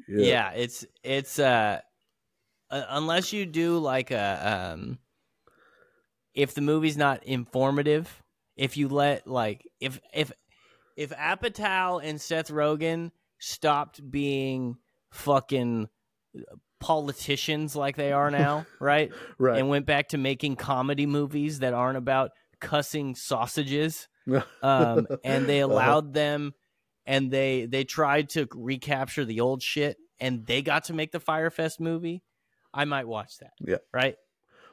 Yeah, 0.06 0.50
it's 0.50 0.84
it's 1.02 1.38
uh, 1.38 1.80
unless 2.70 3.32
you 3.32 3.46
do 3.46 3.78
like 3.78 4.10
a 4.10 4.72
um 4.74 4.98
if 6.34 6.54
the 6.54 6.60
movie's 6.60 6.96
not 6.96 7.24
informative, 7.24 8.22
if 8.56 8.76
you 8.76 8.88
let 8.88 9.26
like 9.26 9.66
if 9.80 10.00
if 10.12 10.32
if 10.96 11.10
Apatow 11.10 12.00
and 12.02 12.20
Seth 12.20 12.48
Rogen 12.50 13.10
stopped 13.38 14.10
being 14.10 14.76
fucking 15.12 15.88
politicians 16.80 17.74
like 17.76 17.96
they 17.96 18.12
are 18.12 18.30
now, 18.30 18.66
right? 18.80 19.12
Right. 19.38 19.58
And 19.58 19.68
went 19.68 19.86
back 19.86 20.08
to 20.08 20.18
making 20.18 20.56
comedy 20.56 21.06
movies 21.06 21.60
that 21.60 21.72
aren't 21.74 21.98
about 21.98 22.32
cussing 22.60 23.14
sausages. 23.14 24.08
um, 24.62 25.06
and 25.22 25.46
they 25.46 25.62
Uh-huh. 25.62 25.72
allowed 25.72 26.14
them 26.14 26.54
and 27.06 27.30
they 27.30 27.66
they 27.66 27.84
tried 27.84 28.28
to 28.30 28.46
recapture 28.54 29.24
the 29.24 29.40
old 29.40 29.62
shit 29.62 29.96
and 30.20 30.46
they 30.46 30.62
got 30.62 30.84
to 30.84 30.92
make 30.92 31.12
the 31.12 31.20
Fyre 31.20 31.50
Fest 31.50 31.80
movie 31.80 32.22
i 32.72 32.84
might 32.84 33.06
watch 33.06 33.38
that 33.38 33.52
Yeah. 33.60 33.76
right 33.92 34.16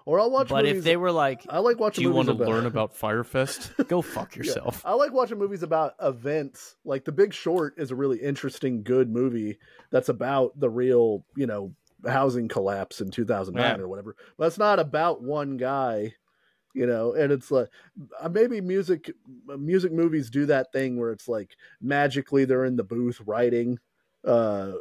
or 0.05 0.19
I'll 0.19 0.31
watch 0.31 0.49
but 0.49 0.65
movies. 0.65 0.79
if 0.79 0.83
they 0.83 0.97
were 0.97 1.11
like 1.11 1.45
I 1.49 1.59
like 1.59 1.79
watching 1.79 2.03
do 2.03 2.03
watching 2.03 2.03
you 2.03 2.09
movies 2.09 2.15
want 2.15 2.27
to 2.29 2.43
about, 2.43 2.47
learn 2.53 2.65
about 2.65 2.95
Fyre 2.95 3.23
Fest 3.23 3.71
go 3.87 4.01
fuck 4.01 4.35
Yeah. 4.35 4.39
yourself 4.43 4.81
I 4.85 4.93
like 4.95 5.11
watching 5.13 5.37
movies 5.37 5.61
about 5.63 5.93
events. 6.01 6.75
Like 6.83 7.05
The 7.05 7.11
Big 7.11 7.33
Short 7.33 7.75
is 7.77 7.91
a 7.91 7.95
really 7.95 8.17
interesting, 8.19 8.81
good 8.83 9.09
movie 9.11 9.59
that's 9.91 10.09
about 10.09 10.59
the 10.59 10.69
real, 10.71 11.23
you 11.35 11.45
know, 11.45 11.73
housing 12.07 12.47
collapse 12.47 12.99
in 13.01 13.11
2009 13.11 13.77
Yeah. 13.77 13.83
or 13.83 13.87
whatever. 13.87 14.15
But 14.37 14.47
it's 14.47 14.57
not 14.57 14.79
about 14.79 15.21
one 15.21 15.57
guy, 15.57 16.15
you 16.73 16.85
know. 16.85 17.13
And 17.13 17.31
it's 17.31 17.51
like 17.51 17.67
uh, 18.19 18.29
maybe 18.29 18.61
music, 18.61 19.11
music 19.57 19.91
movies 19.91 20.29
do 20.29 20.45
that 20.47 20.71
thing 20.71 20.97
where 20.99 21.11
it's 21.11 21.27
like 21.27 21.55
magically 21.81 22.45
they're 22.45 22.65
in 22.65 22.75
the 22.75 22.83
booth 22.83 23.21
writing 23.25 23.77
uh 24.23 24.73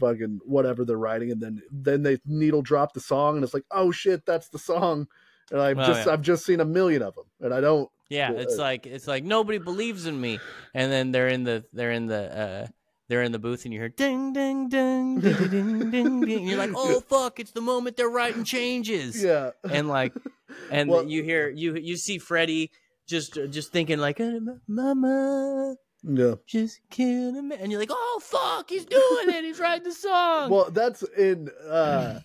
fucking 0.00 0.40
whatever 0.44 0.84
they're 0.84 0.98
writing 0.98 1.30
and 1.30 1.40
then 1.40 1.62
then 1.70 2.02
they 2.02 2.18
needle 2.26 2.62
drop 2.62 2.92
the 2.94 3.00
song 3.00 3.36
and 3.36 3.44
it's 3.44 3.54
like 3.54 3.62
oh 3.70 3.92
shit 3.92 4.26
that's 4.26 4.48
the 4.48 4.58
song 4.58 5.06
and 5.52 5.60
i've 5.60 5.78
Oh, 5.78 5.86
just 5.86 6.04
yeah. 6.04 6.12
i've 6.12 6.20
just 6.20 6.44
seen 6.44 6.58
a 6.58 6.64
million 6.64 7.00
of 7.02 7.14
them 7.14 7.26
and 7.40 7.54
i 7.54 7.60
don't 7.60 7.88
yeah 8.08 8.32
Yeah. 8.32 8.38
it's 8.40 8.56
like 8.58 8.86
it's 8.88 9.06
like 9.06 9.22
nobody 9.22 9.58
believes 9.58 10.06
in 10.06 10.20
me 10.20 10.40
and 10.74 10.90
then 10.90 11.12
they're 11.12 11.28
in 11.28 11.44
the 11.44 11.64
they're 11.72 11.92
in 11.92 12.06
the 12.06 12.36
uh 12.40 12.66
they're 13.08 13.22
in 13.22 13.32
the 13.32 13.38
booth 13.38 13.64
and 13.64 13.72
you 13.74 13.80
hear 13.80 13.88
ding 13.88 14.32
ding 14.32 14.68
ding 14.68 15.20
ding 15.20 15.48
ding 15.50 15.90
ding 15.90 16.20
ding, 16.20 16.46
you're 16.46 16.58
like 16.58 16.70
oh 16.76 17.00
fuck 17.00 17.40
it's 17.40 17.50
the 17.52 17.60
moment 17.60 17.96
they're 17.96 18.08
writing 18.10 18.44
changes. 18.44 19.22
Yeah. 19.22 19.50
And 19.70 19.88
like 19.88 20.12
and 20.70 20.88
Well- 20.90 21.04
you 21.04 21.22
hear 21.22 21.48
you 21.48 21.76
you 21.76 21.96
see 21.96 22.18
Freddie 22.18 22.70
just 23.06 23.34
just 23.50 23.72
thinking 23.72 23.98
like 23.98 24.20
"Uh, 24.20 24.38
mama 24.66 25.76
yeah. 26.04 26.34
just 26.46 26.80
killing 26.90 27.48
me 27.48 27.56
and 27.58 27.72
you're 27.72 27.80
like 27.80 27.90
oh 27.90 28.20
fuck 28.22 28.68
he's 28.68 28.84
doing 28.84 29.28
it 29.30 29.44
he's 29.44 29.58
writing 29.58 29.84
the 29.84 29.92
song. 29.92 30.50
Well 30.50 30.70
that's 30.70 31.02
in 31.16 31.48
uh 31.68 32.20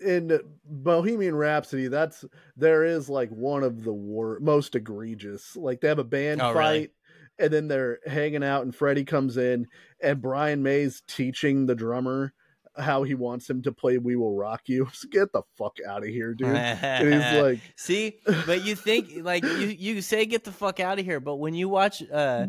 in 0.00 0.38
bohemian 0.64 1.34
rhapsody 1.34 1.86
that's 1.88 2.24
there 2.56 2.84
is 2.84 3.08
like 3.08 3.30
one 3.30 3.62
of 3.62 3.84
the 3.84 3.92
wor- 3.92 4.40
most 4.40 4.74
egregious. 4.74 5.56
Like 5.56 5.80
they 5.80 5.88
have 5.88 5.98
a 6.00 6.04
band 6.04 6.40
Oh, 6.42 6.52
fight. 6.52 6.70
really? 6.72 6.90
And 7.38 7.52
then 7.52 7.68
they're 7.68 7.98
hanging 8.06 8.44
out 8.44 8.62
and 8.62 8.74
freddie 8.74 9.04
comes 9.04 9.36
in 9.36 9.66
and 10.02 10.22
brian 10.22 10.62
may's 10.62 11.02
teaching 11.06 11.66
the 11.66 11.74
drummer 11.74 12.32
how 12.76 13.02
he 13.04 13.14
wants 13.14 13.48
him 13.48 13.62
to 13.62 13.72
play 13.72 13.98
we 13.98 14.16
will 14.16 14.34
rock 14.34 14.62
you. 14.66 14.88
So 14.92 15.08
get 15.12 15.32
the 15.32 15.42
fuck 15.56 15.78
out 15.86 16.02
of 16.02 16.08
here 16.08 16.34
dude. 16.34 16.48
And 16.48 17.14
he's 17.14 17.42
like 17.42 17.58
see 17.76 18.18
but 18.46 18.64
you 18.64 18.74
think 18.74 19.10
like 19.22 19.44
you 19.44 19.68
you 19.68 20.02
say 20.02 20.26
get 20.26 20.44
the 20.44 20.52
fuck 20.52 20.80
out 20.80 20.98
of 20.98 21.04
here 21.04 21.20
but 21.20 21.36
when 21.36 21.54
you 21.54 21.68
watch 21.68 22.02
uh 22.10 22.46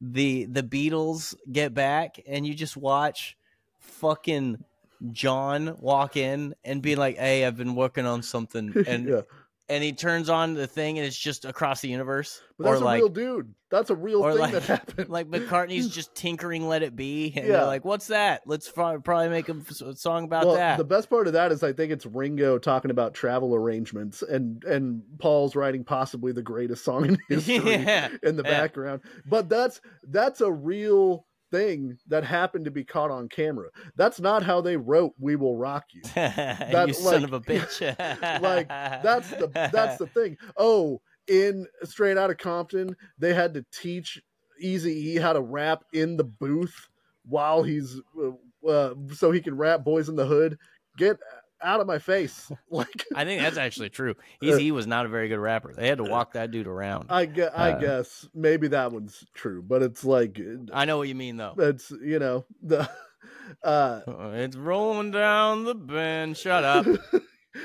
the 0.00 0.44
the 0.46 0.62
Beatles 0.62 1.34
get 1.50 1.74
back 1.74 2.20
and 2.26 2.46
you 2.46 2.54
just 2.54 2.76
watch 2.76 3.36
fucking 3.80 4.62
John 5.10 5.76
walk 5.80 6.16
in 6.16 6.54
and 6.64 6.80
be 6.80 6.96
like 6.96 7.18
hey 7.18 7.44
I've 7.44 7.56
been 7.56 7.74
working 7.74 8.06
on 8.06 8.22
something 8.22 8.84
and 8.86 9.08
yeah 9.08 9.20
and 9.68 9.82
he 9.82 9.92
turns 9.92 10.28
on 10.28 10.54
the 10.54 10.66
thing 10.66 10.98
and 10.98 11.06
it's 11.06 11.18
just 11.18 11.44
across 11.44 11.80
the 11.80 11.88
universe 11.88 12.42
but 12.58 12.64
that's 12.64 12.80
or 12.80 12.82
a 12.82 12.84
like 12.84 12.98
real 12.98 13.08
dude 13.08 13.54
that's 13.70 13.90
a 13.90 13.94
real 13.94 14.22
thing 14.22 14.38
like- 14.38 14.52
that 14.52 14.62
happened 14.62 15.08
like 15.08 15.26
McCartney's 15.28 15.88
just 15.94 16.14
tinkering 16.14 16.68
"Let 16.68 16.82
It 16.82 16.94
Be," 16.94 17.32
and 17.34 17.46
Yeah. 17.46 17.52
they're 17.52 17.66
like, 17.66 17.84
"What's 17.84 18.06
that? 18.06 18.42
Let's 18.46 18.70
pro- 18.70 19.00
probably 19.00 19.30
make 19.30 19.48
a 19.48 19.96
song 19.96 20.24
about 20.24 20.46
well, 20.46 20.54
that." 20.54 20.78
The 20.78 20.84
best 20.84 21.10
part 21.10 21.26
of 21.26 21.32
that 21.32 21.50
is 21.50 21.64
I 21.64 21.72
think 21.72 21.90
it's 21.90 22.06
Ringo 22.06 22.58
talking 22.58 22.92
about 22.92 23.14
travel 23.14 23.52
arrangements 23.54 24.22
and 24.22 24.62
and 24.64 25.02
Paul's 25.18 25.56
writing 25.56 25.82
possibly 25.82 26.30
the 26.30 26.42
greatest 26.42 26.84
song 26.84 27.06
in 27.06 27.18
history 27.28 27.56
yeah, 27.56 28.10
in 28.22 28.36
the 28.36 28.44
yeah. 28.44 28.50
background. 28.50 29.00
But 29.26 29.48
that's 29.48 29.80
that's 30.08 30.40
a 30.40 30.52
real 30.52 31.26
thing 31.54 31.96
that 32.08 32.24
happened 32.24 32.64
to 32.64 32.70
be 32.70 32.84
caught 32.84 33.12
on 33.12 33.28
camera. 33.28 33.68
That's 33.96 34.20
not 34.20 34.42
how 34.42 34.60
they 34.60 34.76
wrote 34.76 35.14
"We 35.18 35.36
Will 35.36 35.56
Rock 35.56 35.84
You." 35.92 36.02
you 36.16 36.94
son 36.94 37.24
of 37.24 37.32
a 37.32 37.40
bitch. 37.40 37.80
like 38.42 38.68
that's 38.68 39.30
the 39.30 39.48
that's 39.72 39.98
the 39.98 40.06
thing. 40.06 40.36
Oh, 40.56 41.00
in 41.28 41.66
Straight 41.84 42.18
Outta 42.18 42.34
Compton, 42.34 42.96
they 43.18 43.34
had 43.34 43.54
to 43.54 43.64
teach 43.72 44.20
Easy 44.60 45.10
E 45.10 45.16
how 45.16 45.32
to 45.32 45.40
rap 45.40 45.84
in 45.92 46.16
the 46.16 46.24
booth 46.24 46.88
while 47.26 47.62
he's 47.62 48.00
uh, 48.20 48.68
uh, 48.68 48.94
so 49.12 49.30
he 49.30 49.40
can 49.40 49.56
rap 49.56 49.84
"Boys 49.84 50.08
in 50.08 50.16
the 50.16 50.26
Hood." 50.26 50.58
Get 50.96 51.18
out 51.64 51.80
of 51.80 51.86
my 51.86 51.98
face! 51.98 52.52
Like 52.70 53.04
I 53.14 53.24
think 53.24 53.40
that's 53.42 53.56
actually 53.56 53.88
true. 53.90 54.14
Uh, 54.42 54.56
he 54.56 54.70
was 54.72 54.86
not 54.86 55.06
a 55.06 55.08
very 55.08 55.28
good 55.28 55.38
rapper. 55.38 55.72
They 55.74 55.88
had 55.88 55.98
to 55.98 56.04
walk 56.04 56.34
that 56.34 56.50
dude 56.50 56.66
around. 56.66 57.06
I 57.08 57.24
guess, 57.26 57.50
I 57.56 57.70
Uh, 57.72 57.78
guess 57.80 58.28
maybe 58.34 58.68
that 58.68 58.92
one's 58.92 59.24
true, 59.34 59.62
but 59.62 59.82
it's 59.82 60.04
like 60.04 60.38
I 60.72 60.84
know 60.84 60.98
what 60.98 61.08
you 61.08 61.14
mean 61.14 61.36
though. 61.38 61.54
it's 61.58 61.90
you 61.90 62.18
know 62.18 62.44
the 62.62 62.88
uh 63.64 64.00
It's 64.34 64.56
rolling 64.56 65.10
down 65.10 65.64
the 65.64 65.74
bend. 65.74 66.36
Shut 66.36 66.62
up. 66.64 66.86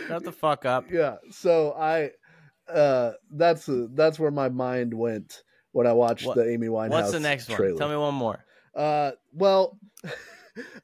Shut 0.07 0.23
the 0.23 0.31
fuck 0.31 0.65
up. 0.65 0.85
yeah 0.91 1.15
so 1.31 1.73
i 1.73 2.11
uh 2.71 3.13
that's 3.31 3.67
uh, 3.67 3.87
that's 3.95 4.19
where 4.19 4.29
my 4.31 4.47
mind 4.49 4.93
went 4.93 5.41
when 5.71 5.87
i 5.87 5.93
watched 5.93 6.25
What- 6.27 6.35
the 6.37 6.47
amy 6.47 6.67
winehouse 6.67 6.89
What's 6.91 7.11
the 7.11 7.19
next 7.19 7.49
trailer. 7.49 7.71
one? 7.73 7.79
Tell 7.79 7.89
me 7.89 7.95
one 7.97 8.13
more. 8.13 8.45
uh 8.75 9.11
well 9.33 9.79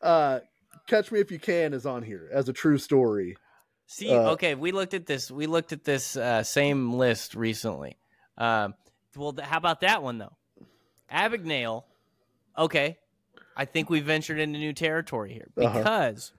uh 0.02 0.40
catch 0.88 1.12
me 1.12 1.20
if 1.20 1.32
you 1.32 1.40
can 1.40 1.74
is 1.74 1.86
on 1.86 2.04
here 2.04 2.30
as 2.32 2.48
a 2.50 2.54
true 2.54 2.78
story 2.78 3.36
See, 3.88 4.10
Uh, 4.10 4.32
okay, 4.32 4.56
we 4.56 4.72
looked 4.72 4.96
at 4.96 5.06
this. 5.06 5.30
We 5.30 5.46
looked 5.46 5.72
at 5.72 5.84
this 5.84 6.18
uh, 6.18 6.42
same 6.42 6.94
list 6.94 7.36
recently. 7.36 8.00
Um, 8.36 8.74
well, 9.16 9.36
how 9.40 9.58
about 9.58 9.82
that 9.82 10.02
one 10.02 10.18
though? 10.18 10.36
Abagnale. 11.12 11.84
Okay, 12.58 12.98
I 13.56 13.66
think 13.66 13.92
we 13.92 14.00
ventured 14.00 14.40
into 14.40 14.58
new 14.58 14.74
territory 14.74 15.34
here 15.34 15.52
Uh-huh. 15.56 15.78
because 15.78 16.34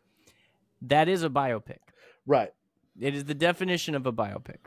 that 0.83 1.09
is 1.09 1.23
a 1.23 1.31
biopic. 1.31 1.79
right 2.27 2.53
It 2.99 3.15
is 3.15 3.25
the 3.27 3.35
definition 3.35 3.95
of 3.95 4.07
a 4.07 4.13
biopic. 4.13 4.59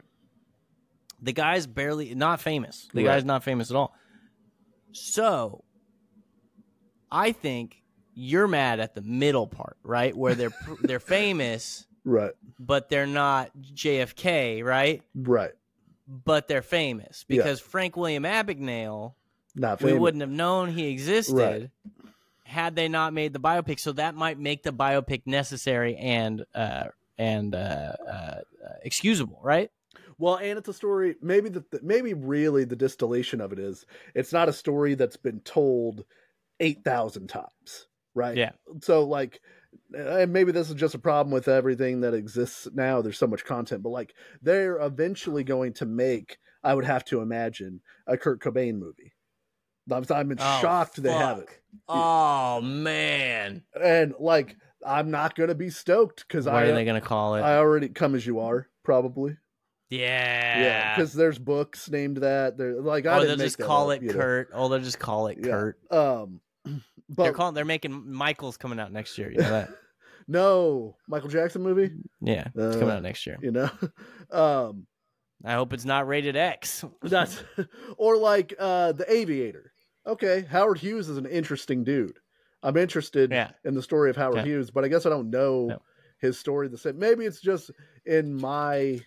The 1.22 1.34
guy's 1.34 1.68
barely 1.68 2.16
not 2.16 2.40
famous. 2.40 2.88
The 2.94 3.04
Right. 3.04 3.16
guy's 3.16 3.26
not 3.26 3.44
famous 3.44 3.70
at 3.70 3.76
all. 3.76 3.94
So, 4.94 5.66
I 7.12 7.34
think 7.34 7.79
you're 8.20 8.48
mad 8.48 8.80
at 8.80 8.96
the 8.96 9.02
middle 9.02 9.48
part, 9.48 9.78
right? 9.84 10.16
Where 10.16 10.36
they're 10.36 10.54
they're 10.82 11.00
famous, 11.00 11.88
right 12.04 12.32
but 12.60 12.90
they're 12.90 13.08
not 13.08 13.52
JFK, 13.74 14.64
right? 14.64 15.02
right 15.16 15.52
But 16.08 16.48
they're 16.48 16.62
famous 16.62 17.24
Yeah. 17.28 17.38
because 17.38 17.60
Frank 17.60 17.96
William 17.96 18.24
Abagnale, 18.24 19.14
not 19.56 19.82
we 19.82 19.94
wouldn't 19.94 20.22
have 20.22 20.30
known 20.30 20.70
he 20.70 20.88
existed 20.88 21.36
Right. 21.36 21.70
had 22.44 22.76
they 22.76 22.88
not 22.90 23.14
made 23.14 23.34
the 23.34 23.40
biopic. 23.40 23.80
So 23.80 23.92
that 23.94 24.16
might 24.16 24.38
make 24.40 24.64
the 24.64 24.74
biopic 24.74 25.22
necessary 25.26 25.96
and 25.96 26.46
uh, 26.54 26.86
and 27.18 27.54
uh, 27.56 27.94
uh, 28.10 28.36
excusable, 28.84 29.40
right? 29.44 29.72
Well, 30.18 30.36
and 30.36 30.58
it's 30.58 30.68
a 30.68 30.74
story. 30.74 31.16
Maybe 31.22 31.50
the 31.50 31.64
maybe 31.82 32.14
really 32.14 32.66
the 32.66 32.76
distillation 32.76 33.40
of 33.42 33.54
it 33.54 33.60
is 33.60 33.86
it's 34.16 34.34
not 34.34 34.50
a 34.50 34.54
story 34.54 34.96
that's 34.96 35.18
been 35.18 35.40
told 35.42 36.04
eight 36.60 36.84
thousand 36.84 37.28
times, 37.28 37.88
right? 38.16 38.36
Yeah. 38.38 38.52
So 38.82 39.04
like, 39.06 39.40
and 39.94 40.34
maybe 40.34 40.52
this 40.52 40.70
is 40.70 40.76
just 40.76 40.96
a 40.96 41.00
problem 41.00 41.32
with 41.34 41.48
everything 41.48 42.02
that 42.02 42.14
exists 42.14 42.68
now. 42.74 43.02
There's 43.02 43.18
so 43.18 43.28
much 43.28 43.46
content, 43.46 43.84
but 43.84 43.90
like 43.90 44.14
they're 44.42 44.78
eventually 44.78 45.44
going 45.44 45.74
to 45.74 45.86
make. 45.86 46.38
I 46.64 46.74
would 46.74 46.86
have 46.86 47.06
to 47.06 47.22
imagine 47.22 47.82
a 48.06 48.18
Kurt 48.18 48.42
Cobain 48.42 48.80
movie, 48.80 49.14
I'm, 49.92 50.04
I'm 50.10 50.32
Oh, 50.38 50.60
shocked 50.62 51.02
they 51.02 51.12
have 51.12 51.40
it. 51.40 51.50
Oh 51.88 52.62
man. 52.62 53.64
And 53.82 54.14
like, 54.20 54.58
I'm 54.86 55.12
not 55.12 55.36
gonna 55.36 55.56
be 55.56 55.70
stoked 55.70 56.28
because 56.28 56.46
What 56.46 56.56
I 56.56 56.64
are 56.68 56.74
they 56.74 56.86
gonna 56.86 57.02
call 57.02 57.36
it? 57.36 57.42
I 57.42 57.58
already 57.58 57.90
come 57.90 58.16
as 58.16 58.26
you 58.26 58.40
are 58.40 58.68
probably. 58.84 59.38
yeah. 59.90 60.62
Yeah, 60.62 60.96
because 60.96 61.14
there's 61.14 61.40
books 61.40 61.90
named 61.90 62.18
that. 62.18 62.58
They're 62.58 62.82
like 62.82 63.06
I 63.06 63.20
oh, 63.20 63.26
they'll 63.26 63.36
just 63.38 63.58
call 63.58 63.92
up, 63.92 63.98
it 63.98 64.04
you 64.04 64.10
know. 64.10 64.16
Kurt. 64.16 64.50
Oh, 64.54 64.68
they'll 64.70 64.80
just 64.80 65.00
call 65.00 65.28
it 65.28 65.38
Yeah. 65.42 65.52
Kurt. 65.52 65.80
Um, 65.92 66.42
but 67.10 67.24
they're 67.24 67.34
calling. 67.34 67.56
They're 67.56 67.66
making 67.66 68.12
Michael's 68.12 68.58
coming 68.58 68.80
out 68.80 68.92
next 68.92 69.18
year. 69.18 69.32
You 69.32 69.38
know 69.40 69.50
that? 69.50 69.70
no 70.28 70.96
Michael 71.08 71.30
Jackson 71.30 71.62
movie. 71.64 71.92
yeah, 72.22 72.48
it's 72.56 72.76
coming 72.76 72.90
Uh, 72.90 72.94
out 72.98 73.04
next 73.04 73.26
year. 73.26 73.38
You 73.42 73.52
know, 73.52 73.70
um, 74.32 74.86
I 75.44 75.54
hope 75.54 75.74
it's 75.74 75.86
not 75.86 76.08
rated 76.08 76.36
X. 76.36 76.84
that's 77.02 77.44
or 77.98 78.18
like 78.18 78.54
uh 78.60 78.92
the 78.94 79.12
Aviator. 79.12 79.72
Okay, 80.08 80.46
Howard 80.50 80.78
Hughes 80.80 81.10
is 81.10 81.18
an 81.18 81.26
interesting 81.26 81.84
dude. 81.84 82.18
I'm 82.64 82.78
interested 82.78 83.32
Yeah. 83.32 83.52
in 83.64 83.74
the 83.74 83.82
story 83.82 84.10
of 84.10 84.16
Howard 84.18 84.38
Yeah. 84.38 84.44
Hughes, 84.46 84.72
but 84.72 84.84
I 84.84 84.88
guess 84.88 85.06
I 85.06 85.10
don't 85.10 85.30
know 85.30 85.68
No. 85.68 85.82
his 86.20 86.38
story 86.40 86.68
the 86.68 86.78
same. 86.78 86.98
Maybe 87.00 87.26
it's 87.26 87.40
just 87.42 87.72
in 88.06 88.34
my 88.34 89.00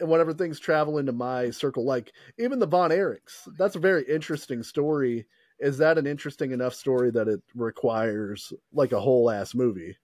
and 0.00 0.08
whatever 0.08 0.32
things 0.34 0.58
travel 0.58 0.98
into 0.98 1.12
my 1.12 1.50
circle. 1.50 1.84
Like 1.84 2.12
even 2.38 2.58
the 2.58 2.66
Von 2.66 2.90
Erichs, 2.90 3.46
that's 3.56 3.76
a 3.76 3.80
very 3.80 4.02
interesting 4.08 4.62
story. 4.64 5.26
Is 5.58 5.78
that 5.78 5.98
an 5.98 6.06
interesting 6.06 6.50
enough 6.50 6.74
story 6.74 7.10
that 7.12 7.28
it 7.28 7.40
requires 7.54 8.52
like 8.72 8.92
a 8.92 9.00
whole 9.00 9.30
ass 9.30 9.54
movie? 9.54 9.96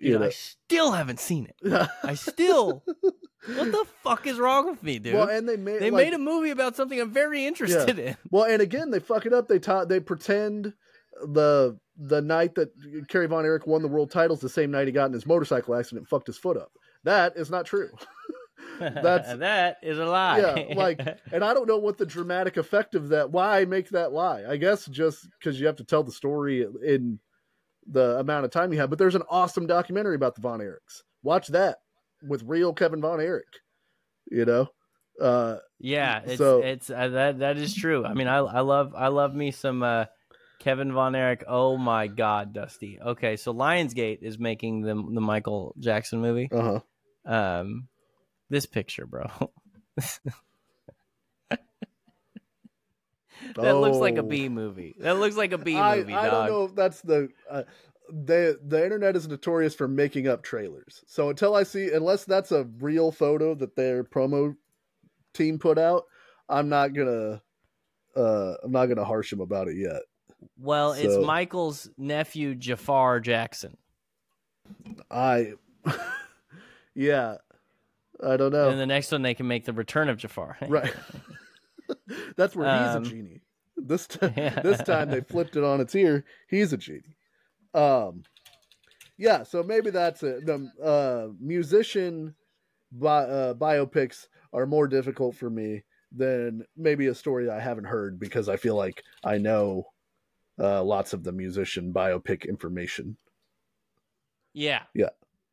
Dude, 0.00 0.22
I 0.22 0.30
still 0.30 0.92
haven't 0.92 1.20
seen 1.20 1.46
it. 1.46 1.88
I 2.02 2.14
still. 2.14 2.82
what 3.00 3.72
the 3.72 3.86
fuck 4.02 4.26
is 4.26 4.38
wrong 4.38 4.66
with 4.66 4.82
me, 4.82 4.98
dude? 4.98 5.14
well, 5.14 5.28
and 5.28 5.48
they 5.48 5.56
made 5.56 5.80
they 5.80 5.90
like, 5.90 6.06
made 6.06 6.14
a 6.14 6.18
movie 6.18 6.50
about 6.50 6.76
something 6.76 7.00
I'm 7.00 7.12
very 7.12 7.46
interested 7.46 7.98
in. 7.98 8.16
Well, 8.30 8.44
and 8.44 8.60
again, 8.60 8.90
they 8.90 9.00
fuck 9.00 9.24
it 9.26 9.32
up. 9.32 9.48
They 9.48 9.58
ta- 9.58 9.84
they 9.84 10.00
pretend 10.00 10.74
the 11.22 11.78
the 11.96 12.20
night 12.20 12.56
that 12.56 12.70
Kerry 13.08 13.26
Von 13.26 13.44
Erich 13.44 13.66
won 13.66 13.82
the 13.82 13.88
world 13.88 14.10
titles 14.10 14.40
the 14.40 14.48
same 14.48 14.70
night 14.70 14.88
he 14.88 14.92
got 14.92 15.06
in 15.06 15.12
his 15.12 15.26
motorcycle 15.26 15.74
accident 15.74 16.00
and 16.00 16.08
fucked 16.08 16.26
his 16.26 16.38
foot 16.38 16.56
up. 16.56 16.72
That 17.04 17.36
is 17.36 17.50
not 17.50 17.66
true. 17.66 17.90
That's- 18.80 19.38
that 19.38 19.76
is 19.82 19.98
a 19.98 20.04
lie. 20.06 20.38
Yeah, 20.38 20.74
like, 20.74 21.00
and 21.32 21.44
I 21.44 21.54
don't 21.54 21.68
know 21.68 21.78
what 21.78 21.98
the 21.98 22.06
dramatic 22.06 22.56
effect 22.56 22.94
of 22.94 23.08
that. 23.10 23.30
Why 23.30 23.64
make 23.64 23.88
that 23.90 24.12
lie? 24.12 24.44
I 24.48 24.56
guess 24.56 24.86
just 24.86 25.26
because 25.38 25.58
you 25.60 25.66
have 25.66 25.76
to 25.76 25.84
tell 25.84 26.02
the 26.02 26.12
story 26.12 26.66
in 26.84 27.18
the 27.86 28.18
amount 28.18 28.44
of 28.44 28.50
time 28.50 28.72
you 28.72 28.78
have. 28.80 28.90
But 28.90 28.98
there's 28.98 29.14
an 29.14 29.22
awesome 29.28 29.66
documentary 29.66 30.14
about 30.16 30.34
the 30.34 30.40
Von 30.40 30.60
Erichs. 30.60 31.02
Watch 31.22 31.48
that 31.48 31.78
with 32.22 32.42
real 32.46 32.72
Kevin 32.72 33.00
Von 33.00 33.20
Erich. 33.20 33.44
You 34.30 34.44
know, 34.46 34.68
uh, 35.20 35.58
yeah, 35.78 36.22
it's 36.24 36.38
So- 36.38 36.62
it's 36.62 36.90
uh, 36.90 37.08
that 37.08 37.38
that 37.40 37.56
is 37.58 37.74
true. 37.74 38.04
I 38.04 38.14
mean, 38.14 38.26
I 38.28 38.38
I 38.38 38.60
love 38.60 38.94
I 38.96 39.08
love 39.08 39.34
me 39.34 39.50
some 39.50 39.82
uh, 39.82 40.06
Kevin 40.60 40.92
Von 40.92 41.14
Erich. 41.14 41.44
Oh 41.46 41.76
my 41.76 42.06
God, 42.06 42.54
Dusty. 42.54 42.98
Okay, 43.04 43.36
so 43.36 43.52
Lionsgate 43.52 44.18
is 44.22 44.38
making 44.38 44.80
the 44.82 44.94
the 44.94 45.20
Michael 45.20 45.74
Jackson 45.78 46.20
movie. 46.20 46.48
uh 46.50 46.80
huh. 47.26 47.30
Um, 47.60 47.88
this 48.54 48.66
picture, 48.66 49.04
bro. 49.06 49.26
That 53.56 53.76
looks 53.76 53.98
like 53.98 54.16
a 54.16 54.22
Oh. 54.22 54.48
Movie. 54.48 54.94
That 55.00 55.18
looks 55.18 55.36
like 55.36 55.52
a 55.52 55.58
B 55.58 55.74
movie, 55.74 56.14
I 56.14 56.28
dog. 56.30 56.48
don't 56.48 56.48
know 56.48 56.64
if 56.64 56.74
that's 56.74 57.00
the 57.02 57.28
uh, 57.50 57.64
the 58.08 58.58
the 58.64 58.82
internet 58.82 59.16
is 59.16 59.28
notorious 59.28 59.74
for 59.74 59.86
making 59.86 60.28
up 60.28 60.42
trailers. 60.42 61.04
So 61.06 61.28
until 61.30 61.54
I 61.54 61.64
see, 61.64 61.92
unless 61.92 62.24
that's 62.24 62.52
a 62.52 62.64
real 62.80 63.12
photo 63.12 63.54
that 63.56 63.76
their 63.76 64.02
promo 64.04 64.56
team 65.34 65.58
put 65.58 65.78
out, 65.78 66.04
I'm 66.48 66.68
not 66.68 66.94
gonna 66.94 67.42
uh 68.16 68.54
I'm 68.62 68.72
not 68.72 68.86
gonna 68.86 69.04
harsh 69.04 69.32
him 69.32 69.40
about 69.40 69.68
it 69.68 69.76
yet. 69.76 70.02
Well, 70.58 70.92
it's 70.92 71.16
Michael's 71.24 71.90
nephew 71.98 72.54
Jafar 72.54 73.20
Jackson, 73.20 73.76
I 75.10 75.54
yeah, 76.94 77.36
I 78.24 78.36
don't 78.36 78.52
know. 78.52 78.70
and 78.70 78.78
the 78.80 78.86
next 78.86 79.12
one 79.12 79.22
they 79.22 79.34
can 79.34 79.46
make 79.46 79.64
the 79.64 79.72
Return 79.72 80.08
of 80.08 80.16
Jafar. 80.16 80.56
right, 80.68 80.92
that's 82.36 82.56
where 82.56 82.68
Um, 82.68 83.02
he's 83.04 83.12
a 83.12 83.14
genie. 83.14 83.40
This 83.76 84.06
time, 84.06 84.32
Yeah. 84.36 84.60
this 84.62 84.82
time 84.82 85.10
they 85.10 85.20
flipped 85.20 85.56
it 85.56 85.64
on 85.64 85.80
its 85.80 85.94
ear. 85.94 86.24
He's 86.48 86.72
a 86.72 86.76
genie. 86.76 87.16
Um, 87.74 88.22
yeah. 89.18 89.42
So 89.42 89.62
maybe 89.62 89.90
that's 89.90 90.22
it. 90.22 90.46
The 90.46 90.70
uh, 90.82 91.32
musician 91.40 92.34
bi- 92.92 93.24
uh, 93.24 93.54
biopics 93.54 94.28
are 94.52 94.66
more 94.66 94.86
difficult 94.86 95.34
for 95.36 95.50
me 95.50 95.82
than 96.16 96.64
maybe 96.76 97.08
a 97.08 97.14
story 97.14 97.50
I 97.50 97.58
haven't 97.58 97.84
heard 97.86 98.20
because 98.20 98.48
I 98.48 98.56
feel 98.56 98.76
like 98.76 99.02
I 99.24 99.38
know 99.38 99.88
uh, 100.60 100.82
lots 100.84 101.12
of 101.12 101.24
the 101.24 101.32
musician 101.32 101.92
biopic 101.92 102.48
information. 102.48 103.16
Yeah. 104.52 104.82
Yeah. 104.94 105.08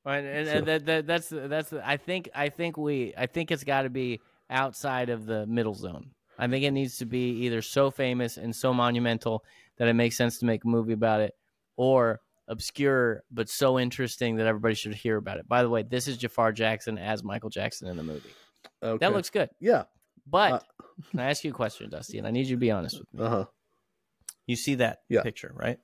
And, 0.05 0.25
and, 0.25 0.47
So- 0.47 0.53
and 0.55 0.67
that, 0.67 0.85
that, 0.85 1.07
that's 1.07 1.29
that's 1.29 1.73
I 1.73 1.97
think 1.97 2.29
I 2.33 2.49
think 2.49 2.77
we 2.77 3.13
I 3.17 3.27
think 3.27 3.51
it's 3.51 3.63
got 3.63 3.83
to 3.83 3.89
be 3.89 4.19
outside 4.49 5.09
of 5.09 5.25
the 5.25 5.45
middle 5.45 5.73
zone. 5.75 6.11
I 6.39 6.47
think 6.47 6.63
it 6.63 6.71
needs 6.71 6.97
to 6.97 7.05
be 7.05 7.31
either 7.45 7.61
so 7.61 7.91
famous 7.91 8.37
and 8.37 8.55
so 8.55 8.73
monumental 8.73 9.43
that 9.77 9.87
it 9.87 9.93
makes 9.93 10.17
sense 10.17 10.39
to 10.39 10.45
make 10.45 10.63
a 10.63 10.67
movie 10.67 10.93
about 10.93 11.21
it, 11.21 11.35
or 11.77 12.19
obscure 12.47 13.23
but 13.31 13.47
so 13.47 13.79
interesting 13.79 14.37
that 14.37 14.47
everybody 14.47 14.73
should 14.75 14.93
hear 14.95 15.17
about 15.17 15.37
it. 15.37 15.47
By 15.47 15.61
the 15.61 15.69
way, 15.69 15.83
this 15.83 16.07
is 16.07 16.17
Jafar 16.17 16.51
Jackson 16.51 16.97
as 16.97 17.23
Michael 17.23 17.49
Jackson 17.51 17.87
in 17.87 17.95
the 17.97 18.03
movie. 18.03 18.31
Okay. 18.81 18.97
That 19.05 19.13
looks 19.13 19.29
good. 19.29 19.49
yeah. 19.59 19.83
But 20.27 20.51
Uh, 20.53 20.59
can 21.11 21.19
I 21.19 21.29
ask 21.29 21.43
you 21.43 21.51
a 21.51 21.53
question, 21.53 21.89
Dusty? 21.89 22.17
And 22.17 22.25
I 22.27 22.31
need 22.31 22.47
you 22.47 22.55
to 22.55 22.59
be 22.59 22.71
honest 22.71 22.99
with 22.99 23.13
me. 23.13 23.23
Uh 23.25 23.29
huh. 23.29 23.45
You 24.47 24.55
see 24.55 24.75
that 24.75 25.01
Yeah. 25.09 25.21
picture, 25.21 25.51
right? 25.55 25.79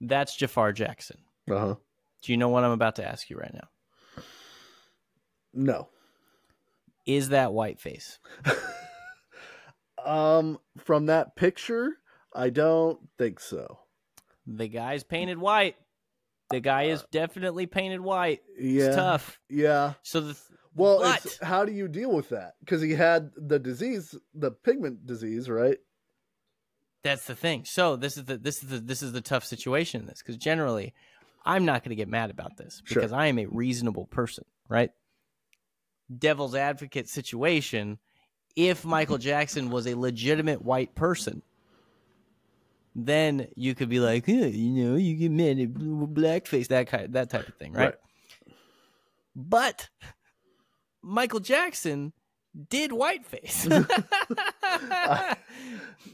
That's 0.00 0.36
Jafar 0.36 0.72
Jackson. 0.72 1.18
Uh 1.50 1.58
huh. 1.58 1.74
Do 2.22 2.32
you 2.32 2.38
know 2.38 2.48
what 2.48 2.64
I'm 2.64 2.70
about 2.70 2.96
to 2.96 3.06
ask 3.06 3.28
you 3.28 3.36
right 3.36 3.52
now? 3.52 4.22
No. 5.52 5.88
Is 7.06 7.28
that 7.30 7.52
whiteface? 7.52 8.18
Um, 10.04 10.58
from 10.78 11.06
that 11.06 11.34
picture, 11.34 11.96
I 12.34 12.50
don't 12.50 12.98
think 13.18 13.40
so. 13.40 13.78
The 14.46 14.68
guy's 14.68 15.02
painted 15.02 15.38
white. 15.38 15.76
The 16.50 16.60
guy 16.60 16.84
is 16.84 17.04
definitely 17.10 17.66
painted 17.66 18.00
white. 18.00 18.42
Yeah. 18.58 18.86
It's 18.86 18.96
tough. 18.96 19.40
Yeah. 19.48 19.94
So 20.02 20.20
the 20.20 20.38
Well, 20.74 21.00
but 21.00 21.38
how 21.42 21.64
do 21.64 21.72
you 21.72 21.88
deal 21.88 22.12
with 22.12 22.28
that? 22.28 22.54
Because 22.60 22.82
he 22.82 22.92
had 22.92 23.30
the 23.36 23.58
disease, 23.58 24.14
the 24.34 24.50
pigment 24.50 25.06
disease, 25.06 25.48
right? 25.48 25.78
that's 27.02 27.26
the 27.26 27.36
thing. 27.36 27.64
So 27.66 27.96
this 27.96 28.16
is 28.16 28.24
the 28.24 28.38
this 28.38 28.62
is 28.62 28.70
the 28.70 28.78
this 28.80 29.02
is 29.02 29.12
the 29.12 29.20
tough 29.20 29.44
situation 29.44 30.00
in 30.00 30.06
this 30.06 30.22
because 30.22 30.38
generally, 30.38 30.94
I'm 31.44 31.64
not 31.64 31.82
going 31.82 31.90
to 31.90 31.96
get 31.96 32.08
mad 32.08 32.30
about 32.30 32.56
this 32.56 32.82
Sure. 32.84 33.00
because 33.00 33.12
I 33.12 33.26
am 33.26 33.38
a 33.38 33.46
reasonable 33.46 34.06
person, 34.06 34.44
right? 34.68 34.90
Devil's 36.16 36.54
advocate 36.54 37.08
situation. 37.08 37.98
If 38.56 38.84
Michael 38.84 39.18
Jackson 39.18 39.70
was 39.70 39.86
a 39.86 39.94
legitimate 39.94 40.62
white 40.62 40.94
person, 40.94 41.42
then 42.94 43.48
you 43.56 43.74
could 43.74 43.88
be 43.88 43.98
like, 43.98 44.28
"Yeah, 44.28 44.46
you 44.46 44.70
know, 44.84 44.94
you 44.96 45.16
get 45.16 45.32
mad 45.32 45.58
at 45.58 45.74
blackface, 45.74 46.68
that 46.68 46.86
kind, 46.86 47.12
that 47.14 47.30
type 47.30 47.48
of 47.48 47.54
thing, 47.56 47.72
right? 47.72 47.86
Right. 47.86 47.94
But 49.34 49.88
Michael 51.02 51.40
Jackson 51.40 52.12
did 52.68 52.92
whiteface. 52.92 53.66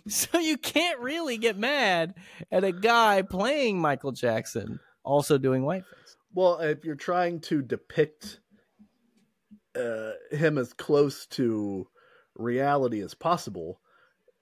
so 0.09 0.39
you 0.39 0.57
can't 0.57 0.99
really 1.01 1.37
get 1.37 1.59
mad 1.59 2.15
at 2.51 2.65
a 2.65 2.73
guy 2.73 3.21
playing 3.23 3.79
Michael 3.79 4.13
Jackson 4.13 4.81
also 5.05 5.39
doing 5.39 5.63
whiteface. 5.63 6.17
Well, 6.33 6.59
if 6.59 6.85
you're 6.85 6.95
trying 6.95 7.41
to 7.43 7.63
depict 7.63 8.41
uh, 9.77 10.13
him 10.31 10.59
as 10.59 10.73
close 10.73 11.27
to 11.27 11.87
reality 12.35 13.01
as 13.03 13.15
possible, 13.15 13.81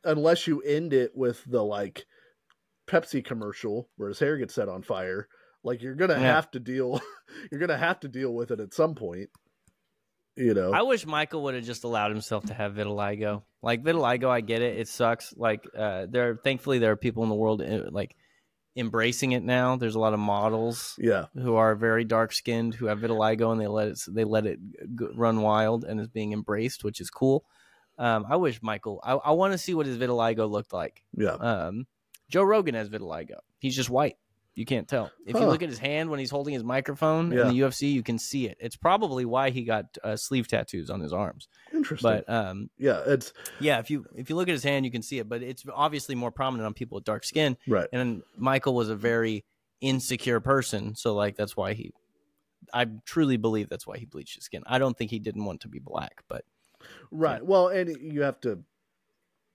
unless 0.04 0.46
you 0.46 0.60
end 0.62 0.92
it 0.92 1.12
with 1.16 1.42
the 1.46 1.62
like 1.62 2.06
Pepsi 2.86 3.24
commercial 3.24 3.88
where 3.96 4.08
his 4.08 4.18
hair 4.18 4.36
gets 4.38 4.54
set 4.54 4.68
on 4.68 4.82
fire, 4.82 5.28
like 5.62 5.82
you're 5.82 5.94
gonna 5.94 6.14
Yeah. 6.14 6.34
have 6.34 6.50
to 6.52 6.60
deal, 6.60 7.00
you're 7.50 7.60
gonna 7.60 7.76
have 7.78 8.00
to 8.00 8.08
deal 8.08 8.34
with 8.34 8.50
it 8.50 8.60
at 8.60 8.74
some 8.74 8.94
point. 8.94 9.30
You 10.36 10.54
know, 10.54 10.72
I 10.72 10.82
wish 10.82 11.04
Michael 11.04 11.42
would 11.44 11.54
have 11.56 11.64
just 11.64 11.82
allowed 11.82 12.12
himself 12.12 12.44
to 12.46 12.54
have 12.54 12.74
vitiligo. 12.74 13.42
Like 13.60 13.82
vitiligo, 13.82 14.28
I 14.28 14.40
get 14.40 14.62
it; 14.62 14.78
it 14.78 14.86
sucks. 14.86 15.34
Like 15.36 15.64
uh, 15.76 16.06
there, 16.08 16.36
thankfully, 16.36 16.78
there 16.78 16.92
are 16.92 16.96
people 16.96 17.24
in 17.24 17.28
the 17.28 17.34
world 17.34 17.60
uh, 17.60 17.90
like 17.90 18.14
embracing 18.78 19.32
it 19.32 19.42
now. 19.42 19.76
There's 19.76 19.94
a 19.96 19.98
lot 19.98 20.14
of 20.14 20.20
models 20.20 20.94
yeah, 20.98 21.26
who 21.34 21.56
are 21.56 21.74
very 21.74 22.04
dark 22.04 22.32
skinned 22.32 22.74
who 22.74 22.86
have 22.86 23.00
vitiligo 23.00 23.50
and 23.52 23.60
they 23.60 23.66
let 23.66 23.88
it 23.88 24.00
they 24.08 24.24
let 24.24 24.46
it 24.46 24.58
run 25.14 25.42
wild 25.42 25.84
and 25.84 26.00
is 26.00 26.08
being 26.08 26.32
embraced, 26.32 26.84
which 26.84 27.00
is 27.00 27.10
cool. 27.10 27.44
Um, 27.98 28.24
I 28.28 28.36
wish 28.36 28.62
Michael. 28.62 29.00
I, 29.02 29.14
I 29.14 29.32
want 29.32 29.52
to 29.52 29.58
see 29.58 29.74
what 29.74 29.86
his 29.86 29.98
vitiligo 29.98 30.48
looked 30.48 30.72
like. 30.72 31.02
yeah, 31.16 31.32
Um, 31.32 31.86
Joe 32.30 32.44
Rogan 32.44 32.74
has 32.76 32.88
vitiligo. 32.88 33.38
He's 33.58 33.74
just 33.74 33.90
white. 33.90 34.16
You 34.58 34.64
can't 34.66 34.88
tell. 34.88 35.12
If 35.24 35.36
you 35.36 35.46
look 35.46 35.62
at 35.62 35.68
his 35.68 35.78
hand 35.78 36.10
when 36.10 36.18
he's 36.18 36.32
holding 36.32 36.52
his 36.52 36.64
microphone 36.64 37.30
Yeah. 37.30 37.42
in 37.42 37.48
the 37.54 37.60
UFC, 37.60 37.92
you 37.92 38.02
can 38.02 38.18
see 38.18 38.46
it. 38.48 38.56
It's 38.58 38.74
probably 38.74 39.24
why 39.24 39.50
he 39.50 39.62
got 39.62 39.96
uh, 40.02 40.16
sleeve 40.16 40.48
tattoos 40.48 40.90
on 40.90 40.98
his 40.98 41.12
arms. 41.12 41.46
Interesting. 41.72 42.22
But 42.26 42.28
um, 42.28 42.68
yeah, 42.76 43.02
it's 43.06 43.32
yeah, 43.60 43.78
if 43.78 43.88
you 43.88 44.04
if 44.16 44.28
you 44.28 44.34
look 44.34 44.48
at 44.48 44.52
his 44.52 44.64
hand, 44.64 44.84
you 44.84 44.90
can 44.90 45.02
see 45.02 45.20
it. 45.20 45.28
But 45.28 45.44
it's 45.44 45.64
obviously 45.72 46.16
more 46.16 46.32
prominent 46.32 46.66
on 46.66 46.74
people 46.74 46.96
with 46.96 47.04
dark 47.04 47.22
skin. 47.24 47.56
right. 47.68 47.86
And 47.92 48.22
Michael 48.36 48.74
was 48.74 48.88
a 48.88 48.96
very 48.96 49.44
insecure 49.80 50.40
person, 50.40 50.96
so 50.96 51.14
like 51.14 51.36
that's 51.36 51.56
why 51.56 51.74
he. 51.74 51.92
I 52.74 52.86
truly 53.06 53.36
believe 53.36 53.68
that's 53.68 53.86
why 53.86 53.96
he 53.98 54.06
bleached 54.06 54.34
his 54.34 54.44
skin. 54.44 54.64
I 54.66 54.78
don't 54.80 54.98
think 54.98 55.12
he 55.12 55.20
didn't 55.20 55.44
want 55.44 55.60
to 55.60 55.68
be 55.68 55.78
black, 55.78 56.24
but 56.28 56.44
Right. 57.12 57.46
Well, 57.46 57.68
and 57.68 57.96
you 58.00 58.22
have 58.22 58.40
to 58.40 58.64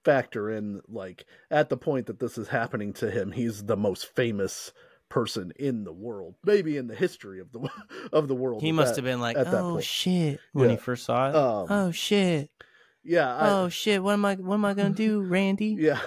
factor 0.04 0.50
in 0.52 0.82
like 0.88 1.26
at 1.50 1.70
the 1.70 1.78
point 1.78 2.08
that 2.08 2.20
this 2.20 2.38
is 2.38 2.48
happening 2.50 2.94
to 2.94 3.10
him, 3.12 3.32
he's 3.32 3.64
the 3.66 3.78
most 3.78 4.06
famous 4.16 4.72
person 5.14 5.54
in 5.58 5.84
the 5.84 5.94
world, 5.94 6.34
maybe 6.44 6.76
in 6.76 6.88
the 6.88 6.96
history 6.96 7.40
of 7.40 7.52
the 7.52 7.70
of 8.12 8.28
the 8.28 8.34
world. 8.36 8.62
he 8.64 8.72
must 8.72 8.96
that- 8.96 9.02
have 9.04 9.06
been 9.06 9.22
like, 9.22 9.38
at 9.38 9.46
that 9.52 9.62
"Oh 9.62 9.74
point. 9.74 9.84
shit!" 9.84 10.40
when 10.54 10.72
he 10.72 10.76
first 10.76 11.06
saw 11.06 11.30
it. 11.30 11.36
Um, 11.36 11.68
oh 11.70 11.92
shit! 11.92 12.50
Yeah. 13.04 13.36
I, 13.36 13.50
oh 13.52 13.70
shit! 13.70 14.02
What 14.02 14.14
am 14.14 14.26
I? 14.26 14.36
What 14.36 14.56
am 14.56 14.66
I 14.66 14.74
gonna 14.74 14.90
do, 14.90 15.22
Randy? 15.36 15.76
Yeah. 15.80 16.00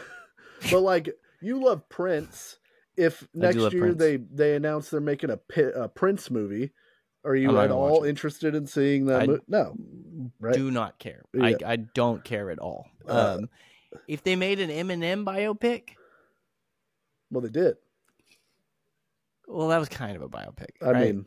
but 0.73 0.81
like 0.81 1.09
you 1.41 1.62
love 1.65 1.89
Prince. 1.89 2.59
If 2.97 3.28
next 3.35 3.57
year 3.59 3.70
Prince. 3.70 3.99
they 3.99 4.16
they 4.16 4.57
announce 4.57 4.91
they're 4.91 5.01
making 5.01 5.31
a, 5.31 5.39
a 5.77 5.89
Prince 5.89 6.31
movie, 6.31 6.73
are 7.24 7.37
you 7.37 7.57
at 7.61 7.70
all 7.70 8.03
interested 8.05 8.55
in 8.55 8.66
seeing 8.66 9.07
that? 9.07 9.23
I- 9.23 9.27
mo- 9.27 9.41
no. 9.47 9.77
Right. 10.41 10.55
Do 10.55 10.70
not 10.70 10.99
care. 10.99 11.23
Yeah. 11.33 11.45
I 11.45 11.57
I 11.65 11.77
don't 11.77 12.24
care 12.24 12.51
at 12.51 12.59
all. 12.59 12.87
Uh, 13.07 13.37
Um, 13.39 13.49
if 14.09 14.23
they 14.24 14.35
made 14.35 14.59
an 14.61 14.70
Eminem 14.70 15.24
biopic, 15.24 15.91
Well, 17.31 17.43
they 17.43 17.51
did. 17.51 17.77
Well, 19.47 19.68
that 19.68 19.78
was 19.78 19.89
kind 19.89 20.16
of 20.16 20.23
a 20.23 20.28
biopic. 20.28 20.70
I 20.82 20.90
right? 20.90 21.06
mean, 21.06 21.27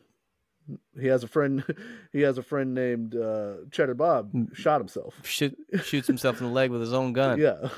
he 1.00 1.08
has 1.08 1.24
a 1.24 1.28
friend. 1.28 1.64
He 2.12 2.22
has 2.22 2.38
a 2.38 2.42
friend 2.42 2.74
named 2.74 3.14
uh, 3.14 3.52
Cheddar 3.70 3.94
Bob. 3.94 4.32
Mm. 4.32 4.54
Shot 4.54 4.80
himself. 4.80 5.14
Shoot, 5.22 5.56
shoots 5.84 6.08
himself 6.08 6.40
in 6.40 6.48
the 6.48 6.52
leg 6.52 6.72
with 6.72 6.80
his 6.80 6.92
own 6.92 7.12
gun. 7.12 7.38
Yeah. 7.38 7.68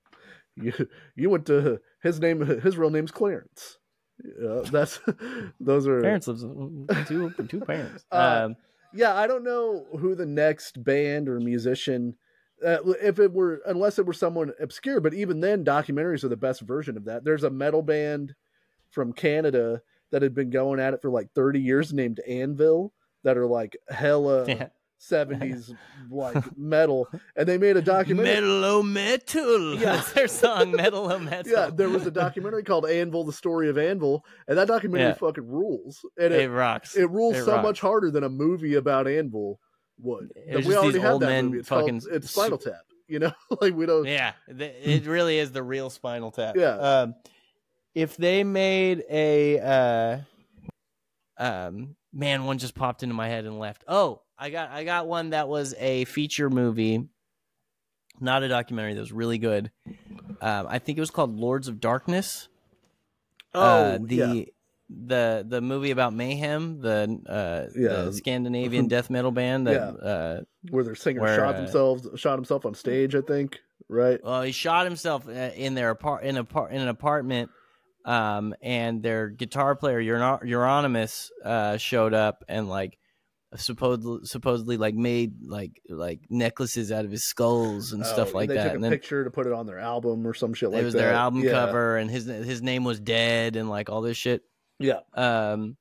you 0.56 0.72
you 1.16 1.30
went 1.30 1.46
to 1.46 1.80
his 2.02 2.20
name. 2.20 2.40
His 2.40 2.76
real 2.76 2.90
name's 2.90 3.10
Clarence. 3.10 3.78
Yeah, 4.22 4.62
that's 4.70 5.00
those 5.60 5.86
are 5.86 6.02
Parents 6.02 6.28
lives 6.28 6.44
with 6.44 7.08
two 7.08 7.30
two 7.48 7.60
parents. 7.60 8.04
Uh, 8.12 8.42
um, 8.44 8.56
Yeah, 8.92 9.14
I 9.14 9.26
don't 9.26 9.44
know 9.44 9.86
who 9.98 10.14
the 10.14 10.26
next 10.26 10.82
band 10.82 11.28
or 11.28 11.40
musician. 11.40 12.16
Uh, 12.64 12.78
if 13.00 13.20
it 13.20 13.32
were, 13.32 13.60
unless 13.66 14.00
it 14.00 14.06
were 14.06 14.12
someone 14.12 14.52
obscure, 14.60 15.00
but 15.00 15.14
even 15.14 15.40
then, 15.40 15.64
documentaries 15.64 16.24
are 16.24 16.28
the 16.28 16.36
best 16.36 16.60
version 16.62 16.96
of 16.96 17.04
that. 17.04 17.24
There's 17.24 17.44
a 17.44 17.50
metal 17.50 17.82
band 17.82 18.34
from 18.90 19.12
Canada 19.12 19.80
that 20.10 20.22
had 20.22 20.34
been 20.34 20.50
going 20.50 20.80
at 20.80 20.94
it 20.94 21.02
for 21.02 21.10
like 21.10 21.30
30 21.34 21.60
years 21.60 21.92
named 21.92 22.20
Anvil 22.26 22.92
that 23.24 23.36
are 23.36 23.46
like 23.46 23.76
hella 23.88 24.44
yeah. 24.48 24.68
70s 25.00 25.76
like 26.10 26.56
metal, 26.58 27.08
and 27.36 27.46
they 27.48 27.56
made 27.56 27.76
a 27.76 27.82
documentary. 27.82 28.34
Metal 28.34 28.64
o 28.64 28.82
metal. 28.82 29.74
Yeah. 29.76 29.96
That's 29.96 30.12
their 30.12 30.26
song, 30.26 30.72
Metal 30.72 31.10
o 31.12 31.18
metal. 31.20 31.52
Yeah, 31.52 31.70
there 31.72 31.88
was 31.88 32.04
a 32.06 32.10
documentary 32.10 32.64
called 32.64 32.84
Anvil: 32.84 33.22
The 33.24 33.32
Story 33.32 33.68
of 33.68 33.78
Anvil, 33.78 34.24
and 34.48 34.58
that 34.58 34.66
documentary 34.66 35.08
Yeah. 35.10 35.14
fucking 35.14 35.46
rules. 35.46 36.04
And 36.18 36.34
It 36.34 36.40
it, 36.42 36.50
rocks. 36.50 36.96
it 36.96 37.08
rules 37.10 37.36
it 37.36 37.44
so 37.44 37.52
rocks. 37.52 37.62
much 37.62 37.80
harder 37.80 38.10
than 38.10 38.24
a 38.24 38.28
movie 38.28 38.74
about 38.74 39.06
Anvil 39.06 39.60
would. 40.00 40.32
We 40.46 40.74
already 40.76 40.98
have 40.98 41.20
that 41.20 41.44
movie. 41.44 41.58
It's 41.58 41.68
fucking 41.68 42.00
called, 42.00 42.12
it's 42.16 42.30
Spinal 42.32 42.58
Tap. 42.58 42.80
You 43.06 43.20
know, 43.20 43.32
like 43.60 43.74
we 43.74 43.86
don't. 43.86 44.04
Yeah, 44.04 44.32
it 44.48 45.06
really 45.06 45.38
is 45.38 45.52
the 45.52 45.62
real 45.62 45.90
Spinal 45.90 46.32
Tap. 46.32 46.56
Yeah. 46.56 46.74
Um, 46.76 47.14
if 47.98 48.16
they 48.16 48.44
made 48.44 49.02
a, 49.10 49.58
uh, 49.58 50.18
um, 51.36 51.96
man, 52.12 52.44
one 52.44 52.58
just 52.58 52.76
popped 52.76 53.02
into 53.02 53.14
my 53.14 53.26
head 53.26 53.44
and 53.44 53.58
left. 53.58 53.82
Oh, 53.88 54.22
I 54.38 54.50
got, 54.50 54.70
I 54.70 54.84
got 54.84 55.08
one 55.08 55.30
that 55.30 55.48
was 55.48 55.74
a 55.76 56.04
feature 56.04 56.48
movie, 56.48 57.08
not 58.20 58.44
a 58.44 58.48
documentary. 58.48 58.94
That 58.94 59.00
was 59.00 59.10
really 59.10 59.38
good. 59.38 59.72
Um, 60.40 60.66
I 60.68 60.78
think 60.78 60.96
it 60.96 61.00
was 61.00 61.10
called 61.10 61.36
Lords 61.36 61.66
of 61.66 61.80
Darkness. 61.80 62.48
Oh, 63.52 63.60
uh, 63.60 63.98
the 64.00 64.14
yeah. 64.14 64.44
the 64.88 65.44
the 65.48 65.60
movie 65.60 65.90
about 65.90 66.12
Mayhem, 66.12 66.80
the 66.80 67.20
uh, 67.26 67.66
Yeah. 67.74 68.02
the 68.04 68.12
Scandinavian 68.12 68.86
death 68.94 69.10
metal 69.10 69.32
band 69.32 69.66
that 69.66 69.80
uh, 69.82 70.42
where 70.70 70.84
their 70.84 70.94
singer 70.94 71.22
where, 71.22 71.34
shot 71.34 71.56
uh, 71.56 71.62
themselves, 71.62 72.06
shot 72.14 72.36
himself 72.36 72.64
on 72.64 72.74
stage. 72.74 73.16
I 73.16 73.22
think. 73.22 73.58
Right. 73.88 74.20
Well, 74.22 74.42
he 74.42 74.52
shot 74.52 74.84
himself 74.84 75.26
uh, 75.26 75.32
in 75.32 75.74
their 75.74 75.90
apart 75.90 76.22
in 76.22 76.36
a 76.36 76.44
par- 76.44 76.70
in 76.70 76.80
an 76.80 76.88
apartment, 76.88 77.50
um, 78.04 78.54
and 78.62 79.02
their 79.02 79.28
guitar 79.28 79.74
player 79.76 80.00
Euron- 80.02 80.42
Euronymous 80.42 81.30
uh, 81.44 81.76
showed 81.76 82.14
up 82.14 82.44
and 82.48 82.68
like 82.68 82.98
supposedly 83.56 84.20
supposedly 84.24 84.76
like 84.76 84.94
made 84.94 85.34
like 85.42 85.80
like 85.88 86.20
necklaces 86.28 86.92
out 86.92 87.04
of 87.06 87.10
his 87.10 87.24
skulls 87.24 87.92
and 87.92 88.04
stuff 88.04 88.30
Oh, 88.34 88.36
like 88.36 88.48
they 88.50 88.56
that. 88.56 88.64
took 88.68 88.74
a 88.76 88.78
then 88.78 88.90
picture 88.90 89.24
to 89.24 89.30
put 89.30 89.46
it 89.46 89.52
on 89.54 89.64
their 89.66 89.78
album 89.78 90.26
or 90.26 90.34
some 90.34 90.52
shit 90.52 90.70
like 90.70 90.82
it 90.82 90.84
was 90.84 90.92
that. 90.94 91.00
their 91.00 91.12
album 91.12 91.42
Yeah. 91.42 91.52
cover, 91.52 91.96
and 91.96 92.10
his 92.10 92.26
his 92.26 92.60
name 92.62 92.84
was 92.84 93.00
Dead, 93.00 93.56
and 93.56 93.70
like 93.70 93.88
all 93.88 94.02
this 94.02 94.16
shit. 94.18 94.42
Yeah. 94.78 95.00
Um, 95.14 95.76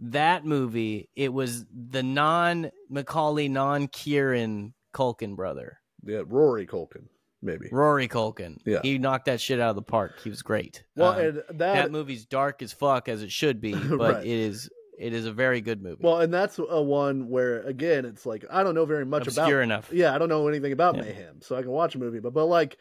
that 0.00 0.44
movie, 0.44 1.08
it 1.16 1.32
was 1.32 1.64
the 1.72 2.02
non 2.02 2.70
Macaulay, 2.90 3.48
non 3.48 3.88
Kieran 3.88 4.74
Culkin 4.94 5.34
brother, 5.34 5.78
Yeah. 6.04 6.22
Rory 6.26 6.66
Culkin, 6.66 7.06
maybe. 7.42 7.68
Rory 7.72 8.08
Culkin. 8.08 8.58
Yeah. 8.64 8.80
he 8.82 8.98
knocked 8.98 9.26
that 9.26 9.40
shit 9.40 9.60
out 9.60 9.70
of 9.70 9.76
the 9.76 9.82
park. 9.82 10.14
He 10.22 10.30
was 10.30 10.42
great. 10.42 10.84
Well, 10.96 11.12
Um, 11.12 11.18
and 11.20 11.36
that 11.36 11.58
that. 11.58 11.90
movie's 11.90 12.26
dark 12.26 12.62
as 12.62 12.72
fuck 12.72 13.08
as 13.08 13.22
it 13.22 13.30
should 13.32 13.60
be, 13.60 13.72
but 13.88 13.98
Right. 14.14 14.26
it 14.26 14.30
is 14.38 14.70
it 14.98 15.12
is 15.12 15.26
a 15.26 15.32
very 15.32 15.60
good 15.60 15.80
movie. 15.80 16.00
well, 16.02 16.20
and 16.20 16.34
that's 16.34 16.58
a 16.58 16.82
one 16.82 17.28
where 17.28 17.60
again, 17.62 18.04
it's 18.04 18.26
like 18.26 18.44
I 18.50 18.62
don't 18.64 18.74
know 18.74 18.84
very 18.84 19.04
much 19.06 19.26
Obscure 19.28 19.60
about. 19.62 19.62
enough. 19.62 19.92
Yeah, 19.92 20.14
I 20.14 20.18
don't 20.18 20.28
know 20.28 20.48
anything 20.48 20.72
about 20.72 20.96
Yeah. 20.96 21.02
Mayhem, 21.02 21.40
so 21.40 21.54
I 21.56 21.62
can 21.62 21.70
watch 21.70 21.94
a 21.94 21.98
movie. 21.98 22.18
But 22.18 22.34
but 22.34 22.46
like, 22.46 22.76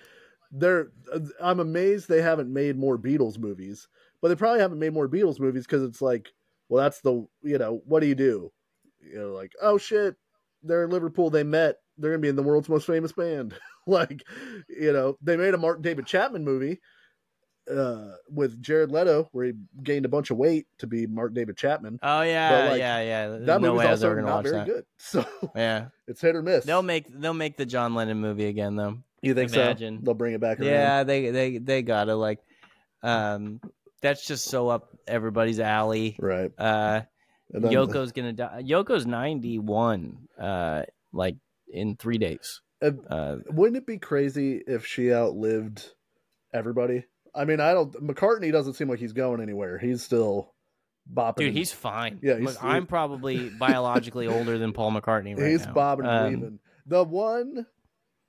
they're 0.51 0.91
I'm 1.39 1.59
amazed 1.59 2.07
they 2.09 2.21
haven't 2.21 2.51
made 2.51 2.77
more 2.77 2.97
Beatles 2.97 3.37
movies. 3.37 3.87
But 4.19 4.29
they 4.29 4.35
probably 4.35 4.61
haven't 4.61 4.79
made 4.79 4.93
more 4.93 5.07
Beatles 5.07 5.39
movies 5.39 5.67
because 5.67 5.83
it's 5.83 6.01
like, 6.01 6.29
well, 6.69 6.81
that's 6.83 7.01
the 7.01 7.27
you 7.43 7.59
know 7.59 7.81
what 7.85 7.99
do 7.99 8.07
you 8.07 8.15
do? 8.15 8.51
You 8.99 9.19
know, 9.19 9.27
like 9.33 9.51
oh 9.61 9.77
shit, 9.77 10.15
they're 10.63 10.85
in 10.85 10.89
Liverpool. 10.89 11.29
They 11.29 11.43
met. 11.43 11.77
They're 11.99 12.09
gonna 12.11 12.21
be 12.21 12.29
in 12.29 12.35
the 12.35 12.41
world's 12.41 12.67
most 12.67 12.87
famous 12.87 13.11
band. 13.11 13.53
like, 13.91 14.23
you 14.69 14.93
know, 14.93 15.17
they 15.21 15.37
made 15.37 15.53
a 15.53 15.57
Martin 15.57 15.81
David 15.81 16.05
Chapman 16.05 16.43
movie 16.43 16.79
uh 17.69 18.11
with 18.29 18.61
Jared 18.61 18.91
Leto 18.91 19.27
where 19.33 19.47
he 19.47 19.53
gained 19.83 20.05
a 20.05 20.09
bunch 20.09 20.31
of 20.31 20.37
weight 20.37 20.67
to 20.77 20.87
be 20.87 21.05
Martin 21.05 21.35
David 21.35 21.57
Chapman. 21.57 21.99
Oh 22.01 22.21
yeah, 22.21 22.69
like, 22.69 22.79
yeah, 22.79 23.01
yeah. 23.01 23.27
There's 23.27 23.45
That 23.45 23.61
no 23.61 23.73
movie's 23.73 23.89
was 23.89 24.03
also 24.03 24.15
not 24.21 24.43
very 24.43 24.55
that. 24.57 24.65
good. 24.67 24.85
So 24.97 25.25
Yeah, 25.55 25.87
it's 26.07 26.21
hit 26.21 26.35
or 26.35 26.41
miss. 26.41 26.63
they'll 26.63 26.81
make 26.81 27.07
they'll 27.19 27.33
make 27.33 27.57
the 27.57 27.65
John 27.65 27.93
Lennon 27.93 28.19
movie 28.21 28.45
again 28.45 28.75
though. 28.77 28.99
You 29.21 29.33
think 29.33 29.51
Imagine. 29.53 29.97
so? 29.99 30.05
They'll 30.05 30.13
bring 30.13 30.33
it 30.33 30.39
back 30.39 30.59
around. 30.59 30.69
Yeah, 30.69 31.03
they 31.03 31.29
they 31.31 31.57
they 31.57 31.81
gotta 31.81 32.15
like, 32.15 32.39
um, 33.03 33.59
that's 34.01 34.25
just 34.25 34.45
so 34.45 34.69
up 34.69 34.95
everybody's 35.07 35.59
alley. 35.59 36.15
Right. 36.19 36.51
Uh, 36.57 37.01
Yoko's 37.53 38.11
gonna 38.13 38.31
die. 38.33 38.63
Yoko's 38.65 39.05
ninety 39.05 39.59
one. 39.59 40.27
Uh, 40.39 40.83
like 41.11 41.35
in 41.67 41.95
three 41.97 42.17
days. 42.17 42.61
Uh, 42.81 42.91
Uh, 43.09 43.37
wouldn't 43.49 43.77
it 43.77 43.85
be 43.87 43.97
crazy 43.97 44.61
if 44.67 44.85
she 44.85 45.11
outlived 45.11 45.93
everybody? 46.53 47.05
I 47.35 47.45
mean, 47.45 47.59
I 47.59 47.73
don't. 47.73 47.91
McCartney 48.05 48.51
doesn't 48.51 48.73
seem 48.73 48.89
like 48.89 48.99
he's 48.99 49.13
going 49.13 49.41
anywhere. 49.41 49.77
He's 49.77 50.03
still 50.03 50.53
bopping. 51.11 51.37
dude, 51.37 51.53
he's 51.53 51.71
fine. 51.71 52.19
Yeah, 52.21 52.33
Look, 52.33 52.41
he's- 52.41 52.57
I'm 52.61 52.85
probably 52.87 53.49
biologically 53.49 54.27
older 54.27 54.57
than 54.57 54.73
Paul 54.73 54.91
McCartney 54.91 55.37
right 55.37 55.51
he's 55.51 55.65
now. 55.65 55.73
bobbing 55.73 56.05
and 56.05 56.15
Um, 56.15 56.33
weaving. 56.33 56.59
The 56.85 57.03
one, 57.03 57.65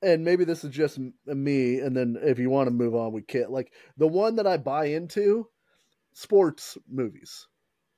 and 0.02 0.24
maybe 0.24 0.44
this 0.44 0.64
is 0.64 0.70
just 0.70 0.98
me. 1.26 1.80
And 1.80 1.96
then 1.96 2.16
if 2.22 2.38
you 2.38 2.50
want 2.50 2.68
to 2.68 2.70
move 2.74 2.94
on, 2.94 3.12
we 3.12 3.22
can't. 3.22 3.50
Like 3.50 3.72
the 3.96 4.08
one 4.08 4.36
that 4.36 4.46
I 4.46 4.56
buy 4.58 4.86
into, 4.86 5.48
sports 6.12 6.76
movies, 6.88 7.46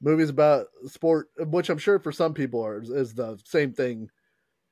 movies 0.00 0.30
about 0.30 0.66
sport, 0.86 1.28
which 1.38 1.70
I'm 1.70 1.78
sure 1.78 1.98
for 1.98 2.12
some 2.12 2.34
people 2.34 2.64
are 2.64 2.80
is 2.82 3.14
the 3.14 3.38
same 3.44 3.72
thing 3.72 4.10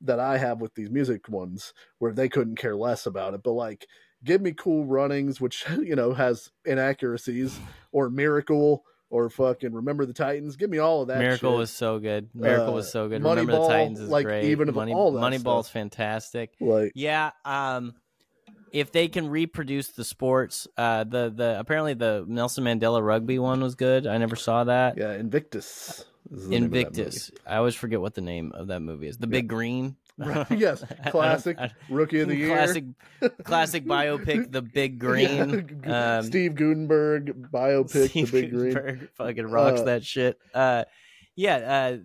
that 0.03 0.21
I 0.21 0.39
have 0.39 0.61
with 0.61 0.75
these 0.75 0.91
music 0.91 1.29
ones, 1.29 1.73
where 1.99 2.13
they 2.13 2.29
couldn't 2.29 2.57
care 2.57 2.77
less 2.77 3.07
about 3.07 3.35
it. 3.35 3.43
But 3.43 3.53
like, 3.53 3.87
give 4.25 4.41
me 4.41 4.53
cool 4.53 4.85
runnings, 4.85 5.41
which 5.41 5.65
you 5.71 5.97
know 5.97 6.13
has 6.13 6.51
inaccuracies, 6.65 7.59
or 7.93 8.11
Miracle, 8.11 8.85
or 9.11 9.29
fucking 9.31 9.73
Remember 9.73 10.07
the 10.07 10.13
Titans. 10.13 10.57
Give 10.57 10.71
me 10.71 10.79
all 10.79 11.03
of 11.03 11.09
that. 11.09 11.19
Miracle 11.19 11.53
shit. 11.53 11.59
was 11.59 11.71
so 11.71 11.99
good. 11.99 12.29
Miracle 12.35 12.69
Uh, 12.69 12.73
was 12.77 12.91
so 12.93 13.09
good. 13.09 13.23
Remember 13.23 13.53
the 13.53 13.67
Titans 13.69 14.01
is 14.01 14.09
like, 14.11 14.27
great. 14.27 14.45
even 14.45 14.73
Money, 14.75 14.93
all 14.93 15.13
that 15.13 15.21
Moneyball's 15.21 15.69
fantastic. 15.69 16.53
like. 16.61 16.93
Yeah. 16.95 17.31
Um, 17.45 17.95
if 18.71 18.93
they 18.93 19.09
can 19.09 19.29
reproduce 19.31 19.89
the 19.89 20.05
sports, 20.05 20.69
uh, 20.77 21.05
the 21.05 21.33
the 21.35 21.59
apparently 21.59 21.95
the 21.95 22.25
Nelson 22.29 22.65
Mandela 22.65 23.03
rugby 23.03 23.39
one 23.39 23.61
was 23.63 23.75
good. 23.75 24.07
I 24.07 24.19
never 24.19 24.37
saw 24.37 24.65
that. 24.65 24.99
Yeah, 24.99 25.15
Invictus. 25.15 26.05
Is 26.31 26.45
the 26.45 26.51
name 26.51 26.65
of 26.65 26.71
that 26.73 26.79
Invictus. 26.79 27.31
I 27.47 27.57
always 27.57 27.75
forget 27.75 28.01
what 28.01 28.15
the 28.15 28.21
name 28.21 28.53
of 28.53 28.69
that 28.69 28.81
movie 28.81 29.09
is. 29.09 29.17
The 29.19 29.27
Big 29.27 29.49
Green. 29.49 29.97
Yes, 30.51 30.83
classic 31.11 31.57
I- 31.61 31.71
rookie 31.89 32.19
of 32.21 32.29
the 32.29 32.35
year. 32.35 32.49
classic, 32.49 32.85
classic 33.45 33.85
biopic, 33.85 34.51
The 34.51 34.63
Big 34.63 34.99
Green. 35.05 35.81
Um, 35.89 36.25
Steve 36.25 36.57
Guttenberg 36.57 37.51
biopic, 37.53 38.09
Steve 38.11 38.33
The 38.33 38.41
Big 38.43 38.51
Green. 38.53 39.09
Fucking 39.15 39.47
rocks 39.47 39.81
Uh, 39.81 39.85
that 39.85 40.05
shit. 40.05 40.37
Uh, 40.53 40.85
yeah, 41.37 41.57
uh, 41.57 41.97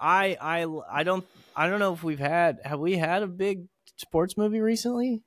I, 0.00 0.36
I, 0.40 0.66
I 0.90 1.02
don't, 1.04 1.24
I 1.54 1.68
don't 1.68 1.78
know 1.78 1.92
if 1.94 2.02
we've 2.02 2.18
had, 2.18 2.58
have 2.64 2.80
we 2.80 2.96
had 2.96 3.22
a 3.22 3.28
big 3.28 3.66
sports 3.96 4.36
movie 4.36 4.60
recently? 4.60 5.22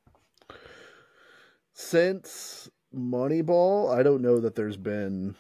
Since 1.74 2.70
Moneyball, 2.94 3.98
I 3.98 4.04
don't 4.04 4.22
know 4.22 4.40
that 4.42 4.56
there's 4.56 4.78
been 4.78 5.36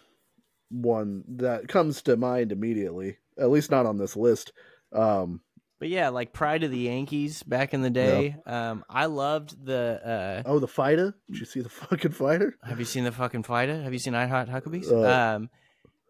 one 0.72 1.24
that 1.28 1.68
comes 1.68 2.02
to 2.04 2.18
mind 2.18 2.52
immediately. 2.52 3.18
At 3.38 3.50
least 3.52 3.72
not 3.72 3.86
on 3.86 3.98
this 3.98 4.16
list. 4.16 4.52
Um, 4.94 5.42
But 5.80 5.90
yeah, 5.90 6.10
like 6.10 6.32
Pride 6.34 6.64
of 6.64 6.72
the 6.72 6.78
Yankees 6.80 7.44
back 7.44 7.74
in 7.74 7.82
the 7.82 7.90
day. 7.90 8.36
Um, 8.46 8.84
I 8.90 9.06
loved 9.08 9.66
the. 9.66 10.44
Uh, 10.46 10.50
oh, 10.50 10.60
the 10.60 10.68
fighter. 10.68 11.16
Did 11.30 11.40
you 11.40 11.46
see 11.46 11.62
the 11.62 11.70
fucking 11.88 12.12
fighter? 12.12 12.56
have 12.64 12.80
you 12.80 12.86
seen 12.86 13.04
the 13.04 13.12
fucking 13.12 13.44
fighter? 13.44 13.82
Have 13.82 13.94
you 13.94 14.00
seen 14.00 14.16
I 14.16 14.28
Heart 14.28 14.50
Huckabees? 14.50 14.92
Uh, 14.92 15.36
um, 15.36 15.50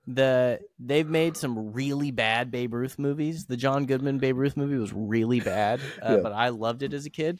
the 0.07 0.59
they've 0.79 1.07
made 1.07 1.37
some 1.37 1.73
really 1.73 2.11
bad 2.11 2.49
Babe 2.51 2.73
Ruth 2.73 2.97
movies. 2.97 3.45
The 3.45 3.55
John 3.57 3.85
Goodman 3.85 4.17
Babe 4.17 4.35
Ruth 4.37 4.57
movie 4.57 4.77
was 4.77 4.91
really 4.91 5.39
bad, 5.39 5.79
uh, 6.01 6.15
Yeah. 6.15 6.17
but 6.23 6.33
I 6.33 6.49
loved 6.49 6.81
it 6.83 6.93
as 6.93 7.05
a 7.05 7.09
kid. 7.09 7.39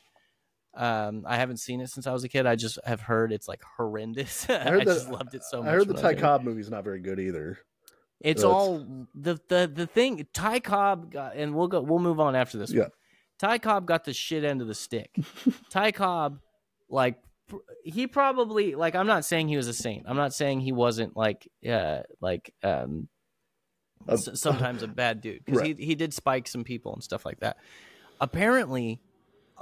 Um, 0.74 1.26
I 1.28 1.36
haven't 1.36 1.58
seen 1.58 1.82
it 1.82 1.90
since 1.90 2.08
I 2.08 2.14
was 2.14 2.24
a 2.24 2.30
kid. 2.30 2.46
I 2.46 2.56
just 2.56 2.80
have 2.86 3.02
heard 3.02 3.34
it's 3.34 3.48
like 3.48 3.62
horrendous. 3.78 4.46
I, 4.50 4.70
heard 4.70 4.82
that- 4.82 4.94
just 4.94 5.10
loved 5.10 5.34
it 5.36 5.44
so 5.44 5.60
much. 5.62 5.68
I 5.70 5.72
heard 5.72 5.88
the 5.88 5.94
Ty. 5.96 6.16
Cobb 6.16 6.44
movie's 6.44 6.70
not 6.72 6.84
very 6.84 7.00
good 7.02 7.20
either. 7.20 7.58
It's 8.22 8.44
all 8.44 8.86
the 9.16 9.40
the 9.50 9.70
the 9.74 9.88
thing. 9.88 10.28
Ty 10.32 10.60
Cobb 10.60 11.12
got, 11.12 11.36
and 11.36 11.56
we'll 11.56 11.68
go. 11.68 11.82
We'll 11.82 11.98
move 12.00 12.20
on 12.20 12.36
after 12.36 12.58
this. 12.60 12.72
Yeah. 12.72 12.82
One. 12.84 12.92
Ty 13.40 13.58
Cobb 13.58 13.88
got 13.88 14.06
the 14.06 14.14
shit 14.14 14.44
end 14.44 14.62
of 14.62 14.68
the 14.68 14.76
stick. 14.76 15.10
Ty 15.72 15.92
Cobb, 15.92 16.40
like 16.88 17.16
he 17.84 18.06
probably 18.06 18.76
like. 18.76 18.94
I'm 18.96 19.08
not 19.08 19.26
saying 19.26 19.48
he 19.48 19.58
was 19.58 19.68
a 19.68 19.74
saint. 19.74 20.06
I'm 20.08 20.18
not 20.18 20.34
saying 20.36 20.60
he 20.62 20.72
wasn't 20.72 21.18
like 21.18 21.48
uh 21.68 22.02
like 22.22 22.54
um 22.64 23.08
s- 24.08 24.30
sometimes 24.40 24.84
a 24.84 24.88
bad 24.88 25.20
dude 25.22 25.44
because 25.44 25.62
Right. 25.64 25.76
he 25.78 25.86
he 25.88 25.96
did 25.96 26.14
spike 26.14 26.48
some 26.48 26.64
people 26.64 26.94
and 26.94 27.04
stuff 27.04 27.26
like 27.26 27.40
that. 27.40 27.58
Apparently. 28.20 29.00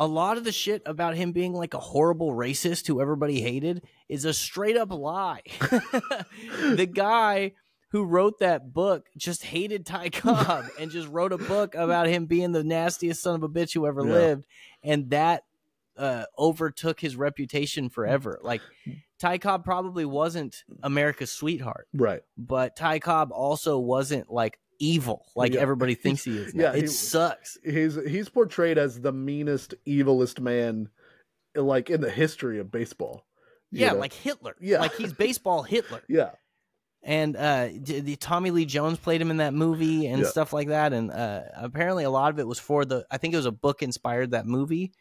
A 0.02 0.08
lot 0.08 0.38
of 0.38 0.46
the 0.46 0.52
shit 0.54 0.82
about 0.86 1.16
him 1.16 1.34
being 1.34 1.54
like 1.54 1.74
a 1.74 1.80
horrible 1.80 2.32
racist 2.32 2.88
who 2.88 3.02
everybody 3.02 3.42
hated 3.42 3.84
is 4.08 4.24
a 4.26 4.34
straight 4.34 4.78
up 4.78 4.92
lie. 4.92 5.42
the 5.60 6.90
guy 6.92 7.52
who 7.92 8.06
wrote 8.06 8.40
that 8.40 8.72
book 8.74 9.08
just 9.18 9.44
hated 9.44 9.86
Ty 9.86 10.10
Cobb 10.12 10.66
and 10.80 10.90
just 10.92 11.08
wrote 11.10 11.34
a 11.34 11.38
book 11.38 11.76
about 11.76 12.08
him 12.08 12.26
being 12.28 12.52
the 12.52 12.64
nastiest 12.64 13.22
son 13.22 13.36
of 13.36 13.44
a 13.44 13.50
bitch 13.50 13.74
who 13.74 13.86
ever 13.88 14.06
Yeah. 14.06 14.14
lived, 14.14 14.46
and 14.84 15.10
that 15.10 15.44
uh, 15.98 16.24
overtook 16.38 17.02
his 17.02 17.18
reputation 17.18 17.90
forever. 17.90 18.40
Like 18.42 18.62
Ty 19.20 19.40
Cobb 19.40 19.66
probably 19.66 20.06
wasn't 20.06 20.64
America's 20.82 21.30
sweetheart, 21.32 21.88
Right. 21.94 22.22
but 22.38 22.78
Ty 22.78 23.00
Cobb 23.00 23.32
also 23.34 23.78
wasn't 23.78 24.32
like 24.32 24.60
evil 24.80 25.26
like 25.36 25.54
Yeah. 25.54 25.62
everybody 25.62 25.96
thinks 26.04 26.24
he 26.24 26.38
is. 26.38 26.54
now. 26.56 26.64
Yeah, 26.72 26.74
it 26.78 26.82
he- 26.82 26.88
sucks. 26.88 27.58
He's 27.64 27.96
he's 28.08 28.30
portrayed 28.30 28.78
as 28.78 29.02
the 29.02 29.12
meanest, 29.14 29.74
evilest 29.88 30.40
man, 30.40 30.90
like 31.56 31.90
in 31.90 32.02
the 32.02 32.10
history 32.12 32.60
of 32.60 32.72
baseball. 32.72 33.26
Yeah, 33.72 33.92
know? 33.92 34.00
like 34.00 34.14
Hitler. 34.14 34.56
Yeah. 34.60 34.80
like 34.80 34.96
he's 34.96 35.14
baseball 35.14 35.62
Hitler. 35.64 36.02
yeah, 36.10 36.32
and 37.04 37.36
uh 37.36 37.70
the 37.82 38.16
Tommy 38.16 38.52
Lee 38.52 38.66
Jones 38.66 38.98
played 38.98 39.22
him 39.22 39.30
in 39.32 39.38
that 39.38 39.54
movie 39.54 40.08
and 40.08 40.22
Yeah. 40.24 40.28
stuff 40.28 40.54
like 40.54 40.70
that 40.70 40.92
and 40.94 41.12
uh 41.12 41.42
apparently 41.56 42.04
a 42.04 42.10
lot 42.10 42.32
of 42.32 42.40
it 42.40 42.48
was 42.48 42.60
for 42.60 42.84
the 42.86 43.06
I 43.12 43.18
think 43.18 43.34
it 43.34 43.38
was 43.38 43.46
a 43.46 43.52
book 43.52 43.82
inspired 43.84 44.32
that 44.32 44.46
movie 44.48 44.92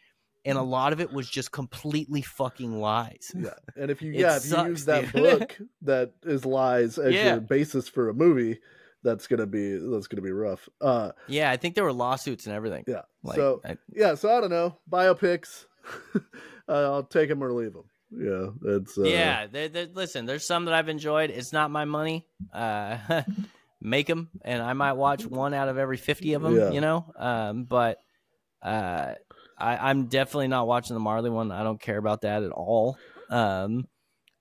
and 0.45 0.57
a 0.57 0.63
lot 0.63 0.93
of 0.93 1.01
it 1.01 1.13
was 1.13 1.29
just 1.29 1.51
completely 1.51 2.23
fucking 2.23 2.79
lies. 2.79 3.33
yeah. 3.35 3.51
And 3.77 3.91
if 3.91 4.01
you 4.03 4.13
yeah, 4.15 4.37
if 4.37 4.47
you 4.51 4.67
use 4.67 4.85
that 4.85 5.13
dude. 5.13 5.41
book 5.41 5.59
that 5.83 6.13
is 6.25 6.45
lies 6.47 6.99
as 6.99 7.13
Yeah. 7.15 7.33
your 7.33 7.41
basis 7.41 7.89
for 7.89 8.09
a 8.11 8.15
movie, 8.15 8.59
that's 9.03 9.27
gonna 9.27 9.47
be 9.47 9.77
that's 9.79 10.07
gonna 10.07 10.23
be 10.23 10.33
rough. 10.33 10.69
Uh, 10.81 11.12
Yeah, 11.27 11.51
I 11.51 11.57
think 11.57 11.75
there 11.75 11.85
were 11.85 11.93
lawsuits 11.93 12.47
and 12.47 12.55
everything. 12.55 12.85
yeah. 12.87 13.03
Like 13.23 13.37
so 13.37 13.61
I, 13.65 13.77
yeah, 13.95 14.15
so 14.15 14.37
I 14.37 14.41
don't 14.41 14.51
know 14.51 14.77
biopics. 14.91 15.66
uh, 16.15 16.20
I'll 16.69 17.03
take 17.05 17.29
them 17.29 17.43
or 17.43 17.53
leave 17.53 17.73
them. 17.73 17.85
Yeah, 18.11 18.73
it's 18.77 18.97
uh, 18.99 19.03
yeah, 19.03 19.47
they 19.47 19.69
they 19.69 19.87
listen, 19.87 20.25
there's 20.27 20.47
some 20.47 20.65
that 20.65 20.75
I've 20.75 20.89
enjoyed. 20.89 21.31
It's 21.31 21.53
not 21.53 21.70
my 21.70 21.85
money. 21.85 22.27
Uh 22.53 23.23
make 23.81 24.07
them 24.09 24.29
and 24.43 24.61
I 24.61 24.73
might 24.73 24.95
watch 24.95 25.25
one 25.25 25.55
out 25.55 25.69
of 25.69 25.79
every 25.79 25.99
50 25.99 26.33
of 26.35 26.43
them, 26.43 26.57
Yeah. 26.57 26.70
you 26.70 26.81
know? 26.81 27.12
Um 27.16 27.65
but 27.65 27.99
uh 28.62 29.12
I 29.59 29.77
I'm 29.91 30.07
definitely 30.07 30.49
not 30.49 30.66
watching 30.66 30.95
the 30.95 31.01
Marley 31.01 31.31
one. 31.31 31.53
I 31.53 31.62
don't 31.62 31.81
care 31.81 31.99
about 31.99 32.23
that 32.23 32.43
at 32.43 32.51
all. 32.51 32.97
Um 33.31 33.87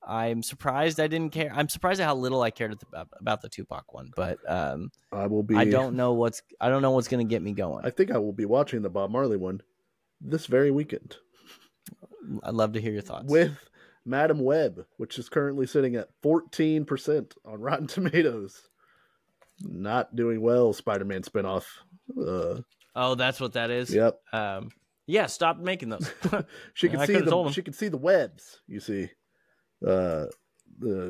I'm 0.07 0.41
surprised 0.41 0.99
I 0.99 1.07
didn't 1.07 1.34
care. 1.34 1.51
I'm 1.53 1.67
surprised 1.69 1.99
at 1.99 2.05
how 2.05 2.15
little 2.15 2.41
I 2.41 2.49
cared 2.49 2.77
about, 2.81 3.09
about 3.19 3.41
the 3.41 3.49
Tupac 3.49 3.93
one, 3.93 4.11
but 4.15 4.38
um, 4.47 4.91
I 5.11 5.27
will 5.27 5.43
be. 5.43 5.55
I 5.55 5.65
don't 5.65 5.95
know 5.95 6.13
what's 6.13 6.41
I 6.61 6.69
don't 6.69 6.81
know 6.81 6.91
what's 6.91 7.07
going 7.09 7.25
to 7.25 7.29
get 7.29 7.41
me 7.41 7.53
going. 7.53 7.85
I 7.85 7.89
think 7.89 8.11
I 8.11 8.17
will 8.17 8.34
be 8.34 8.45
watching 8.45 8.81
the 8.81 8.89
Bob 8.89 9.11
Marley 9.11 9.38
one 9.38 9.61
this 10.21 10.47
very 10.47 10.71
weekend 10.71 11.17
I'd 12.43 12.53
love 12.53 12.73
to 12.73 12.81
hear 12.81 12.91
your 12.91 13.01
thoughts. 13.01 13.29
with 13.31 13.57
Madame 14.05 14.39
Web, 14.39 14.85
which 14.97 15.17
is 15.19 15.29
currently 15.29 15.67
sitting 15.67 15.95
at 15.95 16.09
14% 16.23 17.34
on 17.45 17.61
Rotten 17.61 17.88
Tomatoes. 17.88 18.61
Not 19.61 20.15
doing 20.15 20.41
well, 20.41 20.71
Spider 20.73 21.05
Man 21.05 21.23
spinoff. 21.23 21.65
Uh, 22.11 22.61
oh, 22.95 23.15
that's 23.15 23.39
what 23.39 23.53
that 23.53 23.71
is. 23.71 23.93
yep. 23.93 24.19
Um, 24.31 24.69
yeah, 25.07 25.25
stop 25.25 25.57
making 25.57 25.89
those. 25.89 26.11
She 26.73 26.89
can 26.89 26.99
I 26.99 27.05
see 27.05 27.19
the 27.19 27.51
she 27.51 27.61
can 27.63 27.73
see 27.73 27.88
the 27.88 27.97
webs, 27.97 28.61
you 28.67 28.79
see. 28.79 29.09
Uh 29.85 30.25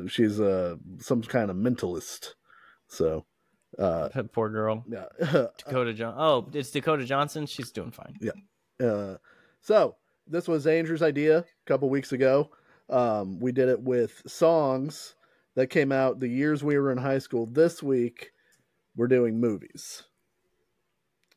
she's 0.08 0.40
uh 0.40 0.76
some 0.98 1.22
kind 1.22 1.50
of 1.50 1.56
mentalist. 1.56 2.34
So 2.86 3.24
uh 3.78 4.08
Poor 4.32 4.48
girl, 4.48 4.84
yeah. 4.88 5.06
Dakota 5.58 5.92
John. 5.94 6.14
Oh, 6.16 6.48
it's 6.52 6.70
Dakota 6.70 7.04
Johnson. 7.04 7.46
She's 7.46 7.70
doing 7.70 7.90
fine. 7.90 8.16
Yeah. 8.20 8.32
Uh, 8.86 9.16
so 9.60 9.96
this 10.26 10.46
was 10.48 10.66
Andrew's 10.66 11.02
idea 11.02 11.38
a 11.38 11.44
couple 11.66 11.88
weeks 11.90 12.12
ago. 12.12 12.50
Um, 12.88 13.38
we 13.40 13.52
did 13.52 13.68
it 13.68 13.80
with 13.82 14.22
songs 14.26 15.14
that 15.54 15.66
came 15.68 15.90
out 15.92 16.20
the 16.20 16.28
years 16.28 16.62
we 16.64 16.78
were 16.78 16.92
in 16.92 16.98
high 16.98 17.18
school. 17.18 17.44
This 17.46 17.82
week, 17.82 18.30
we're 18.96 19.08
doing 19.08 19.40
movies. 19.40 20.04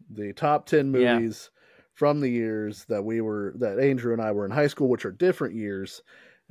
The 0.09 0.33
top 0.33 0.65
ten 0.67 0.93
Yeah. 0.93 1.15
movies 1.17 1.49
from 1.93 2.19
the 2.21 2.29
years 2.29 2.85
that 2.85 3.03
we 3.03 3.21
were 3.21 3.53
that 3.57 3.79
Andrew 3.79 4.13
and 4.13 4.21
I 4.21 4.31
were 4.31 4.45
in 4.45 4.51
high 4.51 4.67
school, 4.67 4.87
which 4.87 5.05
are 5.05 5.11
different 5.11 5.55
years, 5.55 6.01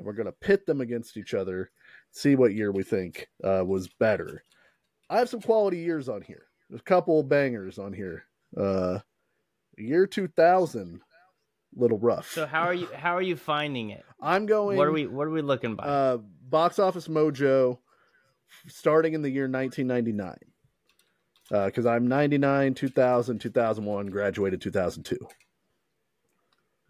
and 0.00 0.06
we're 0.06 0.14
gonna 0.14 0.32
pit 0.32 0.64
them 0.64 0.80
against 0.80 1.18
each 1.18 1.34
other, 1.34 1.70
see 2.10 2.34
what 2.34 2.54
year 2.54 2.72
we 2.72 2.82
think 2.82 3.28
uh, 3.44 3.62
was 3.64 3.86
better. 3.88 4.42
I 5.10 5.18
have 5.18 5.28
some 5.28 5.42
quality 5.42 5.76
years 5.78 6.08
on 6.08 6.22
here. 6.22 6.46
There's 6.70 6.80
a 6.80 6.84
couple 6.84 7.22
bangers 7.22 7.78
on 7.78 7.92
here. 7.92 8.24
Uh, 8.56 9.00
year 9.76 10.06
2000 10.06 11.00
little 11.76 11.98
rough 11.98 12.30
So 12.32 12.46
how 12.46 12.62
are 12.62 12.74
you? 12.74 12.88
How 12.94 13.14
are 13.16 13.22
you 13.22 13.36
finding 13.36 13.90
it? 13.90 14.04
i'm 14.20 14.46
going 14.46 14.76
What 14.76 14.88
are 14.88 14.92
we? 14.92 15.06
What 15.06 15.26
are 15.26 15.30
we 15.30 15.42
looking 15.42 15.76
by? 15.76 15.84
uh 15.84 16.16
box 16.16 16.78
office 16.78 17.08
mojo 17.08 17.78
starting 18.66 19.14
in 19.14 19.22
the 19.22 19.30
year 19.30 19.48
1999 19.48 20.36
because 21.66 21.86
i'm 21.86 22.08
99 22.08 22.74
2000 22.74 23.38
2001 23.38 24.06
graduated 24.06 24.60
2002 24.60 25.16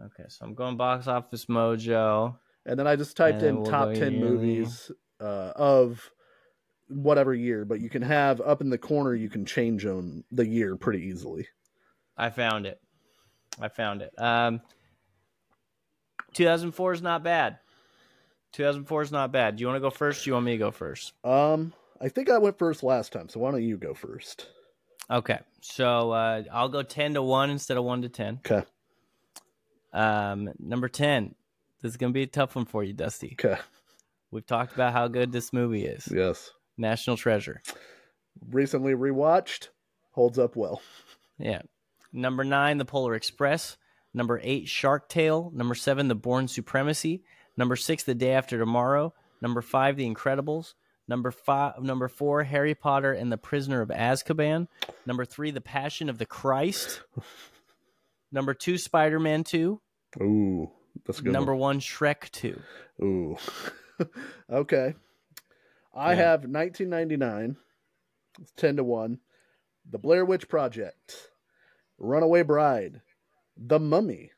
okay, 0.02 0.24
so 0.28 0.46
I'm 0.46 0.54
going 0.54 0.76
box 0.78 1.06
office 1.06 1.44
mojo. 1.44 2.36
And 2.66 2.78
then 2.78 2.86
i 2.86 2.94
just 2.96 3.16
typed 3.16 3.42
in 3.42 3.56
we'll 3.56 3.70
top 3.70 3.88
10 3.94 4.12
yearly. 4.14 4.18
movies 4.18 4.90
uh, 5.20 5.52
of 5.56 6.10
whatever 6.88 7.32
year 7.34 7.64
but 7.64 7.80
you 7.80 7.88
can 7.88 8.02
have 8.02 8.40
up 8.40 8.60
in 8.60 8.70
the 8.70 8.78
corner 8.78 9.14
you 9.14 9.28
can 9.28 9.44
change 9.44 9.84
them 9.84 10.24
the 10.32 10.46
year 10.46 10.76
pretty 10.76 11.02
easily 11.06 11.46
I 12.16 12.28
found 12.28 12.66
it. 12.66 12.78
I 13.58 13.68
found 13.68 14.02
it. 14.02 14.12
Um, 14.18 14.60
2004 16.34 16.92
is 16.92 17.00
not 17.00 17.22
bad. 17.22 17.58
2004 18.52 19.02
is 19.02 19.10
not 19.12 19.32
bad. 19.32 19.56
Do 19.56 19.62
you 19.62 19.68
want 19.68 19.76
to 19.76 19.80
go 19.80 19.88
first? 19.88 20.24
Do 20.24 20.28
you 20.30 20.34
want 20.34 20.44
me 20.44 20.52
to 20.52 20.58
go 20.58 20.70
first? 20.70 21.12
um 21.24 21.72
i 22.02 22.08
think 22.08 22.28
i 22.30 22.36
went 22.38 22.58
first 22.58 22.82
last 22.82 23.12
time 23.12 23.28
so 23.28 23.40
why 23.40 23.50
don't 23.50 23.62
you 23.62 23.76
go 23.78 23.94
first 23.94 24.46
Okay, 25.10 25.38
so 25.60 26.12
uh, 26.12 26.42
I'll 26.52 26.68
go 26.68 26.82
10 26.82 27.14
to 27.14 27.22
one 27.22 27.50
instead 27.50 27.76
of 27.76 27.82
one 27.84 28.02
to 28.02 28.08
10. 28.08 28.40
okay 28.46 28.64
Um, 29.92 30.50
number 30.58 30.88
10. 30.88 31.34
This 31.82 31.90
is 31.92 31.96
gonna 31.96 32.12
be 32.12 32.22
a 32.22 32.26
tough 32.26 32.54
one 32.56 32.64
for 32.66 32.82
you, 32.84 32.92
Dusty. 32.92 33.36
okay 33.40 33.60
We've 34.30 34.46
talked 34.46 34.74
about 34.74 34.92
how 34.92 35.08
good 35.08 35.32
this 35.32 35.52
movie 35.52 35.84
is. 35.86 36.08
yes 36.10 36.50
National 36.78 37.16
Treasure. 37.16 37.62
recently 38.48 38.92
rewatched 38.94 39.68
holds 40.12 40.38
up 40.38 40.56
well 40.56 40.80
Yeah. 41.38 41.62
Number 42.12 42.42
nine, 42.44 42.78
The 42.78 42.84
Polar 42.84 43.14
Express. 43.14 43.76
Number 44.12 44.40
eight, 44.42 44.66
Shark 44.68 45.08
Tale. 45.08 45.52
Number 45.54 45.74
seven, 45.76 46.08
The 46.08 46.14
Bourne 46.16 46.48
Supremacy. 46.48 47.22
Number 47.56 47.76
six, 47.76 48.02
The 48.02 48.14
Day 48.16 48.32
After 48.32 48.58
Tomorrow. 48.58 49.14
Number 49.40 49.62
five, 49.62 49.96
The 49.96 50.08
Incredibles. 50.12 50.74
Number 51.06 51.30
five, 51.30 51.80
number 51.82 52.08
four, 52.08 52.42
Harry 52.44 52.74
Potter 52.74 53.12
and 53.12 53.30
the 53.32 53.36
Prisoner 53.38 53.80
of 53.80 53.88
Azkaban. 53.90 54.66
Number 55.06 55.24
three, 55.24 55.50
The 55.52 55.60
Passion 55.60 56.08
of 56.08 56.18
the 56.18 56.26
Christ. 56.26 57.00
Number 58.32 58.54
two, 58.54 58.76
Spider 58.78 59.18
Man 59.20 59.42
Two. 59.44 59.80
Ooh, 60.20 60.70
that's 61.06 61.20
good. 61.20 61.32
Number 61.32 61.54
one, 61.54 61.80
Shrek 61.80 62.30
Two. 62.30 62.60
One. 62.96 63.08
Ooh. 63.08 63.36
okay. 64.50 64.94
I 65.94 66.12
Yeah. 66.12 66.16
have 66.16 66.40
1999. 66.44 67.56
It's 68.40 68.52
10 68.56 68.76
to 68.76 68.84
1. 68.84 69.18
The 69.90 69.98
Blair 69.98 70.24
Witch 70.24 70.48
Project. 70.48 71.30
Runaway 71.98 72.42
Bride. 72.42 73.00
The 73.56 73.80
Mummy. 73.80 74.30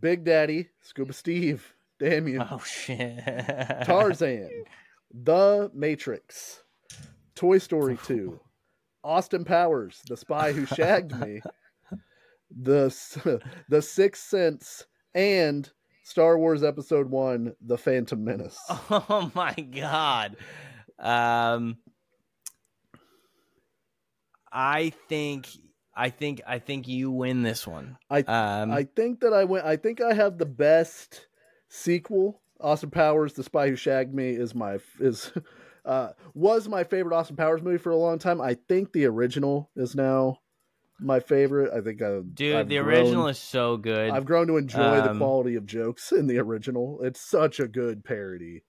Big 0.00 0.24
Daddy. 0.24 0.68
Scuba 0.80 1.12
Steve. 1.12 1.74
Damn 1.98 2.28
you. 2.28 2.40
Oh 2.40 2.62
shit. 2.64 3.18
Tarzan. 3.84 4.48
The 5.12 5.70
Matrix. 5.74 6.62
Toy 7.34 7.58
Story 7.58 7.98
2. 8.04 8.38
Austin 9.04 9.44
Powers, 9.44 10.02
The 10.08 10.16
Spy 10.16 10.52
Who 10.52 10.66
Shagged 10.66 11.14
Me. 11.20 11.40
The 12.50 13.40
The 13.68 13.82
Sixth 13.82 14.24
Sense 14.28 14.86
and 15.14 15.70
Star 16.04 16.38
Wars 16.38 16.62
Episode 16.62 17.10
1, 17.10 17.54
The 17.60 17.78
Phantom 17.78 18.22
Menace. 18.22 18.58
Oh 18.90 19.30
my 19.34 19.52
god. 19.54 20.36
Um 20.98 21.76
I 24.50 24.90
think 25.08 25.48
I 25.94 26.10
think 26.10 26.40
I 26.46 26.58
think 26.58 26.88
you 26.88 27.10
win 27.10 27.42
this 27.42 27.66
one. 27.66 27.98
I 28.10 28.20
Um 28.20 28.72
I 28.72 28.84
think 28.84 29.20
that 29.20 29.32
I 29.32 29.44
win. 29.44 29.62
I 29.64 29.76
think 29.76 30.00
I 30.00 30.14
have 30.14 30.38
the 30.38 30.46
best 30.46 31.26
sequel. 31.68 32.40
Austin 32.60 32.90
Powers, 32.90 33.34
The 33.34 33.44
Spy 33.44 33.68
Who 33.68 33.76
Shagged 33.76 34.14
Me 34.14 34.30
is 34.30 34.54
my 34.54 34.78
is 34.98 35.30
uh 35.84 36.10
was 36.34 36.68
my 36.68 36.84
favorite 36.84 37.14
Austin 37.16 37.36
Powers 37.36 37.62
movie 37.62 37.78
for 37.78 37.90
a 37.90 37.96
long 37.96 38.18
time. 38.18 38.40
I 38.40 38.54
think 38.68 38.92
the 38.92 39.04
original 39.04 39.70
is 39.76 39.94
now 39.94 40.38
my 41.00 41.20
favorite. 41.20 41.72
I 41.72 41.80
think 41.80 42.02
I 42.02 42.20
dude, 42.34 42.56
I've 42.56 42.68
the 42.68 42.76
grown- 42.78 42.88
original 42.88 43.28
is 43.28 43.38
so 43.38 43.76
good. 43.76 44.10
I've 44.10 44.24
grown 44.24 44.46
to 44.48 44.56
enjoy 44.56 45.00
the 45.00 45.10
Um, 45.10 45.18
quality 45.18 45.54
of 45.56 45.66
jokes 45.66 46.12
in 46.12 46.26
the 46.26 46.38
original. 46.38 47.00
It's 47.02 47.20
such 47.20 47.60
a 47.60 47.68
good 47.68 48.04
parody. 48.04 48.64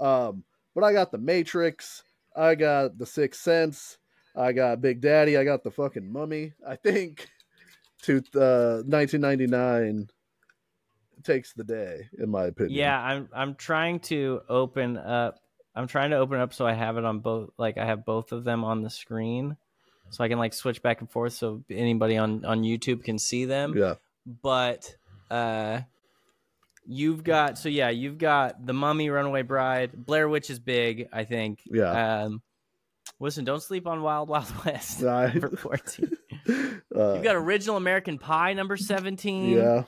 Um, 0.00 0.44
but 0.74 0.84
I 0.84 0.92
got 0.92 1.10
the 1.12 1.18
Matrix, 1.18 2.02
I 2.34 2.54
got 2.54 2.98
the 2.98 3.06
Sixth 3.06 3.40
Sense, 3.40 3.98
I 4.34 4.52
got 4.52 4.80
Big 4.82 5.00
Daddy, 5.00 5.36
I 5.38 5.44
got 5.44 5.64
the 5.64 5.70
fucking 5.70 6.12
Mummy. 6.12 6.52
I 6.66 6.76
think 6.76 7.28
to 8.02 8.18
uh, 8.34 8.82
1999 8.86 10.08
takes 11.24 11.52
the 11.54 11.64
day, 11.64 12.08
in 12.18 12.30
my 12.30 12.44
opinion. 12.44 12.74
Yeah, 12.78 13.00
I'm 13.00 13.28
I'm 13.34 13.54
trying 13.54 14.00
to 14.00 14.42
open 14.48 14.96
up 14.98 15.40
I'm 15.74 15.86
trying 15.86 16.10
to 16.10 16.16
open 16.16 16.40
up 16.40 16.52
so 16.54 16.66
I 16.66 16.72
have 16.72 16.96
it 16.98 17.04
on 17.04 17.20
both 17.20 17.50
like 17.58 17.78
I 17.78 17.84
have 17.86 18.04
both 18.04 18.32
of 18.32 18.44
them 18.44 18.64
on 18.64 18.82
the 18.82 18.90
screen. 18.90 19.56
So 20.10 20.22
I 20.24 20.28
can 20.28 20.38
like 20.38 20.54
switch 20.54 20.82
back 20.82 21.00
and 21.00 21.10
forth 21.10 21.32
so 21.34 21.62
anybody 21.70 22.16
on 22.16 22.44
on 22.44 22.62
YouTube 22.62 23.04
can 23.04 23.18
see 23.18 23.44
them. 23.44 23.76
yeah, 23.76 23.94
But 24.42 24.94
uh 25.30 25.80
you've 26.86 27.24
got 27.24 27.58
so 27.58 27.68
yeah, 27.68 27.90
you've 27.90 28.18
got 28.18 28.64
The 28.64 28.72
Mummy, 28.72 29.10
Runaway 29.10 29.42
Bride, 29.42 29.90
Blair 30.06 30.28
Witch 30.28 30.50
is 30.50 30.58
big, 30.58 31.08
I 31.12 31.24
think. 31.24 31.60
yeah. 31.66 32.22
Um 32.24 32.42
listen, 33.20 33.44
don't 33.44 33.62
sleep 33.62 33.86
on 33.86 34.02
Wild 34.02 34.28
Wild 34.28 34.52
West. 34.64 35.02
I- 35.02 35.28
Number 35.32 35.50
14. 35.56 36.10
uh, 36.48 37.14
You've 37.14 37.24
got 37.24 37.34
Original 37.36 37.76
American 37.76 38.18
Pie 38.18 38.52
number 38.52 38.76
17. 38.76 39.50
yeah, 39.50 39.82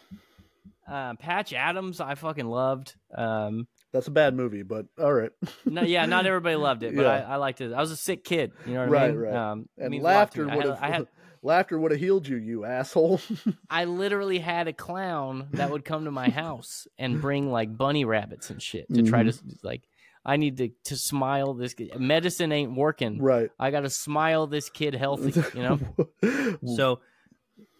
Uh, 0.88 1.14
Patch 1.14 1.52
Adams, 1.52 2.00
I 2.00 2.14
fucking 2.16 2.46
loved. 2.46 2.94
Um, 3.14 3.68
that's 3.92 4.06
a 4.06 4.10
bad 4.10 4.34
movie, 4.34 4.62
but 4.62 4.86
all 5.00 5.12
right. 5.12 5.30
no, 5.64 5.82
yeah, 5.82 6.06
not 6.06 6.26
everybody 6.26 6.56
loved 6.56 6.82
it, 6.82 6.94
but 6.94 7.02
Yeah. 7.02 7.08
I, 7.28 7.34
I 7.34 7.36
liked 7.36 7.60
it. 7.60 7.72
I 7.72 7.80
was 7.80 7.90
a 7.90 7.96
sick 7.96 8.24
kid, 8.24 8.52
you 8.66 8.74
know 8.74 8.80
what 8.80 8.90
Right, 8.90 9.04
I 9.04 9.08
mean? 9.08 9.16
right. 9.20 9.34
Um, 9.34 9.68
and 9.78 9.90
means 9.90 10.02
a 10.02 10.04
lot 10.04 10.12
laughter. 10.14 10.46
Would 10.46 10.64
have 10.64 10.78
I 10.82 10.88
had, 10.90 11.06
laughter 11.42 11.78
would 11.78 11.90
have 11.92 12.00
healed 12.00 12.26
you, 12.28 12.36
you 12.36 12.64
asshole. 12.64 13.20
I 13.70 13.84
literally 13.84 14.38
had 14.38 14.68
a 14.68 14.72
clown 14.72 15.48
that 15.52 15.70
would 15.70 15.84
come 15.84 16.04
to 16.04 16.10
my 16.10 16.30
house 16.30 16.86
and 16.98 17.20
bring 17.20 17.50
like 17.50 17.76
bunny 17.76 18.04
rabbits 18.04 18.50
and 18.50 18.60
shit 18.62 18.92
to 18.94 19.02
try 19.02 19.22
to 19.22 19.30
Mm-hmm. 19.30 19.48
like. 19.66 19.82
I 20.24 20.36
need 20.36 20.58
to 20.58 20.68
to 20.86 20.96
smile 20.96 21.54
this 21.54 21.72
kid. 21.72 21.98
Medicine 21.98 22.52
ain't 22.52 22.74
working. 22.76 23.22
right. 23.22 23.50
I 23.58 23.70
got 23.70 23.80
to 23.82 23.88
smile 23.90 24.46
this 24.46 24.68
kid 24.68 24.92
healthy. 24.94 25.32
You 25.54 25.62
know. 25.62 26.58
so 26.76 27.00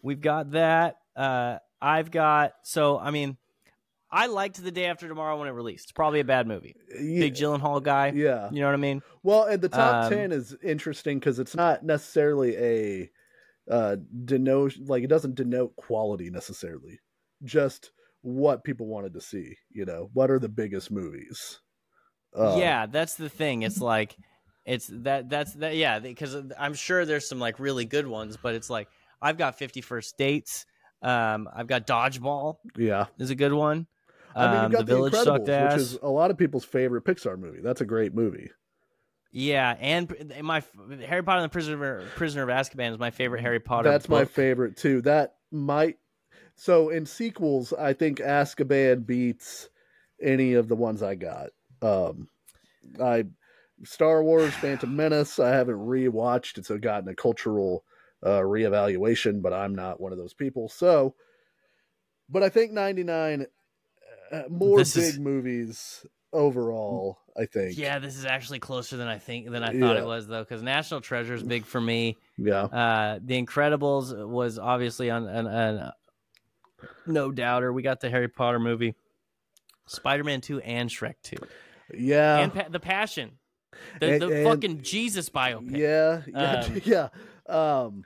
we've 0.01 0.21
got 0.21 0.51
that. 0.51 0.97
Uh, 1.15 1.57
I've 1.81 2.09
got 2.09 2.53
so 2.63 2.97
I 2.97 3.11
mean, 3.11 3.37
I 4.11 4.25
liked 4.27 4.63
the 4.63 4.71
day 4.71 4.85
after 4.85 5.07
tomorrow 5.07 5.37
when 5.37 5.47
it 5.47 5.51
released. 5.51 5.85
It's 5.85 5.91
probably 5.91 6.19
a 6.19 6.23
bad 6.25 6.47
movie. 6.47 6.75
yeah, 6.99 7.19
Big 7.19 7.35
Gyllenhaal 7.35 7.81
guy. 7.83 8.11
yeah. 8.15 8.49
You 8.51 8.59
know 8.61 8.67
what 8.67 8.73
I 8.73 8.77
mean? 8.77 9.01
Well, 9.23 9.43
and 9.45 9.61
the 9.61 9.69
top 9.69 10.05
Um, 10.05 10.11
ten 10.11 10.31
is 10.31 10.55
interesting 10.63 11.19
because 11.19 11.37
it's 11.39 11.55
not 11.55 11.83
necessarily 11.83 12.55
a 12.57 13.11
uh 13.69 13.97
denote 14.25 14.75
like 14.85 15.03
it 15.03 15.09
doesn't 15.09 15.35
denote 15.35 15.75
quality 15.75 16.29
necessarily, 16.31 16.99
just 17.43 17.91
what 18.21 18.63
people 18.63 18.87
wanted 18.87 19.13
to 19.13 19.21
see. 19.21 19.55
You 19.69 19.85
know, 19.85 20.09
what 20.13 20.31
are 20.31 20.39
the 20.39 20.49
biggest 20.49 20.89
movies? 20.91 21.59
Uh, 22.35 22.55
yeah, 22.59 22.85
that's 22.87 23.15
the 23.15 23.29
thing. 23.29 23.61
It's 23.61 23.79
like 23.79 24.15
it's 24.65 24.89
that 24.91 25.29
that's 25.29 25.53
that 25.55 25.75
yeah, 25.75 25.99
because 25.99 26.35
I'm 26.57 26.73
sure 26.73 27.05
there's 27.05 27.27
some 27.27 27.39
like 27.39 27.59
really 27.59 27.85
good 27.85 28.07
ones, 28.07 28.37
but 28.41 28.55
it's 28.55 28.69
like 28.69 28.87
I've 29.21 29.37
got 29.37 29.59
51st 29.59 30.13
Dates. 30.17 30.65
Um, 31.01 31.47
I've 31.55 31.67
got 31.67 31.87
Dodgeball 31.87 32.55
yeah. 32.77 33.05
is 33.19 33.29
a 33.29 33.35
good 33.35 33.53
one. 33.53 33.87
I 34.35 34.47
mean, 34.47 34.55
Um, 34.57 34.63
you've 34.63 34.71
got 34.71 34.77
the 34.79 34.85
the, 34.85 34.95
Village 34.95 35.13
Incredibles, 35.13 35.23
sucked 35.23 35.49
ass. 35.49 35.73
which 35.73 35.81
is 35.81 35.99
a 36.01 36.09
lot 36.09 36.31
of 36.31 36.37
people's 36.37 36.65
favorite 36.65 37.03
Pixar 37.03 37.37
movie. 37.37 37.61
That's 37.61 37.81
a 37.81 37.85
great 37.85 38.13
movie. 38.13 38.51
Yeah, 39.31 39.75
and 39.79 40.33
my 40.41 40.63
Harry 41.05 41.21
Potter 41.23 41.41
and 41.41 41.45
the 41.45 41.53
Prisoner 41.53 42.03
Prisoner 42.15 42.43
of 42.43 42.49
Azkaban 42.49 42.91
is 42.93 42.99
my 42.99 43.11
favorite 43.11 43.41
Harry 43.41 43.59
Potter. 43.59 43.89
That's 43.89 44.09
my 44.09 44.25
favorite 44.25 44.75
too. 44.75 45.01
That 45.01 45.35
might 45.51 45.97
so 46.55 46.89
in 46.89 47.05
sequels, 47.05 47.71
I 47.71 47.93
think 47.93 48.17
Azkaban 48.19 49.05
beats 49.05 49.69
any 50.21 50.53
of 50.53 50.67
the 50.67 50.75
ones 50.75 51.03
I 51.03 51.15
got. 51.15 51.49
Um, 51.81 52.27
I 53.01 53.25
Star 53.83 54.23
Wars, 54.23 54.53
Phantom 54.55 54.93
Menace. 54.93 55.39
I 55.39 55.49
haven't 55.49 55.77
rewatched. 55.77 56.57
It's 56.57 56.69
gotten 56.69 57.07
a 57.07 57.15
cultural 57.15 57.83
uh, 58.23 58.39
reevaluation, 58.39 59.41
but 59.41 59.53
I'm 59.53 59.75
not 59.75 60.01
one 60.01 60.11
of 60.11 60.17
those 60.17 60.33
people. 60.33 60.69
So, 60.69 61.15
but 62.27 62.43
I 62.43 62.49
think 62.49 62.71
'99 62.71 63.45
uh, 64.31 64.43
more 64.49 64.77
This 64.79 64.95
big 64.95 65.03
is- 65.05 65.19
movies 65.19 66.05
overall. 66.33 67.17
I 67.37 67.45
think. 67.45 67.77
Yeah, 67.77 67.99
this 67.99 68.17
is 68.17 68.25
actually 68.25 68.59
closer 68.59 68.97
than 68.97 69.07
I 69.07 69.17
think 69.17 69.49
than 69.49 69.63
I 69.63 69.67
thought 69.67 69.95
Yeah. 69.95 70.01
it 70.01 70.05
was 70.05 70.27
though, 70.27 70.43
because 70.43 70.61
National 70.61 70.99
Treasure 70.99 71.33
is 71.35 71.43
big 71.43 71.65
for 71.65 71.79
me. 71.79 72.17
Yeah. 72.37 72.63
Uh, 72.63 73.19
the 73.23 73.41
Incredibles 73.41 74.27
was 74.27 74.59
obviously 74.59 75.09
on 75.09 75.25
an, 75.27 75.47
an 75.47 75.91
no 77.07 77.31
doubter. 77.31 77.71
We 77.71 77.81
got 77.81 78.01
the 78.01 78.09
Harry 78.09 78.27
Potter 78.27 78.59
movie, 78.59 78.93
Spider 79.87 80.23
Man 80.25 80.41
two, 80.41 80.59
and 80.59 80.89
Shrek 80.89 81.15
two, 81.23 81.37
Yeah. 81.93 82.39
and 82.39 82.53
pa- 82.53 82.67
the 82.69 82.79
Passion, 82.79 83.31
the, 84.01 84.11
And- 84.13 84.21
the 84.21 84.27
and- 84.27 84.47
fucking 84.47 84.81
Jesus 84.83 85.29
biopic. 85.29 85.77
Yeah, 85.77 86.21
yeah, 86.27 86.61
Um, 86.65 86.81
yeah. 86.83 87.07
Um, 87.47 88.03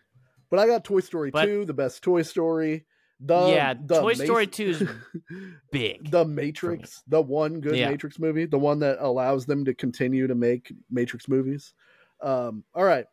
but 0.51 0.59
I 0.59 0.67
got 0.67 0.83
Toy 0.83 0.99
Story 0.99 1.31
But- 1.31 1.45
2, 1.45 1.65
the 1.65 1.73
best 1.73 2.03
Toy 2.03 2.21
Story. 2.21 2.85
The 3.25 3.47
yeah, 3.47 3.73
the 3.73 4.01
Toy 4.01 4.13
Ma- 4.17 4.23
Story 4.25 4.47
two 4.47 4.65
is 4.65 4.83
big. 5.71 6.11
the 6.11 6.25
Matrix, 6.25 7.01
the 7.07 7.21
one 7.21 7.61
good 7.61 7.75
Yeah. 7.77 7.89
Matrix 7.89 8.19
movie, 8.19 8.45
the 8.45 8.59
one 8.59 8.79
that 8.79 8.97
allows 8.99 9.45
them 9.45 9.63
to 9.65 9.73
continue 9.73 10.27
to 10.27 10.35
make 10.35 10.73
Matrix 10.91 11.27
movies. 11.29 11.73
Um, 12.21 12.63
all 12.75 12.83
right, 12.83 13.05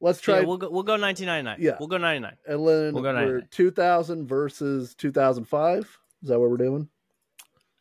let's 0.00 0.20
try. 0.20 0.40
Yeah, 0.40 0.46
we'll 0.46 0.56
go. 0.56 0.70
We'll 0.70 0.82
go 0.84 0.92
1999. 0.98 1.58
Yeah. 1.60 1.76
we'll 1.78 1.88
go 1.88 1.98
99. 1.98 2.32
and 2.46 2.66
then 2.66 2.94
we'll 2.94 3.02
go 3.02 3.12
we're 3.12 3.24
99. 3.40 3.48
2000 3.50 4.26
versus 4.26 4.94
2005. 4.94 5.98
Is 6.22 6.28
that 6.30 6.40
what 6.40 6.48
we're 6.50 6.56
doing? 6.56 6.88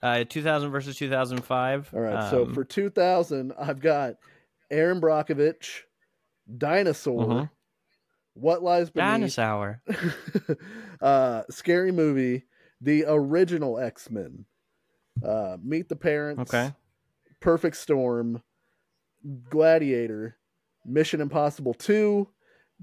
Uh, 0.03 0.23
2000 0.27 0.71
versus 0.71 0.97
2005. 0.97 1.89
All 1.93 1.99
right. 2.01 2.29
so 2.29 2.43
Um, 2.43 2.53
for 2.53 2.63
2000, 2.65 3.53
I've 3.57 3.79
got 3.79 4.15
Erin 4.69 4.99
Brockovich, 5.01 5.83
Dinosaur, 6.57 7.25
Mhm. 7.25 7.49
What 8.35 8.61
Lies 8.63 8.89
Beneath, 8.89 9.35
Dinosaur. 9.35 9.81
uh, 11.01 11.43
scary 11.49 11.91
movie, 11.91 12.43
the 12.81 13.05
original 13.07 13.79
X 13.79 14.09
Men, 14.11 14.45
uh, 15.25 15.57
Meet 15.63 15.89
the 15.89 15.95
Parents, 15.95 16.53
Okay. 16.53 16.73
Perfect 17.39 17.77
Storm, 17.77 18.41
Gladiator, 19.49 20.37
Mission 20.85 21.21
Impossible 21.21 21.73
Two, 21.73 22.29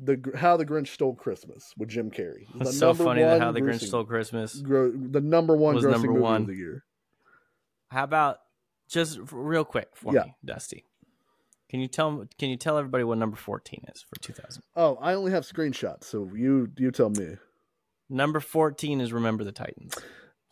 the 0.03 0.33
How 0.37 0.57
the 0.57 0.65
Grinch 0.67 0.89
Stole 0.89 1.15
Christmas 1.15 1.73
with 1.77 1.89
Jim 1.89 2.11
Carrey. 2.11 2.47
The 2.59 2.69
It's 2.69 2.79
so 2.79 2.95
funny 2.95 3.23
that 3.23 3.41
how 3.41 3.53
the 3.53 3.61
Grinch 3.61 3.87
stole 3.87 4.05
Christmas. 4.05 4.57
gro- 4.57 4.93
the 4.93 5.21
number 5.21 5.57
one 5.57 5.75
was 5.75 5.85
grossing 5.85 5.91
number 5.93 6.09
movie 6.09 6.21
one. 6.21 6.41
of 6.43 6.47
the 6.49 6.55
year. 6.57 6.85
How 7.89 8.05
about 8.05 8.39
just 8.89 9.19
real 9.31 9.65
quick 9.65 9.89
for 9.95 10.15
Yeah. 10.15 10.23
me, 10.25 10.35
Dusty? 10.45 10.87
Can 11.73 11.81
you 11.81 11.89
tell 11.89 12.27
Can 12.39 12.51
you 12.51 12.57
tell 12.57 12.77
everybody 12.79 13.03
what 13.03 13.17
number 13.19 13.37
14 13.37 13.87
is 13.95 14.03
for 14.03 14.17
2000? 14.21 14.63
Oh, 14.77 14.99
I 15.01 15.15
only 15.15 15.33
have 15.33 15.45
screenshots, 15.45 16.05
so 16.05 16.31
you 16.35 16.71
you 16.77 16.91
tell 16.93 17.09
me. 17.11 17.37
Number 18.11 18.41
14 18.41 19.01
is 19.01 19.11
Remember 19.13 19.43
the 19.43 19.53
Titans. 19.53 19.95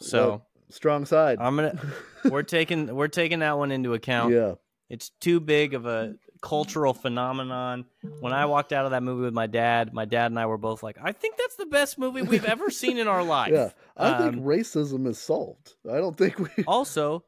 So 0.00 0.28
Well, 0.28 0.46
strong 0.70 1.04
side. 1.04 1.36
I'm 1.38 1.56
gonna 1.56 1.78
we're 2.30 2.42
taking 2.42 2.96
we're 2.96 3.08
taking 3.08 3.40
that 3.40 3.58
one 3.58 3.70
into 3.70 3.92
account. 3.92 4.32
yeah, 4.34 4.54
It's 4.88 5.10
too 5.20 5.40
big 5.40 5.74
of 5.74 5.84
a 5.84 6.14
cultural 6.40 6.94
phenomenon. 6.94 7.84
When 8.20 8.32
I 8.32 8.46
walked 8.46 8.72
out 8.72 8.86
of 8.86 8.92
that 8.92 9.02
movie 9.02 9.24
with 9.24 9.34
my 9.34 9.46
dad, 9.46 9.92
my 9.92 10.06
dad 10.06 10.30
and 10.32 10.38
I 10.38 10.46
were 10.46 10.56
both 10.56 10.82
like, 10.82 10.96
"I 11.02 11.12
think 11.12 11.36
that's 11.36 11.56
the 11.56 11.66
best 11.66 11.98
movie 11.98 12.22
we've 12.22 12.46
ever 12.46 12.70
seen 12.70 12.96
in 12.96 13.08
our 13.08 13.22
life." 13.22 13.52
Yeah, 13.54 13.72
I 13.94 14.08
Um, 14.12 14.32
think 14.32 14.44
racism 14.46 15.06
is 15.06 15.18
solved. 15.18 15.74
I 15.86 15.98
don't 15.98 16.16
think 16.16 16.38
we 16.38 16.64
Also, 16.66 17.24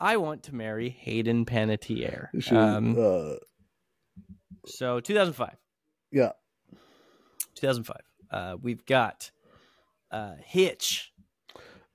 I 0.00 0.16
want 0.16 0.44
to 0.44 0.54
marry 0.54 0.88
Hayden 0.88 1.44
Panettiere. 1.44 2.28
should. 2.38 2.56
Um, 2.56 2.96
uh, 2.98 3.34
so 4.66 5.00
2005. 5.00 5.56
yeah, 6.10 6.32
2005. 7.56 7.96
Uh, 8.30 8.56
we've 8.60 8.84
got 8.86 9.30
uh, 10.10 10.34
Hitch, 10.44 11.12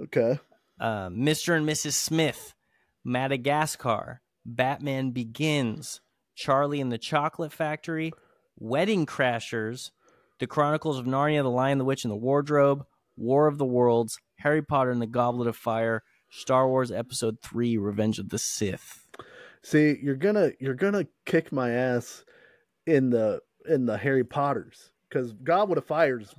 okay. 0.02 0.40
uh, 0.80 1.08
Mr. 1.10 1.56
and 1.56 1.68
Mrs. 1.68 1.94
Smith, 1.94 2.54
Madagascar, 3.04 4.22
Batman 4.46 5.12
Begins, 5.12 6.02
Charlie 6.36 6.82
and 6.82 6.92
the 6.92 6.98
Chocolate 6.98 7.54
Factory, 7.54 8.12
Wedding 8.58 9.06
Crashers, 9.06 9.92
The 10.40 10.48
Chronicles 10.48 11.00
of 11.00 11.06
Narnia, 11.06 11.42
The 11.44 11.50
Lion, 11.50 11.78
the 11.78 11.86
Witch, 11.86 12.04
and 12.04 12.12
the 12.12 12.18
Wardrobe, 12.18 12.86
War 13.16 13.48
of 13.48 13.58
the 13.58 13.66
Worlds, 13.66 14.20
Harry 14.40 14.62
Potter 14.62 14.92
and 14.92 15.02
the 15.02 15.08
Goblet 15.08 15.48
of 15.48 15.56
Fire, 15.56 16.04
Star 16.38 16.68
Wars 16.68 16.92
Episode 16.92 17.40
3, 17.42 17.78
Revenge 17.78 18.20
of 18.20 18.30
the 18.30 18.38
Sith. 18.38 19.08
See, 19.62 19.98
you're 20.02 20.16
gonna 20.16 20.52
you're 20.60 20.76
gonna 20.76 21.08
kick 21.26 21.52
my 21.52 21.72
ass 21.72 22.24
in 22.86 23.10
the 23.10 23.42
in 23.68 23.86
the 23.86 23.98
Harry 23.98 24.24
Potters 24.24 24.92
because 25.10 25.34
Goblet 25.34 25.78
of 25.80 25.86
Fire's 25.86 26.36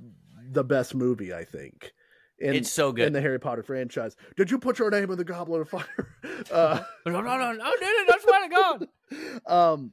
the 0.51 0.63
best 0.63 0.95
movie 0.95 1.33
I 1.33 1.43
think. 1.43 1.91
In, 2.39 2.53
it's 2.53 2.71
so 2.71 2.91
good 2.91 3.07
in 3.07 3.13
the 3.13 3.19
Harry 3.21 3.39
Potter 3.39 3.63
franchise. 3.63 4.15
Did 4.37 4.51
you 4.51 4.59
put 4.59 4.77
your 4.79 4.91
name 4.91 5.09
in 5.11 5.17
the 5.17 5.23
Goblet 5.25 5.61
of 5.61 5.69
Fire? 5.69 6.15
uh, 6.51 6.79
no, 7.05 7.19
no, 7.19 7.37
no, 7.37 7.51
no, 7.51 7.71
dude, 7.71 8.09
I 8.09 8.17
swear 8.21 8.47
to 8.47 8.87
God. 9.47 9.73
um, 9.73 9.91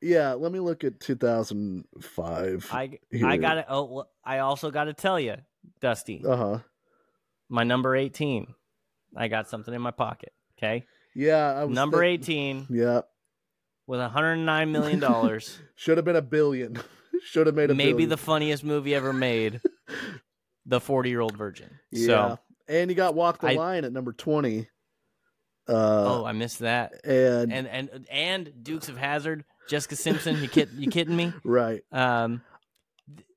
yeah. 0.00 0.32
Let 0.34 0.52
me 0.52 0.60
look 0.60 0.84
at 0.84 1.00
2005. 1.00 2.68
I, 2.72 2.98
I 3.24 3.36
got 3.36 3.54
to 3.54 3.66
Oh, 3.68 4.04
I 4.24 4.38
also 4.38 4.70
got 4.70 4.84
to 4.84 4.94
tell 4.94 5.18
you, 5.18 5.34
Dusty, 5.80 6.22
Uh 6.26 6.36
huh. 6.36 6.58
my 7.48 7.64
number 7.64 7.96
18. 7.96 8.54
I 9.16 9.28
got 9.28 9.48
something 9.48 9.72
in 9.74 9.82
my 9.82 9.90
pocket. 9.90 10.32
Okay. 10.58 10.84
Yeah. 11.14 11.52
I 11.54 11.64
was 11.64 11.74
Number 11.74 12.00
think- 12.00 12.22
18 12.22 12.66
Yeah. 12.70 13.00
with 13.86 14.00
109 14.00 14.72
million 14.72 14.98
dollars. 15.00 15.58
Should 15.76 15.98
have 15.98 16.04
been 16.04 16.16
a 16.16 16.22
billion. 16.22 16.78
Should 17.24 17.46
have 17.46 17.54
made 17.56 17.70
a 17.70 17.74
maybe 17.74 17.92
billion. 17.92 18.08
the 18.10 18.16
funniest 18.16 18.64
movie 18.64 18.94
ever 18.94 19.12
made. 19.30 19.60
the 20.66 20.80
40 20.80 21.10
year 21.10 21.20
old 21.20 21.36
virgin. 21.36 21.70
yeah. 21.90 22.06
So, 22.06 22.38
and 22.68 22.90
you 22.90 22.94
got 22.96 23.14
Walk 23.14 23.40
the 23.40 23.48
I- 23.48 23.54
Line 23.54 23.84
at 23.84 23.92
number 23.92 24.12
20. 24.12 24.68
oh, 25.68 26.22
Uh, 26.22 26.24
I 26.24 26.32
missed 26.32 26.60
that. 26.60 26.92
and, 27.04 27.52
And 27.52 27.66
and 27.68 28.06
and 28.10 28.52
Dukes 28.62 28.88
of 28.88 28.96
Hazzard, 28.96 29.44
Jessica 29.68 29.96
Simpson. 29.96 30.40
You 30.42 30.48
kid, 30.48 30.70
you 30.76 30.90
kidding 30.90 31.14
me? 31.16 31.32
right. 31.44 31.82
Um, 31.92 32.42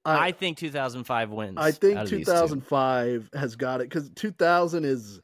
I, 0.05 0.27
I, 0.27 0.31
think 0.33 0.57
2005 0.59 1.31
wins. 1.31 1.57
I 1.57 1.71
think 1.71 1.97
out 1.97 2.03
of 2.05 2.09
these 2.11 2.19
two. 2.27 2.31
2005 2.31 3.31
has 3.33 3.55
got 3.55 3.81
it 3.81 3.89
because 3.89 4.07
2000 4.11 4.85
is 4.85 5.19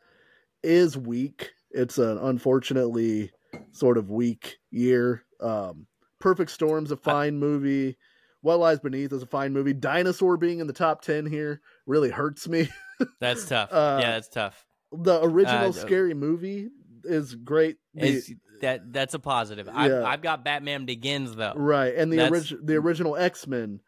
is 0.63 0.97
weak. 0.97 1.51
It's 1.71 1.97
an 1.97 2.17
unfortunately 2.17 3.31
sort 3.71 3.97
of 3.97 4.09
weak 4.09 4.57
year. 4.69 5.23
Um, 5.39 5.88
Perfect 6.19 6.51
Storm's 6.51 6.91
a 6.91 6.97
fine 6.97 7.38
movie. 7.39 7.97
What 8.41 8.59
Lies 8.59 8.79
Beneath 8.79 9.13
is 9.13 9.21
a 9.23 9.27
fine 9.27 9.53
movie. 9.53 9.73
Dinosaur 9.73 10.38
being 10.38 10.59
in 10.59 10.67
the 10.67 10.73
top 10.73 11.01
10 11.01 11.25
here 11.27 11.61
really 11.85 12.09
hurts 12.09 12.47
me. 12.47 12.69
That's 13.19 13.45
tough. 13.47 13.71
Uh, 13.71 13.99
yeah, 14.01 14.11
that's 14.11 14.27
tough. 14.29 14.63
The 14.91 15.23
original 15.23 15.69
Uh, 15.69 15.71
scary 15.71 16.13
movie 16.13 16.69
is 17.03 17.33
great. 17.33 17.77
The- 17.95 18.07
It's, 18.09 18.31
that 18.61 18.93
that's 18.93 19.15
a 19.15 19.19
positive. 19.19 19.67
I've, 19.67 19.91
I've 19.91 20.21
got 20.21 20.43
Batman 20.45 20.85
Begins 20.85 21.35
though. 21.35 21.53
Right, 21.55 21.95
and 21.95 22.13
the 22.13 22.29
original 22.29 22.63
the 22.63 22.75
original 22.75 23.15
X 23.17 23.47
Men 23.47 23.79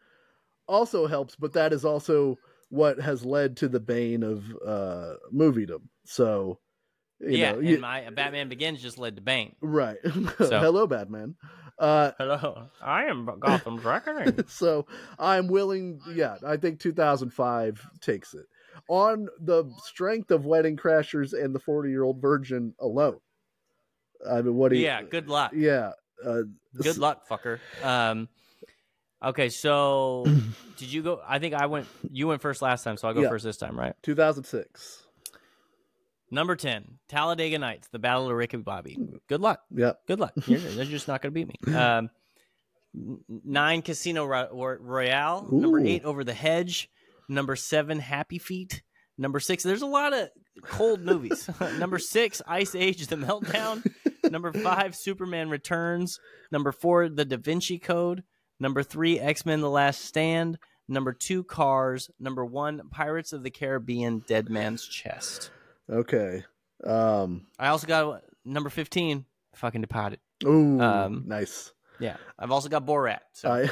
also 0.66 1.06
helps, 1.06 1.36
but 1.36 1.52
that 1.52 1.72
is 1.72 1.84
also 1.84 2.38
what 2.70 2.98
has 2.98 3.24
led 3.24 3.56
to 3.58 3.68
the 3.68 3.78
bane 3.78 4.24
of 4.24 4.42
uh 4.66 5.14
moviedom. 5.32 5.82
So, 6.06 6.58
you 7.20 7.30
yeah, 7.38 7.52
know, 7.52 7.58
and 7.58 7.68
you- 7.68 7.78
my 7.80 8.08
Batman 8.10 8.48
Begins 8.48 8.82
just 8.82 8.98
led 8.98 9.16
to 9.16 9.22
Bane. 9.22 9.54
right. 9.60 9.96
So- 10.38 10.60
Hello, 10.60 10.86
Batman. 10.86 11.36
Uh, 11.78 12.12
Hello, 12.18 12.66
I 12.80 13.04
am 13.06 13.28
Gotham's 13.40 13.82
reckoning. 13.84 14.44
so 14.48 14.86
I'm 15.18 15.48
willing. 15.48 16.00
Yeah, 16.14 16.36
I 16.46 16.56
think 16.56 16.78
2005 16.80 17.84
takes 18.00 18.32
it 18.34 18.46
on 18.88 19.28
the 19.40 19.64
strength 19.84 20.30
of 20.30 20.46
Wedding 20.46 20.76
Crashers 20.76 21.32
and 21.32 21.52
the 21.54 21.58
40 21.58 21.90
year 21.90 22.04
old 22.04 22.22
virgin 22.22 22.74
alone. 22.80 23.18
I 24.28 24.40
mean, 24.42 24.54
what 24.54 24.70
do 24.70 24.76
you? 24.76 24.84
yeah, 24.84 25.02
good 25.02 25.28
luck. 25.28 25.52
Yeah. 25.54 25.92
Uh, 26.24 26.42
Good 26.80 26.98
luck, 26.98 27.28
fucker. 27.28 27.58
Um, 27.82 28.28
okay, 29.22 29.48
so 29.48 30.24
did 30.78 30.92
you 30.92 31.02
go? 31.02 31.20
I 31.26 31.40
think 31.40 31.54
I 31.54 31.66
went. 31.66 31.86
You 32.08 32.28
went 32.28 32.40
first 32.40 32.62
last 32.62 32.84
time, 32.84 32.96
so 32.96 33.08
I'll 33.08 33.14
go 33.14 33.22
Yeah. 33.22 33.28
first 33.28 33.44
this 33.44 33.56
time, 33.56 33.78
right? 33.78 33.94
2006. 34.04 35.03
Number 36.34 36.56
ten, 36.56 36.98
Talladega 37.08 37.58
Nights: 37.58 37.86
The 37.92 38.00
Battle 38.00 38.28
of 38.28 38.34
Ricky 38.34 38.56
Bobby. 38.56 38.98
Good 39.28 39.40
luck. 39.40 39.60
Yeah. 39.70 39.92
Good 40.08 40.18
luck. 40.18 40.32
You're, 40.46 40.58
you're 40.58 40.84
just 40.84 41.06
not 41.06 41.22
going 41.22 41.32
to 41.32 41.34
beat 41.34 41.48
me. 41.48 41.74
Um, 41.78 42.10
nine, 43.44 43.82
Casino 43.82 44.24
Ro- 44.26 44.48
Ro- 44.52 44.78
Royale. 44.80 45.46
Number 45.50 45.78
eight, 45.80 46.04
Over 46.04 46.24
the 46.24 46.34
Hedge. 46.34 46.90
Number 47.28 47.54
seven, 47.54 48.00
Happy 48.00 48.38
Feet. 48.38 48.82
Number 49.16 49.38
six, 49.38 49.62
there's 49.62 49.82
a 49.82 49.86
lot 49.86 50.12
of 50.12 50.28
cold 50.64 51.02
movies. 51.02 51.48
Number 51.78 52.00
six, 52.00 52.42
Ice 52.48 52.74
Age: 52.74 53.06
The 53.06 53.16
Meltdown. 53.16 53.88
Number 54.30 54.52
five, 54.52 54.96
Superman 54.96 55.50
Returns. 55.50 56.18
Number 56.50 56.72
four, 56.72 57.08
The 57.08 57.24
Da 57.24 57.36
Vinci 57.36 57.78
Code. 57.78 58.24
Number 58.58 58.82
three, 58.82 59.20
X 59.20 59.46
Men: 59.46 59.60
The 59.60 59.70
Last 59.70 60.00
Stand. 60.04 60.58
Number 60.88 61.12
two, 61.12 61.44
Cars. 61.44 62.10
Number 62.18 62.44
one, 62.44 62.82
Pirates 62.90 63.32
of 63.32 63.44
the 63.44 63.50
Caribbean: 63.50 64.24
Dead 64.26 64.50
Man's 64.50 64.84
Chest. 64.84 65.50
Okay. 65.90 66.44
Um. 66.84 67.46
I 67.58 67.68
also 67.68 67.86
got 67.86 68.22
number 68.44 68.70
fifteen, 68.70 69.24
Fucking 69.54 69.80
Departed. 69.80 70.20
Ooh. 70.44 70.80
Um, 70.80 71.24
nice. 71.26 71.72
Yeah, 72.00 72.16
I've 72.38 72.50
also 72.50 72.68
got 72.68 72.84
Borat. 72.84 73.20
So 73.32 73.68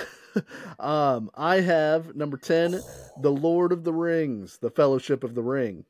I, 0.79 0.79
um, 1.15 1.31
I 1.35 1.57
have 1.61 2.15
number 2.15 2.37
ten, 2.37 2.81
The 3.21 3.31
Lord 3.33 3.73
of 3.73 3.83
the 3.85 3.93
Rings, 3.93 4.59
The 4.63 4.71
Fellowship 4.71 5.25
of 5.25 5.35
the 5.35 5.43
Ring. 5.43 5.85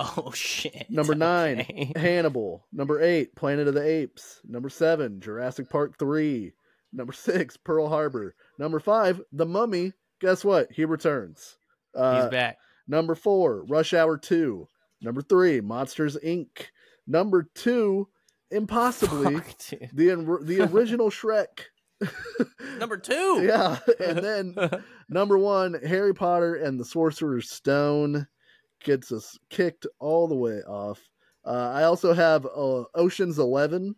oh 0.00 0.32
shit. 0.34 0.86
Number 0.88 1.14
nine, 1.14 1.60
Okay. 1.70 1.92
Hannibal. 1.94 2.66
Number 2.72 3.02
eight, 3.02 3.36
Planet 3.36 3.68
of 3.68 3.74
the 3.74 3.86
Apes. 3.86 4.40
Number 4.44 4.70
seven, 4.70 5.20
Jurassic 5.20 5.68
Park 5.68 5.98
three. 5.98 6.52
Number 6.92 7.12
six, 7.12 7.56
Pearl 7.56 7.88
Harbor. 7.88 8.34
Number 8.58 8.80
five, 8.80 9.20
The 9.32 9.46
Mummy. 9.46 9.92
Guess 10.20 10.44
what? 10.44 10.72
He 10.72 10.84
returns. 10.86 11.58
Uh, 11.94 12.22
He's 12.22 12.30
back. 12.30 12.56
Number 12.88 13.14
four, 13.14 13.64
Rush 13.68 13.92
Hour 13.92 14.16
two. 14.16 14.68
Number 15.04 15.22
three, 15.22 15.60
Monsters 15.60 16.16
Inc. 16.24 16.48
Number 17.06 17.48
two, 17.54 18.08
impossibly 18.50 19.36
Fuck, 19.36 19.56
the 19.92 20.38
the 20.42 20.60
original 20.72 21.10
Shrek. 21.10 21.66
Number 22.78 22.96
two. 22.96 23.42
yeah, 23.46 23.78
and 24.00 24.18
then 24.18 24.56
Number 25.08 25.38
one, 25.38 25.74
Harry 25.86 26.14
Potter 26.14 26.54
and 26.54 26.80
the 26.80 26.84
Sorcerer's 26.84 27.50
Stone 27.50 28.26
gets 28.82 29.12
us 29.12 29.38
kicked 29.50 29.86
all 29.98 30.26
the 30.28 30.34
way 30.34 30.60
off. 30.66 31.00
Uh, 31.46 31.70
I 31.74 31.84
also 31.84 32.14
have 32.14 32.46
uh, 32.46 32.84
Ocean's 32.94 33.38
11 33.38 33.94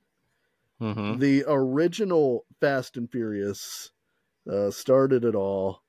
Mhm. 0.80 1.18
the 1.20 1.42
original 1.48 2.44
Fast 2.60 2.98
and 2.98 3.10
Furious 3.10 3.92
uh, 4.52 4.70
started 4.70 5.24
it 5.24 5.34
all. 5.34 5.82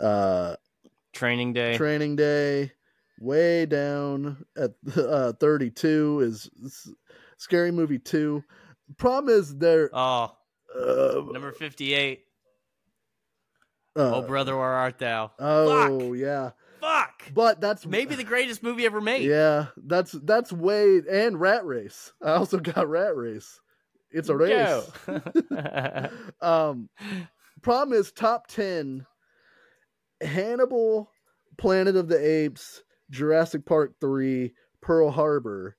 Uh, 0.00 0.56
Training 1.12 1.52
Day. 1.52 1.76
Training 1.76 2.16
Day, 2.16 2.72
way 3.20 3.66
down 3.66 4.44
at 4.56 4.72
uh, 4.96 5.32
32 5.34 6.20
is, 6.20 6.50
is 6.62 6.92
Scary 7.36 7.70
Movie 7.70 7.98
2. 7.98 8.42
Problem 8.98 9.34
is 9.34 9.56
there. 9.56 9.90
oh, 9.92 10.36
Uh, 10.78 11.22
number 11.32 11.50
fifty-eight. 11.52 12.20
uh, 13.96 14.16
oh, 14.16 14.22
brother, 14.22 14.56
where 14.56 14.64
art 14.66 14.98
thou? 14.98 15.32
Oh 15.38 16.12
yeah, 16.12 16.50
Fuck. 16.80 17.32
but 17.34 17.60
that's 17.60 17.84
Maybe 17.86 18.14
the 18.14 18.22
greatest 18.24 18.62
movie 18.62 18.84
ever 18.86 19.00
made. 19.00 19.22
Yeah, 19.22 19.66
that's 19.76 20.12
that's 20.12 20.52
way 20.52 21.00
and 21.10 21.40
Rat 21.40 21.64
Race. 21.66 22.12
I 22.22 22.32
also 22.32 22.58
got 22.58 22.88
Rat 22.88 23.16
Race. 23.16 23.60
It's 24.12 24.28
a 24.28 24.36
race. 24.36 24.88
Um, 26.40 26.88
problem 27.62 27.98
is 27.98 28.12
top 28.12 28.46
ten: 28.46 29.04
Hannibal, 30.20 31.10
Planet 31.58 31.96
of 31.96 32.08
the 32.08 32.18
Apes, 32.24 32.82
Jurassic 33.10 33.64
Park 33.66 33.94
three, 34.00 34.52
Pearl 34.80 35.10
Harbor. 35.10 35.76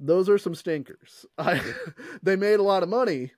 Those 0.00 0.28
are 0.28 0.38
some 0.38 0.54
stinkers. 0.54 1.26
I 1.38 1.60
they 2.22 2.36
made 2.36 2.60
a 2.60 2.64
lot 2.64 2.82
of 2.82 2.88
money. 2.88 3.32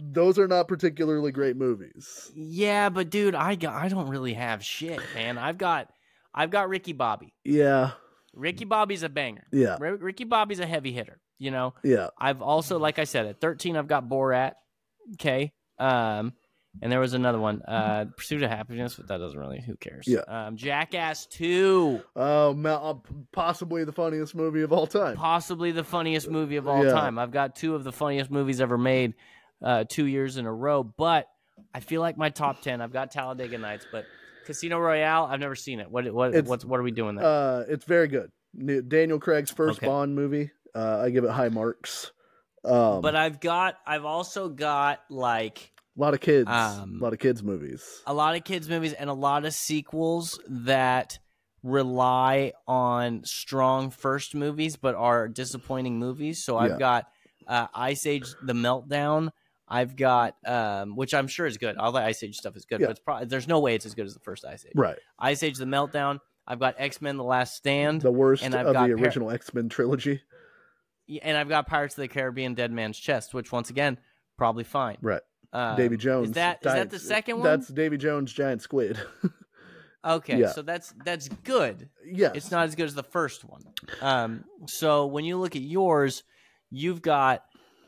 Those 0.00 0.38
are 0.38 0.46
not 0.46 0.68
particularly 0.68 1.32
great 1.32 1.56
movies. 1.56 2.30
yeah, 2.34 2.90
but 2.90 3.10
dude, 3.10 3.34
I 3.34 3.56
got, 3.56 3.74
I 3.74 3.88
don't 3.88 4.08
really 4.08 4.34
have 4.34 4.64
shit, 4.64 5.00
man. 5.14 5.36
I've 5.36 5.58
got 5.58 5.88
I've 6.32 6.50
got 6.50 6.68
Ricky 6.68 6.92
Bobby. 6.92 7.34
Yeah, 7.44 7.90
Ricky 8.32 8.64
Bobby's 8.64 9.02
a 9.02 9.08
banger. 9.08 9.46
yeah, 9.52 9.76
R- 9.80 9.96
Ricky 9.96 10.24
Bobby's 10.24 10.60
a 10.60 10.66
heavy 10.66 10.92
hitter. 10.92 11.20
you 11.38 11.50
know. 11.50 11.74
Yeah. 11.82 12.08
I've 12.18 12.40
also, 12.40 12.78
like 12.78 12.98
I 13.00 13.04
said, 13.04 13.26
at 13.26 13.40
13, 13.40 13.76
I've 13.76 13.88
got 13.88 14.08
Borat. 14.08 14.52
Okay. 15.14 15.52
Um, 15.78 16.34
and 16.80 16.90
there 16.92 17.00
was 17.00 17.14
another 17.14 17.38
one, 17.38 17.62
uh, 17.62 18.06
Pursuit 18.16 18.42
of 18.42 18.50
Happiness, 18.50 18.94
but 18.96 19.08
that 19.08 19.18
doesn't 19.18 19.38
really, 19.38 19.60
who 19.60 19.76
cares? 19.76 20.06
Yeah. 20.06 20.20
Um, 20.28 20.56
Jackass 20.56 21.26
2, 21.26 22.00
Oh, 22.16 22.64
uh, 22.64 22.94
possibly 23.32 23.84
the 23.84 23.92
funniest 23.92 24.34
movie 24.34 24.62
of 24.62 24.72
all 24.72 24.86
time. 24.86 25.16
possibly 25.16 25.72
the 25.72 25.84
funniest 25.84 26.28
movie 26.30 26.56
of 26.56 26.68
all 26.68 26.84
Yeah. 26.84 26.92
time. 26.92 27.18
I've 27.18 27.32
got 27.32 27.56
two 27.56 27.74
of 27.74 27.82
the 27.84 27.92
funniest 27.92 28.30
movies 28.30 28.60
ever 28.60 28.78
made, 28.78 29.14
uh, 29.62 29.84
two 29.88 30.04
years 30.06 30.36
in 30.36 30.46
a 30.46 30.52
row, 30.52 30.82
but 30.82 31.26
I 31.74 31.80
feel 31.80 32.00
like 32.00 32.16
my 32.16 32.30
top 32.30 32.62
10, 32.62 32.80
I've 32.80 32.92
got 32.92 33.10
Talladega 33.10 33.58
Nights, 33.58 33.86
but 33.90 34.04
Casino 34.46 34.78
Royale, 34.78 35.24
I've 35.30 35.40
never 35.40 35.54
seen 35.56 35.80
it. 35.80 35.90
What, 35.90 36.10
what, 36.12 36.34
what's, 36.44 36.64
what 36.64 36.80
are 36.80 36.82
we 36.82 36.90
doing 36.92 37.16
there? 37.16 37.24
Uh, 37.26 37.64
it's 37.68 37.84
very 37.84 38.08
good. 38.08 38.30
Daniel 38.88 39.18
Craig's 39.18 39.50
first 39.50 39.78
Okay. 39.78 39.86
Bond 39.86 40.14
movie. 40.14 40.50
Uh, 40.74 41.00
I 41.04 41.10
give 41.10 41.24
it 41.24 41.30
high 41.30 41.48
marks. 41.50 42.12
Um, 42.64 43.00
but 43.00 43.16
I've 43.16 43.40
got, 43.40 43.76
I've 43.86 44.04
also 44.04 44.48
got 44.48 45.00
like, 45.08 45.69
a 45.96 46.00
lot 46.00 46.14
of 46.14 46.20
kids, 46.20 46.48
um, 46.48 46.98
a 47.00 47.02
lot 47.04 47.12
of 47.12 47.18
kids 47.18 47.42
movies. 47.42 48.02
a 48.06 48.14
lot 48.14 48.34
of 48.36 48.44
kids 48.44 48.68
movies 48.68 48.92
and 48.92 49.10
a 49.10 49.14
lot 49.14 49.44
of 49.44 49.52
sequels 49.54 50.38
that 50.48 51.18
rely 51.62 52.52
on 52.66 53.22
strong 53.24 53.90
first 53.90 54.34
movies 54.34 54.76
but 54.76 54.94
are 54.94 55.28
disappointing 55.28 55.98
movies. 55.98 56.42
So 56.44 56.56
i've 56.56 56.72
Yeah. 56.72 56.78
got 56.78 57.06
uh, 57.46 57.66
ice 57.74 58.06
age 58.06 58.26
the 58.42 58.52
meltdown. 58.54 59.30
I've 59.68 59.94
got 59.96 60.36
um, 60.46 60.96
which 60.96 61.12
i'm 61.14 61.28
sure 61.28 61.46
is 61.46 61.58
good. 61.58 61.76
All 61.76 61.92
the 61.92 62.00
ice 62.00 62.22
age 62.22 62.36
stuff 62.36 62.56
is 62.56 62.64
good 62.64 62.80
Yeah. 62.80 62.86
but 62.86 62.90
it's 62.92 63.00
probably 63.00 63.26
there's 63.26 63.46
no 63.48 63.60
way 63.60 63.74
it's 63.74 63.86
as 63.86 63.94
good 63.94 64.06
as 64.06 64.14
the 64.14 64.20
first 64.20 64.44
ice 64.44 64.64
age. 64.64 64.72
Right, 64.74 64.98
ice 65.18 65.42
age 65.42 65.58
the 65.58 65.64
meltdown. 65.64 66.20
I've 66.46 66.58
got 66.58 66.74
x-men 66.78 67.16
the 67.16 67.24
last 67.24 67.54
stand. 67.54 68.00
The 68.00 68.10
worst 68.10 68.42
and 68.42 68.54
I've 68.54 68.66
of 68.68 68.72
got 68.72 68.88
the 68.88 68.94
Par- 68.94 69.04
original 69.04 69.30
X 69.30 69.52
Men 69.54 69.68
trilogy. 69.68 70.22
and 71.22 71.36
i've 71.36 71.48
got 71.48 71.66
pirates 71.66 71.98
of 71.98 72.02
the 72.02 72.08
caribbean 72.08 72.54
dead 72.54 72.70
man's 72.72 72.96
chest 72.98 73.34
which 73.34 73.50
once 73.52 73.68
again 73.68 73.98
probably 74.38 74.64
fine. 74.64 74.96
Right, 75.02 75.20
um, 75.52 75.76
Davy 75.76 75.96
Jones. 75.96 76.28
is 76.28 76.34
that 76.34 76.58
is 76.64 76.72
that 76.72 76.90
the 76.90 76.98
second 76.98 77.36
one 77.36 77.44
That's 77.44 77.68
Davy 77.68 77.96
Jones, 77.96 78.32
giant 78.32 78.62
squid. 78.62 78.98
okay 80.04 80.38
yeah. 80.38 80.48
so 80.52 80.62
that's 80.62 80.94
that's 81.04 81.28
good 81.44 81.90
yes, 82.06 82.32
it's 82.34 82.50
not 82.50 82.64
as 82.64 82.74
good 82.74 82.86
as 82.86 82.94
the 82.94 83.02
first 83.02 83.44
one. 83.44 83.62
Um, 84.00 84.44
so 84.66 85.06
when 85.06 85.24
you 85.24 85.36
look 85.36 85.56
at 85.56 85.62
yours, 85.62 86.22
you've 86.70 87.02
got 87.02 87.44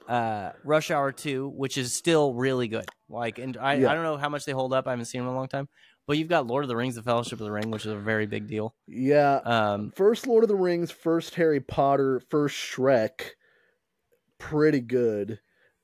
uh, 0.08 0.50
Rush 0.64 0.90
Hour 0.90 1.12
Two, 1.12 1.48
which 1.48 1.78
is 1.78 1.94
still 1.94 2.34
really 2.34 2.68
good. 2.68 2.84
Like, 3.08 3.38
and 3.38 3.56
I, 3.56 3.74
Yeah. 3.74 3.90
I 3.90 3.94
don't 3.94 4.02
know 4.02 4.16
how 4.16 4.28
much 4.28 4.44
they 4.44 4.52
hold 4.52 4.72
up. 4.74 4.86
I 4.86 4.90
haven't 4.90 5.04
seen 5.06 5.20
them 5.20 5.28
in 5.28 5.34
a 5.34 5.36
long 5.36 5.48
time. 5.48 5.68
But 6.06 6.18
you've 6.18 6.28
got 6.28 6.46
Lord 6.48 6.64
of 6.64 6.68
the 6.68 6.76
Rings: 6.76 6.96
The 6.96 7.02
Fellowship 7.02 7.34
of 7.40 7.44
the 7.46 7.52
Ring, 7.52 7.70
which 7.70 7.86
is 7.86 7.92
a 7.92 7.96
very 7.96 8.26
big 8.26 8.48
deal. 8.48 8.74
Yeah, 8.88 9.36
Um, 9.44 9.92
first 9.94 10.26
Lord 10.26 10.42
of 10.42 10.48
the 10.48 10.56
Rings, 10.56 10.90
first 10.90 11.36
Harry 11.36 11.60
Potter, 11.60 12.20
first 12.28 12.56
Shrek. 12.56 13.20
Pretty 14.38 14.80
good. 14.80 15.38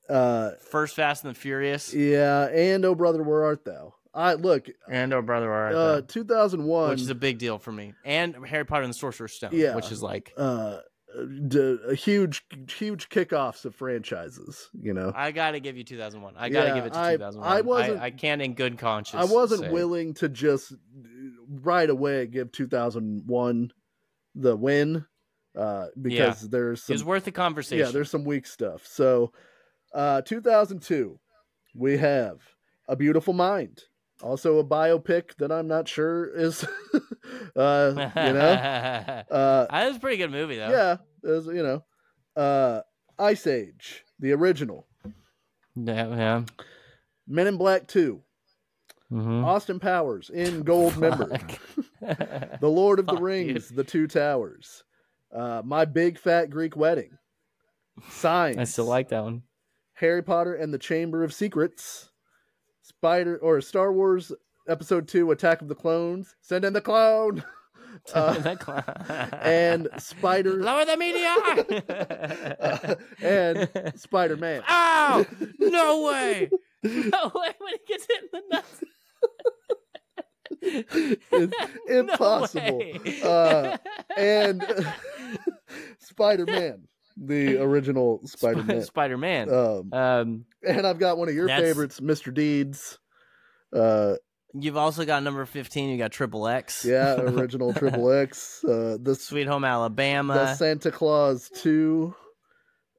Uh, 0.09 0.51
first 0.71 0.95
Fast 0.95 1.23
and 1.23 1.35
the 1.35 1.39
Furious, 1.39 1.93
yeah, 1.93 2.45
and 2.47 2.83
Oh 2.85 2.95
Brother, 2.95 3.21
Where 3.23 3.43
Art 3.43 3.63
Thou? 3.65 3.93
I 4.13 4.33
look, 4.33 4.67
and 4.89 5.13
Oh 5.13 5.21
Brother, 5.21 5.47
Where 5.47 5.53
Art 5.57 5.75
uh, 5.75 5.95
Thou? 5.95 6.01
2001. 6.01 6.89
which 6.89 7.01
is 7.01 7.09
a 7.09 7.15
big 7.15 7.37
deal 7.37 7.59
for 7.59 7.71
me, 7.71 7.93
and 8.03 8.35
Harry 8.47 8.65
Potter 8.65 8.83
and 8.83 8.89
the 8.93 8.97
Sorcerer's 8.97 9.33
Stone, 9.33 9.51
Yeah. 9.53 9.75
which 9.75 9.91
is 9.91 10.01
like 10.01 10.33
uh, 10.35 10.79
d- 11.47 11.77
a 11.87 11.93
huge, 11.93 12.43
huge 12.75 13.09
kickoffs 13.09 13.65
of 13.65 13.75
franchises. 13.75 14.69
You 14.73 14.93
know, 14.95 15.11
I 15.15 15.29
got 15.31 15.51
to 15.51 15.59
give 15.59 15.77
you 15.77 15.83
2001. 15.83 16.33
I 16.37 16.49
got 16.49 16.61
to 16.63 16.67
Yeah, 16.69 16.73
give 16.75 16.85
it 16.85 16.93
to 16.93 16.99
I- 16.99 17.11
2001. 17.13 17.47
I 17.57 17.61
wasn't- 17.61 17.99
I, 18.01 18.05
I 18.05 18.09
can't 18.11 18.41
in 18.41 18.55
good 18.55 18.79
conscience. 18.79 19.21
I 19.21 19.31
wasn't 19.31 19.61
say- 19.61 19.71
willing 19.71 20.15
to 20.15 20.27
just 20.29 20.73
right 21.61 21.89
away 21.89 22.25
give 22.25 22.51
2001 22.51 23.71
the 24.35 24.55
win 24.55 25.05
uh, 25.57 25.87
because 25.99 26.49
there's 26.49 26.79
It 26.79 26.83
some 26.85 26.93
was 26.93 27.03
worth 27.03 27.25
the 27.25 27.31
conversation. 27.31 27.85
yeah, 27.85 27.91
there's 27.91 28.09
some 28.09 28.23
weak 28.23 28.45
stuff. 28.47 28.85
So, 28.87 29.33
uh, 29.93 30.21
2002, 30.21 31.19
we 31.75 31.97
have 31.97 32.37
A 32.87 32.95
Beautiful 32.95 33.33
Mind, 33.33 33.81
also 34.21 34.59
a 34.59 34.63
biopic 34.63 35.35
that 35.37 35.51
I'm 35.51 35.67
not 35.67 35.87
sure 35.87 36.25
is, 36.35 36.63
uh, 37.55 37.93
you 37.95 38.33
know, 38.33 38.51
uh, 39.31 39.65
that 39.69 39.87
was 39.87 39.97
a 39.97 39.99
pretty 39.99 40.17
good 40.17 40.31
movie 40.31 40.57
though. 40.57 40.69
yeah, 40.69 40.97
is 41.23 41.45
you 41.47 41.63
know, 41.63 41.83
uh, 42.35 42.81
Ice 43.17 43.47
Age, 43.47 44.03
the 44.19 44.31
original, 44.33 44.87
yeah, 45.75 46.07
yeah. 46.15 46.43
Men 47.27 47.47
in 47.47 47.57
Black 47.57 47.87
2, 47.87 48.21
Mhm. 49.11 49.43
Austin 49.43 49.79
Powers 49.79 50.29
in 50.29 50.63
Goldmember, 50.63 51.57
The 52.59 52.69
Lord 52.69 52.99
of 52.99 53.07
the 53.07 53.13
Fuck, 53.13 53.21
Rings, 53.21 53.69
The 53.69 53.83
Two 53.83 54.07
Towers, 54.07 54.83
uh, 55.33 55.61
My 55.65 55.85
Big 55.85 56.19
Fat 56.19 56.49
Greek 56.51 56.75
Wedding, 56.75 57.17
Signs, 58.11 58.57
I 58.57 58.63
still 58.65 58.85
like 58.85 59.09
that 59.09 59.23
one. 59.23 59.41
Harry 59.99 60.23
Potter 60.23 60.53
and 60.53 60.73
the 60.73 60.77
Chamber 60.77 61.23
of 61.23 61.33
Secrets, 61.33 62.09
Spider 62.81 63.37
or 63.37 63.59
Star 63.61 63.91
Wars 63.91 64.31
Episode 64.67 65.07
Two: 65.07 65.29
Attack 65.31 65.61
of 65.61 65.67
the 65.67 65.75
Clones. 65.75 66.35
Send 66.41 66.65
in 66.65 66.73
the 66.73 66.81
clone. 66.81 67.43
Uh, 68.13 68.55
and 69.41 69.89
Spider 69.97 70.53
lower 70.63 70.85
the 70.85 70.95
media. 70.95 71.35
uh, 72.59 72.95
and 73.21 73.67
Spider 73.95 74.37
Man. 74.37 74.61
Oh 74.69 75.25
No 75.57 76.03
way! 76.03 76.49
No 76.83 77.31
way! 77.35 77.51
When 77.57 77.73
he 77.73 77.79
gets 77.87 78.05
hit 78.07 78.21
in 78.21 78.29
the 78.31 78.41
nuts. 78.51 78.83
It's 81.31 81.89
impossible. 81.89 82.77
way. 82.77 83.21
Uh, 83.23 83.77
and 84.15 84.63
Spider 85.97 86.45
Man, 86.45 86.87
the 87.21 87.57
original 87.61 88.21
Spider 88.25 88.63
Man. 88.63 88.81
Spider 88.83 89.17
Man. 89.17 89.49
Um, 89.53 89.93
Um, 89.93 90.45
and 90.67 90.85
I've 90.87 90.99
got 90.99 91.17
one 91.17 91.29
of 91.29 91.35
your 91.35 91.47
That's- 91.47 91.63
favorites, 91.67 91.99
Mr. 91.99 92.33
Deeds. 92.33 92.97
Uh, 93.73 94.15
you've 94.53 94.77
also 94.77 95.05
got 95.05 95.21
number 95.23 95.45
fifteen. 95.45 95.89
You 95.89 95.97
got 95.97 96.11
Triple 96.11 96.47
X. 96.47 96.83
yeah, 96.85 97.15
original 97.19 97.73
Triple 97.75 98.11
X. 98.11 98.63
Uh, 98.63 98.97
the 99.01 99.15
Sweet 99.15 99.47
Home 99.47 99.63
Alabama. 99.63 100.33
the 100.33 100.55
Santa 100.55 100.91
Claus 100.91 101.49
Two. 101.53 102.15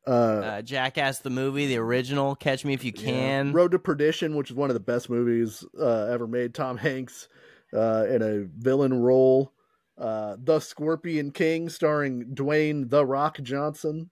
Uh, 0.07 0.11
uh, 0.11 0.63
Jackass 0.63 1.19
the 1.21 1.31
movie, 1.31 1.67
the 1.67 1.77
original. 1.77 2.35
Catch 2.35 2.65
Me 2.65 2.73
If 2.75 2.85
You 2.85 2.93
yeah. 2.97 3.05
Can. 3.05 3.53
Road 3.53 3.73
to 3.73 3.79
Perdition, 3.79 4.35
which 4.37 4.51
is 4.51 4.57
one 4.57 4.71
of 4.71 4.75
the 4.75 4.81
best 4.81 5.11
movies 5.11 5.65
uh, 5.79 6.05
ever 6.11 6.27
made. 6.27 6.55
Tom 6.55 6.77
Hanks 6.79 7.29
uh, 7.77 8.07
in 8.09 8.23
a 8.23 8.47
villain 8.59 8.95
role. 8.95 9.53
Uh, 10.01 10.37
the 10.43 10.61
Scorpion 10.61 11.31
King, 11.31 11.69
starring 11.69 12.35
Dwayne 12.35 12.89
the 12.89 13.05
Rock 13.05 13.39
Johnson. 13.43 14.11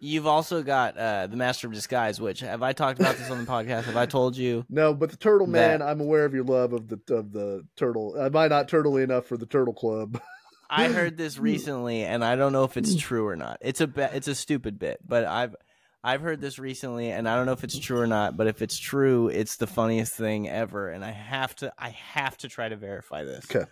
You've 0.00 0.26
also 0.26 0.62
got 0.62 0.96
uh, 0.98 1.26
the 1.26 1.36
Master 1.36 1.66
of 1.66 1.72
Disguise. 1.72 2.20
Which 2.20 2.40
have 2.40 2.62
I 2.62 2.72
talked 2.72 3.00
about 3.00 3.16
this 3.16 3.30
on 3.30 3.38
the 3.38 3.50
podcast? 3.50 3.84
Have 3.84 3.96
I 3.96 4.06
told 4.06 4.36
you? 4.36 4.64
No, 4.70 4.92
but 4.94 5.10
the 5.10 5.16
Turtle 5.16 5.46
Man. 5.46 5.82
I'm 5.82 6.00
aware 6.00 6.24
of 6.24 6.34
your 6.34 6.44
love 6.44 6.72
of 6.72 6.88
the 6.88 7.00
of 7.14 7.32
the 7.32 7.66
turtle. 7.76 8.14
Am 8.18 8.36
I 8.36 8.48
not 8.48 8.68
turtley 8.68 9.02
enough 9.02 9.26
for 9.26 9.36
the 9.36 9.46
Turtle 9.46 9.74
Club? 9.74 10.20
I 10.70 10.88
heard 10.88 11.16
this 11.16 11.38
recently, 11.38 12.02
and 12.02 12.24
I 12.24 12.36
don't 12.36 12.52
know 12.52 12.64
if 12.64 12.76
it's 12.76 12.96
true 12.96 13.26
or 13.26 13.36
not. 13.36 13.58
It's 13.60 13.80
a 13.80 13.86
be- 13.86 14.02
it's 14.02 14.28
a 14.28 14.34
stupid 14.34 14.78
bit, 14.78 14.98
but 15.06 15.24
I've 15.24 15.54
I've 16.02 16.20
heard 16.20 16.40
this 16.40 16.58
recently, 16.58 17.10
and 17.10 17.28
I 17.28 17.36
don't 17.36 17.46
know 17.46 17.52
if 17.52 17.64
it's 17.64 17.78
true 17.78 17.98
or 17.98 18.06
not. 18.06 18.36
But 18.36 18.46
if 18.46 18.60
it's 18.62 18.78
true, 18.78 19.28
it's 19.28 19.56
the 19.56 19.66
funniest 19.66 20.14
thing 20.14 20.48
ever, 20.48 20.90
and 20.90 21.04
I 21.04 21.12
have 21.12 21.54
to 21.56 21.72
I 21.78 21.90
have 21.90 22.36
to 22.38 22.48
try 22.48 22.68
to 22.68 22.76
verify 22.76 23.24
this. 23.24 23.46
Okay. 23.50 23.64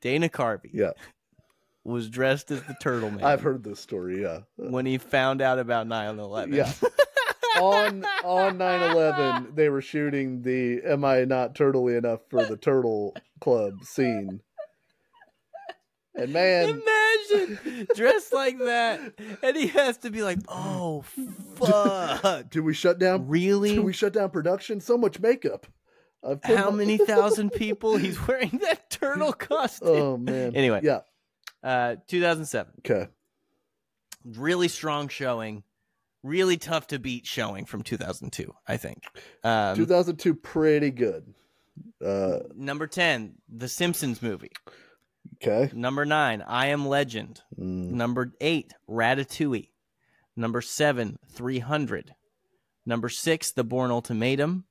Dana 0.00 0.28
Carvey 0.28 0.70
Yeah, 0.72 0.92
was 1.84 2.08
dressed 2.08 2.50
as 2.50 2.62
the 2.62 2.76
Turtle 2.80 3.10
Man. 3.10 3.24
I've 3.24 3.40
heard 3.40 3.64
this 3.64 3.80
story. 3.80 4.22
Yeah, 4.22 4.40
when 4.56 4.86
he 4.86 4.98
found 4.98 5.42
out 5.42 5.58
about 5.58 5.86
9-11. 5.86 6.54
Yeah. 6.54 6.72
on 7.60 8.04
on 8.24 8.58
9/11, 8.58 9.54
they 9.54 9.68
were 9.68 9.80
shooting 9.80 10.42
the 10.42 10.82
"Am 10.84 11.04
I 11.04 11.24
not 11.24 11.54
turtley 11.54 11.96
enough 11.96 12.20
for 12.28 12.44
the 12.44 12.56
Turtle 12.56 13.16
Club" 13.40 13.84
scene. 13.84 14.40
And 16.14 16.32
man, 16.32 16.82
Imagine 17.30 17.86
dressed 17.94 18.32
like 18.32 18.58
that, 18.58 19.00
and 19.40 19.56
he 19.56 19.68
has 19.68 19.98
to 19.98 20.10
be 20.10 20.22
like, 20.22 20.38
"Oh 20.48 21.02
fuck, 21.54 22.50
do 22.50 22.62
we 22.62 22.74
shut 22.74 22.98
down? 22.98 23.28
really? 23.28 23.74
Do 23.74 23.82
we 23.82 23.92
shut 23.92 24.14
down 24.14 24.30
production? 24.30 24.80
So 24.80 24.98
much 24.98 25.20
makeup. 25.20 25.66
How 26.44 26.70
many 26.70 26.96
thousand 26.98 27.50
people 27.52 27.96
he's 27.96 28.26
wearing 28.26 28.58
that 28.62 28.90
turtle 28.90 29.32
costume?" 29.50 29.88
Oh 29.88 30.16
man. 30.16 30.54
Anyway. 30.56 30.80
Yeah. 30.82 31.00
Uh, 31.62 31.96
2007, 32.06 32.72
Okay. 32.86 33.08
really 34.24 34.68
strong 34.68 35.08
showing, 35.08 35.64
really 36.22 36.56
tough 36.56 36.86
to 36.88 36.98
beat 37.00 37.26
showing 37.26 37.64
from 37.64 37.82
2002. 37.82 38.54
I 38.66 38.76
think. 38.76 39.02
Um, 39.42 39.74
2002, 39.76 40.34
pretty 40.36 40.90
good. 40.90 41.34
Uh, 42.04 42.40
number 42.54 42.86
10, 42.86 43.34
The 43.48 43.66
Simpsons 43.68 44.22
movie. 44.22 44.52
okay. 45.42 45.70
Number 45.74 46.04
nine, 46.04 46.42
I 46.46 46.66
Am 46.68 46.86
Legend. 46.86 47.40
Mm, 47.58 47.90
Number 47.90 48.32
eight, 48.40 48.72
Ratatouille. 48.88 49.70
Number 50.36 50.60
seven, 50.60 51.18
300. 51.32 52.14
Number 52.86 53.08
six, 53.08 53.50
The 53.52 53.64
Bourne 53.64 53.90
Ultimatum. 53.90 54.64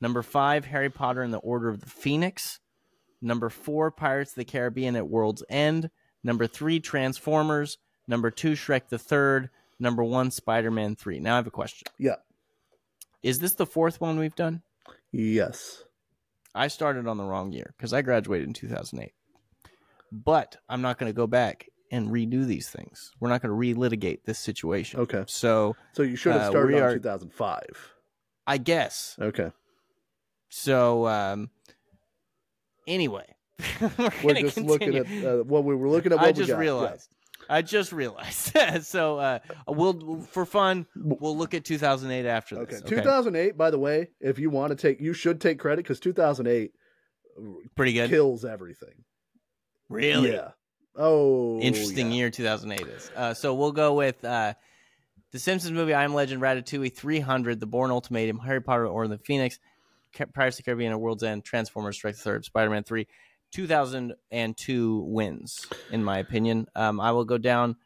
Number 0.00 0.22
five, 0.22 0.64
Harry 0.66 0.90
Potter 0.90 1.22
and 1.22 1.32
the 1.32 1.38
Order 1.38 1.68
of 1.68 1.80
the 1.80 1.86
Phoenix. 1.90 2.60
Number 3.22 3.48
four, 3.48 3.90
Pirates 3.90 4.32
of 4.32 4.36
the 4.36 4.44
Caribbean 4.44 4.96
at 4.96 5.08
World's 5.08 5.42
End. 5.48 5.90
Number 6.22 6.46
three, 6.46 6.80
Transformers. 6.80 7.78
Number 8.06 8.30
two, 8.30 8.52
Shrek 8.52 8.88
the 8.88 8.98
Third. 8.98 9.48
Number 9.78 10.04
one, 10.04 10.30
Spider 10.30 10.70
Man 10.70 10.94
Three. 10.94 11.20
Now 11.20 11.34
I 11.34 11.36
have 11.36 11.46
a 11.46 11.50
question. 11.50 11.86
Yeah. 11.98 12.16
Is 13.22 13.38
this 13.38 13.54
the 13.54 13.66
fourth 13.66 14.00
one 14.00 14.18
we've 14.18 14.34
done? 14.34 14.62
Yes. 15.10 15.82
I 16.54 16.68
started 16.68 17.06
on 17.06 17.16
the 17.16 17.24
wrong 17.24 17.52
year 17.52 17.74
because 17.76 17.92
I 17.92 18.02
graduated 18.02 18.46
in 18.46 18.52
2008. 18.54 19.12
But 20.12 20.56
I'm 20.68 20.82
not 20.82 20.98
going 20.98 21.10
to 21.10 21.16
go 21.16 21.26
back 21.26 21.68
and 21.90 22.10
redo 22.10 22.46
these 22.46 22.68
things. 22.68 23.10
We're 23.20 23.30
not 23.30 23.42
going 23.42 23.50
to 23.50 23.80
relitigate 23.80 24.24
this 24.24 24.38
situation. 24.38 25.00
Okay. 25.00 25.24
So 25.26 25.74
So 25.92 26.02
you 26.02 26.16
should 26.16 26.32
have 26.32 26.42
Uh, 26.42 26.50
started 26.50 26.74
we 26.74 26.80
on 26.80 26.88
are- 26.88 26.94
2005. 26.94 27.94
I 28.46 28.58
guess. 28.58 29.16
Okay. 29.20 29.50
So 30.56 31.08
um, 31.08 31.50
anyway, 32.86 33.26
we're, 33.98 34.10
We're 34.22 34.34
just 34.34 34.54
continue. 34.54 34.70
looking 34.70 34.96
at 34.96 35.06
uh, 35.24 35.42
what 35.42 35.64
we 35.64 35.74
were 35.74 35.88
looking 35.88 36.12
at. 36.12 36.18
What 36.18 36.26
I 36.26 36.28
we 36.28 36.34
just 36.34 36.50
got. 36.50 36.58
Realized. 36.60 37.10
I 37.50 37.60
just 37.62 37.92
realized. 37.92 38.56
so 38.82 39.18
uh, 39.18 39.38
we'll 39.66 40.20
for 40.30 40.46
fun 40.46 40.86
we'll 40.94 41.36
look 41.36 41.54
at 41.54 41.64
2008 41.64 42.24
after 42.28 42.54
this. 42.54 42.62
Okay. 42.62 42.94
this. 42.94 43.02
2008. 43.02 43.58
By 43.58 43.70
the 43.70 43.80
way, 43.80 44.10
if 44.20 44.38
you 44.38 44.48
want 44.48 44.70
to 44.70 44.76
take, 44.76 45.00
you 45.00 45.12
should 45.12 45.40
take 45.40 45.58
credit 45.58 45.82
because 45.82 45.98
2008 45.98 46.70
Pretty 47.74 47.92
good. 47.92 48.08
kills 48.10 48.44
everything. 48.44 49.04
Really 49.88 50.32
Yeah. 50.34 50.50
Oh. 50.96 51.58
interesting 51.58 52.12
yeah. 52.12 52.16
year 52.16 52.30
2008 52.30 52.86
is. 52.86 53.10
Uh, 53.16 53.34
so 53.34 53.54
we'll 53.54 53.72
go 53.72 53.94
with 53.94 54.24
uh, 54.24 54.54
the 55.32 55.40
Simpsons 55.40 55.72
movie, 55.72 55.92
I 55.92 56.04
Am 56.04 56.14
Legend, 56.14 56.40
Ratatouille, 56.40 56.94
300, 56.94 57.58
The 57.58 57.66
Bourne 57.66 57.90
Ultimatum, 57.90 58.38
Harry 58.38 58.62
Potter 58.62 58.86
or 58.86 59.08
the 59.08 59.18
Phoenix, 59.18 59.58
Pirates 60.34 60.58
of 60.58 60.64
the 60.64 60.70
Caribbean, 60.70 60.92
A 60.92 60.98
World's 60.98 61.22
End, 61.22 61.44
Transformers, 61.44 61.98
Shrek 61.98 62.12
the 62.16 62.22
Third, 62.22 62.44
Spider 62.44 62.70
Man 62.70 62.84
3. 62.84 63.06
2002 63.52 64.98
wins, 65.06 65.66
in 65.92 66.02
my 66.02 66.18
opinion. 66.18 66.66
Um, 66.74 67.00
I 67.00 67.12
will 67.12 67.24
go 67.24 67.38
down. 67.38 67.76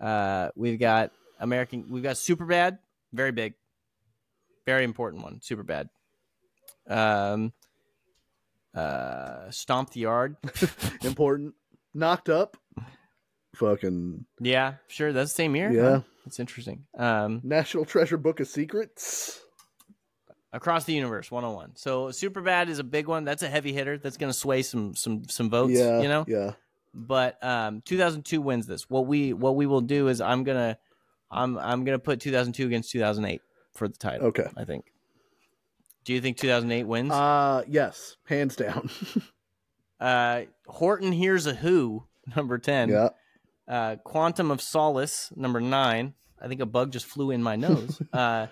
Uh, 0.00 0.48
we've 0.56 0.78
got 0.78 1.12
American. 1.38 1.84
We've 1.90 2.02
got 2.02 2.16
Superbad, 2.16 2.78
very 3.12 3.32
big, 3.32 3.52
very 4.64 4.84
important 4.84 5.22
one. 5.22 5.40
Superbad. 5.40 5.90
Um, 6.88 7.52
uh, 8.74 9.50
Stomp 9.50 9.90
the 9.90 10.00
Yard. 10.00 10.36
Important. 11.02 11.54
Knocked 11.94 12.28
up. 12.28 12.56
Fucking 13.56 14.24
yeah, 14.40 14.74
sure. 14.86 15.12
That's 15.12 15.32
the 15.32 15.34
same 15.34 15.56
year. 15.56 15.70
Yeah. 15.72 16.00
That's 16.24 16.38
interesting. 16.38 16.84
Um, 16.96 17.40
National 17.42 17.84
Treasure 17.84 18.18
Book 18.18 18.40
of 18.40 18.48
Secrets. 18.48 19.40
Across 20.52 20.84
the 20.84 20.94
Universe 20.94 21.30
101. 21.30 21.76
So 21.76 22.06
Superbad 22.06 22.68
is 22.68 22.78
a 22.78 22.84
big 22.84 23.06
one. 23.06 23.24
That's 23.24 23.42
a 23.42 23.48
heavy 23.48 23.72
hitter. 23.72 23.98
That's 23.98 24.16
going 24.16 24.32
to 24.32 24.38
sway 24.38 24.62
some 24.62 24.94
some 24.94 25.28
some 25.28 25.50
votes, 25.50 25.74
yeah. 25.74 26.00
you 26.00 26.08
know? 26.08 26.24
Yeah. 26.26 26.52
But 26.94 27.42
um 27.44 27.82
2002 27.84 28.40
wins 28.40 28.66
this. 28.66 28.88
What 28.88 29.06
we 29.06 29.34
what 29.34 29.56
we 29.56 29.66
will 29.66 29.82
do 29.82 30.08
is 30.08 30.20
I'm 30.22 30.44
going 30.44 30.56
to 30.56 30.78
I'm 31.30 31.58
I'm 31.58 31.84
going 31.84 31.96
to 31.98 32.02
put 32.02 32.20
2002 32.20 32.66
against 32.66 32.90
2008 32.92 33.42
for 33.74 33.88
the 33.88 33.96
title, 33.98 34.28
Okay. 34.28 34.46
I 34.56 34.64
think. 34.64 34.86
Do 36.04 36.14
you 36.14 36.20
think 36.22 36.38
2008 36.38 36.84
wins? 36.84 37.12
Uh 37.12 37.62
yes, 37.68 38.16
hands 38.26 38.56
down. 38.56 38.88
Uh 40.00 40.42
Horton 40.68 41.10
Hears 41.10 41.46
a 41.46 41.54
Who, 41.54 42.04
number 42.36 42.56
10. 42.58 42.88
yeah. 42.88 43.08
Uh 43.66 43.96
Quantum 43.96 44.50
of 44.50 44.62
Solace, 44.62 45.30
number 45.34 45.60
9. 45.60 46.14
I 46.40 46.48
think 46.48 46.60
a 46.60 46.66
bug 46.66 46.92
just 46.92 47.04
flew 47.04 47.32
in 47.32 47.42
my 47.42 47.56
nose. 47.56 48.00
uh 48.12 48.46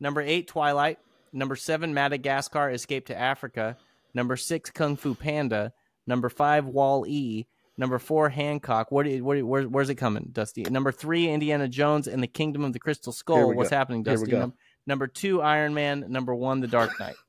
number 0.00 0.20
8 0.20 0.48
Twilight, 0.48 0.98
number 1.32 1.56
7 1.56 1.92
Madagascar 1.94 2.70
Escape 2.70 3.06
to 3.06 3.18
Africa, 3.18 3.76
number 4.14 4.36
6 4.36 4.70
Kung 4.70 4.96
Fu 4.96 5.14
Panda, 5.14 5.72
number 6.06 6.28
5 6.28 6.66
Wall 6.66 7.06
E, 7.06 7.46
number 7.76 7.98
4 7.98 8.28
Hancock. 8.28 8.90
What, 8.90 9.06
what 9.06 9.42
where, 9.42 9.62
where's 9.64 9.90
it 9.90 9.96
coming, 9.96 10.30
Dusty? 10.32 10.62
Number 10.62 10.92
3 10.92 11.28
Indiana 11.28 11.68
Jones 11.68 12.08
and 12.08 12.22
the 12.22 12.26
Kingdom 12.26 12.64
of 12.64 12.72
the 12.72 12.78
Crystal 12.78 13.12
Skull. 13.12 13.54
What's 13.54 13.70
go. 13.70 13.76
happening, 13.76 14.02
Dusty? 14.02 14.32
Num- 14.32 14.54
number 14.86 15.06
2 15.06 15.40
Iron 15.40 15.74
Man, 15.74 16.06
number 16.08 16.34
1 16.34 16.60
The 16.60 16.68
Dark 16.68 16.98
Knight. 17.00 17.16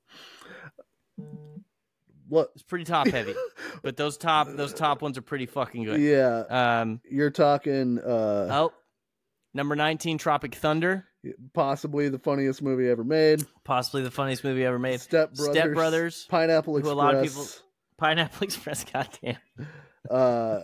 What? 2.30 2.52
It's 2.54 2.62
pretty 2.62 2.86
top 2.86 3.08
heavy, 3.08 3.34
but 3.82 3.98
those 3.98 4.16
top 4.16 4.48
those 4.52 4.72
top 4.72 5.02
ones 5.02 5.18
are 5.18 5.24
pretty 5.24 5.48
fucking 5.48 5.84
good. 5.84 6.00
Yeah. 6.00 6.44
Um 6.48 7.02
You're 7.10 7.32
talking 7.32 7.98
uh 7.98 8.48
oh, 8.52 8.74
number 9.56 9.76
19 9.76 10.20
Tropic 10.20 10.54
Thunder. 10.54 11.09
Possibly 11.54 12.10
the 12.10 12.20
funniest 12.20 12.62
movie 12.62 12.88
ever 12.90 13.04
made. 13.04 13.44
possibly 13.64 14.02
the 14.04 14.12
funniest 14.12 14.44
movie 14.44 14.66
ever 14.66 14.80
made. 14.80 15.00
Step 15.02 15.34
Brothers. 15.36 15.54
Step 15.56 15.74
Brothers, 15.74 16.26
Pineapple 16.30 16.78
Express. 16.78 16.92
a 16.94 16.96
lot 16.96 17.16
of 17.16 17.24
people- 17.24 17.46
Pineapple 17.98 18.44
Express. 18.46 18.84
Goddamn. 18.86 19.38
uh 20.10 20.62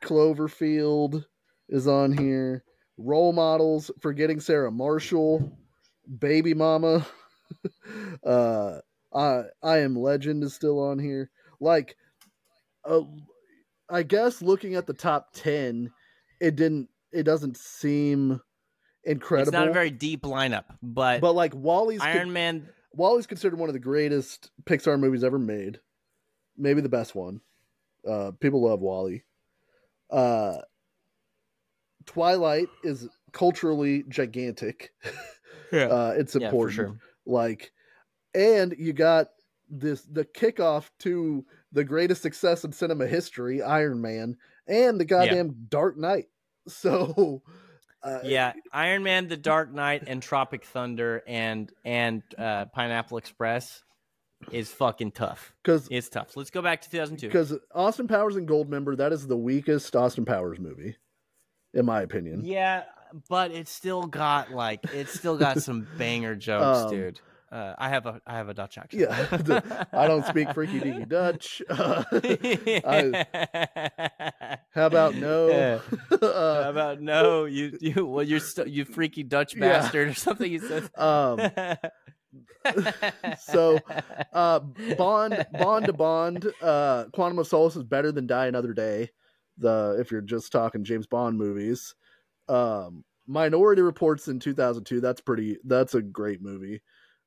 Cloverfield 0.00 1.24
is 1.68 1.86
on 1.86 2.16
here. 2.16 2.64
Role 2.98 3.32
models, 3.32 3.90
forgetting 4.00 4.40
Sarah 4.40 4.70
Marshall, 4.72 5.56
Baby 6.18 6.54
Mama. 6.54 7.06
uh 8.24 8.78
I 9.14 9.42
I 9.62 9.78
am 9.78 9.96
Legend 9.96 10.42
is 10.44 10.54
still 10.54 10.78
on 10.80 10.98
here. 10.98 11.30
Like 11.60 11.96
uh, 12.84 13.00
I 13.88 14.02
guess 14.02 14.42
looking 14.42 14.74
at 14.74 14.86
the 14.86 14.92
top 14.94 15.28
10, 15.34 15.90
it 16.40 16.56
didn't 16.56 16.88
it 17.12 17.22
doesn't 17.24 17.56
seem 17.56 18.40
incredible. 19.06 19.48
It's 19.48 19.52
not 19.52 19.68
a 19.68 19.72
very 19.72 19.90
deep 19.90 20.22
lineup, 20.22 20.64
but, 20.82 21.20
but 21.20 21.32
like 21.34 21.54
Wall-E's 21.54 22.00
Iron 22.02 22.32
Man. 22.32 22.68
Wall-E's 22.92 23.26
considered 23.26 23.58
one 23.58 23.68
of 23.68 23.72
the 23.74 23.78
greatest 23.78 24.50
Pixar 24.64 24.98
movies 24.98 25.24
ever 25.24 25.38
made. 25.38 25.80
Maybe 26.56 26.80
the 26.80 26.88
best 26.88 27.14
one. 27.14 27.40
Uh, 28.06 28.32
people 28.40 28.62
love 28.62 28.80
Wall-E. 28.80 29.22
Uh, 30.10 30.58
Twilight 32.06 32.68
is 32.84 33.08
culturally 33.32 34.04
gigantic. 34.08 34.92
Yeah, 35.72 35.86
Uh, 35.86 36.14
it's 36.16 36.32
yeah, 36.36 36.48
for 36.50 36.68
important. 36.68 36.74
sure. 36.76 36.96
Like, 37.26 37.72
and 38.36 38.72
you 38.78 38.92
got 38.92 39.30
this 39.68 40.02
the 40.02 40.24
kickoff 40.24 40.90
to 41.00 41.44
the 41.72 41.82
greatest 41.82 42.22
success 42.22 42.62
in 42.62 42.70
cinema 42.70 43.08
history, 43.08 43.62
Iron 43.62 44.00
Man, 44.00 44.36
and 44.68 45.00
the 45.00 45.04
goddamn 45.04 45.66
Dark 45.68 45.96
Knight. 45.98 46.26
So, 46.68 47.42
uh, 48.06 48.20
Yeah, 48.24 48.52
Iron 48.72 49.02
Man, 49.02 49.28
The 49.28 49.36
Dark 49.36 49.72
Knight, 49.72 50.04
and 50.06 50.22
Tropic 50.22 50.64
Thunder, 50.64 51.22
and 51.26 51.70
and 51.84 52.22
uh, 52.38 52.66
Pineapple 52.66 53.18
Express 53.18 53.82
is 54.52 54.70
fucking 54.70 55.12
tough. 55.12 55.52
because 55.62 55.88
It's 55.90 56.08
tough. 56.08 56.30
So 56.32 56.40
let's 56.40 56.50
go 56.50 56.62
back 56.62 56.82
to 56.82 56.90
2002. 56.90 57.26
because 57.28 57.54
Austin 57.74 58.06
Powers 58.08 58.36
and 58.36 58.46
Goldmember, 58.48 58.96
that 58.98 59.12
is 59.12 59.26
the 59.26 59.36
weakest 59.36 59.96
Austin 59.96 60.24
Powers 60.24 60.58
movie, 60.60 60.96
in 61.74 61.86
my 61.86 62.02
opinion. 62.02 62.44
Yeah, 62.44 62.84
but 63.28 63.50
it's 63.50 63.70
still 63.70 64.06
got 64.06 64.50
like 64.52 64.80
it's 64.92 65.12
still 65.18 65.36
got 65.38 65.62
some 65.62 65.86
banger 65.98 66.34
jokes, 66.34 66.84
Um, 66.84 66.90
dude. 66.90 67.20
Uh, 67.52 67.74
I 67.78 67.88
have 67.90 68.06
a 68.06 68.20
I 68.26 68.34
have 68.34 68.48
a 68.48 68.54
Dutch 68.54 68.76
accent. 68.76 69.08
Yeah, 69.08 69.80
I 69.92 70.08
don't 70.08 70.26
speak 70.26 70.52
freaky 70.52 70.80
deaky 70.80 71.08
Dutch. 71.18 71.62
Uh, 71.70 73.24
how 74.72 74.86
about 74.86 75.14
no? 75.14 75.48
Yeah. 75.48 75.78
How 76.10 76.16
Uh, 76.26 76.64
about 76.68 77.00
no? 77.00 77.44
You 77.44 77.78
you 77.80 78.04
well 78.06 78.24
you're 78.24 78.40
st- 78.40 78.68
you 78.68 78.84
freaky 78.84 79.22
Dutch 79.22 79.54
Yeah. 79.54 79.60
bastard 79.80 80.08
or 80.08 80.14
something 80.14 80.50
you 80.50 80.58
said. 80.58 80.90
um, 80.96 81.38
so 83.38 83.78
uh, 84.32 84.60
Bond, 84.98 85.46
Bond 85.52 85.86
to 85.86 85.92
Bond, 85.92 86.52
uh, 86.60 87.04
Quantum 87.12 87.38
of 87.38 87.46
Solace 87.46 87.76
is 87.76 87.84
better 87.84 88.12
than 88.12 88.26
Die 88.26 88.46
Another 88.46 88.72
Day. 88.72 89.10
The 89.58 89.96
if 90.00 90.10
you're 90.10 90.20
just 90.20 90.52
talking 90.52 90.84
James 90.84 91.06
Bond 91.06 91.38
movies, 91.38 91.94
um, 92.48 93.04
Minority 93.26 93.82
Reports 93.82 94.28
in 94.28 94.38
2002. 94.40 95.00
That's 95.00 95.20
pretty. 95.20 95.58
That's 95.64 95.94
a 95.94 96.02
great 96.02 96.42
movie. 96.42 96.82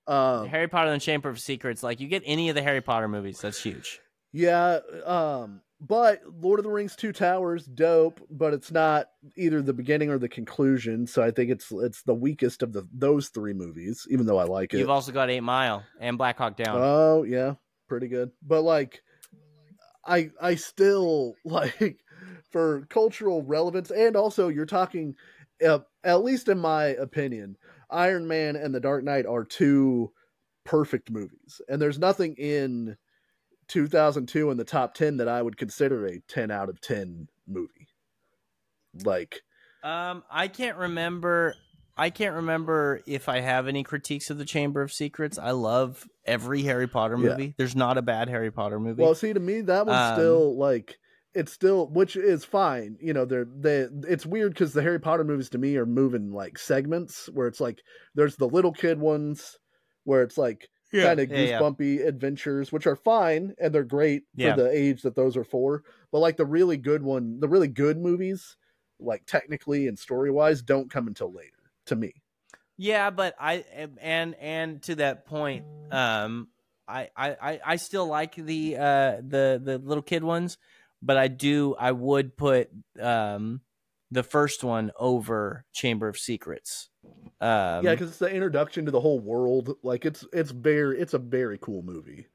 Um, 0.10 0.48
Harry 0.48 0.68
Potter 0.68 0.92
and 0.92 1.00
the 1.00 1.06
Chamber 1.06 1.30
of 1.30 1.40
Secrets, 1.40 1.84
like 1.84 2.00
you 2.00 2.08
get 2.08 2.24
any 2.26 2.50
of 2.50 2.56
the 2.56 2.64
Harry 2.64 2.82
Potter 2.82 3.08
movies, 3.08 3.40
that's 3.40 3.62
huge. 3.62 4.02
Yeah, 4.32 4.80
um, 5.06 5.62
but 5.80 6.22
Lord 6.42 6.60
of 6.60 6.64
the 6.64 6.72
Rings: 6.72 6.96
Two 6.96 7.14
Towers, 7.14 7.66
dope, 7.66 8.20
but 8.32 8.54
it's 8.54 8.72
not 8.72 9.10
either 9.38 9.62
the 9.62 9.74
beginning 9.74 10.10
or 10.10 10.18
the 10.18 10.28
conclusion. 10.28 11.06
So 11.06 11.22
I 11.22 11.30
think 11.30 11.52
it's 11.52 11.72
it's 11.72 12.02
the 12.02 12.16
weakest 12.16 12.64
of 12.64 12.74
the 12.74 12.88
those 12.92 13.30
three 13.30 13.54
movies, 13.54 14.08
even 14.10 14.26
though 14.26 14.40
I 14.40 14.46
like 14.46 14.74
it. 14.74 14.80
You've 14.80 14.90
also 14.90 15.12
got 15.12 15.30
Eight 15.30 15.42
Mile 15.42 15.84
and 16.00 16.18
Black 16.18 16.40
Hawk 16.40 16.58
Down. 16.58 16.76
Oh 16.80 17.22
yeah, 17.22 17.54
pretty 17.88 18.08
good. 18.08 18.32
But 18.42 18.64
like, 18.64 19.04
I 20.06 20.32
I 20.42 20.56
still 20.56 21.36
like 21.46 22.00
for 22.50 22.88
cultural 22.90 23.44
relevance, 23.44 23.92
and 23.92 24.16
also 24.16 24.48
you're 24.48 24.66
talking, 24.66 25.16
uh, 25.64 25.80
at 26.04 26.24
least 26.24 26.50
in 26.50 26.58
my 26.58 26.86
opinion, 26.86 27.58
Iron 27.90 28.28
Man 28.28 28.56
and 28.56 28.74
The 28.74 28.80
Dark 28.80 29.04
Knight 29.04 29.26
are 29.26 29.44
two 29.44 30.12
perfect 30.64 31.10
movies, 31.12 31.62
and 31.68 31.82
there's 31.82 32.00
nothing 32.00 32.36
in 32.36 32.98
2002 33.68 34.52
in 34.52 34.58
the 34.58 34.64
top 34.64 34.94
10 34.94 35.18
that 35.18 35.28
I 35.28 35.42
would 35.42 35.58
consider 35.58 36.06
a 36.06 36.20
10 36.28 36.52
out 36.52 36.70
of 36.70 36.82
10 36.82 37.28
movie. 37.48 37.88
Like, 39.04 39.42
Um, 39.84 40.24
I 40.30 40.48
can't 40.48 40.78
remember. 40.78 41.56
I 41.98 42.10
can't 42.10 42.36
remember 42.36 43.02
if 43.06 43.28
I 43.30 43.40
have 43.42 43.68
any 43.68 43.84
critiques 43.84 44.30
of 44.30 44.38
the 44.38 44.46
Chamber 44.46 44.82
of 44.82 44.92
Secrets. 44.92 45.38
I 45.38 45.52
love 45.52 46.08
every 46.26 46.62
Harry 46.64 46.88
Potter 46.88 47.18
Yeah. 47.18 47.30
movie. 47.32 47.54
There's 47.58 47.76
not 47.76 47.98
a 47.98 48.02
bad 48.02 48.30
Harry 48.30 48.52
Potter 48.52 48.80
movie. 48.80 49.04
well, 49.04 49.16
see, 49.16 49.34
to 49.34 49.40
me, 49.40 49.62
that 49.62 49.86
one's 49.86 50.00
Um, 50.00 50.14
still 50.16 50.58
like 50.58 50.98
it's 51.36 51.52
still 51.54 51.88
which 51.88 52.16
is 52.16 52.44
fine 52.44 52.98
you 53.00 53.14
know 53.14 53.26
they're 53.26 53.46
they 53.46 53.88
it's 54.08 54.26
weird 54.26 54.54
because 54.54 54.74
the 54.74 54.82
harry 54.82 55.00
potter 55.00 55.24
movies 55.24 55.50
to 55.50 55.58
me 55.58 55.78
are 55.78 55.86
moving 55.86 56.32
like 56.32 56.58
segments 56.58 57.28
where 57.34 57.48
it's 57.48 57.60
like 57.60 57.82
there's 58.16 58.36
the 58.38 58.48
little 58.48 58.72
kid 58.74 59.00
ones 59.00 59.58
where 60.06 60.24
it's 60.24 60.38
like 60.38 60.70
kind 60.94 61.20
of 61.20 61.30
Yeah, 61.30 61.38
yeah. 61.38 61.60
goosebumpy 61.60 62.06
adventures 62.06 62.72
which 62.72 62.88
are 62.88 62.96
fine 62.96 63.54
and 63.60 63.74
they're 63.74 63.84
great 63.84 64.24
Yeah. 64.36 64.56
for 64.56 64.64
the 64.64 64.72
age 64.72 65.04
that 65.04 65.16
those 65.16 65.38
are 65.38 65.44
for 65.44 65.84
but 66.12 66.20
like 66.20 66.38
the 66.38 66.46
really 66.48 66.78
good 66.78 67.04
one 67.04 67.40
the 67.40 67.48
really 67.50 67.68
good 67.68 67.98
movies 67.98 68.58
like 69.00 69.24
technically 69.28 69.88
and 69.88 70.00
story 70.00 70.32
wise 70.32 70.62
don't 70.64 70.90
come 70.92 71.08
until 71.08 71.32
later 71.32 71.72
to 71.86 71.96
me 71.96 72.14
Yeah, 72.78 73.10
but 73.10 73.36
I 73.40 73.66
and 74.02 74.36
and 74.36 74.82
to 74.84 74.96
that 74.96 75.26
point, 75.26 75.66
um, 75.92 76.48
I 76.88 77.10
I 77.16 77.30
I- 77.42 77.60
I 77.66 77.76
still 77.76 78.08
like 78.08 78.36
the 78.36 78.78
uh 78.78 79.16
the 79.18 79.60
the 79.62 79.78
little 79.84 80.02
kid 80.04 80.24
ones, 80.24 80.58
but 81.02 81.18
I 81.18 81.28
do 81.28 81.76
I 81.80 81.92
would 81.92 82.36
put 82.38 82.70
um 83.02 83.62
the 84.12 84.24
first 84.24 84.64
one 84.64 84.92
over 84.98 85.66
Chamber 85.74 86.08
of 86.08 86.18
Secrets. 86.18 86.90
Um, 87.42 87.84
yeah 87.86 87.92
because 87.92 88.10
it's 88.10 88.18
the 88.20 88.30
introduction 88.30 88.86
to 88.86 88.92
the 88.92 89.00
whole 89.00 89.20
world 89.20 89.76
like 89.84 90.06
it's 90.06 90.26
it's 90.34 90.52
very 90.52 91.00
it's 91.00 91.14
a 91.14 91.20
very 91.20 91.58
cool 91.60 91.82
movie 91.84 92.28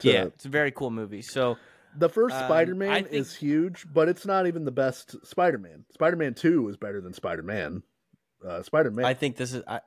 to- 0.00 0.12
yeah, 0.12 0.24
it's 0.24 0.44
a 0.44 0.48
very 0.50 0.70
cool 0.72 0.90
movie. 0.90 1.22
So 1.22 1.56
The 1.96 2.08
first 2.08 2.34
Um, 2.34 2.44
Spider-Man 2.46 2.90
I 2.90 2.98
is 3.10 3.34
huge, 3.36 3.86
but 3.92 4.08
it's 4.08 4.24
not 4.26 4.46
even 4.46 4.64
the 4.64 4.70
best 4.70 5.14
Spider-Man. 5.26 5.84
Spider-Man 5.92 6.32
2 6.34 6.68
is 6.70 6.76
better 6.78 7.00
than 7.02 7.12
Spider-Man. 7.12 7.82
Uh, 8.46 8.62
Spider-Man 8.62 9.04
I 9.04 9.14
think 9.14 9.36
this 9.36 9.52
is 9.52 9.62
I 9.66 9.80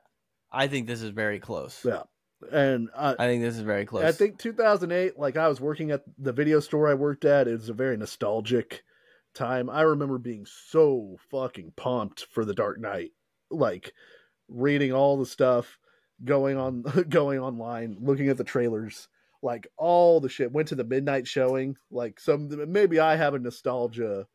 I 0.50 0.68
think 0.68 0.86
this 0.86 1.02
is 1.02 1.10
very 1.10 1.38
close. 1.38 1.84
yeah. 1.84 2.02
And 2.52 2.88
uh, 2.94 3.14
I 3.18 3.26
think 3.26 3.42
this 3.42 3.56
is 3.56 3.62
very 3.62 3.86
close. 3.86 4.04
I 4.04 4.12
think 4.12 4.38
2008 4.38 5.18
like 5.18 5.36
I 5.36 5.48
was 5.48 5.60
working 5.60 5.90
at 5.90 6.02
the 6.18 6.32
video 6.32 6.60
store 6.60 6.88
I 6.88 6.94
worked 6.94 7.24
at, 7.24 7.48
it 7.48 7.52
was 7.52 7.68
a 7.68 7.74
very 7.74 7.96
nostalgic 7.96 8.84
time. 9.34 9.70
I 9.70 9.82
remember 9.82 10.18
being 10.18 10.46
so 10.46 11.16
fucking 11.30 11.74
pumped 11.76 12.26
for 12.30 12.44
The 12.44 12.54
Dark 12.54 12.80
Knight. 12.80 13.12
Like 13.50 13.92
reading 14.48 14.92
all 14.92 15.16
the 15.16 15.26
stuff, 15.26 15.78
going 16.24 16.56
on 16.56 16.82
going 17.08 17.38
online, 17.38 17.96
looking 18.00 18.28
at 18.28 18.36
the 18.36 18.44
trailers, 18.44 19.08
like 19.42 19.68
all 19.76 20.20
the 20.20 20.28
shit. 20.28 20.52
Went 20.52 20.68
to 20.68 20.74
the 20.74 20.84
midnight 20.84 21.28
showing. 21.28 21.76
Like 21.90 22.18
some 22.18 22.50
maybe 22.72 22.98
I 22.98 23.16
have 23.16 23.34
a 23.34 23.38
nostalgia 23.38 24.26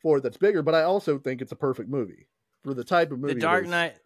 for 0.00 0.18
it 0.18 0.22
that's 0.22 0.36
bigger, 0.36 0.62
but 0.62 0.74
I 0.74 0.82
also 0.82 1.18
think 1.18 1.42
it's 1.42 1.52
a 1.52 1.56
perfect 1.56 1.90
movie 1.90 2.28
for 2.62 2.72
the 2.74 2.84
type 2.84 3.12
of 3.12 3.18
movie. 3.20 3.34
the 3.34 3.40
Dark. 3.40 3.66
Knight 3.66 3.96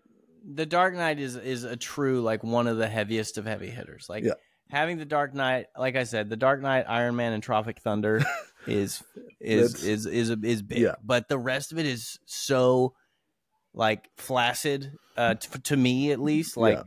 the 0.44 0.66
Dark 0.66 0.94
Knight 0.94 1.19
is 1.19 1.36
is 1.36 1.65
a 1.65 1.77
true 1.77 2.20
like 2.23 2.43
one 2.44 2.66
of 2.66 2.77
the 2.78 2.89
heaviest 2.89 3.39
of 3.39 3.44
heavy 3.47 3.70
hitters. 3.70 4.06
Like 4.09 4.24
Yeah. 4.24 4.32
having 4.70 4.98
the 4.98 5.05
Dark 5.05 5.35
Knight, 5.35 5.66
like 5.77 5.97
I 5.97 6.05
said, 6.05 6.28
the 6.31 6.36
Dark 6.36 6.60
Knight, 6.60 6.85
Iron 6.89 7.16
Man, 7.16 7.32
and 7.32 7.43
Tropic 7.43 7.81
Thunder 7.81 8.23
is 8.66 9.02
is 9.40 9.74
It's- 9.74 9.85
is 9.85 10.06
is 10.06 10.31
is 10.43 10.62
big. 10.62 10.78
Yeah. 10.78 10.94
But 11.02 11.28
the 11.28 11.39
rest 11.39 11.73
of 11.73 11.78
it 11.78 11.86
is 11.86 12.19
so 12.27 12.94
like 13.74 14.09
flaccid 14.16 14.93
uh, 15.16 15.35
t- 15.35 15.59
to 15.65 15.77
me 15.77 16.10
at 16.12 16.20
least. 16.20 16.56
Like 16.56 16.81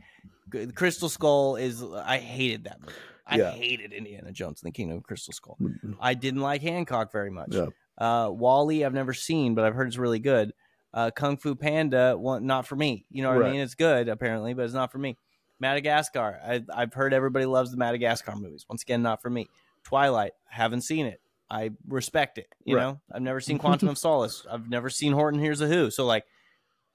G- 0.52 0.66
Crystal 0.68 1.08
Skull 1.08 1.56
is 1.56 1.82
I 1.82 2.18
hated 2.18 2.64
that 2.64 2.80
movie. 2.80 2.92
I 3.26 3.36
Yeah. 3.38 3.50
hated 3.52 3.92
Indiana 3.92 4.32
Jones 4.32 4.62
and 4.62 4.68
the 4.72 4.76
Kingdom 4.76 4.98
of 4.98 5.04
Crystal 5.04 5.32
Skull. 5.32 5.56
Mhm. 5.60 5.96
I 6.00 6.14
didn't 6.14 6.40
like 6.40 6.60
Hancock 6.62 7.12
very 7.12 7.30
much. 7.30 7.54
Yeah. 7.54 7.66
Uh, 7.98 8.28
Wall-E, 8.30 8.84
I've 8.84 8.94
never 8.94 9.14
seen, 9.14 9.54
but 9.54 9.64
I've 9.64 9.74
heard 9.74 9.86
it's 9.86 9.96
really 9.98 10.18
good. 10.18 10.52
Uh, 10.94 11.10
Kung 11.10 11.36
Fu 11.36 11.54
Panda, 11.54 12.16
well, 12.18 12.40
not 12.40 12.66
for 12.66 12.76
me. 12.76 13.06
You 13.10 13.22
know 13.22 13.30
what 13.30 13.38
Right. 13.38 13.48
I 13.48 13.52
mean? 13.52 13.60
It's 13.60 13.74
good 13.74 14.08
apparently, 14.08 14.52
but 14.54 14.64
it's 14.64 14.74
not 14.74 14.92
for 14.92 14.98
me. 14.98 15.16
Madagascar, 15.60 16.40
I, 16.44 16.62
I've 16.74 16.92
heard 16.92 17.14
everybody 17.14 17.46
loves 17.46 17.70
the 17.70 17.76
Madagascar 17.76 18.34
movies. 18.36 18.66
Once 18.68 18.82
again, 18.82 19.00
not 19.02 19.22
for 19.22 19.30
me. 19.30 19.48
Twilight, 19.84 20.32
haven't 20.48 20.82
seen 20.82 21.06
it. 21.06 21.20
I 21.48 21.70
respect 21.86 22.38
it. 22.38 22.48
You 22.64 22.76
Right. 22.76 22.82
know, 22.82 23.00
I've 23.12 23.22
never 23.22 23.40
seen 23.40 23.58
Quantum 23.60 23.88
of 23.88 23.96
Solace. 23.98 24.44
I've 24.50 24.68
never 24.68 24.90
seen 24.90 25.12
Horton 25.12 25.38
Hears 25.40 25.60
a 25.60 25.66
Who. 25.68 25.90
So 25.90 26.04
like, 26.04 26.24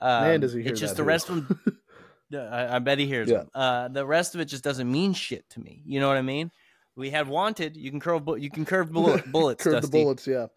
um, 0.02 0.22
Man, 0.24 0.40
does 0.41 0.53
he 0.53 0.61
hear 0.61 0.72
it's 0.72 0.80
just 0.80 0.95
the 0.98 1.03
who. 1.03 1.07
rest 1.07 1.30
of 1.30 1.48
them. 2.30 2.53
I, 2.53 2.76
I 2.76 2.80
bet 2.80 2.99
he 2.99 3.06
hears 3.07 3.30
Yeah. 3.30 3.38
them. 3.38 3.49
Uh, 3.56 3.88
the 3.88 4.06
rest 4.06 4.36
of 4.36 4.41
it 4.41 4.45
just 4.45 4.64
doesn't 4.64 4.91
mean 4.91 5.14
shit 5.14 5.49
to 5.52 5.60
me. 5.61 5.82
You 5.86 5.99
know 5.99 6.07
what 6.07 6.18
I 6.18 6.22
mean? 6.22 6.52
We 6.95 7.10
had 7.10 7.28
Wanted. 7.28 7.78
You 7.78 7.90
can 7.90 7.99
curve. 7.99 8.24
You 8.38 8.49
can 8.49 8.65
curve 8.65 8.91
bullet, 8.91 9.24
bullets. 9.32 9.64
Curve 9.64 9.82
the 9.82 9.88
bullets, 9.88 10.28
yeah. 10.28 10.48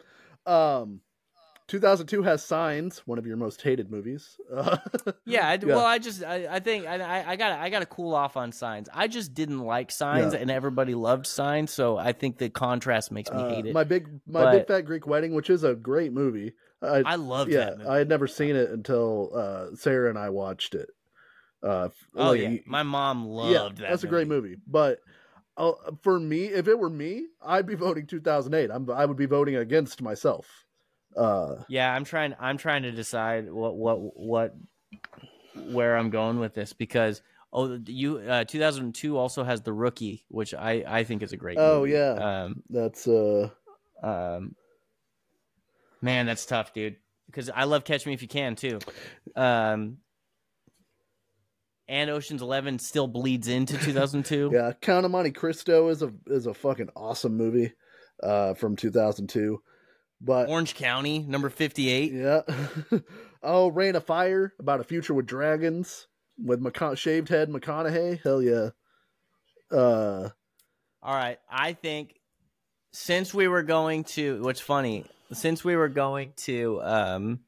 Um 0.45 1.01
2002 1.71 2.21
has 2.23 2.43
Signs, 2.43 2.99
one 3.05 3.17
of 3.17 3.25
your 3.25 3.37
most 3.37 3.61
hated 3.61 3.89
movies. 3.89 4.37
Uh, 4.53 4.75
Yeah, 5.25 5.47
I, 5.47 5.53
Yeah. 5.53 5.65
well, 5.67 5.85
I 5.85 5.99
just 5.99 6.21
I, 6.21 6.47
I 6.55 6.59
think 6.59 6.85
I 6.85 7.23
I- 7.31 7.35
got 7.37 7.57
I 7.57 7.69
got 7.69 7.79
to 7.79 7.85
cool 7.85 8.13
off 8.13 8.35
on 8.35 8.51
Signs. 8.51 8.89
I 8.93 9.07
just 9.07 9.33
didn't 9.33 9.59
like 9.59 9.89
Signs, 9.89 10.33
Yeah. 10.33 10.39
and 10.41 10.51
everybody 10.51 10.93
loved 10.93 11.25
Signs, 11.25 11.71
so 11.71 11.97
I 11.97 12.11
think 12.11 12.37
the 12.37 12.49
contrast 12.49 13.09
makes 13.11 13.31
me 13.31 13.37
uh, 13.37 13.49
hate 13.49 13.65
it. 13.67 13.73
my 13.73 13.85
big 13.85 14.09
my 14.27 14.51
big 14.51 14.67
fat 14.67 14.81
Greek 14.81 15.07
wedding, 15.07 15.33
which 15.33 15.49
is 15.49 15.63
a 15.63 15.73
great 15.73 16.11
movie. 16.11 16.51
I, 16.81 17.03
I 17.05 17.15
loved 17.15 17.51
yeah, 17.51 17.59
that 17.65 17.77
movie. 17.77 17.89
I 17.89 17.97
had 17.99 18.09
never 18.09 18.27
seen 18.27 18.55
it 18.57 18.69
until 18.69 19.31
uh, 19.33 19.75
Sarah 19.75 20.09
and 20.09 20.19
I 20.19 20.29
watched 20.29 20.75
it. 20.75 20.89
Uh, 21.63 21.87
oh 22.15 22.31
like, 22.31 22.41
yeah, 22.41 22.57
my 22.65 22.83
mom 22.83 23.25
loved 23.25 23.53
yeah, 23.53 23.69
that. 23.69 23.89
that's 23.91 24.03
a 24.03 24.07
great 24.07 24.27
movie. 24.27 24.57
But 24.67 24.99
uh, 25.55 25.71
for 26.01 26.19
me, 26.19 26.45
if 26.47 26.67
it 26.67 26.77
were 26.77 26.89
me, 26.89 27.27
I'd 27.41 27.67
be 27.67 27.75
voting 27.75 28.07
2008. 28.07 28.69
I'm 28.73 28.89
I 28.91 29.05
would 29.05 29.15
be 29.17 29.25
voting 29.27 29.55
against 29.55 30.01
myself. 30.01 30.47
Uh, 31.15 31.55
Yeah, 31.67 31.93
I'm 31.93 32.05
trying. 32.05 32.35
I'm 32.39 32.57
trying 32.57 32.83
to 32.83 32.91
decide 32.91 33.51
what 33.51 33.75
what 33.75 33.97
what 34.17 34.55
where 35.55 35.97
I'm 35.97 36.09
going 36.09 36.39
with 36.39 36.53
this 36.53 36.73
because 36.73 37.21
oh, 37.53 37.79
you 37.85 38.17
uh, 38.17 38.43
2002 38.45 39.17
also 39.17 39.43
has 39.43 39.61
the 39.61 39.73
Rookie, 39.73 40.25
which 40.29 40.53
I 40.53 40.83
I 40.87 41.03
think 41.03 41.21
is 41.23 41.33
a 41.33 41.37
great. 41.37 41.57
Oh, 41.59 41.81
movie. 41.81 41.93
yeah. 41.93 42.43
Um, 42.45 42.63
that's 42.69 43.07
uh, 43.07 43.49
um, 44.01 44.55
man, 46.01 46.25
that's 46.25 46.45
tough, 46.45 46.73
dude. 46.73 46.97
Because 47.27 47.49
I 47.49 47.63
love 47.63 47.85
Catch 47.85 48.05
Me 48.05 48.13
If 48.13 48.21
You 48.21 48.27
Can 48.27 48.55
too. 48.55 48.79
Um, 49.35 49.97
and 51.87 52.09
Ocean's 52.09 52.41
Eleven 52.41 52.79
still 52.79 53.07
bleeds 53.07 53.47
into 53.47 53.77
2002. 53.77 54.51
yeah. 54.53 54.71
Count 54.81 55.05
of 55.05 55.11
Monte 55.11 55.31
Cristo 55.31 55.89
is 55.89 56.01
a 56.01 56.11
is 56.27 56.45
a 56.45 56.53
fucking 56.53 56.89
awesome 56.95 57.37
movie 57.37 57.73
uh, 58.23 58.53
from 58.53 58.75
2002. 58.75 59.61
But 60.23 60.49
Orange 60.49 60.75
County, 60.75 61.19
number 61.19 61.49
58. 61.49 62.13
Yeah. 62.13 62.41
oh, 63.43 63.69
Reign 63.69 63.95
of 63.95 64.05
Fire 64.05 64.53
about 64.59 64.79
a 64.79 64.83
future 64.83 65.13
with 65.13 65.25
dragons 65.25 66.07
with 66.43 66.61
McCon- 66.61 66.97
shaved 66.97 67.29
head 67.29 67.49
McConaughey. 67.49 68.21
Hell 68.21 68.41
yeah. 68.41 68.69
Uh, 69.71 70.29
All 71.01 71.15
right, 71.15 71.39
I 71.49 71.73
think 71.73 72.19
since 72.91 73.33
we 73.33 73.47
were 73.47 73.63
going 73.63 74.03
to, 74.03 74.41
what's 74.43 74.59
funny, 74.59 75.05
since 75.33 75.63
we 75.63 75.75
were 75.75 75.87
going 75.87 76.33
to, 76.37 76.81
um, 76.83 77.39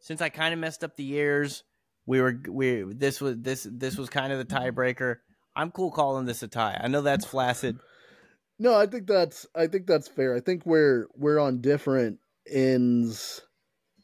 since 0.00 0.20
I 0.20 0.28
kind 0.28 0.52
of 0.52 0.60
messed 0.60 0.84
up 0.84 0.96
the 0.96 1.04
years, 1.04 1.64
we 2.04 2.20
were 2.20 2.38
we 2.48 2.82
this 2.82 3.20
was 3.20 3.36
this 3.38 3.66
this 3.70 3.96
was 3.96 4.10
kind 4.10 4.32
of 4.32 4.38
the 4.38 4.44
tiebreaker. 4.44 5.18
I'm 5.54 5.70
cool 5.70 5.90
calling 5.90 6.26
this 6.26 6.42
a 6.42 6.48
tie. 6.48 6.78
I 6.82 6.88
know 6.88 7.00
that's 7.00 7.24
flaccid. 7.24 7.78
No, 8.58 8.74
I 8.74 8.86
think 8.86 9.06
that's 9.06 9.46
I 9.54 9.66
think 9.66 9.86
that's 9.86 10.08
fair. 10.08 10.34
I 10.34 10.40
think 10.40 10.64
we're 10.66 11.06
we're 11.14 11.38
on 11.38 11.60
different 11.60 12.18
ends 12.50 13.42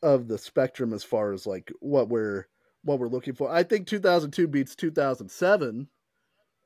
of 0.02 0.28
the 0.28 0.38
spectrum 0.38 0.92
as 0.92 1.02
far 1.04 1.32
as 1.32 1.46
like 1.46 1.72
what 1.80 2.08
we're 2.08 2.46
what 2.82 2.98
we're 2.98 3.08
looking 3.08 3.34
for. 3.34 3.50
I 3.50 3.62
think 3.62 3.86
2002 3.86 4.46
beats 4.48 4.74
2007 4.76 5.88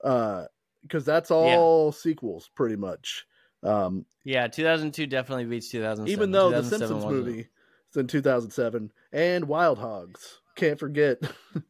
uh 0.04 0.44
because 0.82 1.04
that's 1.04 1.30
all 1.30 1.92
sequels 1.92 2.50
pretty 2.54 2.76
much. 2.76 3.24
Um 3.62 4.04
Yeah, 4.24 4.48
2002 4.48 5.06
definitely 5.06 5.44
beats 5.46 5.70
2007. 5.70 6.10
even 6.12 6.30
though 6.32 6.50
the 6.50 6.62
Simpsons 6.64 7.04
movie 7.04 7.48
is 7.90 7.96
in 7.96 8.06
2007 8.06 8.92
and 9.12 9.44
Wild 9.46 9.78
Hogs. 9.78 10.40
Can't 10.56 10.78
forget 10.78 11.18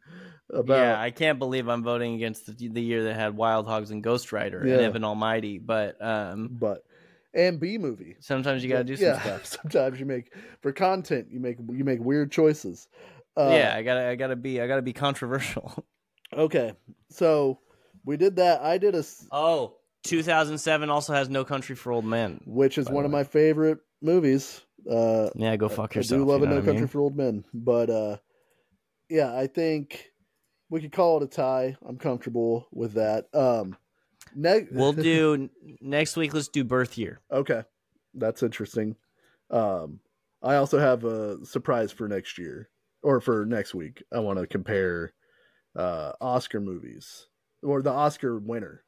about 0.52 0.76
yeah, 0.76 1.00
I 1.00 1.10
can't 1.10 1.38
believe 1.38 1.68
I'm 1.68 1.82
voting 1.82 2.14
against 2.14 2.46
the, 2.46 2.68
the 2.68 2.82
year 2.82 3.04
that 3.04 3.14
had 3.14 3.36
Wild 3.36 3.66
Hogs 3.66 3.90
and 3.90 4.02
Ghost 4.02 4.32
Rider 4.32 4.62
Yeah. 4.66 4.74
and 4.74 4.82
Evan 4.82 5.04
Almighty, 5.04 5.58
but 5.58 5.96
um, 6.04 6.48
but 6.52 6.84
and 7.34 7.58
B 7.58 7.78
movie. 7.78 8.16
sometimes 8.20 8.62
you 8.62 8.68
got 8.68 8.78
to 8.78 8.84
do 8.84 8.96
some 8.96 9.06
yeah, 9.06 9.20
stuff. 9.20 9.46
sometimes 9.62 9.98
you 9.98 10.06
make 10.06 10.32
for 10.60 10.72
content 10.72 11.28
you 11.30 11.40
make 11.40 11.58
you 11.70 11.84
make 11.84 12.00
weird 12.00 12.30
choices. 12.30 12.88
Uh, 13.36 13.48
yeah, 13.50 13.74
I 13.74 13.82
gotta, 13.82 14.06
I 14.08 14.14
gotta 14.14 14.36
be, 14.36 14.60
I 14.60 14.66
gotta 14.66 14.82
be 14.82 14.92
controversial. 14.92 15.84
Okay. 16.34 16.72
So 17.10 17.58
we 18.06 18.16
did 18.16 18.36
that. 18.36 18.62
I 18.62 18.78
did 18.78 18.94
a 18.94 19.04
Oh, 19.30 19.76
2007 20.04 20.88
also 20.88 21.12
has 21.12 21.28
No 21.28 21.44
Country 21.44 21.76
for 21.76 21.92
Old 21.92 22.06
Men. 22.06 22.40
which 22.46 22.78
is 22.78 22.88
one 22.88 23.04
of 23.04 23.10
my 23.10 23.22
favorite 23.24 23.80
movies. 24.00 24.62
Uh 24.90 25.28
Yeah, 25.34 25.56
go 25.56 25.68
fuck 25.68 25.94
yourself. 25.94 26.18
I 26.20 26.24
do 26.24 26.28
love 26.30 26.40
you 26.40 26.46
a 26.46 26.50
No 26.50 26.56
I 26.58 26.60
Country 26.62 26.76
mean? 26.80 26.86
for 26.88 27.00
Old 27.02 27.16
Men, 27.16 27.44
but 27.52 27.90
uh 27.90 28.16
yeah, 29.10 29.36
I 29.36 29.46
think 29.46 30.11
we 30.72 30.80
could 30.80 30.92
call 30.92 31.18
it 31.18 31.24
a 31.24 31.26
tie. 31.26 31.76
I'm 31.86 31.98
comfortable 31.98 32.66
with 32.72 32.94
that. 32.94 33.26
Um 33.34 33.76
ne- 34.34 34.66
We'll 34.72 34.92
do 34.94 35.50
next 35.80 36.16
week. 36.16 36.32
Let's 36.34 36.48
do 36.48 36.64
birth 36.64 36.96
year. 36.98 37.20
Okay. 37.30 37.62
That's 38.14 38.42
interesting. 38.42 38.96
Um 39.50 40.00
I 40.42 40.56
also 40.56 40.78
have 40.78 41.04
a 41.04 41.44
surprise 41.44 41.92
for 41.92 42.08
next 42.08 42.38
year 42.38 42.68
or 43.02 43.20
for 43.20 43.44
next 43.46 43.74
week. 43.74 44.02
I 44.12 44.18
want 44.20 44.38
to 44.38 44.46
compare 44.46 45.12
uh 45.76 46.12
Oscar 46.20 46.60
movies 46.60 47.26
or 47.62 47.82
the 47.82 47.92
Oscar 47.92 48.38
winner 48.38 48.82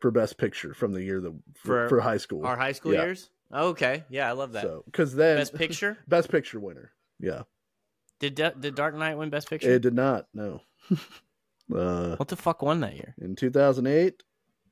for 0.00 0.10
best 0.12 0.38
picture 0.38 0.72
from 0.74 0.92
the 0.92 1.02
year 1.02 1.20
the 1.20 1.32
for, 1.54 1.84
For 1.84 1.88
for 1.88 2.00
high 2.00 2.16
school. 2.18 2.46
Our 2.46 2.56
high 2.56 2.72
school 2.72 2.94
Yeah. 2.94 3.04
years. 3.04 3.30
Okay, 3.52 4.04
yeah, 4.10 4.28
I 4.28 4.32
love 4.32 4.52
that. 4.52 4.62
So 4.62 4.82
because 4.86 5.14
then 5.14 5.38
Best 5.38 5.54
Picture. 5.54 5.96
best 6.06 6.30
picture 6.30 6.60
winner. 6.60 6.92
Yeah, 7.18 7.42
Did 8.20 8.34
did 8.60 8.74
Dark 8.74 8.94
Knight 8.94 9.16
win 9.16 9.30
Best 9.30 9.48
Picture? 9.48 9.70
it 9.72 9.80
did 9.80 9.94
not. 9.94 10.26
No. 10.34 10.60
Uh, 10.90 12.16
what 12.16 12.28
the 12.28 12.36
fuck 12.36 12.62
won 12.62 12.80
that 12.80 12.94
year? 12.94 13.14
in 13.20 13.36
2008. 13.36 14.22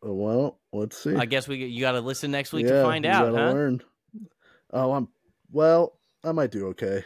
uh, 0.04 0.12
Well, 0.12 0.58
let's 0.72 0.96
see. 0.98 1.14
I 1.14 1.26
guess 1.26 1.46
we 1.48 1.56
you 1.64 1.80
got 1.80 1.92
to 1.92 2.00
listen 2.00 2.30
next 2.30 2.52
week 2.52 2.66
yeah, 2.66 2.72
to 2.74 2.82
find 2.82 3.04
you 3.04 3.10
out, 3.10 3.34
huh? 3.34 3.52
Learn. 3.52 3.82
Oh, 4.72 4.92
I'm. 4.92 5.08
Well, 5.52 5.98
I 6.24 6.32
might 6.32 6.50
do 6.50 6.68
okay. 6.68 7.04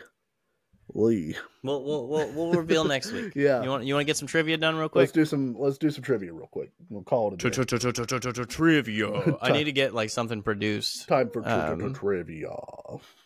Lee. 0.92 1.36
We'll, 1.62 1.84
we'll 1.84 2.08
we'll 2.08 2.32
we'll 2.32 2.52
reveal 2.52 2.84
next 2.84 3.12
week. 3.12 3.32
Yeah. 3.36 3.62
You 3.62 3.68
want 3.70 3.84
you 3.84 3.94
want 3.94 4.00
to 4.02 4.06
get 4.06 4.16
some 4.16 4.26
trivia 4.26 4.56
done 4.56 4.74
real 4.76 4.88
quick? 4.88 5.02
Let's 5.02 5.12
quick? 5.12 5.22
do 5.22 5.24
some. 5.26 5.54
Let's 5.56 5.78
do 5.78 5.88
some 5.90 6.02
trivia 6.02 6.32
real 6.32 6.48
quick. 6.48 6.70
We'll 6.88 7.02
call 7.04 7.28
it 7.32 7.34
a 7.44 7.50
day. 7.50 8.44
Trivia. 8.46 9.36
I 9.42 9.52
need 9.52 9.64
to 9.64 9.72
get 9.72 9.94
like 9.94 10.10
something 10.10 10.42
produced. 10.42 11.06
Time 11.06 11.30
for 11.30 11.42
tri- 11.42 11.74
tri- 11.74 11.86
Um, 11.86 11.94
trivia. 11.94 12.56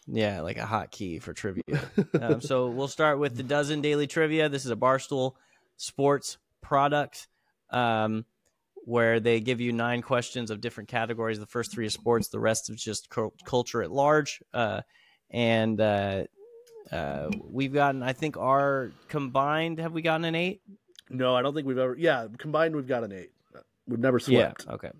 Yeah, 0.06 0.42
like 0.42 0.59
a 0.59 0.66
hot 0.66 0.90
key 0.90 1.20
for 1.20 1.32
trivia. 1.32 1.62
um, 2.20 2.42
so 2.42 2.68
we'll 2.68 2.88
start 2.88 3.18
with 3.18 3.34
the 3.36 3.42
dozen 3.42 3.80
daily 3.80 4.06
trivia. 4.06 4.51
This 4.51 4.66
is 4.66 4.70
a 4.70 4.76
Barstool 4.76 5.32
Sports 5.76 6.38
product 6.60 7.28
um, 7.70 8.24
where 8.84 9.20
they 9.20 9.40
give 9.40 9.60
you 9.60 9.72
nine 9.72 10.02
questions 10.02 10.51
of 10.51 10.60
different 10.60 10.88
categories. 10.88 11.38
The 11.38 11.46
first 11.46 11.72
three 11.72 11.86
are 11.86 11.90
sports, 11.90 12.28
the 12.28 12.40
rest 12.40 12.70
is 12.70 12.82
just 12.82 13.09
cul- 13.09 13.34
culture 13.44 13.82
at 13.82 13.90
large. 13.90 14.40
Uh, 14.52 14.82
and 15.30 15.80
uh, 15.80 16.24
uh, 16.92 17.30
we've 17.42 17.72
gotten, 17.72 18.02
I 18.02 18.12
think, 18.12 18.36
our 18.36 18.92
combined. 19.09 19.78
Have 19.78 19.92
we 19.92 20.02
gotten 20.02 20.24
an 20.24 20.34
eight? 20.34 20.60
No, 21.10 21.34
I 21.34 21.42
don't 21.42 21.55
think 21.55 21.66
we've 21.66 21.78
ever. 21.78 21.96
Yeah, 21.96 22.26
combined 22.38 22.76
we've 22.76 22.86
got 22.86 23.05
an 23.05 23.12
eight. 23.12 23.30
We've 23.86 23.98
never 23.98 24.18
swept. 24.18 24.64
Yeah. 24.66 24.74
Okay. 24.74 24.90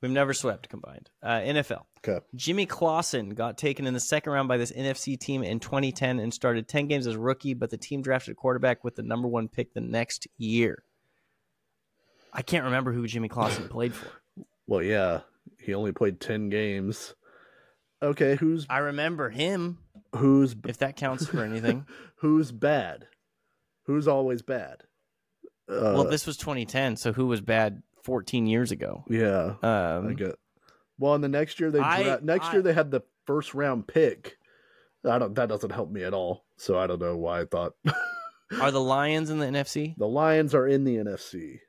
We've 0.00 0.10
never 0.10 0.32
swept 0.32 0.68
combined. 0.70 1.10
Uh, 1.22 1.40
NFL. 1.40 1.82
Okay. 1.98 2.24
Jimmy 2.34 2.64
Clausen 2.64 3.30
got 3.30 3.58
taken 3.58 3.86
in 3.86 3.92
the 3.92 4.00
second 4.00 4.32
round 4.32 4.48
by 4.48 4.56
this 4.56 4.72
NFC 4.72 5.18
team 5.18 5.42
in 5.42 5.60
2010 5.60 6.18
and 6.20 6.32
started 6.32 6.66
10 6.68 6.88
games 6.88 7.06
as 7.06 7.16
a 7.16 7.18
rookie, 7.18 7.52
but 7.52 7.68
the 7.68 7.76
team 7.76 8.00
drafted 8.00 8.32
a 8.32 8.34
quarterback 8.34 8.82
with 8.82 8.96
the 8.96 9.02
number 9.02 9.28
one 9.28 9.48
pick 9.48 9.74
the 9.74 9.80
next 9.80 10.26
year. 10.38 10.84
I 12.32 12.42
can't 12.42 12.64
remember 12.64 12.92
who 12.92 13.06
Jimmy 13.06 13.28
Clausen 13.28 13.68
played 13.70 13.94
for. 13.94 14.08
Well, 14.66 14.82
yeah, 14.82 15.20
he 15.58 15.74
only 15.74 15.92
played 15.92 16.20
ten 16.20 16.48
games. 16.48 17.14
Okay, 18.02 18.36
who's 18.36 18.66
I 18.70 18.78
remember 18.78 19.28
him, 19.28 19.78
who's 20.14 20.54
if 20.66 20.78
that 20.78 20.96
counts 20.96 21.26
for 21.26 21.42
anything. 21.42 21.86
who's 22.16 22.52
bad? 22.52 23.08
Who's 23.86 24.08
always 24.08 24.42
bad? 24.42 24.84
Uh, 25.68 25.94
well, 25.94 26.04
this 26.04 26.26
was 26.26 26.36
2010, 26.36 26.96
so 26.96 27.12
who 27.12 27.26
was 27.26 27.40
bad 27.40 27.82
14 28.04 28.46
years 28.46 28.70
ago? 28.72 29.04
yeah, 29.08 29.54
I 29.62 29.92
Um, 29.96 30.14
get. 30.16 30.36
Well, 30.98 31.14
in 31.14 31.20
the 31.20 31.28
next 31.28 31.60
year 31.60 31.70
they 31.70 31.78
I- 31.80 32.02
dra- 32.02 32.20
next 32.22 32.46
I- 32.46 32.52
year 32.54 32.62
they 32.62 32.72
had 32.72 32.90
the 32.90 33.02
first 33.26 33.54
round 33.54 33.86
pick. 33.86 34.36
I 35.04 35.18
don't. 35.18 35.34
That 35.34 35.48
doesn't 35.48 35.70
help 35.70 35.90
me 35.90 36.02
at 36.04 36.12
all. 36.14 36.44
So 36.56 36.78
I 36.78 36.86
don't 36.86 37.00
know 37.00 37.16
why 37.16 37.40
I 37.40 37.44
thought 37.46 37.72
are 38.60 38.70
the 38.70 38.80
Lions 38.80 39.30
in 39.30 39.38
the 39.38 39.46
NFC? 39.46 39.96
the 39.96 40.06
Lions 40.08 40.54
are 40.54 40.66
in 40.68 40.84
the 40.84 40.96
NFC, 40.96 41.60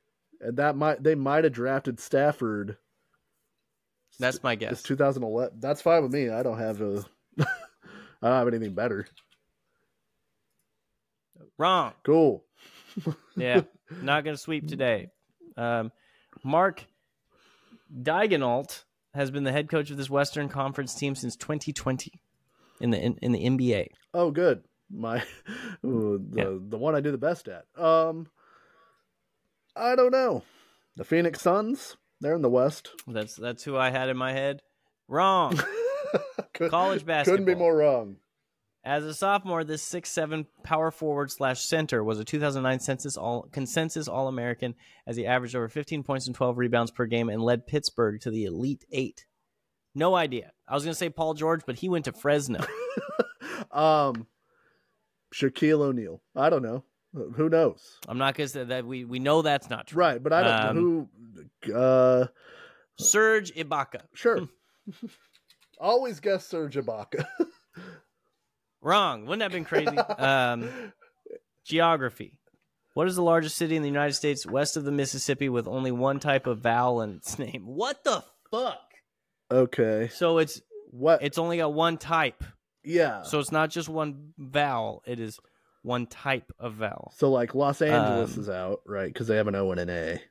and 0.41 0.57
that 0.57 0.75
might 0.75 1.01
they 1.01 1.15
might 1.15 1.45
have 1.45 1.53
drafted 1.53 1.99
Stafford. 2.01 2.77
That's 4.19 4.43
my 4.43 4.55
guess. 4.55 4.73
It's 4.73 4.83
2011. 4.83 5.59
That's 5.61 5.81
fine 5.81 6.03
with 6.03 6.11
me. 6.11 6.29
I 6.29 6.43
don't 6.43 6.59
have 6.59 6.81
a. 6.81 7.05
I 7.39 7.45
don't 8.29 8.37
have 8.39 8.47
anything 8.49 8.73
better. 8.75 9.07
Wrong. 11.57 11.93
Cool. 12.03 12.43
Yeah, 13.35 13.61
not 14.01 14.23
going 14.23 14.35
to 14.35 14.41
sweep 14.41 14.67
today. 14.67 15.09
Um, 15.57 15.91
Mark 16.43 16.85
Daigneault 17.93 18.84
has 19.13 19.31
been 19.31 19.43
the 19.43 19.51
head 19.51 19.69
coach 19.69 19.91
of 19.91 19.97
this 19.97 20.09
Western 20.09 20.49
Conference 20.49 20.93
team 20.95 21.15
since 21.15 21.35
2020 21.35 22.11
in 22.80 22.91
the 22.91 22.99
in, 22.99 23.18
in 23.22 23.31
the 23.31 23.45
NBA. 23.45 23.88
Oh, 24.13 24.31
good. 24.31 24.63
My 24.89 25.23
ooh, 25.85 26.23
the 26.30 26.38
Yeah. 26.41 26.57
the 26.59 26.77
one 26.77 26.95
I 26.95 27.01
do 27.01 27.11
the 27.11 27.18
best 27.18 27.47
at. 27.47 27.65
Um, 27.81 28.27
I 29.76 29.95
don't 29.95 30.11
know. 30.11 30.43
The 30.95 31.05
Phoenix 31.05 31.41
Suns. 31.41 31.97
They're 32.19 32.35
in 32.35 32.41
the 32.41 32.49
West. 32.49 32.91
That's 33.07 33.35
that's 33.35 33.63
who 33.63 33.77
I 33.77 33.89
had 33.89 34.09
in 34.09 34.18
my 34.18 34.31
head. 34.34 34.61
Wrong. 35.07 35.59
College 36.53 37.05
Couldn't 37.05 37.45
be 37.45 37.55
more 37.55 37.76
wrong. 37.76 38.18
As 38.83 39.03
a 39.05 39.13
sophomore, 39.13 39.63
this 39.63 39.83
six 39.83 40.09
seven 40.09 40.47
power 40.63 40.89
forward 40.89 41.31
slash 41.31 41.61
center 41.61 42.03
was 42.03 42.19
a 42.19 42.25
2009 42.25 42.79
census 42.79 43.15
all 43.15 43.43
consensus 43.51 44.07
All 44.07 44.27
American 44.27 44.73
as 45.05 45.15
he 45.15 45.25
averaged 45.27 45.55
over 45.55 45.69
15 45.69 46.01
points 46.03 46.25
and 46.25 46.35
12 46.35 46.57
rebounds 46.57 46.89
per 46.91 47.05
game 47.05 47.29
and 47.29 47.43
led 47.43 47.67
Pittsburgh 47.67 48.19
to 48.21 48.31
the 48.31 48.45
Elite 48.45 48.83
Eight. 48.91 49.25
No 49.93 50.15
idea. 50.15 50.51
I 50.67 50.73
was 50.73 50.83
going 50.83 50.93
to 50.93 50.97
say 50.97 51.09
Paul 51.09 51.35
George, 51.35 51.61
but 51.67 51.75
he 51.77 51.89
went 51.89 52.05
to 52.05 52.11
Fresno. 52.13 52.59
um, 53.71 54.25
Shaquille 55.33 55.81
O'Neal. 55.81 56.21
I 56.35 56.49
don't 56.49 56.63
know. 56.63 56.83
Who 57.35 57.49
knows? 57.49 57.99
I'm 58.07 58.17
not 58.17 58.35
going 58.35 58.47
to 58.47 58.53
say 58.53 58.63
that 58.63 58.85
we 58.85 59.03
we 59.05 59.19
know 59.19 59.41
that's 59.41 59.69
not 59.69 59.87
true. 59.87 59.99
Right, 59.99 60.23
but 60.23 60.31
I 60.33 60.43
don't 60.43 60.69
Um, 60.69 60.75
know 60.75 61.09
who. 61.65 61.73
Uh, 61.75 62.27
Serge 62.97 63.53
Ibaka. 63.53 64.01
sure. 64.13 64.47
Always 65.79 66.19
guess 66.19 66.47
Serge 66.47 66.75
Ibaka. 66.75 67.25
Wrong. 68.81 69.25
Wouldn't 69.25 69.39
that 69.39 69.45
have 69.45 69.51
been 69.51 69.65
crazy? 69.65 69.97
um, 69.97 70.93
geography. 71.65 72.37
What 72.93 73.07
is 73.07 73.15
the 73.15 73.21
largest 73.23 73.55
city 73.57 73.75
in 73.75 73.81
the 73.83 73.87
United 73.87 74.13
States 74.13 74.45
west 74.45 74.75
of 74.75 74.83
the 74.83 74.91
Mississippi 74.91 75.47
with 75.49 75.67
only 75.67 75.91
one 75.91 76.19
type 76.19 76.45
of 76.47 76.59
vowel 76.59 77.01
in 77.01 77.15
its 77.17 77.39
name? 77.39 77.63
What 77.65 78.03
the 78.03 78.23
fuck? 78.49 78.79
okay. 79.49 80.09
So 80.13 80.39
it's 80.39 80.61
What? 80.91 81.21
it's 81.23 81.37
only 81.37 81.57
got 81.57 81.73
one 81.73 81.97
type. 81.97 82.43
yeah. 82.83 83.23
So 83.23 83.39
it's 83.39 83.51
not 83.51 83.69
just 83.69 83.87
one 83.87 84.33
vowel. 84.37 85.03
It 85.05 85.19
is 85.19 85.39
one 85.83 86.05
type 86.07 86.51
of 86.59 86.73
vowel. 86.73 87.13
So 87.17 87.31
like 87.31 87.55
Los 87.55 87.81
Angeles 87.81 88.35
Um, 88.35 88.41
is 88.41 88.49
out, 88.49 88.81
right? 88.85 89.07
Because 89.07 89.27
they 89.27 89.37
have 89.37 89.47
an 89.47 89.55
O 89.55 89.71
and 89.71 89.79
an 89.79 89.89
A. 89.89 90.21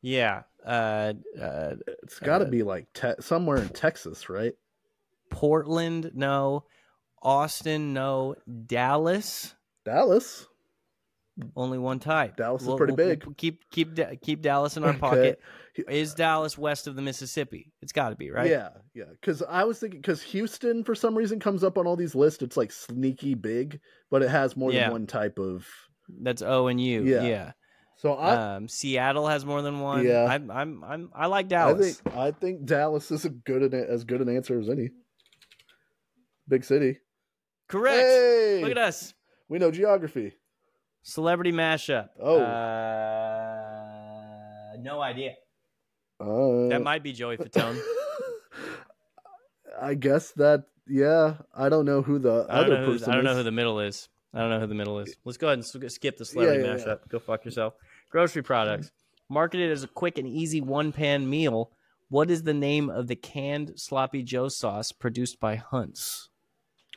Yeah. 0.00 0.42
Uh, 0.64 1.14
uh, 1.40 1.74
It's 2.02 2.18
got 2.18 2.38
to 2.38 2.46
uh, 2.46 2.50
be 2.50 2.62
like 2.62 2.92
te- 2.94 3.20
somewhere 3.20 3.58
in 3.58 3.68
Texas, 3.70 4.28
right? 4.28 4.54
Portland, 5.30 6.12
no. 6.14 6.64
Austin, 7.24 7.92
no. 7.94 8.36
Dallas, 8.66 9.54
Dallas. 9.84 10.46
only 11.56 11.78
one 11.78 11.98
type. 11.98 12.36
Dallas 12.36 12.62
is 12.62 12.74
pretty 12.76 12.94
big. 12.94 13.36
keep 13.36 13.68
keep 13.70 13.98
keep 14.20 14.42
Dallas 14.42 14.76
in 14.76 14.84
our 14.84 14.90
Okay. 14.90 14.98
pocket. 14.98 15.40
Is 15.88 16.14
Dallas 16.14 16.56
west 16.56 16.86
of 16.86 16.94
the 16.94 17.02
Mississippi? 17.02 17.72
It's 17.82 17.90
got 17.92 18.10
to 18.10 18.14
be 18.16 18.30
right. 18.30 18.48
Yeah, 18.48 18.68
yeah. 18.94 19.04
Because 19.20 19.42
I 19.42 19.64
was 19.64 19.80
thinking, 19.80 20.00
because 20.00 20.22
Houston 20.22 20.84
for 20.84 20.94
some 20.94 21.16
reason 21.16 21.40
comes 21.40 21.64
up 21.64 21.76
on 21.78 21.86
all 21.88 21.96
these 21.96 22.14
lists. 22.14 22.42
It's 22.44 22.56
like 22.56 22.70
sneaky 22.70 23.34
big, 23.34 23.80
but 24.10 24.22
it 24.22 24.30
has 24.30 24.56
more 24.56 24.70
Yeah. 24.72 24.84
than 24.84 24.92
one 24.92 25.06
type 25.08 25.38
of. 25.40 25.66
That's 26.22 26.42
O 26.42 26.68
and 26.68 26.80
U. 26.80 27.02
Yeah. 27.02 27.22
Yeah. 27.24 27.52
So 27.96 28.12
I, 28.14 28.56
um, 28.56 28.68
Seattle 28.68 29.26
has 29.26 29.44
more 29.46 29.62
than 29.62 29.80
one. 29.80 30.04
Yeah. 30.06 30.26
I'm 30.26 30.48
I'm 30.50 30.84
I'm 30.84 31.10
I 31.14 31.26
like 31.26 31.46
I 31.46 31.48
Dallas. 31.48 31.98
think, 32.00 32.16
I 32.16 32.30
think 32.30 32.66
Dallas 32.66 33.10
is 33.10 33.24
a 33.24 33.30
good 33.30 33.72
as 33.74 34.04
good 34.04 34.20
an 34.20 34.28
answer 34.28 34.60
as 34.60 34.68
any. 34.68 34.90
Big 36.46 36.64
city. 36.64 36.98
Correct. 37.68 37.96
Hey, 37.98 38.60
Look 38.62 38.70
at 38.72 38.78
us. 38.78 39.14
We 39.48 39.58
know 39.58 39.70
geography. 39.70 40.34
Celebrity 41.02 41.52
mashup. 41.52 42.08
Oh. 42.20 42.40
Uh, 43.44 44.76
no 44.80 45.00
idea. 45.02 45.34
Uh, 46.20 46.68
That 46.68 46.82
might 46.82 47.02
be 47.02 47.12
Joey 47.12 47.36
Fatone. 47.36 47.78
I 49.80 49.94
guess 49.94 50.30
that. 50.32 50.64
Yeah, 50.86 51.36
I 51.54 51.68
don't 51.70 51.86
know 51.86 52.02
who 52.02 52.18
the 52.18 52.46
I 52.48 52.60
other 52.60 52.80
know 52.80 52.86
person. 52.92 53.10
I 53.10 53.14
don't 53.14 53.24
know 53.24 53.30
is. 53.32 53.38
who 53.38 53.42
the 53.42 53.50
middle 53.52 53.80
is. 53.80 54.08
I 54.34 54.40
don't 54.40 54.50
know 54.50 54.60
who 54.60 54.66
the 54.66 54.74
middle 54.74 54.98
is. 54.98 55.16
Let's 55.24 55.38
go 55.38 55.46
ahead 55.46 55.58
and 55.58 55.66
skip 55.90 56.18
the 56.18 56.24
celebrity 56.26 56.62
Yeah, 56.62 56.76
yeah, 56.76 56.84
mashup. 56.84 57.08
Go 57.08 57.18
fuck 57.18 57.44
yourself. 57.44 57.74
Grocery 58.10 58.42
products. 58.42 58.90
Marketed 59.30 59.70
as 59.72 59.82
a 59.82 59.88
quick 59.88 60.18
and 60.18 60.28
easy 60.28 60.60
one 60.60 60.92
pan 60.92 61.28
meal, 61.28 61.70
what 62.10 62.30
is 62.30 62.42
the 62.42 62.52
name 62.52 62.90
of 62.90 63.06
the 63.06 63.16
canned 63.16 63.72
sloppy 63.80 64.22
Joe 64.22 64.48
sauce 64.48 64.92
produced 64.92 65.40
by 65.40 65.56
Hunt's? 65.56 66.28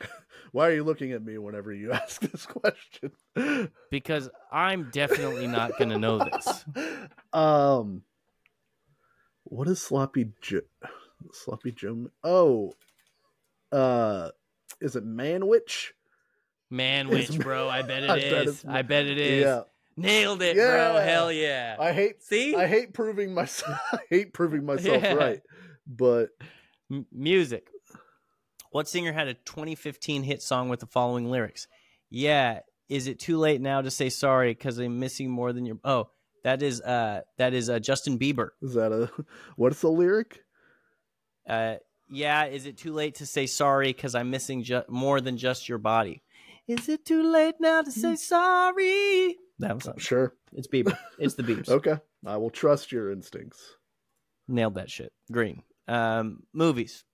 Why 0.52 0.68
are 0.68 0.72
you 0.72 0.84
looking 0.84 1.12
at 1.12 1.22
me 1.24 1.36
whenever 1.38 1.72
you 1.72 1.92
ask 1.92 2.20
this 2.20 2.46
question? 2.46 3.12
Because 3.90 4.30
I'm 4.50 4.88
definitely 4.92 5.46
not 5.46 5.72
going 5.78 5.90
to 5.90 5.98
know 5.98 6.18
this. 6.18 6.64
Um, 7.32 8.02
what 9.44 9.68
is 9.68 9.82
sloppy 9.82 10.30
Joe? 10.40 10.60
Sloppy 11.32 11.72
Joe? 11.72 12.06
Oh, 12.24 12.72
uh, 13.70 14.30
is 14.80 14.96
it 14.96 15.04
Manwich? 15.06 15.88
Manwich, 16.72 17.24
It's- 17.24 17.36
bro. 17.36 17.68
I 17.68 17.82
bet 17.82 18.04
it 18.04 18.10
I 18.10 18.16
is. 18.18 18.62
bet 18.62 18.74
I 18.74 18.82
bet 18.82 19.06
it 19.06 19.18
is. 19.18 19.42
Yeah, 19.44 19.62
Nailed 19.96 20.40
it, 20.42 20.56
Yeah. 20.56 20.92
bro. 20.92 21.00
Hell 21.02 21.32
yeah. 21.32 21.76
I 21.78 21.92
hate. 21.92 22.22
See? 22.22 22.54
I 22.54 22.66
hate 22.66 22.94
proving 22.94 23.34
myself. 23.34 23.78
I 23.92 23.98
hate 24.08 24.32
proving 24.32 24.64
myself 24.64 25.02
Yeah. 25.02 25.14
right, 25.14 25.42
but 25.86 26.30
M- 26.90 27.06
music. 27.12 27.68
What 28.70 28.88
singer 28.88 29.12
had 29.12 29.28
a 29.28 29.34
2015 29.34 30.22
hit 30.22 30.42
song 30.42 30.68
with 30.68 30.80
the 30.80 30.86
following 30.86 31.30
lyrics? 31.30 31.66
Yeah, 32.10 32.60
is 32.88 33.06
it 33.06 33.18
too 33.18 33.38
late 33.38 33.60
now 33.60 33.80
to 33.82 33.90
say 33.90 34.08
sorry 34.10 34.52
because 34.52 34.78
I'm 34.78 34.98
missing 34.98 35.30
more 35.30 35.52
than 35.52 35.66
your? 35.66 35.76
Oh, 35.84 36.10
that 36.44 36.62
is 36.62 36.80
uh 36.80 37.22
that 37.38 37.54
is 37.54 37.68
uh 37.70 37.78
Justin 37.78 38.18
Bieber. 38.18 38.50
is 38.62 38.74
that 38.74 38.92
a 38.92 39.10
what's 39.56 39.80
the 39.80 39.90
lyric? 39.90 40.42
Uh, 41.48 41.76
yeah, 42.10 42.44
is 42.46 42.66
it 42.66 42.76
too 42.76 42.92
late 42.92 43.16
to 43.16 43.26
say 43.26 43.46
sorry 43.46 43.88
because 43.92 44.14
I'm 44.14 44.30
missing 44.30 44.62
ju- 44.62 44.82
more 44.88 45.20
than 45.20 45.36
just 45.38 45.68
your 45.68 45.78
body? 45.78 46.22
Is 46.66 46.88
it 46.88 47.04
too 47.06 47.22
late 47.30 47.54
now 47.60 47.80
to 47.82 47.90
say 47.90 48.16
sorry? 48.16 49.36
That 49.58 49.74
was 49.74 49.86
not, 49.86 50.00
Sure. 50.00 50.34
it's 50.52 50.68
Bieber. 50.68 50.96
It's 51.18 51.34
the 51.34 51.42
Biebs. 51.42 51.68
Okay. 51.68 51.96
I 52.26 52.36
will 52.36 52.50
trust 52.50 52.92
your 52.92 53.10
instincts. 53.10 53.76
Nailed 54.46 54.74
that 54.76 54.90
shit. 54.90 55.12
Green. 55.32 55.62
Um, 55.88 56.42
movies. 56.52 57.04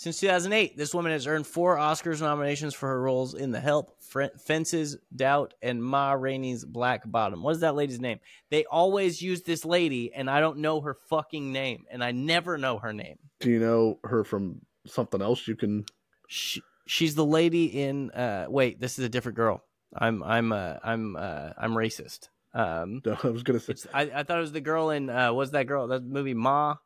Since 0.00 0.20
2008, 0.20 0.78
this 0.78 0.94
woman 0.94 1.12
has 1.12 1.26
earned 1.26 1.46
four 1.46 1.76
Oscars 1.76 2.22
nominations 2.22 2.72
for 2.72 2.88
her 2.88 3.02
roles 3.02 3.34
in 3.34 3.50
The 3.50 3.60
Help, 3.60 4.00
Fences, 4.00 4.96
Doubt, 5.14 5.52
and 5.60 5.84
Ma 5.84 6.12
Rainey's 6.12 6.64
Black 6.64 7.02
Bottom. 7.04 7.42
What 7.42 7.50
is 7.50 7.60
that 7.60 7.74
lady's 7.74 8.00
name? 8.00 8.18
They 8.48 8.64
always 8.64 9.20
use 9.20 9.42
this 9.42 9.62
lady, 9.62 10.10
and 10.14 10.30
I 10.30 10.40
don't 10.40 10.60
know 10.60 10.80
her 10.80 10.94
fucking 10.94 11.52
name, 11.52 11.84
and 11.90 12.02
I 12.02 12.12
never 12.12 12.56
know 12.56 12.78
her 12.78 12.94
name. 12.94 13.18
Do 13.40 13.50
you 13.50 13.60
know 13.60 13.98
her 14.04 14.24
from 14.24 14.62
something 14.86 15.20
else 15.20 15.46
you 15.46 15.54
can 15.54 15.84
She, 16.28 16.62
she's 16.86 17.14
the 17.14 17.26
lady 17.26 17.66
in. 17.66 18.10
Uh, 18.12 18.46
wait, 18.48 18.80
this 18.80 18.98
is 18.98 19.04
a 19.04 19.10
different 19.10 19.36
girl. 19.36 19.62
I'm 19.94 20.22
I'm 20.22 20.50
uh, 20.50 20.76
I'm 20.82 21.14
uh, 21.14 21.50
I'm 21.58 21.74
racist. 21.74 22.30
Um, 22.54 23.02
no, 23.04 23.18
I 23.22 23.26
was 23.28 23.42
gonna 23.42 23.60
say 23.60 23.74
I, 23.92 24.10
I 24.14 24.22
thought 24.22 24.38
it 24.38 24.40
was 24.40 24.52
the 24.52 24.62
girl 24.62 24.88
in. 24.88 25.10
Uh, 25.10 25.34
what's 25.34 25.50
that 25.50 25.66
girl? 25.66 25.88
That 25.88 26.04
movie 26.04 26.32
Ma. 26.32 26.76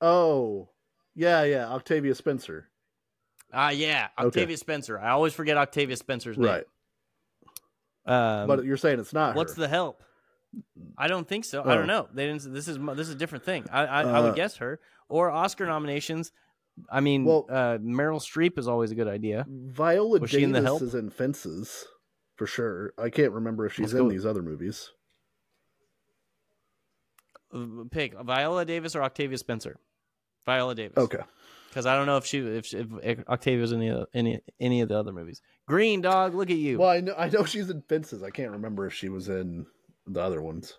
Oh. 0.00 0.70
Yeah, 1.14 1.44
yeah, 1.44 1.68
Octavia 1.68 2.14
Spencer. 2.14 2.68
Ah, 3.52 3.70
yeah, 3.70 4.08
Okay. 4.18 4.26
Octavia 4.26 4.56
Spencer. 4.56 4.98
I 4.98 5.10
always 5.10 5.34
forget 5.34 5.56
Octavia 5.58 5.96
Spencer's 5.96 6.38
name. 6.38 6.46
Right. 6.48 6.64
Um, 8.04 8.48
but 8.48 8.64
you're 8.64 8.76
saying 8.78 8.98
it's 8.98 9.12
not 9.12 9.36
what's 9.36 9.54
her. 9.54 9.60
the 9.62 9.68
help? 9.68 10.02
I 10.98 11.06
don't 11.08 11.28
think 11.28 11.44
so. 11.44 11.62
I 11.62 11.72
Oh. 11.72 11.78
don't 11.78 11.86
know. 11.86 12.08
They 12.12 12.26
didn't. 12.26 12.52
This 12.52 12.66
is 12.68 12.78
this 12.78 13.08
is 13.08 13.14
a 13.14 13.18
different 13.18 13.44
thing. 13.44 13.64
I 13.70 13.84
I, 13.86 14.02
I 14.02 14.20
would 14.20 14.30
Uh, 14.32 14.34
guess 14.34 14.56
her 14.56 14.80
or 15.08 15.30
Oscar 15.30 15.66
nominations. 15.66 16.32
I 16.90 17.00
mean, 17.00 17.24
Well- 17.24 17.46
uh, 17.50 17.78
Meryl 17.78 18.20
Streep 18.20 18.58
is 18.58 18.66
always 18.66 18.90
a 18.90 18.94
good 18.94 19.06
idea. 19.08 19.44
Viola 19.48 20.18
Was 20.20 20.30
she 20.30 20.42
in 20.42 20.52
The 20.52 20.60
Davis 20.60 20.68
Help? 20.68 20.82
is 20.82 20.94
in 20.94 21.10
Fences 21.10 21.86
for 22.36 22.46
sure. 22.46 22.92
I 22.98 23.10
can't 23.10 23.32
remember 23.32 23.66
if 23.66 23.74
she's 23.74 23.92
Let's 23.92 23.92
in 23.92 23.98
go- 24.04 24.10
these 24.10 24.24
other 24.26 24.42
movies. 24.42 24.90
Uh, 27.52 27.84
Pick 27.90 28.14
Viola 28.20 28.64
Davis 28.64 28.96
or 28.96 29.02
Octavia 29.02 29.36
Spencer. 29.38 29.78
Viola 30.46 30.74
Davis. 30.74 30.96
Okay. 30.96 31.20
Because 31.68 31.86
I 31.86 31.96
don't 31.96 32.04
know 32.06 32.18
if 32.18 32.26
she 32.26 32.38
if, 32.38 32.66
she, 32.66 32.84
if 33.02 33.26
Octavia 33.28 33.60
was 33.60 33.72
in 33.72 33.80
any 33.80 33.88
of- 33.90 34.06
any 34.12 34.40
any 34.60 34.80
of 34.82 34.88
the 34.90 34.98
other 34.98 35.12
movies. 35.12 35.40
Green 35.66 36.00
Dog, 36.02 36.34
look 36.34 36.50
at 36.50 36.56
you. 36.56 36.78
Well, 36.78 36.90
I 36.90 37.00
know 37.00 37.14
I 37.16 37.28
know 37.30 37.44
she's 37.44 37.70
in 37.70 37.82
Fences. 37.88 38.22
I 38.22 38.30
can't 38.30 38.50
remember 38.50 38.86
if 38.86 38.92
she 38.92 39.08
was 39.08 39.28
in 39.28 39.64
the 40.06 40.20
other 40.20 40.42
ones. 40.42 40.76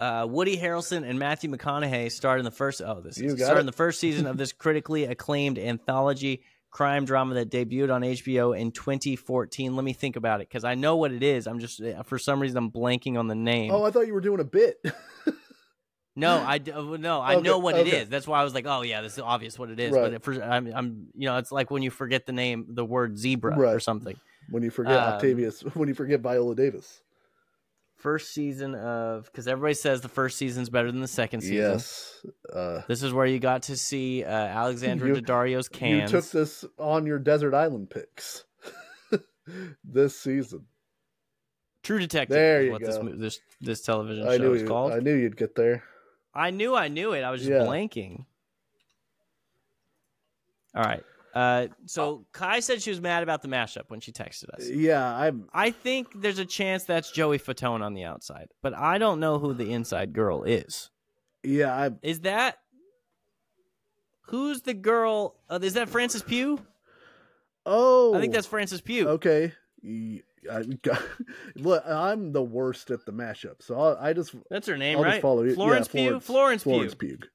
uh, 0.00 0.26
Woody 0.28 0.56
Harrelson 0.58 1.08
and 1.08 1.18
Matthew 1.18 1.50
McConaughey 1.50 2.10
starred 2.10 2.40
in 2.40 2.44
the 2.44 2.50
first. 2.50 2.82
Oh, 2.84 3.00
this 3.00 3.16
You 3.18 3.28
is 3.28 3.34
got 3.34 3.44
starred 3.46 3.60
in 3.60 3.66
the 3.66 3.72
first 3.72 4.00
season 4.00 4.26
of 4.26 4.36
this 4.36 4.52
critically 4.64 5.04
acclaimed 5.04 5.58
anthology 5.58 6.42
crime 6.70 7.04
drama 7.04 7.34
that 7.34 7.50
debuted 7.50 7.94
on 7.94 8.02
HBO 8.02 8.58
in 8.58 8.72
2014. 8.72 9.76
Let 9.76 9.84
me 9.84 9.92
think 9.92 10.16
about 10.16 10.40
it 10.40 10.48
because 10.48 10.64
I 10.64 10.74
know 10.74 10.96
what 10.96 11.12
it 11.12 11.22
is. 11.22 11.46
I'm 11.46 11.60
just 11.60 11.80
uh, 11.80 12.02
for 12.02 12.18
some 12.18 12.40
reason 12.40 12.58
I'm 12.58 12.70
blanking 12.70 13.16
on 13.18 13.28
the 13.28 13.36
name. 13.36 13.70
Oh, 13.70 13.84
I 13.84 13.90
thought 13.92 14.06
you 14.08 14.12
were 14.14 14.20
doing 14.20 14.40
a 14.40 14.44
bit. 14.44 14.84
no, 16.16 16.36
I 16.46 16.60
uh, 16.72 16.96
no, 16.98 17.20
I 17.20 17.34
Okay, 17.36 17.42
know 17.42 17.58
what 17.58 17.76
it 17.76 17.86
okay. 17.86 17.98
is. 18.02 18.08
That's 18.08 18.26
why 18.26 18.40
I 18.40 18.44
was 18.44 18.54
like, 18.54 18.66
oh 18.66 18.82
yeah, 18.82 19.00
this 19.02 19.14
is 19.14 19.20
obvious 19.20 19.58
what 19.58 19.70
it 19.70 19.80
is. 19.80 19.92
Right. 19.92 20.12
But 20.12 20.22
for 20.24 20.42
I'm, 20.42 20.72
I'm, 20.74 21.06
you 21.14 21.26
know, 21.26 21.36
it's 21.38 21.52
like 21.52 21.70
when 21.70 21.82
you 21.82 21.90
forget 21.90 22.26
the 22.26 22.32
name, 22.32 22.66
the 22.70 22.84
word 22.84 23.18
zebra 23.18 23.58
or 23.58 23.80
something. 23.80 24.16
when 24.50 24.62
you 24.62 24.70
forget 24.70 24.96
Um, 24.96 25.14
Octavia, 25.14 25.50
when 25.74 25.88
you 25.88 25.94
forget 25.94 26.20
Viola 26.20 26.54
Davis. 26.54 27.00
First 27.96 28.34
season 28.34 28.74
of 28.74 29.24
because 29.24 29.48
everybody 29.48 29.72
says 29.72 30.02
the 30.02 30.10
first 30.10 30.36
season's 30.36 30.68
better 30.68 30.92
than 30.92 31.00
the 31.00 31.08
second 31.08 31.40
season. 31.40 31.56
Yes. 31.56 32.26
Uh, 32.52 32.82
This 32.86 33.02
is 33.02 33.14
where 33.14 33.24
you 33.24 33.38
got 33.38 33.62
to 33.62 33.78
see 33.78 34.22
uh, 34.24 34.28
Alexandra 34.28 35.08
You- 35.08 35.14
Daddario's 35.14 35.68
cans. 35.70 36.12
You 36.12 36.20
took 36.20 36.30
this 36.30 36.66
on 36.78 37.06
your 37.06 37.18
desert 37.18 37.54
island 37.54 37.88
picks 37.88 38.44
this 39.84 40.18
season. 40.20 40.66
True 41.82 41.98
Detective. 41.98 42.34
There 42.34 42.60
is 42.60 42.66
you 42.66 42.72
what 42.72 42.82
This, 42.82 42.96
go. 42.98 43.02
mo- 43.04 43.16
this 43.16 43.40
this 43.60 43.80
television 43.82 44.26
I 44.28 44.36
show 44.36 44.42
knew 44.42 44.52
is 44.54 44.62
called. 44.68 44.92
I 44.92 44.98
knew 44.98 45.14
you'd 45.14 45.36
get 45.38 45.54
there. 45.54 45.82
I 46.34 46.50
knew 46.50 46.74
I 46.74 46.88
knew 46.88 47.12
it. 47.12 47.22
I 47.22 47.30
was 47.30 47.40
just 47.40 47.50
Yeah. 47.52 47.58
blanking. 47.60 48.24
All 50.74 50.82
right. 50.82 51.02
Uh, 51.34 51.66
so 51.86 52.24
Kai 52.32 52.60
said 52.60 52.80
she 52.80 52.90
was 52.90 53.00
mad 53.00 53.22
about 53.24 53.42
the 53.42 53.48
mashup 53.48 53.84
when 53.88 54.00
she 54.00 54.12
texted 54.12 54.50
us. 54.50 54.68
Yeah, 54.68 55.04
I'm. 55.04 55.48
I 55.52 55.70
think 55.72 56.20
there's 56.20 56.38
a 56.38 56.44
chance 56.44 56.84
that's 56.84 57.10
Joey 57.10 57.38
Fatone 57.40 57.80
on 57.82 57.94
the 57.94 58.04
outside, 58.04 58.48
but 58.62 58.72
I 58.74 58.98
don't 58.98 59.18
know 59.18 59.38
who 59.40 59.52
the 59.52 59.72
inside 59.72 60.12
girl 60.12 60.44
is. 60.44 60.90
Yeah, 61.42 61.74
I'm. 61.74 61.98
Is 62.02 62.20
that 62.20 62.58
who's 64.22 64.62
the 64.62 64.74
girl? 64.74 65.34
Uh, 65.50 65.58
is 65.60 65.74
that 65.74 65.88
Frances 65.88 66.22
Pugh? 66.22 66.60
Oh, 67.66 68.14
I 68.14 68.20
think 68.20 68.32
that's 68.32 68.46
Frances 68.46 68.80
Pugh. 68.80 69.08
okay. 69.08 69.52
Y- 69.82 70.22
I, 70.50 70.64
look, 71.56 71.84
I'm 71.86 72.32
the 72.32 72.42
worst 72.42 72.90
at 72.90 73.04
the 73.06 73.12
mashup, 73.12 73.62
so 73.62 73.78
I'll, 73.78 73.96
I 74.00 74.12
just 74.12 74.34
That's 74.50 74.66
her 74.68 74.76
name, 74.76 74.98
I'll 74.98 75.04
right? 75.04 75.22
follow 75.22 75.42
you. 75.42 75.54
Florence 75.54 75.88
yeah, 75.92 76.10
Pugh. 76.10 76.20
Florence, 76.20 76.62
Florence 76.62 76.94
Pugh. 76.94 77.16
Pugh. 77.18 77.28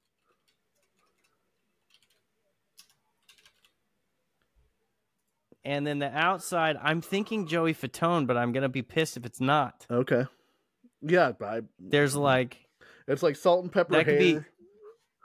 And 5.64 5.86
then 5.86 5.98
the 5.98 6.10
outside, 6.16 6.76
I'm 6.82 7.00
thinking 7.02 7.46
Joey 7.46 7.74
Fatone, 7.74 8.26
but 8.26 8.36
I'm 8.36 8.52
gonna 8.52 8.68
be 8.68 8.82
pissed 8.82 9.16
if 9.16 9.26
it's 9.26 9.40
not. 9.40 9.86
Okay. 9.90 10.24
Yeah, 11.02 11.32
I, 11.42 11.62
There's 11.78 12.16
like 12.16 12.58
it's 13.06 13.22
like 13.22 13.36
salt 13.36 13.62
and 13.64 13.72
pepper 13.72 13.94
That 13.94 14.04
could 14.04 14.18
be- 14.18 14.40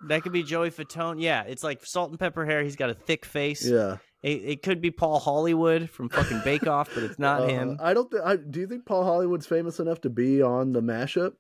that 0.10 0.24
could 0.24 0.34
be 0.34 0.44
Joey 0.44 0.72
Fatone. 0.72 1.22
Yeah, 1.22 1.44
it's 1.44 1.64
like 1.64 1.86
salt 1.86 2.10
and 2.12 2.20
pepper 2.20 2.46
hair. 2.46 2.62
He's 2.64 2.76
got 2.76 2.90
a 2.90 2.94
thick 2.94 3.26
face. 3.26 3.66
Yeah, 3.66 3.98
It, 4.26 4.42
it 4.44 4.64
could 4.64 4.82
be 4.82 4.90
Paul 4.90 5.20
Hollywood 5.20 5.88
from 5.90 6.10
fucking 6.10 6.42
Bake 6.44 6.66
Off, 6.66 6.90
but 6.96 7.04
it's 7.04 7.20
not 7.20 7.42
Uh, 7.42 7.48
him. 7.48 7.78
I 7.80 7.94
don't. 7.94 8.10
Th- 8.10 8.24
I, 8.26 8.38
do 8.38 8.60
you 8.60 8.66
think 8.68 8.86
Paul 8.86 9.04
Hollywood's 9.04 9.46
famous 9.46 9.80
enough 9.80 10.02
to 10.02 10.10
be 10.10 10.42
on 10.42 10.74
the 10.74 10.82
mashup? 10.82 11.34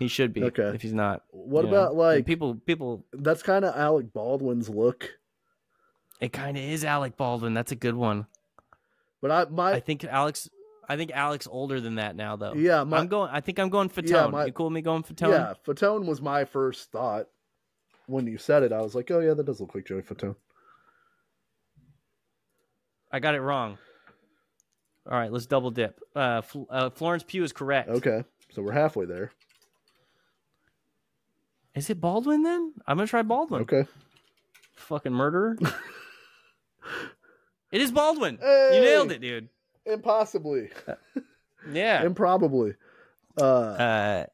He 0.00 0.08
should 0.08 0.32
be. 0.32 0.42
Okay. 0.44 0.72
If 0.74 0.82
he's 0.82 0.92
not, 0.92 1.22
What 1.30 1.64
you 1.64 1.70
know. 1.70 1.76
about 1.76 1.90
And 1.90 1.98
like 1.98 2.26
people? 2.26 2.56
People. 2.56 3.04
that's 3.12 3.42
kind 3.42 3.64
of 3.64 3.76
Alec 3.76 4.12
Baldwin's 4.12 4.68
look, 4.68 5.08
It 6.20 6.32
kind 6.32 6.56
of 6.56 6.62
is 6.64 6.84
Alec 6.84 7.16
Baldwin. 7.16 7.54
That's 7.54 7.70
a 7.72 7.76
good 7.76 7.94
one. 7.94 8.26
but 9.22 9.30
I 9.30 9.44
my 9.50 9.72
I 9.74 9.80
think 9.80 10.04
Alex. 10.04 10.50
I 10.88 10.96
think 10.96 11.10
Alex 11.14 11.46
older 11.50 11.80
than 11.80 11.94
that 11.96 12.14
now, 12.16 12.34
though. 12.36 12.54
yeah 12.54 12.82
my 12.84 12.98
I'm 12.98 13.06
going. 13.06 13.30
I 13.32 13.40
think 13.40 13.58
I'm 13.60 13.70
going 13.70 13.90
Fatone. 13.90 14.08
Yeah, 14.10 14.26
my- 14.26 14.46
you 14.46 14.52
cool 14.52 14.66
with 14.66 14.74
me 14.74 14.82
going 14.82 15.02
Fatone? 15.04 15.30
yeah 15.30 15.54
Fatone 15.66 16.04
was 16.04 16.20
my 16.20 16.44
first 16.44 16.90
thought 16.90 17.28
when 18.06 18.26
you 18.26 18.38
said 18.38 18.64
it. 18.64 18.72
I 18.72 18.82
was 18.82 18.94
like, 18.96 19.08
oh 19.12 19.20
yeah, 19.20 19.34
that 19.34 19.46
does 19.46 19.60
look 19.60 19.74
like 19.74 19.86
Joey 19.86 20.02
Fatone. 20.02 20.34
I 23.16 23.18
got 23.18 23.34
it 23.34 23.40
wrong. 23.40 23.78
All 25.10 25.18
right, 25.18 25.32
let's 25.32 25.46
double 25.46 25.70
dip. 25.70 25.98
Uh, 26.14 26.42
Fl- 26.42 26.64
uh, 26.68 26.90
Florence 26.90 27.24
Pugh 27.26 27.44
is 27.44 27.52
correct. 27.52 27.88
Okay, 27.88 28.24
so 28.52 28.60
we're 28.60 28.72
halfway 28.72 29.06
there. 29.06 29.32
Is 31.74 31.88
it 31.88 31.98
Baldwin 31.98 32.42
then? 32.42 32.74
I'm 32.86 32.98
gonna 32.98 33.06
try 33.06 33.22
Baldwin. 33.22 33.62
Okay, 33.62 33.86
Fucking 34.74 35.14
murderer. 35.14 35.56
it 37.72 37.80
is 37.80 37.90
Baldwin. 37.90 38.36
Hey! 38.38 38.72
You 38.74 38.80
nailed 38.82 39.12
it, 39.12 39.22
dude. 39.22 39.48
impossibly, 39.86 40.68
Yeah. 41.72 42.04
improbably. 42.04 42.74
Uh, 43.40 43.44
Uh, 43.44 44.26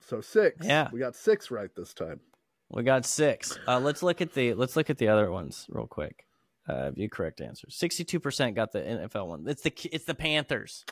so 0.00 0.20
six. 0.20 0.66
yeah. 0.66 0.90
we 0.92 1.00
got 1.00 1.16
six 1.16 1.50
right 1.50 1.70
this 1.74 1.94
time. 1.94 2.20
we 2.68 2.82
got 2.82 3.06
six. 3.06 3.58
Uh, 3.66 3.80
let's 3.80 4.02
look 4.02 4.20
at 4.20 4.34
the 4.34 4.52
let's 4.52 4.76
look 4.76 4.90
at 4.90 4.98
the 4.98 5.08
other 5.08 5.30
ones 5.30 5.66
real 5.70 5.86
quick. 5.86 6.26
Uh, 6.70 6.90
view 6.92 7.08
correct 7.08 7.40
answers. 7.40 7.74
Sixty-two 7.76 8.20
percent 8.20 8.54
got 8.54 8.70
the 8.72 8.80
NFL 8.80 9.26
one. 9.26 9.44
It's 9.48 9.62
the 9.62 9.72
it's 9.92 10.04
the 10.04 10.14
Panthers, 10.14 10.84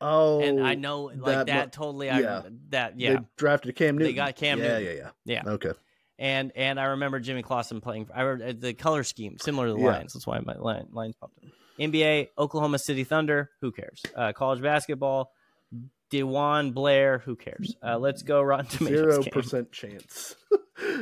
Oh, 0.00 0.40
and 0.40 0.64
I 0.64 0.74
know 0.74 1.04
like 1.14 1.22
that 1.22 1.46
that, 1.46 1.72
totally. 1.72 2.06
yeah. 2.06 2.42
I, 2.46 2.50
that 2.70 2.98
yeah. 3.00 3.14
They 3.14 3.18
drafted 3.36 3.74
Cam 3.76 3.98
Newton. 3.98 4.12
They 4.12 4.16
got 4.16 4.36
Cam 4.36 4.58
yeah, 4.58 4.78
Newton. 4.78 4.84
Yeah, 4.96 5.10
yeah, 5.24 5.42
Yeah. 5.44 5.52
Okay. 5.52 5.72
And 6.18 6.52
and 6.56 6.80
I 6.80 6.84
remember 6.86 7.20
Jimmy 7.20 7.42
Clausen 7.42 7.80
playing. 7.80 8.08
I 8.14 8.22
remember 8.22 8.52
the 8.54 8.74
color 8.74 9.04
scheme 9.04 9.36
similar 9.38 9.66
to 9.68 9.72
the 9.74 9.80
Yeah. 9.80 9.86
Lions. 9.86 10.14
That's 10.14 10.26
why 10.26 10.38
my 10.40 10.54
line, 10.54 10.86
lines 10.92 11.14
popped 11.16 11.38
up. 11.38 11.50
NBA, 11.78 12.28
Oklahoma 12.38 12.78
City 12.78 13.04
Thunder. 13.04 13.50
Who 13.60 13.70
cares? 13.70 14.02
Uh, 14.16 14.32
college 14.32 14.60
basketball, 14.62 15.32
DeJuan 16.10 16.74
Blair. 16.74 17.18
Who 17.18 17.36
cares? 17.36 17.76
Uh, 17.82 17.98
let's 17.98 18.22
go 18.22 18.40
Rotten 18.42 18.66
Tomatoes. 18.66 18.98
Zero 18.98 19.22
percent 19.30 19.72
chance. 19.72 20.34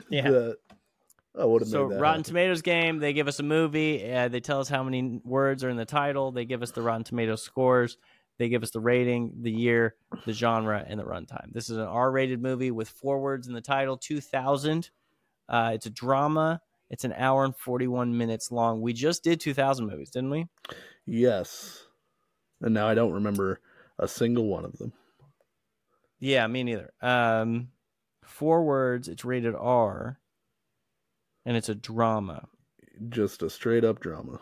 Yeah. 0.08 0.30
that 0.30 0.56
I 1.38 1.44
would 1.44 1.62
have 1.62 1.68
So. 1.68 1.84
Rotten. 1.84 2.22
Tomatoes 2.22 2.62
game. 2.62 2.98
They 2.98 3.12
give 3.12 3.28
us 3.28 3.38
a 3.38 3.42
movie. 3.42 4.10
Uh, 4.10 4.28
they 4.28 4.40
tell 4.40 4.60
us 4.60 4.68
how 4.68 4.82
many 4.82 5.20
words 5.22 5.62
are 5.64 5.68
in 5.68 5.76
the 5.76 5.84
title. 5.84 6.32
They 6.32 6.44
give 6.44 6.62
us 6.62 6.70
the 6.70 6.82
Rotten 6.82 7.04
Tomatoes 7.04 7.42
scores. 7.42 7.98
They 8.38 8.48
give 8.48 8.62
us 8.62 8.70
the 8.70 8.80
rating, 8.80 9.32
the 9.40 9.50
year, 9.50 9.94
the 10.26 10.32
genre, 10.32 10.84
and 10.86 11.00
the 11.00 11.04
runtime. 11.04 11.52
This 11.52 11.70
is 11.70 11.78
an 11.78 11.84
R-rated 11.84 12.42
movie 12.42 12.70
with 12.70 12.88
four 12.88 13.18
words 13.18 13.48
in 13.48 13.54
the 13.54 13.60
title. 13.60 13.96
Two 13.96 14.20
thousand. 14.20 14.90
Uh, 15.48 15.72
it's 15.74 15.86
a 15.86 15.90
drama. 15.90 16.60
It's 16.90 17.04
an 17.04 17.14
hour 17.14 17.44
and 17.44 17.56
forty-one 17.56 18.16
minutes 18.16 18.50
long. 18.50 18.80
We 18.80 18.92
just 18.92 19.24
did 19.24 19.40
two 19.40 19.54
thousand 19.54 19.86
movies, 19.86 20.10
didn't 20.10 20.30
we? 20.30 20.46
Yes. 21.06 21.84
And 22.60 22.74
now 22.74 22.88
I 22.88 22.94
don't 22.94 23.12
remember 23.12 23.60
a 23.98 24.08
single 24.08 24.46
one 24.46 24.64
of 24.64 24.76
them. 24.78 24.92
Yeah, 26.18 26.46
me 26.46 26.62
neither. 26.62 26.92
Um, 27.02 27.68
four 28.24 28.64
words. 28.64 29.08
It's 29.08 29.24
rated 29.24 29.54
R. 29.54 30.18
and 31.46 31.56
it's 31.56 31.70
a 31.70 31.74
drama. 31.74 32.46
Just 33.08 33.42
a 33.42 33.48
straight 33.48 33.84
up 33.84 34.00
drama. 34.00 34.40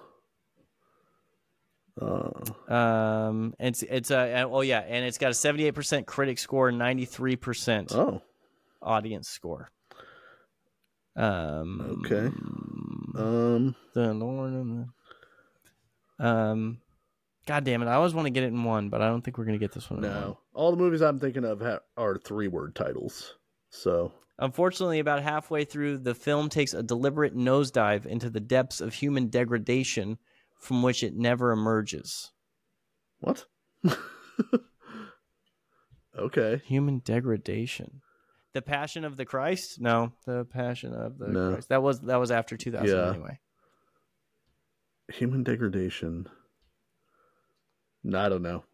Uh, 2.01 2.31
Um, 2.73 3.55
it's 3.61 3.83
it's 3.85 4.11
a 4.11 4.43
oh 4.43 4.63
yeah, 4.63 4.81
and 4.81 5.05
it's 5.05 5.19
got 5.19 5.31
a 5.31 5.35
seventy 5.35 5.65
eight 5.67 5.75
percent 5.77 6.07
critic 6.07 6.39
score, 6.39 6.73
ninety 6.73 7.05
three 7.05 7.37
percent 7.37 7.93
oh, 7.95 8.21
audience 8.83 9.29
score. 9.29 9.71
Um, 11.17 12.01
Okay. 12.05 12.27
um, 13.17 13.77
The 13.95 14.13
Lord 14.13 14.55
of 14.55 14.67
the. 14.67 16.27
Um, 16.27 16.79
God 17.47 17.65
damn 17.65 17.83
it! 17.83 17.87
I 17.87 17.95
always 17.95 18.15
want 18.15 18.27
to 18.27 18.31
get 18.31 18.43
it 18.43 18.49
in 18.49 18.65
one, 18.65 18.89
but 18.89 19.01
I 19.03 19.07
don't 19.09 19.23
think 19.23 19.39
we're 19.39 19.45
gonna 19.45 19.59
get 19.59 19.73
this 19.73 19.89
one. 19.91 20.03
in 20.05 20.11
one. 20.11 20.21
no. 20.21 20.39
All 20.55 20.71
the 20.73 20.77
movies 20.77 21.03
I'm 21.03 21.19
thinking 21.21 21.45
of 21.45 21.61
ha- 21.61 21.81
are 21.97 22.17
three 22.19 22.49
word 22.49 22.75
titles. 22.75 23.35
So, 23.71 24.13
Unfortunately, 24.39 24.99
about 24.99 25.23
halfway 25.23 25.65
through, 25.65 25.99
the 25.99 26.15
film 26.15 26.49
takes 26.49 26.75
a 26.75 26.83
deliberate 26.83 27.37
nosedive 27.37 28.05
into 28.05 28.29
the 28.31 28.41
depths 28.41 28.81
of 28.81 28.95
human 28.95 29.29
degradation 29.29 30.19
from 30.59 30.83
which 30.83 31.03
it 31.03 31.15
never 31.15 31.53
emerges. 31.53 32.33
what? 33.21 33.47
okay. 36.19 36.63
Human 36.67 36.99
degradation. 37.01 38.01
The 38.53 38.63
Passion 38.63 39.05
of 39.05 39.17
the 39.17 39.25
Christ? 39.25 39.81
No, 39.81 40.13
the 40.27 40.45
Passion 40.45 40.95
of 40.95 41.19
the 41.19 41.29
No. 41.29 41.53
Christ. 41.53 41.69
That 41.71 41.83
was 41.83 42.01
that 42.03 42.17
was 42.21 42.31
after 42.31 42.57
2000 42.57 42.89
Yeah. 42.89 43.11
anyway. 43.11 43.39
Human 45.13 45.43
degradation. 45.43 46.29
No, 48.05 48.21
I 48.21 48.29
don't 48.29 48.43
know. 48.43 48.65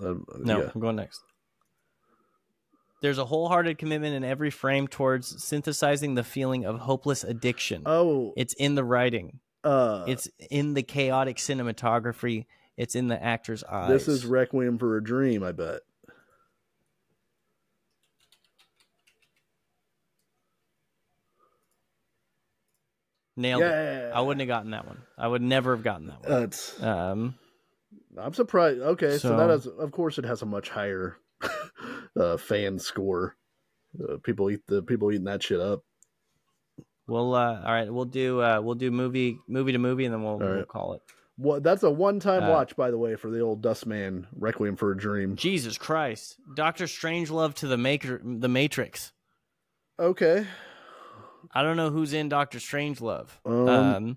Uh, 0.00 0.14
No, 0.38 0.60
yeah. 0.62 0.70
I'm 0.74 0.80
going 0.80 0.96
next. 0.96 1.20
There's 3.02 3.18
a 3.18 3.24
wholehearted 3.26 3.78
commitment 3.78 4.14
in 4.14 4.24
every 4.24 4.50
frame 4.50 4.88
towards 4.88 5.42
synthesizing 5.44 6.14
the 6.14 6.24
feeling 6.24 6.64
of 6.64 6.80
hopeless 6.80 7.24
addiction. 7.24 7.82
Oh, 7.86 8.32
It's 8.36 8.54
in 8.54 8.74
the 8.74 8.84
writing. 8.84 9.40
uh, 9.64 10.04
It's 10.08 10.28
in 10.50 10.74
the 10.74 10.82
chaotic 10.82 11.36
cinematography. 11.36 12.46
It's 12.76 12.94
in 12.94 13.08
the 13.08 13.22
actor's 13.22 13.64
eyes. 13.64 13.88
this 13.90 14.08
is 14.08 14.24
Requiem 14.26 14.78
for 14.78 14.96
a 14.96 15.02
Dream. 15.04 15.42
I 15.42 15.52
bet. 15.52 15.80
nailed 23.36 23.62
it. 23.62 23.66
Yeah, 23.66 24.12
I 24.14 24.20
wouldn't 24.20 24.40
have 24.40 24.48
gotten 24.48 24.70
that 24.70 24.86
one. 24.86 25.02
I 25.18 25.26
would 25.28 25.42
never 25.42 25.74
have 25.74 25.84
gotten 25.84 26.06
that 26.08 26.22
one. 26.22 26.40
That's. 26.40 26.82
Um, 26.82 27.34
I'm 28.18 28.34
surprised. 28.34 28.80
Okay, 28.80 29.12
so, 29.12 29.28
So- 29.30 29.36
that 29.36 29.50
has, 29.50 29.66
of 29.66 29.92
course, 29.92 30.18
it 30.18 30.24
has 30.24 30.42
a 30.42 30.46
much 30.46 30.70
higher 30.70 31.16
uh, 32.18 32.36
fan 32.36 32.78
score. 32.78 33.36
Uh, 34.02 34.16
people 34.22 34.50
eat 34.50 34.60
the 34.66 34.82
people 34.82 35.10
eating 35.12 35.24
that 35.24 35.42
shit 35.42 35.60
up. 35.60 35.82
we'll 37.06 37.34
uh, 37.34 37.62
all 37.64 37.72
right. 37.72 37.92
We'll 37.92 38.04
do 38.04 38.40
uh, 38.42 38.60
we'll 38.60 38.74
do 38.74 38.90
movie 38.90 39.38
movie 39.48 39.72
to 39.72 39.78
movie, 39.78 40.04
and 40.04 40.12
then 40.14 40.22
we'll, 40.22 40.38
we'll 40.38 40.64
call 40.64 40.94
it. 40.94 41.02
Well, 41.38 41.60
That's 41.60 41.82
a 41.82 41.90
one-time 41.90 42.44
Uh, 42.44 42.50
watch, 42.50 42.76
by 42.76 42.90
the 42.90 42.96
way, 42.96 43.14
for 43.14 43.30
the 43.30 43.40
old 43.40 43.60
Dustman 43.60 44.26
Requiem 44.38 44.74
for 44.76 44.92
a 44.92 44.96
Dream. 44.96 45.36
Jesus 45.36 45.76
Christ, 45.76 46.36
Doctor 46.54 46.84
Strangelove 46.86 47.52
to 47.56 47.66
the 47.66 47.76
maker, 47.76 48.20
the 48.24 48.48
Matrix. 48.48 49.12
Okay, 50.00 50.46
I 51.54 51.62
don't 51.62 51.76
know 51.76 51.90
who's 51.90 52.12
in 52.14 52.28
Doctor 52.30 52.58
Strangelove. 52.58 53.28
Um, 53.44 53.68
Um, 53.68 54.16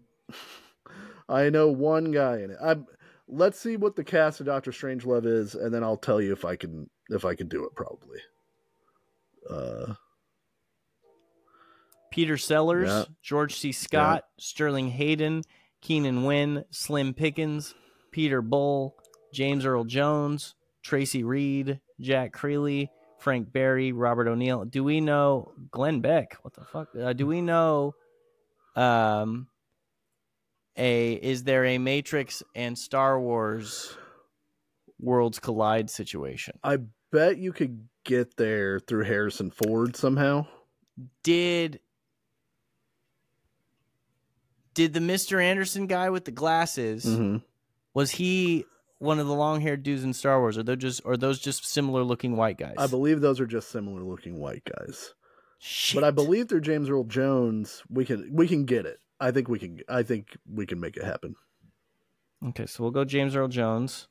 I 1.30 1.50
know 1.50 1.68
one 1.70 2.12
guy 2.12 2.38
in 2.40 2.52
it. 2.52 2.58
I'm. 2.62 2.86
Let's 3.32 3.60
see 3.60 3.78
what 3.78 3.96
the 3.96 4.04
cast 4.04 4.40
of 4.40 4.48
Doctor 4.48 4.72
Strangelove 4.72 5.26
is, 5.28 5.54
and 5.54 5.72
then 5.74 5.84
I'll 5.84 5.98
tell 5.98 6.20
you 6.20 6.34
if 6.34 6.46
I 6.46 6.56
can 6.56 6.90
if 7.10 7.26
I 7.26 7.36
can 7.36 7.48
do 7.48 7.64
it. 7.66 7.76
Probably. 7.76 8.20
Uh, 9.50 9.94
Peter 12.12 12.38
Sellers, 12.38 12.90
Yeah. 12.90 13.06
George 13.22 13.56
C. 13.56 13.72
Scott, 13.72 14.26
Sterling 14.38 14.90
Hayden, 14.90 15.44
Keenan 15.82 16.24
Wynn, 16.24 16.66
Slim 16.72 17.14
Pickens, 17.14 17.76
Peter 18.12 18.42
Bull, 18.42 18.96
James 19.32 19.66
Earl 19.66 19.84
Jones, 19.84 20.56
Tracy 20.82 21.24
Reed, 21.24 21.80
Jack 22.00 22.34
Creley, 22.34 22.90
Frank 23.20 23.52
Berry, 23.54 23.92
Robert 23.92 24.28
O'Neill. 24.28 24.66
Do 24.66 24.84
we 24.84 25.02
know 25.02 25.52
Glenn 25.72 26.02
Beck? 26.02 26.38
What 26.42 26.54
the 26.56 26.66
fuck? 26.66 26.90
Uh, 27.00 27.14
do 27.14 27.28
we 27.28 27.42
know 27.42 27.94
um 28.76 29.48
a 30.78 31.14
is 31.14 31.44
there 31.44 31.66
a 31.66 31.78
Matrix 31.78 32.44
and 32.56 32.78
Star 32.78 33.20
Wars 33.20 33.96
worlds 35.00 35.40
collide 35.40 35.90
situation? 35.90 36.60
I 36.64 36.80
bet 37.12 37.38
you 37.38 37.52
could 37.52 37.88
get 38.04 38.38
there 38.38 38.80
through 38.80 39.04
Harrison 39.06 39.52
Ford 39.52 39.96
somehow. 39.96 40.48
did 41.24 41.80
did 44.74 44.94
the 44.94 45.00
Mr. 45.00 45.44
Anderson 45.44 45.88
guy 45.88 46.10
with 46.10 46.26
the 46.26 46.32
glasses 46.32 47.04
hmm 47.04 47.38
was 47.94 48.12
he 48.12 48.66
one 49.00 49.20
of 49.20 49.28
the 49.28 49.34
long-haired 49.34 49.82
dudes 49.82 50.04
in 50.04 50.14
Star 50.14 50.40
Wars? 50.40 50.58
Are 50.58 50.64
they 50.64 50.76
just 50.76 51.02
are 51.06 51.18
those 51.18 51.40
just 51.40 51.66
similar 51.66 52.04
looking 52.04 52.36
white 52.36 52.58
guys? 52.58 52.76
I 52.78 52.88
believe 52.88 53.22
those 53.22 53.40
are 53.40 53.48
just 53.48 53.70
similar 53.70 54.02
looking 54.02 54.40
white 54.40 54.64
guys. 54.66 55.14
Shit. 55.58 56.00
But 56.00 56.08
I 56.08 56.12
believe 56.12 56.48
they're 56.48 56.60
James 56.60 56.90
Earl 56.90 57.06
Jones. 57.06 57.84
We 57.90 58.06
can 58.06 58.30
we 58.32 58.48
can 58.48 58.66
get 58.66 58.86
it. 58.86 59.00
I 59.20 59.32
think 59.32 59.48
we 59.50 59.60
can. 59.60 59.80
I 59.90 60.04
think 60.04 60.38
we 60.52 60.66
can 60.66 60.80
make 60.80 60.98
it 60.98 61.04
happen. 61.04 61.36
Okay, 62.48 62.66
so 62.66 62.84
we'll 62.84 62.92
go 62.92 63.04
James 63.04 63.36
Earl 63.36 63.50
Jones, 63.50 64.08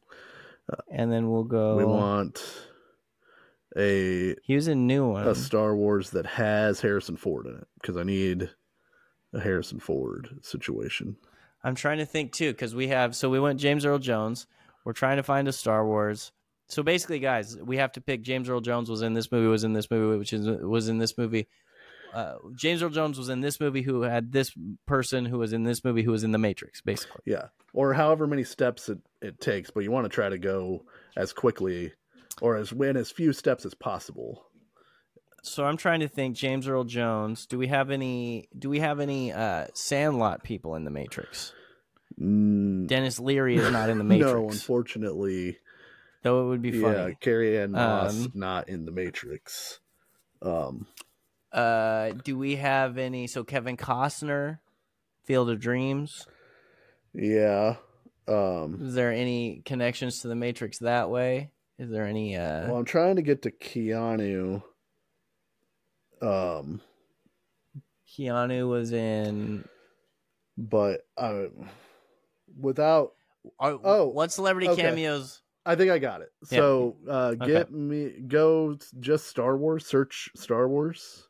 and 0.90 1.10
then 1.10 1.30
we'll 1.30 1.44
go. 1.44 1.72
Uh, 1.72 1.76
We 1.76 1.84
want 1.84 2.42
a 3.76 4.34
He 4.42 4.54
was 4.54 4.68
in 4.68 4.86
new 4.86 5.08
one. 5.08 5.26
a 5.26 5.34
Star 5.34 5.74
Wars 5.76 6.10
that 6.10 6.26
has 6.26 6.80
Harrison 6.80 7.16
Ford 7.16 7.46
in 7.46 7.54
it 7.56 7.66
because 7.80 7.96
I 7.96 8.02
need 8.02 8.50
a 9.32 9.40
Harrison 9.40 9.78
Ford 9.78 10.38
situation. 10.42 11.16
I'm 11.64 11.74
trying 11.74 11.98
to 11.98 12.06
think 12.06 12.32
too 12.32 12.52
because 12.52 12.74
we 12.74 12.88
have 12.88 13.14
so 13.16 13.28
we 13.30 13.40
went 13.40 13.60
James 13.60 13.84
Earl 13.84 13.98
Jones. 13.98 14.46
We're 14.84 14.92
trying 14.92 15.16
to 15.16 15.22
find 15.22 15.48
a 15.48 15.52
Star 15.52 15.84
Wars. 15.86 16.32
So 16.68 16.82
basically, 16.82 17.18
guys, 17.18 17.56
we 17.56 17.78
have 17.78 17.92
to 17.92 18.00
pick. 18.00 18.22
James 18.22 18.48
Earl 18.48 18.60
Jones 18.60 18.90
was 18.90 19.02
in 19.02 19.14
this 19.14 19.32
movie. 19.32 19.46
Was 19.48 19.64
in 19.64 19.72
this 19.72 19.90
movie, 19.90 20.18
which 20.18 20.32
is 20.32 20.46
was 20.46 20.88
in 20.88 20.98
this 20.98 21.16
movie. 21.18 21.48
Uh, 22.12 22.36
James 22.54 22.82
Earl 22.82 22.90
Jones 22.90 23.18
was 23.18 23.28
in 23.28 23.40
this 23.40 23.60
movie. 23.60 23.82
Who 23.82 24.02
had 24.02 24.32
this 24.32 24.52
person 24.86 25.24
who 25.26 25.38
was 25.38 25.52
in 25.52 25.64
this 25.64 25.84
movie? 25.84 26.02
Who 26.02 26.10
was 26.12 26.24
in 26.24 26.32
the 26.32 26.38
Matrix? 26.38 26.80
Basically, 26.80 27.20
Yeah, 27.24 27.48
or 27.72 27.92
however 27.94 28.26
many 28.26 28.44
steps 28.44 28.88
it, 28.88 28.98
it 29.20 29.40
takes, 29.40 29.70
but 29.70 29.80
you 29.80 29.90
want 29.90 30.04
to 30.04 30.08
try 30.10 30.28
to 30.28 30.38
go 30.38 30.84
as 31.16 31.32
quickly 31.32 31.92
or 32.40 32.56
as 32.56 32.72
win 32.72 32.96
as 32.96 33.10
few 33.10 33.32
steps 33.32 33.64
as 33.66 33.74
possible. 33.74 34.44
so 35.42 35.64
I'm 35.64 35.76
trying 35.76 36.00
to 36.00 36.08
think. 36.08 36.36
James 36.36 36.66
Earl 36.68 36.84
Jones. 36.84 37.46
Do 37.46 37.58
we 37.58 37.66
have 37.68 37.90
any? 37.90 38.48
Do 38.58 38.68
we 38.70 38.78
have 38.80 39.00
any 39.00 39.32
uh, 39.32 39.66
Sandlot 39.74 40.42
people 40.44 40.74
in 40.76 40.84
the 40.84 40.90
Matrix? 40.90 41.52
Mm, 42.20 42.86
Denis 42.88 43.20
Leary 43.20 43.56
is 43.56 43.70
not 43.70 43.90
in 43.90 43.98
the 43.98 44.04
Matrix, 44.12 44.32
no, 44.32 44.48
unfortunately, 44.48 45.58
though 46.22 46.44
it 46.44 46.48
would 46.48 46.62
be 46.62 46.72
funny. 46.72 46.96
yeah. 46.96 47.10
Carrie 47.20 47.58
Ann 47.58 47.72
Moss 47.72 48.12
Um, 48.24 48.32
not 48.34 48.68
in 48.68 48.84
the 48.86 48.90
Matrix. 48.92 49.78
Um, 50.42 50.86
Uh, 51.52 52.10
do 52.24 52.36
we 52.38 52.56
have 52.56 52.98
any? 52.98 53.26
So 53.26 53.42
Kevin 53.44 53.76
Costner, 53.76 54.58
Field 55.24 55.50
of 55.50 55.60
Dreams. 55.60 56.26
yeah. 57.14 57.76
Um, 58.26 58.80
Is 58.82 58.92
there 58.94 59.10
any 59.10 59.62
connections 59.64 60.20
to 60.20 60.28
the 60.28 60.34
Matrix 60.34 60.78
that 60.80 61.08
way? 61.08 61.50
Is 61.78 61.90
there 61.90 62.04
any? 62.04 62.36
Uh, 62.36 62.66
well, 62.68 62.76
I'm 62.76 62.84
trying 62.84 63.16
to 63.16 63.22
get 63.22 63.42
to 63.42 63.50
Keanu. 63.50 64.62
Um, 66.20 66.80
Keanu 68.10 68.68
was 68.68 68.92
in. 68.92 69.64
but 70.56 71.06
uh, 71.16 71.44
without, 72.58 73.12
Oh, 73.60 73.80
Oh, 73.82 74.08
what 74.08 74.32
celebrity 74.32 74.68
okay. 74.68 74.82
cameos? 74.82 75.40
I 75.64 75.74
think 75.76 75.90
I 75.90 75.98
got 75.98 76.20
it. 76.22 76.30
Yeah. 76.50 76.58
So 76.58 76.96
uh, 77.08 77.34
get 77.34 77.70
me 77.72 78.10
go 78.26 78.76
just 79.00 79.26
Star 79.28 79.56
Wars. 79.56 79.86
Search 79.86 80.28
Star 80.36 80.68
Wars. 80.68 81.27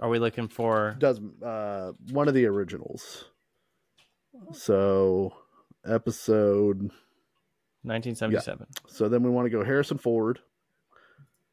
Are 0.00 0.08
we 0.08 0.18
looking 0.18 0.48
for? 0.48 0.96
Does 0.98 1.20
uh, 1.44 1.92
one 2.10 2.28
of 2.28 2.34
the 2.34 2.46
originals. 2.46 3.24
So 4.52 5.34
episode 5.84 6.90
1977. 7.82 8.66
So 8.86 9.08
then 9.08 9.22
we 9.22 9.30
want 9.30 9.46
to 9.46 9.50
go 9.50 9.64
Harrison 9.64 9.98
Ford, 9.98 10.38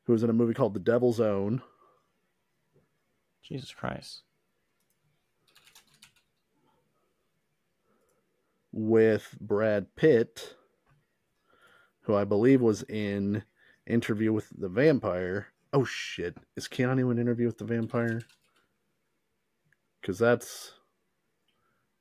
who's 0.06 0.24
in 0.24 0.30
a 0.30 0.34
movie 0.34 0.54
called 0.54 0.74
The 0.74 0.80
Devil's 0.80 1.20
Own. 1.20 1.62
Jesus 3.42 3.72
Christ. 3.72 4.24
with 8.76 9.38
Brad 9.40 9.96
Pitt, 9.96 10.56
who 12.02 12.14
I 12.14 12.26
believe 12.26 12.62
was 12.62 12.84
in 12.84 13.44
Interview 13.88 14.34
with 14.34 14.50
the 14.56 14.68
Vampire. 14.68 15.48
Oh 15.76 15.84
shit. 15.84 16.38
Is 16.56 16.70
Keanu 16.70 17.12
in 17.12 17.20
Interview 17.20 17.48
with 17.48 17.58
the 17.58 17.66
Vampire? 17.66 18.22
Because 20.00 20.18
that's 20.18 20.72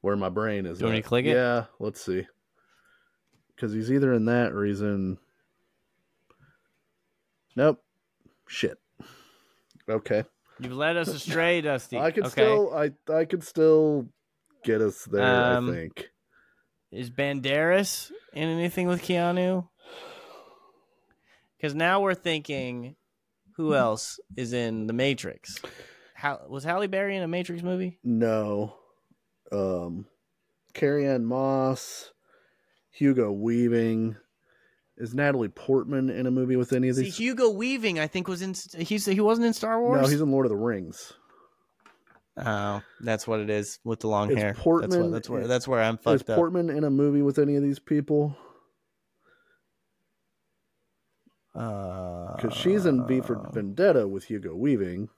where 0.00 0.14
my 0.14 0.28
brain 0.28 0.64
is. 0.64 0.78
Do 0.78 0.84
you 0.84 0.86
want 0.86 0.96
me 0.98 1.02
to 1.02 1.08
click 1.08 1.26
it? 1.26 1.34
Yeah, 1.34 1.64
let's 1.80 2.00
see. 2.00 2.24
Because 3.54 3.72
he's 3.72 3.90
either 3.90 4.12
in 4.12 4.26
that 4.26 4.52
or 4.52 4.64
he's 4.64 4.80
in. 4.80 5.18
Nope. 7.56 7.82
Shit. 8.46 8.78
Okay. 9.88 10.22
You've 10.60 10.72
led 10.72 10.96
us 10.96 11.08
astray, 11.08 11.60
Dusty. 11.62 11.98
I 11.98 12.12
could 12.12 12.26
okay. 12.26 12.30
still, 12.30 12.72
I, 12.72 12.92
I 13.12 13.24
could 13.24 13.42
still 13.42 14.06
get 14.62 14.82
us 14.82 15.04
there. 15.04 15.56
Um, 15.56 15.68
I 15.68 15.72
think. 15.72 16.10
Is 16.92 17.10
Banderas 17.10 18.12
in 18.32 18.48
anything 18.48 18.86
with 18.86 19.02
Keanu? 19.02 19.66
Because 21.56 21.74
now 21.74 22.02
we're 22.02 22.14
thinking, 22.14 22.94
who 23.56 23.74
else 23.74 24.20
is 24.36 24.52
in 24.52 24.86
The 24.86 24.92
Matrix? 24.92 25.60
How, 26.14 26.40
was 26.48 26.64
Halle 26.64 26.86
Berry 26.86 27.16
in 27.16 27.22
a 27.22 27.28
Matrix 27.28 27.62
movie? 27.62 27.98
No. 28.02 28.74
Um, 29.52 30.06
Carrie 30.72 31.06
Ann 31.06 31.24
Moss, 31.24 32.10
Hugo 32.90 33.30
Weaving. 33.32 34.16
Is 34.96 35.12
Natalie 35.12 35.48
Portman 35.48 36.08
in 36.08 36.26
a 36.26 36.30
movie 36.30 36.54
with 36.56 36.72
any 36.72 36.88
of 36.88 36.96
these? 36.96 37.16
See. 37.16 37.24
Hugo 37.24 37.50
Weaving, 37.50 37.98
I 37.98 38.06
think 38.06 38.28
was 38.28 38.42
in. 38.42 38.54
He's 38.78 39.04
he 39.06 39.20
wasn't 39.20 39.46
in 39.48 39.52
Star 39.52 39.80
Wars. 39.82 40.00
no, 40.02 40.06
he's 40.08 40.20
in 40.20 40.30
Lord 40.30 40.46
of 40.46 40.50
the 40.50 40.56
Rings. 40.56 41.12
Oh, 42.36 42.80
that's 43.00 43.26
what 43.26 43.40
it 43.40 43.50
is 43.50 43.78
with 43.84 44.00
the 44.00 44.08
long 44.08 44.30
Is 44.30 44.38
hair. 44.38 44.52
that's, 44.52 44.60
Portman- 44.62 45.02
what, 45.02 45.12
that's 45.12 45.28
where 45.30 45.46
that's 45.46 45.68
where 45.68 45.80
I'm 45.82 45.94
Is 45.96 46.00
fucked 46.00 46.30
up. 46.30 46.36
Portman 46.36 46.70
in 46.70 46.84
a 46.84 46.90
movie 46.90 47.22
with 47.22 47.38
any 47.38 47.56
of 47.56 47.62
these 47.62 47.78
people? 47.80 48.36
Because 51.54 52.36
Because 52.42 52.56
she's 52.56 52.84
in 52.86 53.06
V 53.06 53.20
Uh. 53.20 53.22
for 53.22 53.48
Vendetta 53.52 54.06
with 54.08 54.24
Hugo 54.24 54.54
Weaving. 54.54 55.08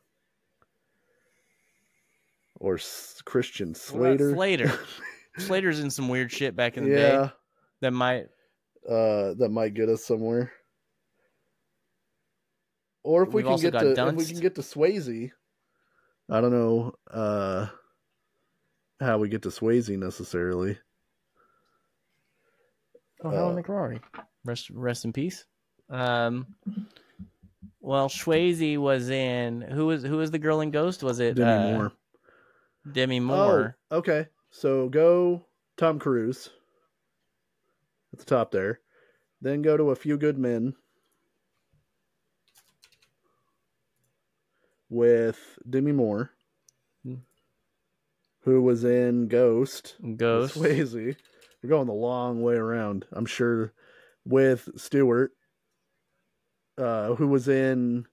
Or 2.60 2.74
S- 2.76 3.20
Christian 3.24 3.74
Slater. 3.74 4.32
Slater. 4.34 4.78
Slater's 5.38 5.80
in 5.80 5.90
some 5.90 6.08
weird 6.08 6.30
shit 6.32 6.56
back 6.56 6.76
in 6.78 6.84
the 6.84 6.94
day 6.94 7.30
that 7.80 7.90
might. 7.92 8.28
uh, 8.88 9.34
that 9.34 9.50
might 9.50 9.74
get 9.74 9.88
us 9.90 10.04
somewhere. 10.04 10.52
Or 13.02 13.22
if 13.22 13.28
we 13.32 13.42
We've 13.42 13.46
can 13.52 13.60
get 13.60 13.72
got 13.74 13.80
to 13.94 14.08
if 14.08 14.14
we 14.14 14.24
can 14.24 14.40
get 14.40 14.54
to 14.56 14.62
Swayze, 14.62 15.30
I 16.30 16.40
don't 16.40 16.50
know 16.50 16.94
uh, 17.10 17.66
how 19.00 19.18
we 19.18 19.28
get 19.28 19.42
to 19.42 19.48
Swayze 19.50 19.96
necessarily. 19.96 20.78
Oh, 23.22 23.30
Helen 23.30 23.58
Uh, 23.58 23.62
McCrory. 23.62 24.00
Rest 24.44 24.70
rest 24.70 25.04
in 25.04 25.12
peace. 25.12 25.44
Um. 25.90 26.46
Well, 27.80 28.08
Swayze 28.08 28.78
was 28.78 29.10
in 29.10 29.60
who 29.60 29.86
was 29.86 30.02
who 30.02 30.16
was 30.16 30.32
the 30.32 30.40
girl 30.40 30.60
in 30.60 30.72
Ghost? 30.72 31.04
Was 31.04 31.20
it 31.20 31.36
Demi 31.36 31.50
uh, 31.50 31.72
Moore. 31.76 31.92
Demi 32.90 33.20
Moore. 33.20 33.76
Oh, 33.90 33.98
okay. 33.98 34.26
So 34.50 34.88
go 34.88 35.44
Tom 35.76 35.98
Cruise 35.98 36.50
at 38.12 38.18
the 38.18 38.24
top 38.24 38.50
there. 38.50 38.80
Then 39.40 39.62
go 39.62 39.76
to 39.76 39.90
A 39.90 39.96
Few 39.96 40.16
Good 40.16 40.38
Men 40.38 40.74
with 44.88 45.58
Demi 45.68 45.92
Moore, 45.92 46.30
who 48.40 48.62
was 48.62 48.82
in 48.82 49.28
Ghost. 49.28 49.94
Ghost. 50.16 50.56
Swayze. 50.56 51.16
We're 51.62 51.68
going 51.68 51.86
the 51.86 51.92
long 51.92 52.42
way 52.42 52.54
around. 52.54 53.04
I'm 53.12 53.26
sure 53.26 53.72
with 54.24 54.68
Stewart, 54.76 55.35
uh, 56.78 57.14
who 57.14 57.26
was 57.28 57.48
in 57.48 58.06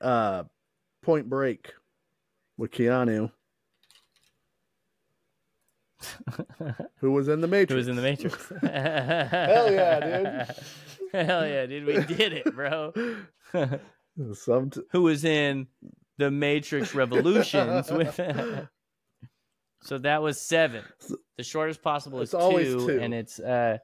uh, 0.00 0.44
Point 1.02 1.28
Break 1.28 1.72
with 2.58 2.70
Keanu, 2.70 3.30
who 7.00 7.12
was 7.12 7.28
in 7.28 7.40
The 7.40 7.46
Matrix. 7.48 7.70
Who 7.70 7.76
was 7.76 7.88
in 7.88 7.96
the 7.96 8.02
Matrix? 8.02 8.48
Hell 8.62 9.72
yeah, 9.72 10.00
dude! 10.00 10.56
Hell 11.26 11.46
yeah, 11.46 11.66
dude! 11.66 11.86
We 11.86 12.14
did 12.14 12.32
it, 12.32 12.54
bro. 12.54 12.92
Some 14.34 14.70
t- 14.70 14.80
Who 14.92 15.02
was 15.02 15.24
in 15.24 15.66
the 16.18 16.30
Matrix 16.30 16.94
Revolutions 16.94 17.90
with? 17.90 18.14
so 19.82 19.98
that 19.98 20.22
was 20.22 20.40
seven. 20.40 20.82
The 21.36 21.44
shortest 21.44 21.82
possible 21.82 22.20
is 22.20 22.28
It's 22.30 22.34
always 22.34 22.68
two, 22.72 22.86
two. 22.86 23.00
and 23.00 23.12
it's 23.14 23.38
uh, 23.38 23.78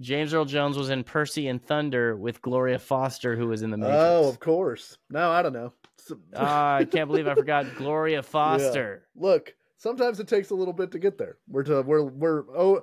James 0.00 0.32
Earl 0.32 0.44
Jones 0.44 0.76
was 0.78 0.90
in 0.90 1.02
Percy 1.04 1.48
and 1.48 1.62
Thunder 1.62 2.16
with 2.16 2.40
Gloria 2.40 2.78
Foster, 2.78 3.34
who 3.36 3.48
was 3.48 3.62
in 3.62 3.70
the 3.70 3.76
Matrix. 3.76 3.98
oh, 4.00 4.28
of 4.28 4.38
course. 4.40 4.96
No, 5.10 5.30
I 5.30 5.42
don't 5.42 5.52
know. 5.52 5.72
So- 5.98 6.18
Ah, 6.34 6.76
I 6.76 6.84
can't 6.84 7.08
believe 7.08 7.26
I 7.26 7.34
forgot 7.34 7.66
Gloria 7.76 8.22
Foster. 8.22 9.06
Look, 9.16 9.54
sometimes 9.76 10.20
it 10.20 10.28
takes 10.28 10.50
a 10.50 10.54
little 10.54 10.72
bit 10.74 10.92
to 10.92 10.98
get 10.98 11.18
there. 11.18 11.38
We're 11.48 11.64
to, 11.64 11.82
we're 11.82 12.02
we're 12.04 12.44
oh, 12.56 12.82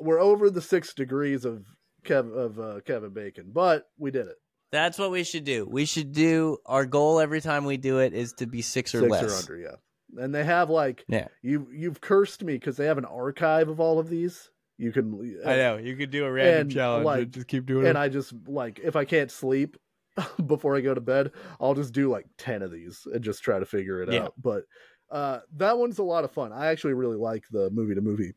we're 0.00 0.20
over 0.20 0.48
the 0.50 0.62
six 0.62 0.94
degrees 0.94 1.44
of 1.44 1.66
Kev 2.04 2.34
of 2.34 2.58
uh, 2.58 2.80
Kevin 2.84 3.10
Bacon, 3.10 3.50
but 3.52 3.88
we 3.98 4.10
did 4.10 4.26
it. 4.26 4.36
That's 4.72 4.98
what 4.98 5.10
we 5.12 5.22
should 5.22 5.44
do. 5.44 5.66
We 5.70 5.84
should 5.84 6.12
do 6.12 6.58
our 6.66 6.84
goal 6.84 7.20
every 7.20 7.40
time 7.40 7.64
we 7.64 7.76
do 7.76 7.98
it 7.98 8.12
is 8.12 8.32
to 8.34 8.46
be 8.46 8.60
six 8.60 8.92
or 8.94 9.00
six 9.00 9.10
less. 9.10 9.22
or 9.22 9.52
under, 9.54 9.56
yeah. 9.58 10.22
And 10.22 10.34
they 10.34 10.44
have 10.44 10.68
like 10.70 11.04
Yeah. 11.08 11.28
you 11.42 11.68
you've 11.72 12.00
cursed 12.00 12.42
me 12.42 12.54
because 12.54 12.76
they 12.76 12.86
have 12.86 12.98
an 12.98 13.04
archive 13.04 13.68
of 13.68 13.78
all 13.80 13.98
of 14.00 14.08
these. 14.08 14.50
You 14.76 14.90
can 14.92 15.38
I 15.46 15.56
know 15.56 15.76
you 15.76 15.96
could 15.96 16.10
do 16.10 16.24
a 16.24 16.32
random 16.32 16.60
And, 16.62 16.70
challenge 16.72 17.04
like- 17.04 17.22
and 17.22 17.32
just 17.32 17.46
keep 17.48 17.64
doing 17.66 17.86
it. 17.86 17.90
and 17.90 17.98
I 17.98 18.08
just 18.08 18.32
like 18.46 18.80
if 18.82 18.96
I 18.96 19.04
can't 19.04 19.30
sleep 19.30 19.76
before 20.46 20.76
I 20.76 20.80
go 20.80 20.94
to 20.94 21.00
bed, 21.00 21.30
I'll 21.60 21.74
just 21.74 21.92
do 21.92 22.10
like 22.10 22.26
ten 22.38 22.62
of 22.62 22.70
these 22.72 23.06
and 23.12 23.22
just 23.22 23.42
try 23.42 23.58
to 23.58 23.66
figure 23.66 24.02
it 24.02 24.12
Yeah. 24.12 24.24
out. 24.24 24.34
But 24.40 24.64
uh, 25.10 25.40
that 25.56 25.78
one's 25.78 25.98
a 25.98 26.02
lot 26.02 26.24
of 26.24 26.32
fun. 26.32 26.52
I 26.52 26.66
actually 26.66 26.94
really 26.94 27.16
like 27.16 27.44
the 27.50 27.70
movie 27.70 27.94
to 27.94 28.00
movie, 28.00 28.32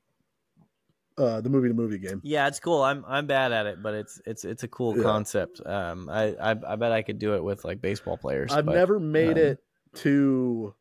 uh, 1.17 1.41
the 1.41 1.49
movie 1.49 1.69
to 1.69 1.73
movie 1.73 1.97
game. 1.97 2.21
Yeah, 2.23 2.47
it's 2.47 2.59
cool. 2.59 2.83
I'm 2.83 3.03
I'm 3.07 3.25
bad 3.25 3.51
at 3.51 3.65
it, 3.65 3.81
but 3.81 3.95
it's 3.95 4.21
it's 4.25 4.45
it's 4.45 4.63
a 4.63 4.67
cool 4.67 4.95
Yeah. 4.97 5.03
concept. 5.03 5.59
Um, 5.65 6.07
I, 6.09 6.35
I 6.35 6.51
I 6.51 6.75
bet 6.75 6.91
I 6.91 7.01
could 7.01 7.17
do 7.19 7.33
it 7.35 7.43
with 7.43 7.65
like 7.65 7.81
baseball 7.81 8.17
players. 8.17 8.51
I've 8.51 8.65
but- 8.65 8.75
never 8.75 8.99
made 8.99 9.37
um, 9.37 9.43
it 9.43 9.59
to. 9.95 10.75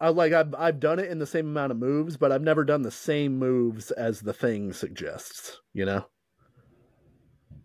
I 0.00 0.10
like 0.10 0.32
I've 0.32 0.54
I've 0.54 0.80
done 0.80 0.98
it 0.98 1.10
in 1.10 1.18
the 1.18 1.26
same 1.26 1.46
amount 1.46 1.72
of 1.72 1.78
moves, 1.78 2.16
but 2.16 2.30
I've 2.32 2.42
never 2.42 2.64
done 2.64 2.82
the 2.82 2.90
same 2.90 3.38
moves 3.38 3.90
as 3.90 4.20
the 4.20 4.32
thing 4.34 4.72
suggests. 4.72 5.60
You 5.72 5.86
know, 5.86 6.06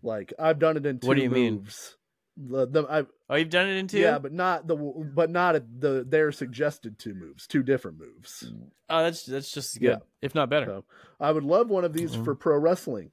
like 0.02 0.32
I've 0.38 0.58
done 0.58 0.76
it 0.76 0.86
in 0.86 0.98
two 0.98 1.08
What 1.08 1.16
do 1.16 1.22
you 1.22 1.30
mean? 1.30 1.54
moves. 1.56 1.96
The, 2.36 2.66
the, 2.66 2.82
I, 2.88 3.04
Oh, 3.28 3.36
you've 3.36 3.50
done 3.50 3.68
it 3.68 3.76
in 3.76 3.86
two. 3.88 3.98
yeah, 3.98 4.18
but 4.18 4.32
not 4.32 4.66
the 4.66 4.76
but 4.76 5.30
not 5.30 5.54
at 5.54 5.64
the 5.80 6.04
their 6.08 6.32
suggested 6.32 6.98
two 6.98 7.14
moves, 7.14 7.46
two 7.46 7.62
different 7.62 7.98
moves. 7.98 8.50
Oh, 8.88 9.02
that's 9.02 9.24
that's 9.24 9.50
just 9.50 9.78
good, 9.78 9.86
Yeah. 9.88 9.96
if 10.22 10.34
not 10.34 10.48
better. 10.50 10.66
So 10.66 10.84
I 11.20 11.30
would 11.32 11.44
love 11.44 11.68
one 11.68 11.84
of 11.84 11.92
these 11.92 12.14
Mhm. 12.16 12.24
for 12.24 12.34
pro 12.34 12.56
wrestling, 12.58 13.10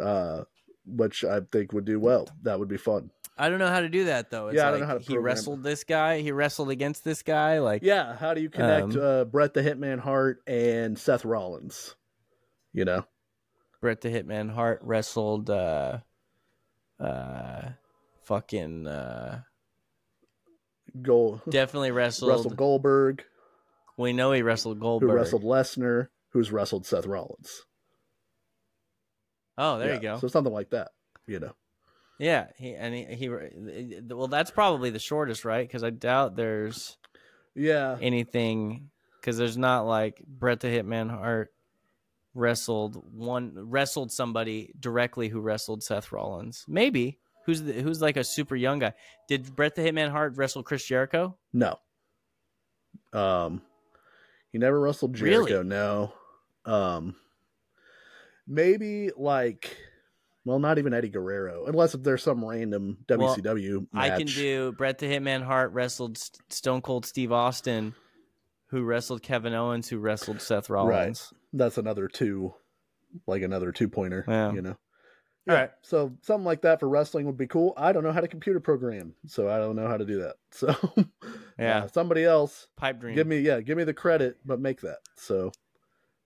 uh, 0.00 0.42
which 0.86 1.24
I 1.24 1.40
think 1.52 1.72
would 1.72 1.84
do 1.84 1.98
well. 2.00 2.28
That 2.42 2.58
would 2.58 2.68
be 2.68 2.76
fun. 2.76 3.10
I 3.38 3.50
don't 3.50 3.58
know 3.58 3.68
how 3.68 3.80
to 3.80 3.88
do 3.88 4.04
that 4.04 4.30
though. 4.30 4.48
It's 4.48 4.56
Yeah, 4.56 4.68
I 4.68 4.70
don't 4.70 4.80
like 4.80 4.80
know 4.80 4.86
how 4.94 4.98
to 4.98 5.04
he 5.04 5.14
it. 5.14 5.18
wrestled 5.18 5.62
this 5.62 5.84
guy. 5.84 6.20
He 6.20 6.32
wrestled 6.32 6.70
against 6.70 7.04
this 7.04 7.22
guy. 7.22 7.58
Like 7.58 7.82
Yeah, 7.82 8.16
how 8.16 8.32
do 8.32 8.40
you 8.40 8.48
connect 8.48 8.94
Um, 8.94 9.00
uh, 9.02 9.24
Bret 9.24 9.52
the 9.52 9.62
Hitman 9.62 9.98
Hart 9.98 10.40
and 10.46 10.98
Seth 10.98 11.24
Rollins? 11.24 11.96
You 12.72 12.84
know, 12.86 13.04
Bret 13.82 14.00
the 14.00 14.08
Hitman 14.08 14.50
Hart 14.50 14.80
wrestled. 14.82 15.50
uh 15.50 15.98
uh 16.98 17.70
Fucking 18.24 18.86
uh 18.86 19.42
Gold 21.02 21.42
definitely 21.48 21.90
wrestled. 21.90 22.30
wrestled 22.30 22.56
Goldberg, 22.56 23.22
we 23.98 24.14
know 24.14 24.32
he 24.32 24.40
wrestled 24.40 24.80
Goldberg. 24.80 25.10
who 25.10 25.14
wrestled 25.16 25.42
Lesnar, 25.44 26.08
who's 26.30 26.50
wrestled 26.50 26.86
Seth 26.86 27.04
Rollins. 27.04 27.65
Oh, 29.58 29.78
there 29.78 29.88
Yeah, 29.88 29.94
you 29.94 30.00
go. 30.00 30.18
So 30.18 30.28
something 30.28 30.52
like 30.52 30.70
that. 30.70 30.88
You 31.26 31.40
know, 31.40 31.52
Yeah, 32.18 32.46
he 32.56 32.74
and 32.74 32.94
he, 32.94 33.04
he 33.16 33.28
well, 34.08 34.28
that's 34.28 34.50
probably 34.50 34.90
the 34.90 34.98
shortest, 34.98 35.44
right? 35.44 35.66
Because 35.66 35.82
I 35.82 35.90
doubt 35.90 36.36
there's 36.36 36.96
yeah. 37.54 37.96
anything 38.00 38.90
because 39.20 39.36
there's 39.38 39.58
not 39.58 39.86
like 39.86 40.22
Bret 40.26 40.60
the 40.60 40.68
Hitman 40.68 41.10
Hart 41.10 41.52
wrestled 42.34 43.02
one 43.12 43.52
wrestled 43.56 44.12
somebody 44.12 44.72
directly 44.78 45.28
who 45.28 45.40
wrestled 45.40 45.82
Seth 45.82 46.12
Rollins. 46.12 46.64
Maybe 46.68 47.18
who's 47.46 47.62
the, 47.62 47.72
who's 47.72 48.00
like 48.00 48.16
a 48.16 48.24
super 48.24 48.54
young 48.54 48.78
guy. 48.78 48.92
Did 49.26 49.56
Bret 49.56 49.74
the 49.74 49.82
Hitman 49.82 50.10
Hart 50.10 50.36
wrestle 50.36 50.62
Chris 50.62 50.84
Jericho? 50.84 51.36
No. 51.52 51.78
Um, 53.12 53.62
he 54.52 54.58
never 54.58 54.78
wrestled 54.78 55.18
Really? 55.20 55.50
Jericho. 55.50 55.62
No. 55.62 56.12
Um, 56.70 57.16
maybe 58.46 59.10
like, 59.16 59.76
well, 60.44 60.58
not 60.58 60.78
even 60.78 60.94
Eddie 60.94 61.08
Guerrero, 61.08 61.66
unless 61.66 61.94
if 61.94 62.02
there's 62.02 62.22
some 62.22 62.44
random 62.44 62.98
WCW 63.08 63.86
match. 63.92 64.10
I 64.12 64.16
can 64.18 64.26
do 64.26 64.72
Bret 64.72 64.98
the 64.98 65.06
Hitman 65.06 65.42
Hart 65.42 65.72
wrestled 65.72 66.16
S- 66.16 66.30
Stone 66.50 66.82
Cold 66.82 67.04
Steve 67.06 67.32
Austin, 67.32 67.94
who 68.66 68.82
wrestled 68.82 69.22
Kevin 69.22 69.54
Owens, 69.54 69.88
who 69.88 69.98
wrestled 69.98 70.40
Seth 70.40 70.70
Rollins. 70.70 71.32
That's 71.52 71.78
another 71.78 72.08
two, 72.08 72.54
like 73.26 73.42
another 73.42 73.72
two 73.72 73.88
pointer. 73.88 74.24
Yeah. 74.28 74.52
You 74.52 74.62
know. 74.62 74.76
All 75.48 75.54
Yeah, 75.54 75.60
right. 75.60 75.70
So 75.82 76.12
something 76.22 76.44
like 76.44 76.62
that 76.62 76.80
for 76.80 76.88
wrestling 76.88 77.26
would 77.26 77.36
be 77.36 77.46
cool. 77.46 77.72
I 77.76 77.92
don't 77.92 78.02
know 78.02 78.10
how 78.12 78.20
to 78.20 78.26
computer 78.28 78.58
program, 78.60 79.14
so 79.26 79.48
I 79.48 79.58
don't 79.58 79.76
know 79.76 79.86
how 79.86 79.96
to 79.96 80.04
do 80.04 80.20
that. 80.22 80.34
So 80.50 80.74
Yeah. 81.58 81.84
uh, 81.84 81.88
somebody 81.88 82.24
else 82.24 82.66
Pipe 82.76 82.98
dream. 83.00 83.14
give 83.14 83.26
me 83.26 83.38
yeah, 83.40 83.60
give 83.60 83.76
me 83.78 83.84
the 83.84 83.94
credit, 83.94 84.38
but 84.44 84.60
make 84.60 84.80
that. 84.82 84.98
So 85.16 85.52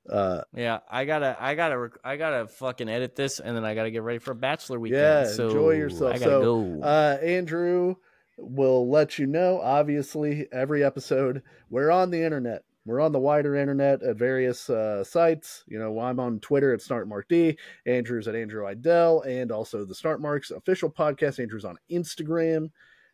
uh 0.08 0.42
Yeah, 0.54 0.80
I 0.90 1.04
gotta, 1.04 1.36
I 1.38 1.54
gotta, 1.54 1.78
rec- 1.78 1.98
I 2.04 2.16
gotta 2.16 2.46
fucking 2.46 2.88
edit 2.88 3.16
this, 3.16 3.40
and 3.40 3.56
then 3.56 3.64
I 3.64 3.74
gotta 3.74 3.90
get 3.90 4.02
ready 4.02 4.18
for 4.18 4.32
a 4.32 4.36
bachelor 4.36 4.78
weekend. 4.78 5.00
Yeah, 5.00 5.26
so 5.32 5.46
enjoy 5.48 5.70
yourself. 5.72 6.14
I 6.14 6.18
gotta 6.18 6.30
So, 6.30 6.40
go. 6.42 6.82
uh 6.82 7.18
Andrew 7.22 7.96
we'll 8.38 8.88
let 8.88 9.18
you 9.18 9.26
know. 9.26 9.60
Obviously, 9.60 10.46
every 10.52 10.82
episode 10.82 11.42
we're 11.68 11.90
on 11.90 12.10
the 12.10 12.22
internet. 12.22 12.62
We're 12.86 13.00
on 13.00 13.12
the 13.12 13.18
wider 13.18 13.54
internet 13.56 14.02
at 14.02 14.16
various 14.16 14.70
uh, 14.70 15.04
sites. 15.04 15.62
You 15.68 15.78
know, 15.78 16.00
I'm 16.00 16.18
on 16.18 16.40
Twitter 16.40 16.72
at 16.72 16.80
SnartMarkD, 16.80 17.56
Andrew's 17.84 18.26
at 18.26 18.34
Andrew 18.34 18.64
Idell, 18.64 19.24
and 19.26 19.52
also 19.52 19.84
the 19.84 19.94
Snart 19.94 20.18
Marks 20.20 20.50
official 20.50 20.90
podcast. 20.90 21.38
Andrew's 21.38 21.66
on 21.66 21.76
Instagram 21.92 22.70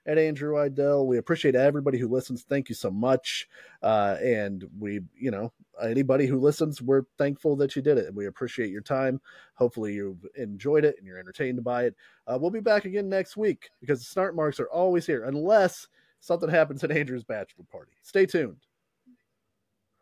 at 0.06 0.18
Andrew 0.18 0.54
Idell. 0.54 1.06
We 1.06 1.18
appreciate 1.18 1.54
everybody 1.54 1.98
who 1.98 2.08
listens. 2.08 2.42
Thank 2.42 2.68
you 2.68 2.74
so 2.74 2.90
much. 2.90 3.48
Uh, 3.82 4.16
and 4.22 4.64
we, 4.78 5.00
you 5.18 5.30
know, 5.30 5.52
anybody 5.82 6.26
who 6.26 6.38
listens, 6.38 6.80
we're 6.80 7.02
thankful 7.18 7.56
that 7.56 7.76
you 7.76 7.82
did 7.82 7.98
it. 7.98 8.14
We 8.14 8.26
appreciate 8.26 8.70
your 8.70 8.82
time. 8.82 9.20
Hopefully, 9.54 9.94
you've 9.94 10.24
enjoyed 10.36 10.84
it 10.84 10.96
and 10.98 11.06
you're 11.06 11.18
entertained 11.18 11.62
by 11.64 11.84
it. 11.84 11.96
Uh, 12.26 12.38
we'll 12.40 12.50
be 12.50 12.60
back 12.60 12.84
again 12.84 13.08
next 13.08 13.36
week 13.36 13.70
because 13.80 14.06
the 14.06 14.20
Snart 14.20 14.34
Marks 14.34 14.60
are 14.60 14.70
always 14.70 15.06
here, 15.06 15.24
unless 15.24 15.88
something 16.20 16.48
happens 16.48 16.82
at 16.84 16.90
Andrew's 16.90 17.24
bachelor 17.24 17.64
party. 17.70 17.92
Stay 18.02 18.26
tuned. 18.26 18.58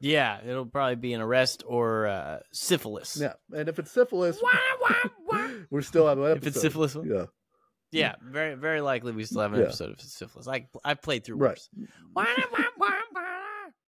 Yeah, 0.00 0.40
it'll 0.46 0.66
probably 0.66 0.96
be 0.96 1.14
an 1.14 1.22
arrest 1.22 1.64
or 1.66 2.06
uh, 2.06 2.40
syphilis. 2.52 3.16
Yeah, 3.18 3.34
and 3.56 3.68
if 3.70 3.78
it's 3.78 3.90
syphilis, 3.90 4.38
we're 5.70 5.80
still 5.82 6.08
an 6.08 6.18
episode. 6.18 6.36
If 6.36 6.46
it's 6.48 6.60
syphilis, 6.60 6.96
yeah, 7.04 7.24
yeah, 7.94 8.14
mm. 8.16 8.30
very 8.30 8.54
very 8.54 8.80
likely 8.80 9.12
we 9.12 9.24
still 9.24 9.40
have 9.42 9.52
an 9.52 9.60
Yeah. 9.60 9.66
episode 9.66 9.90
of 9.90 10.00
syphilis. 10.00 10.48
I 10.48 10.66
I've 10.84 11.00
played 11.02 11.24
through 11.24 11.36
Right. 11.36 11.50
worse. 11.50 11.68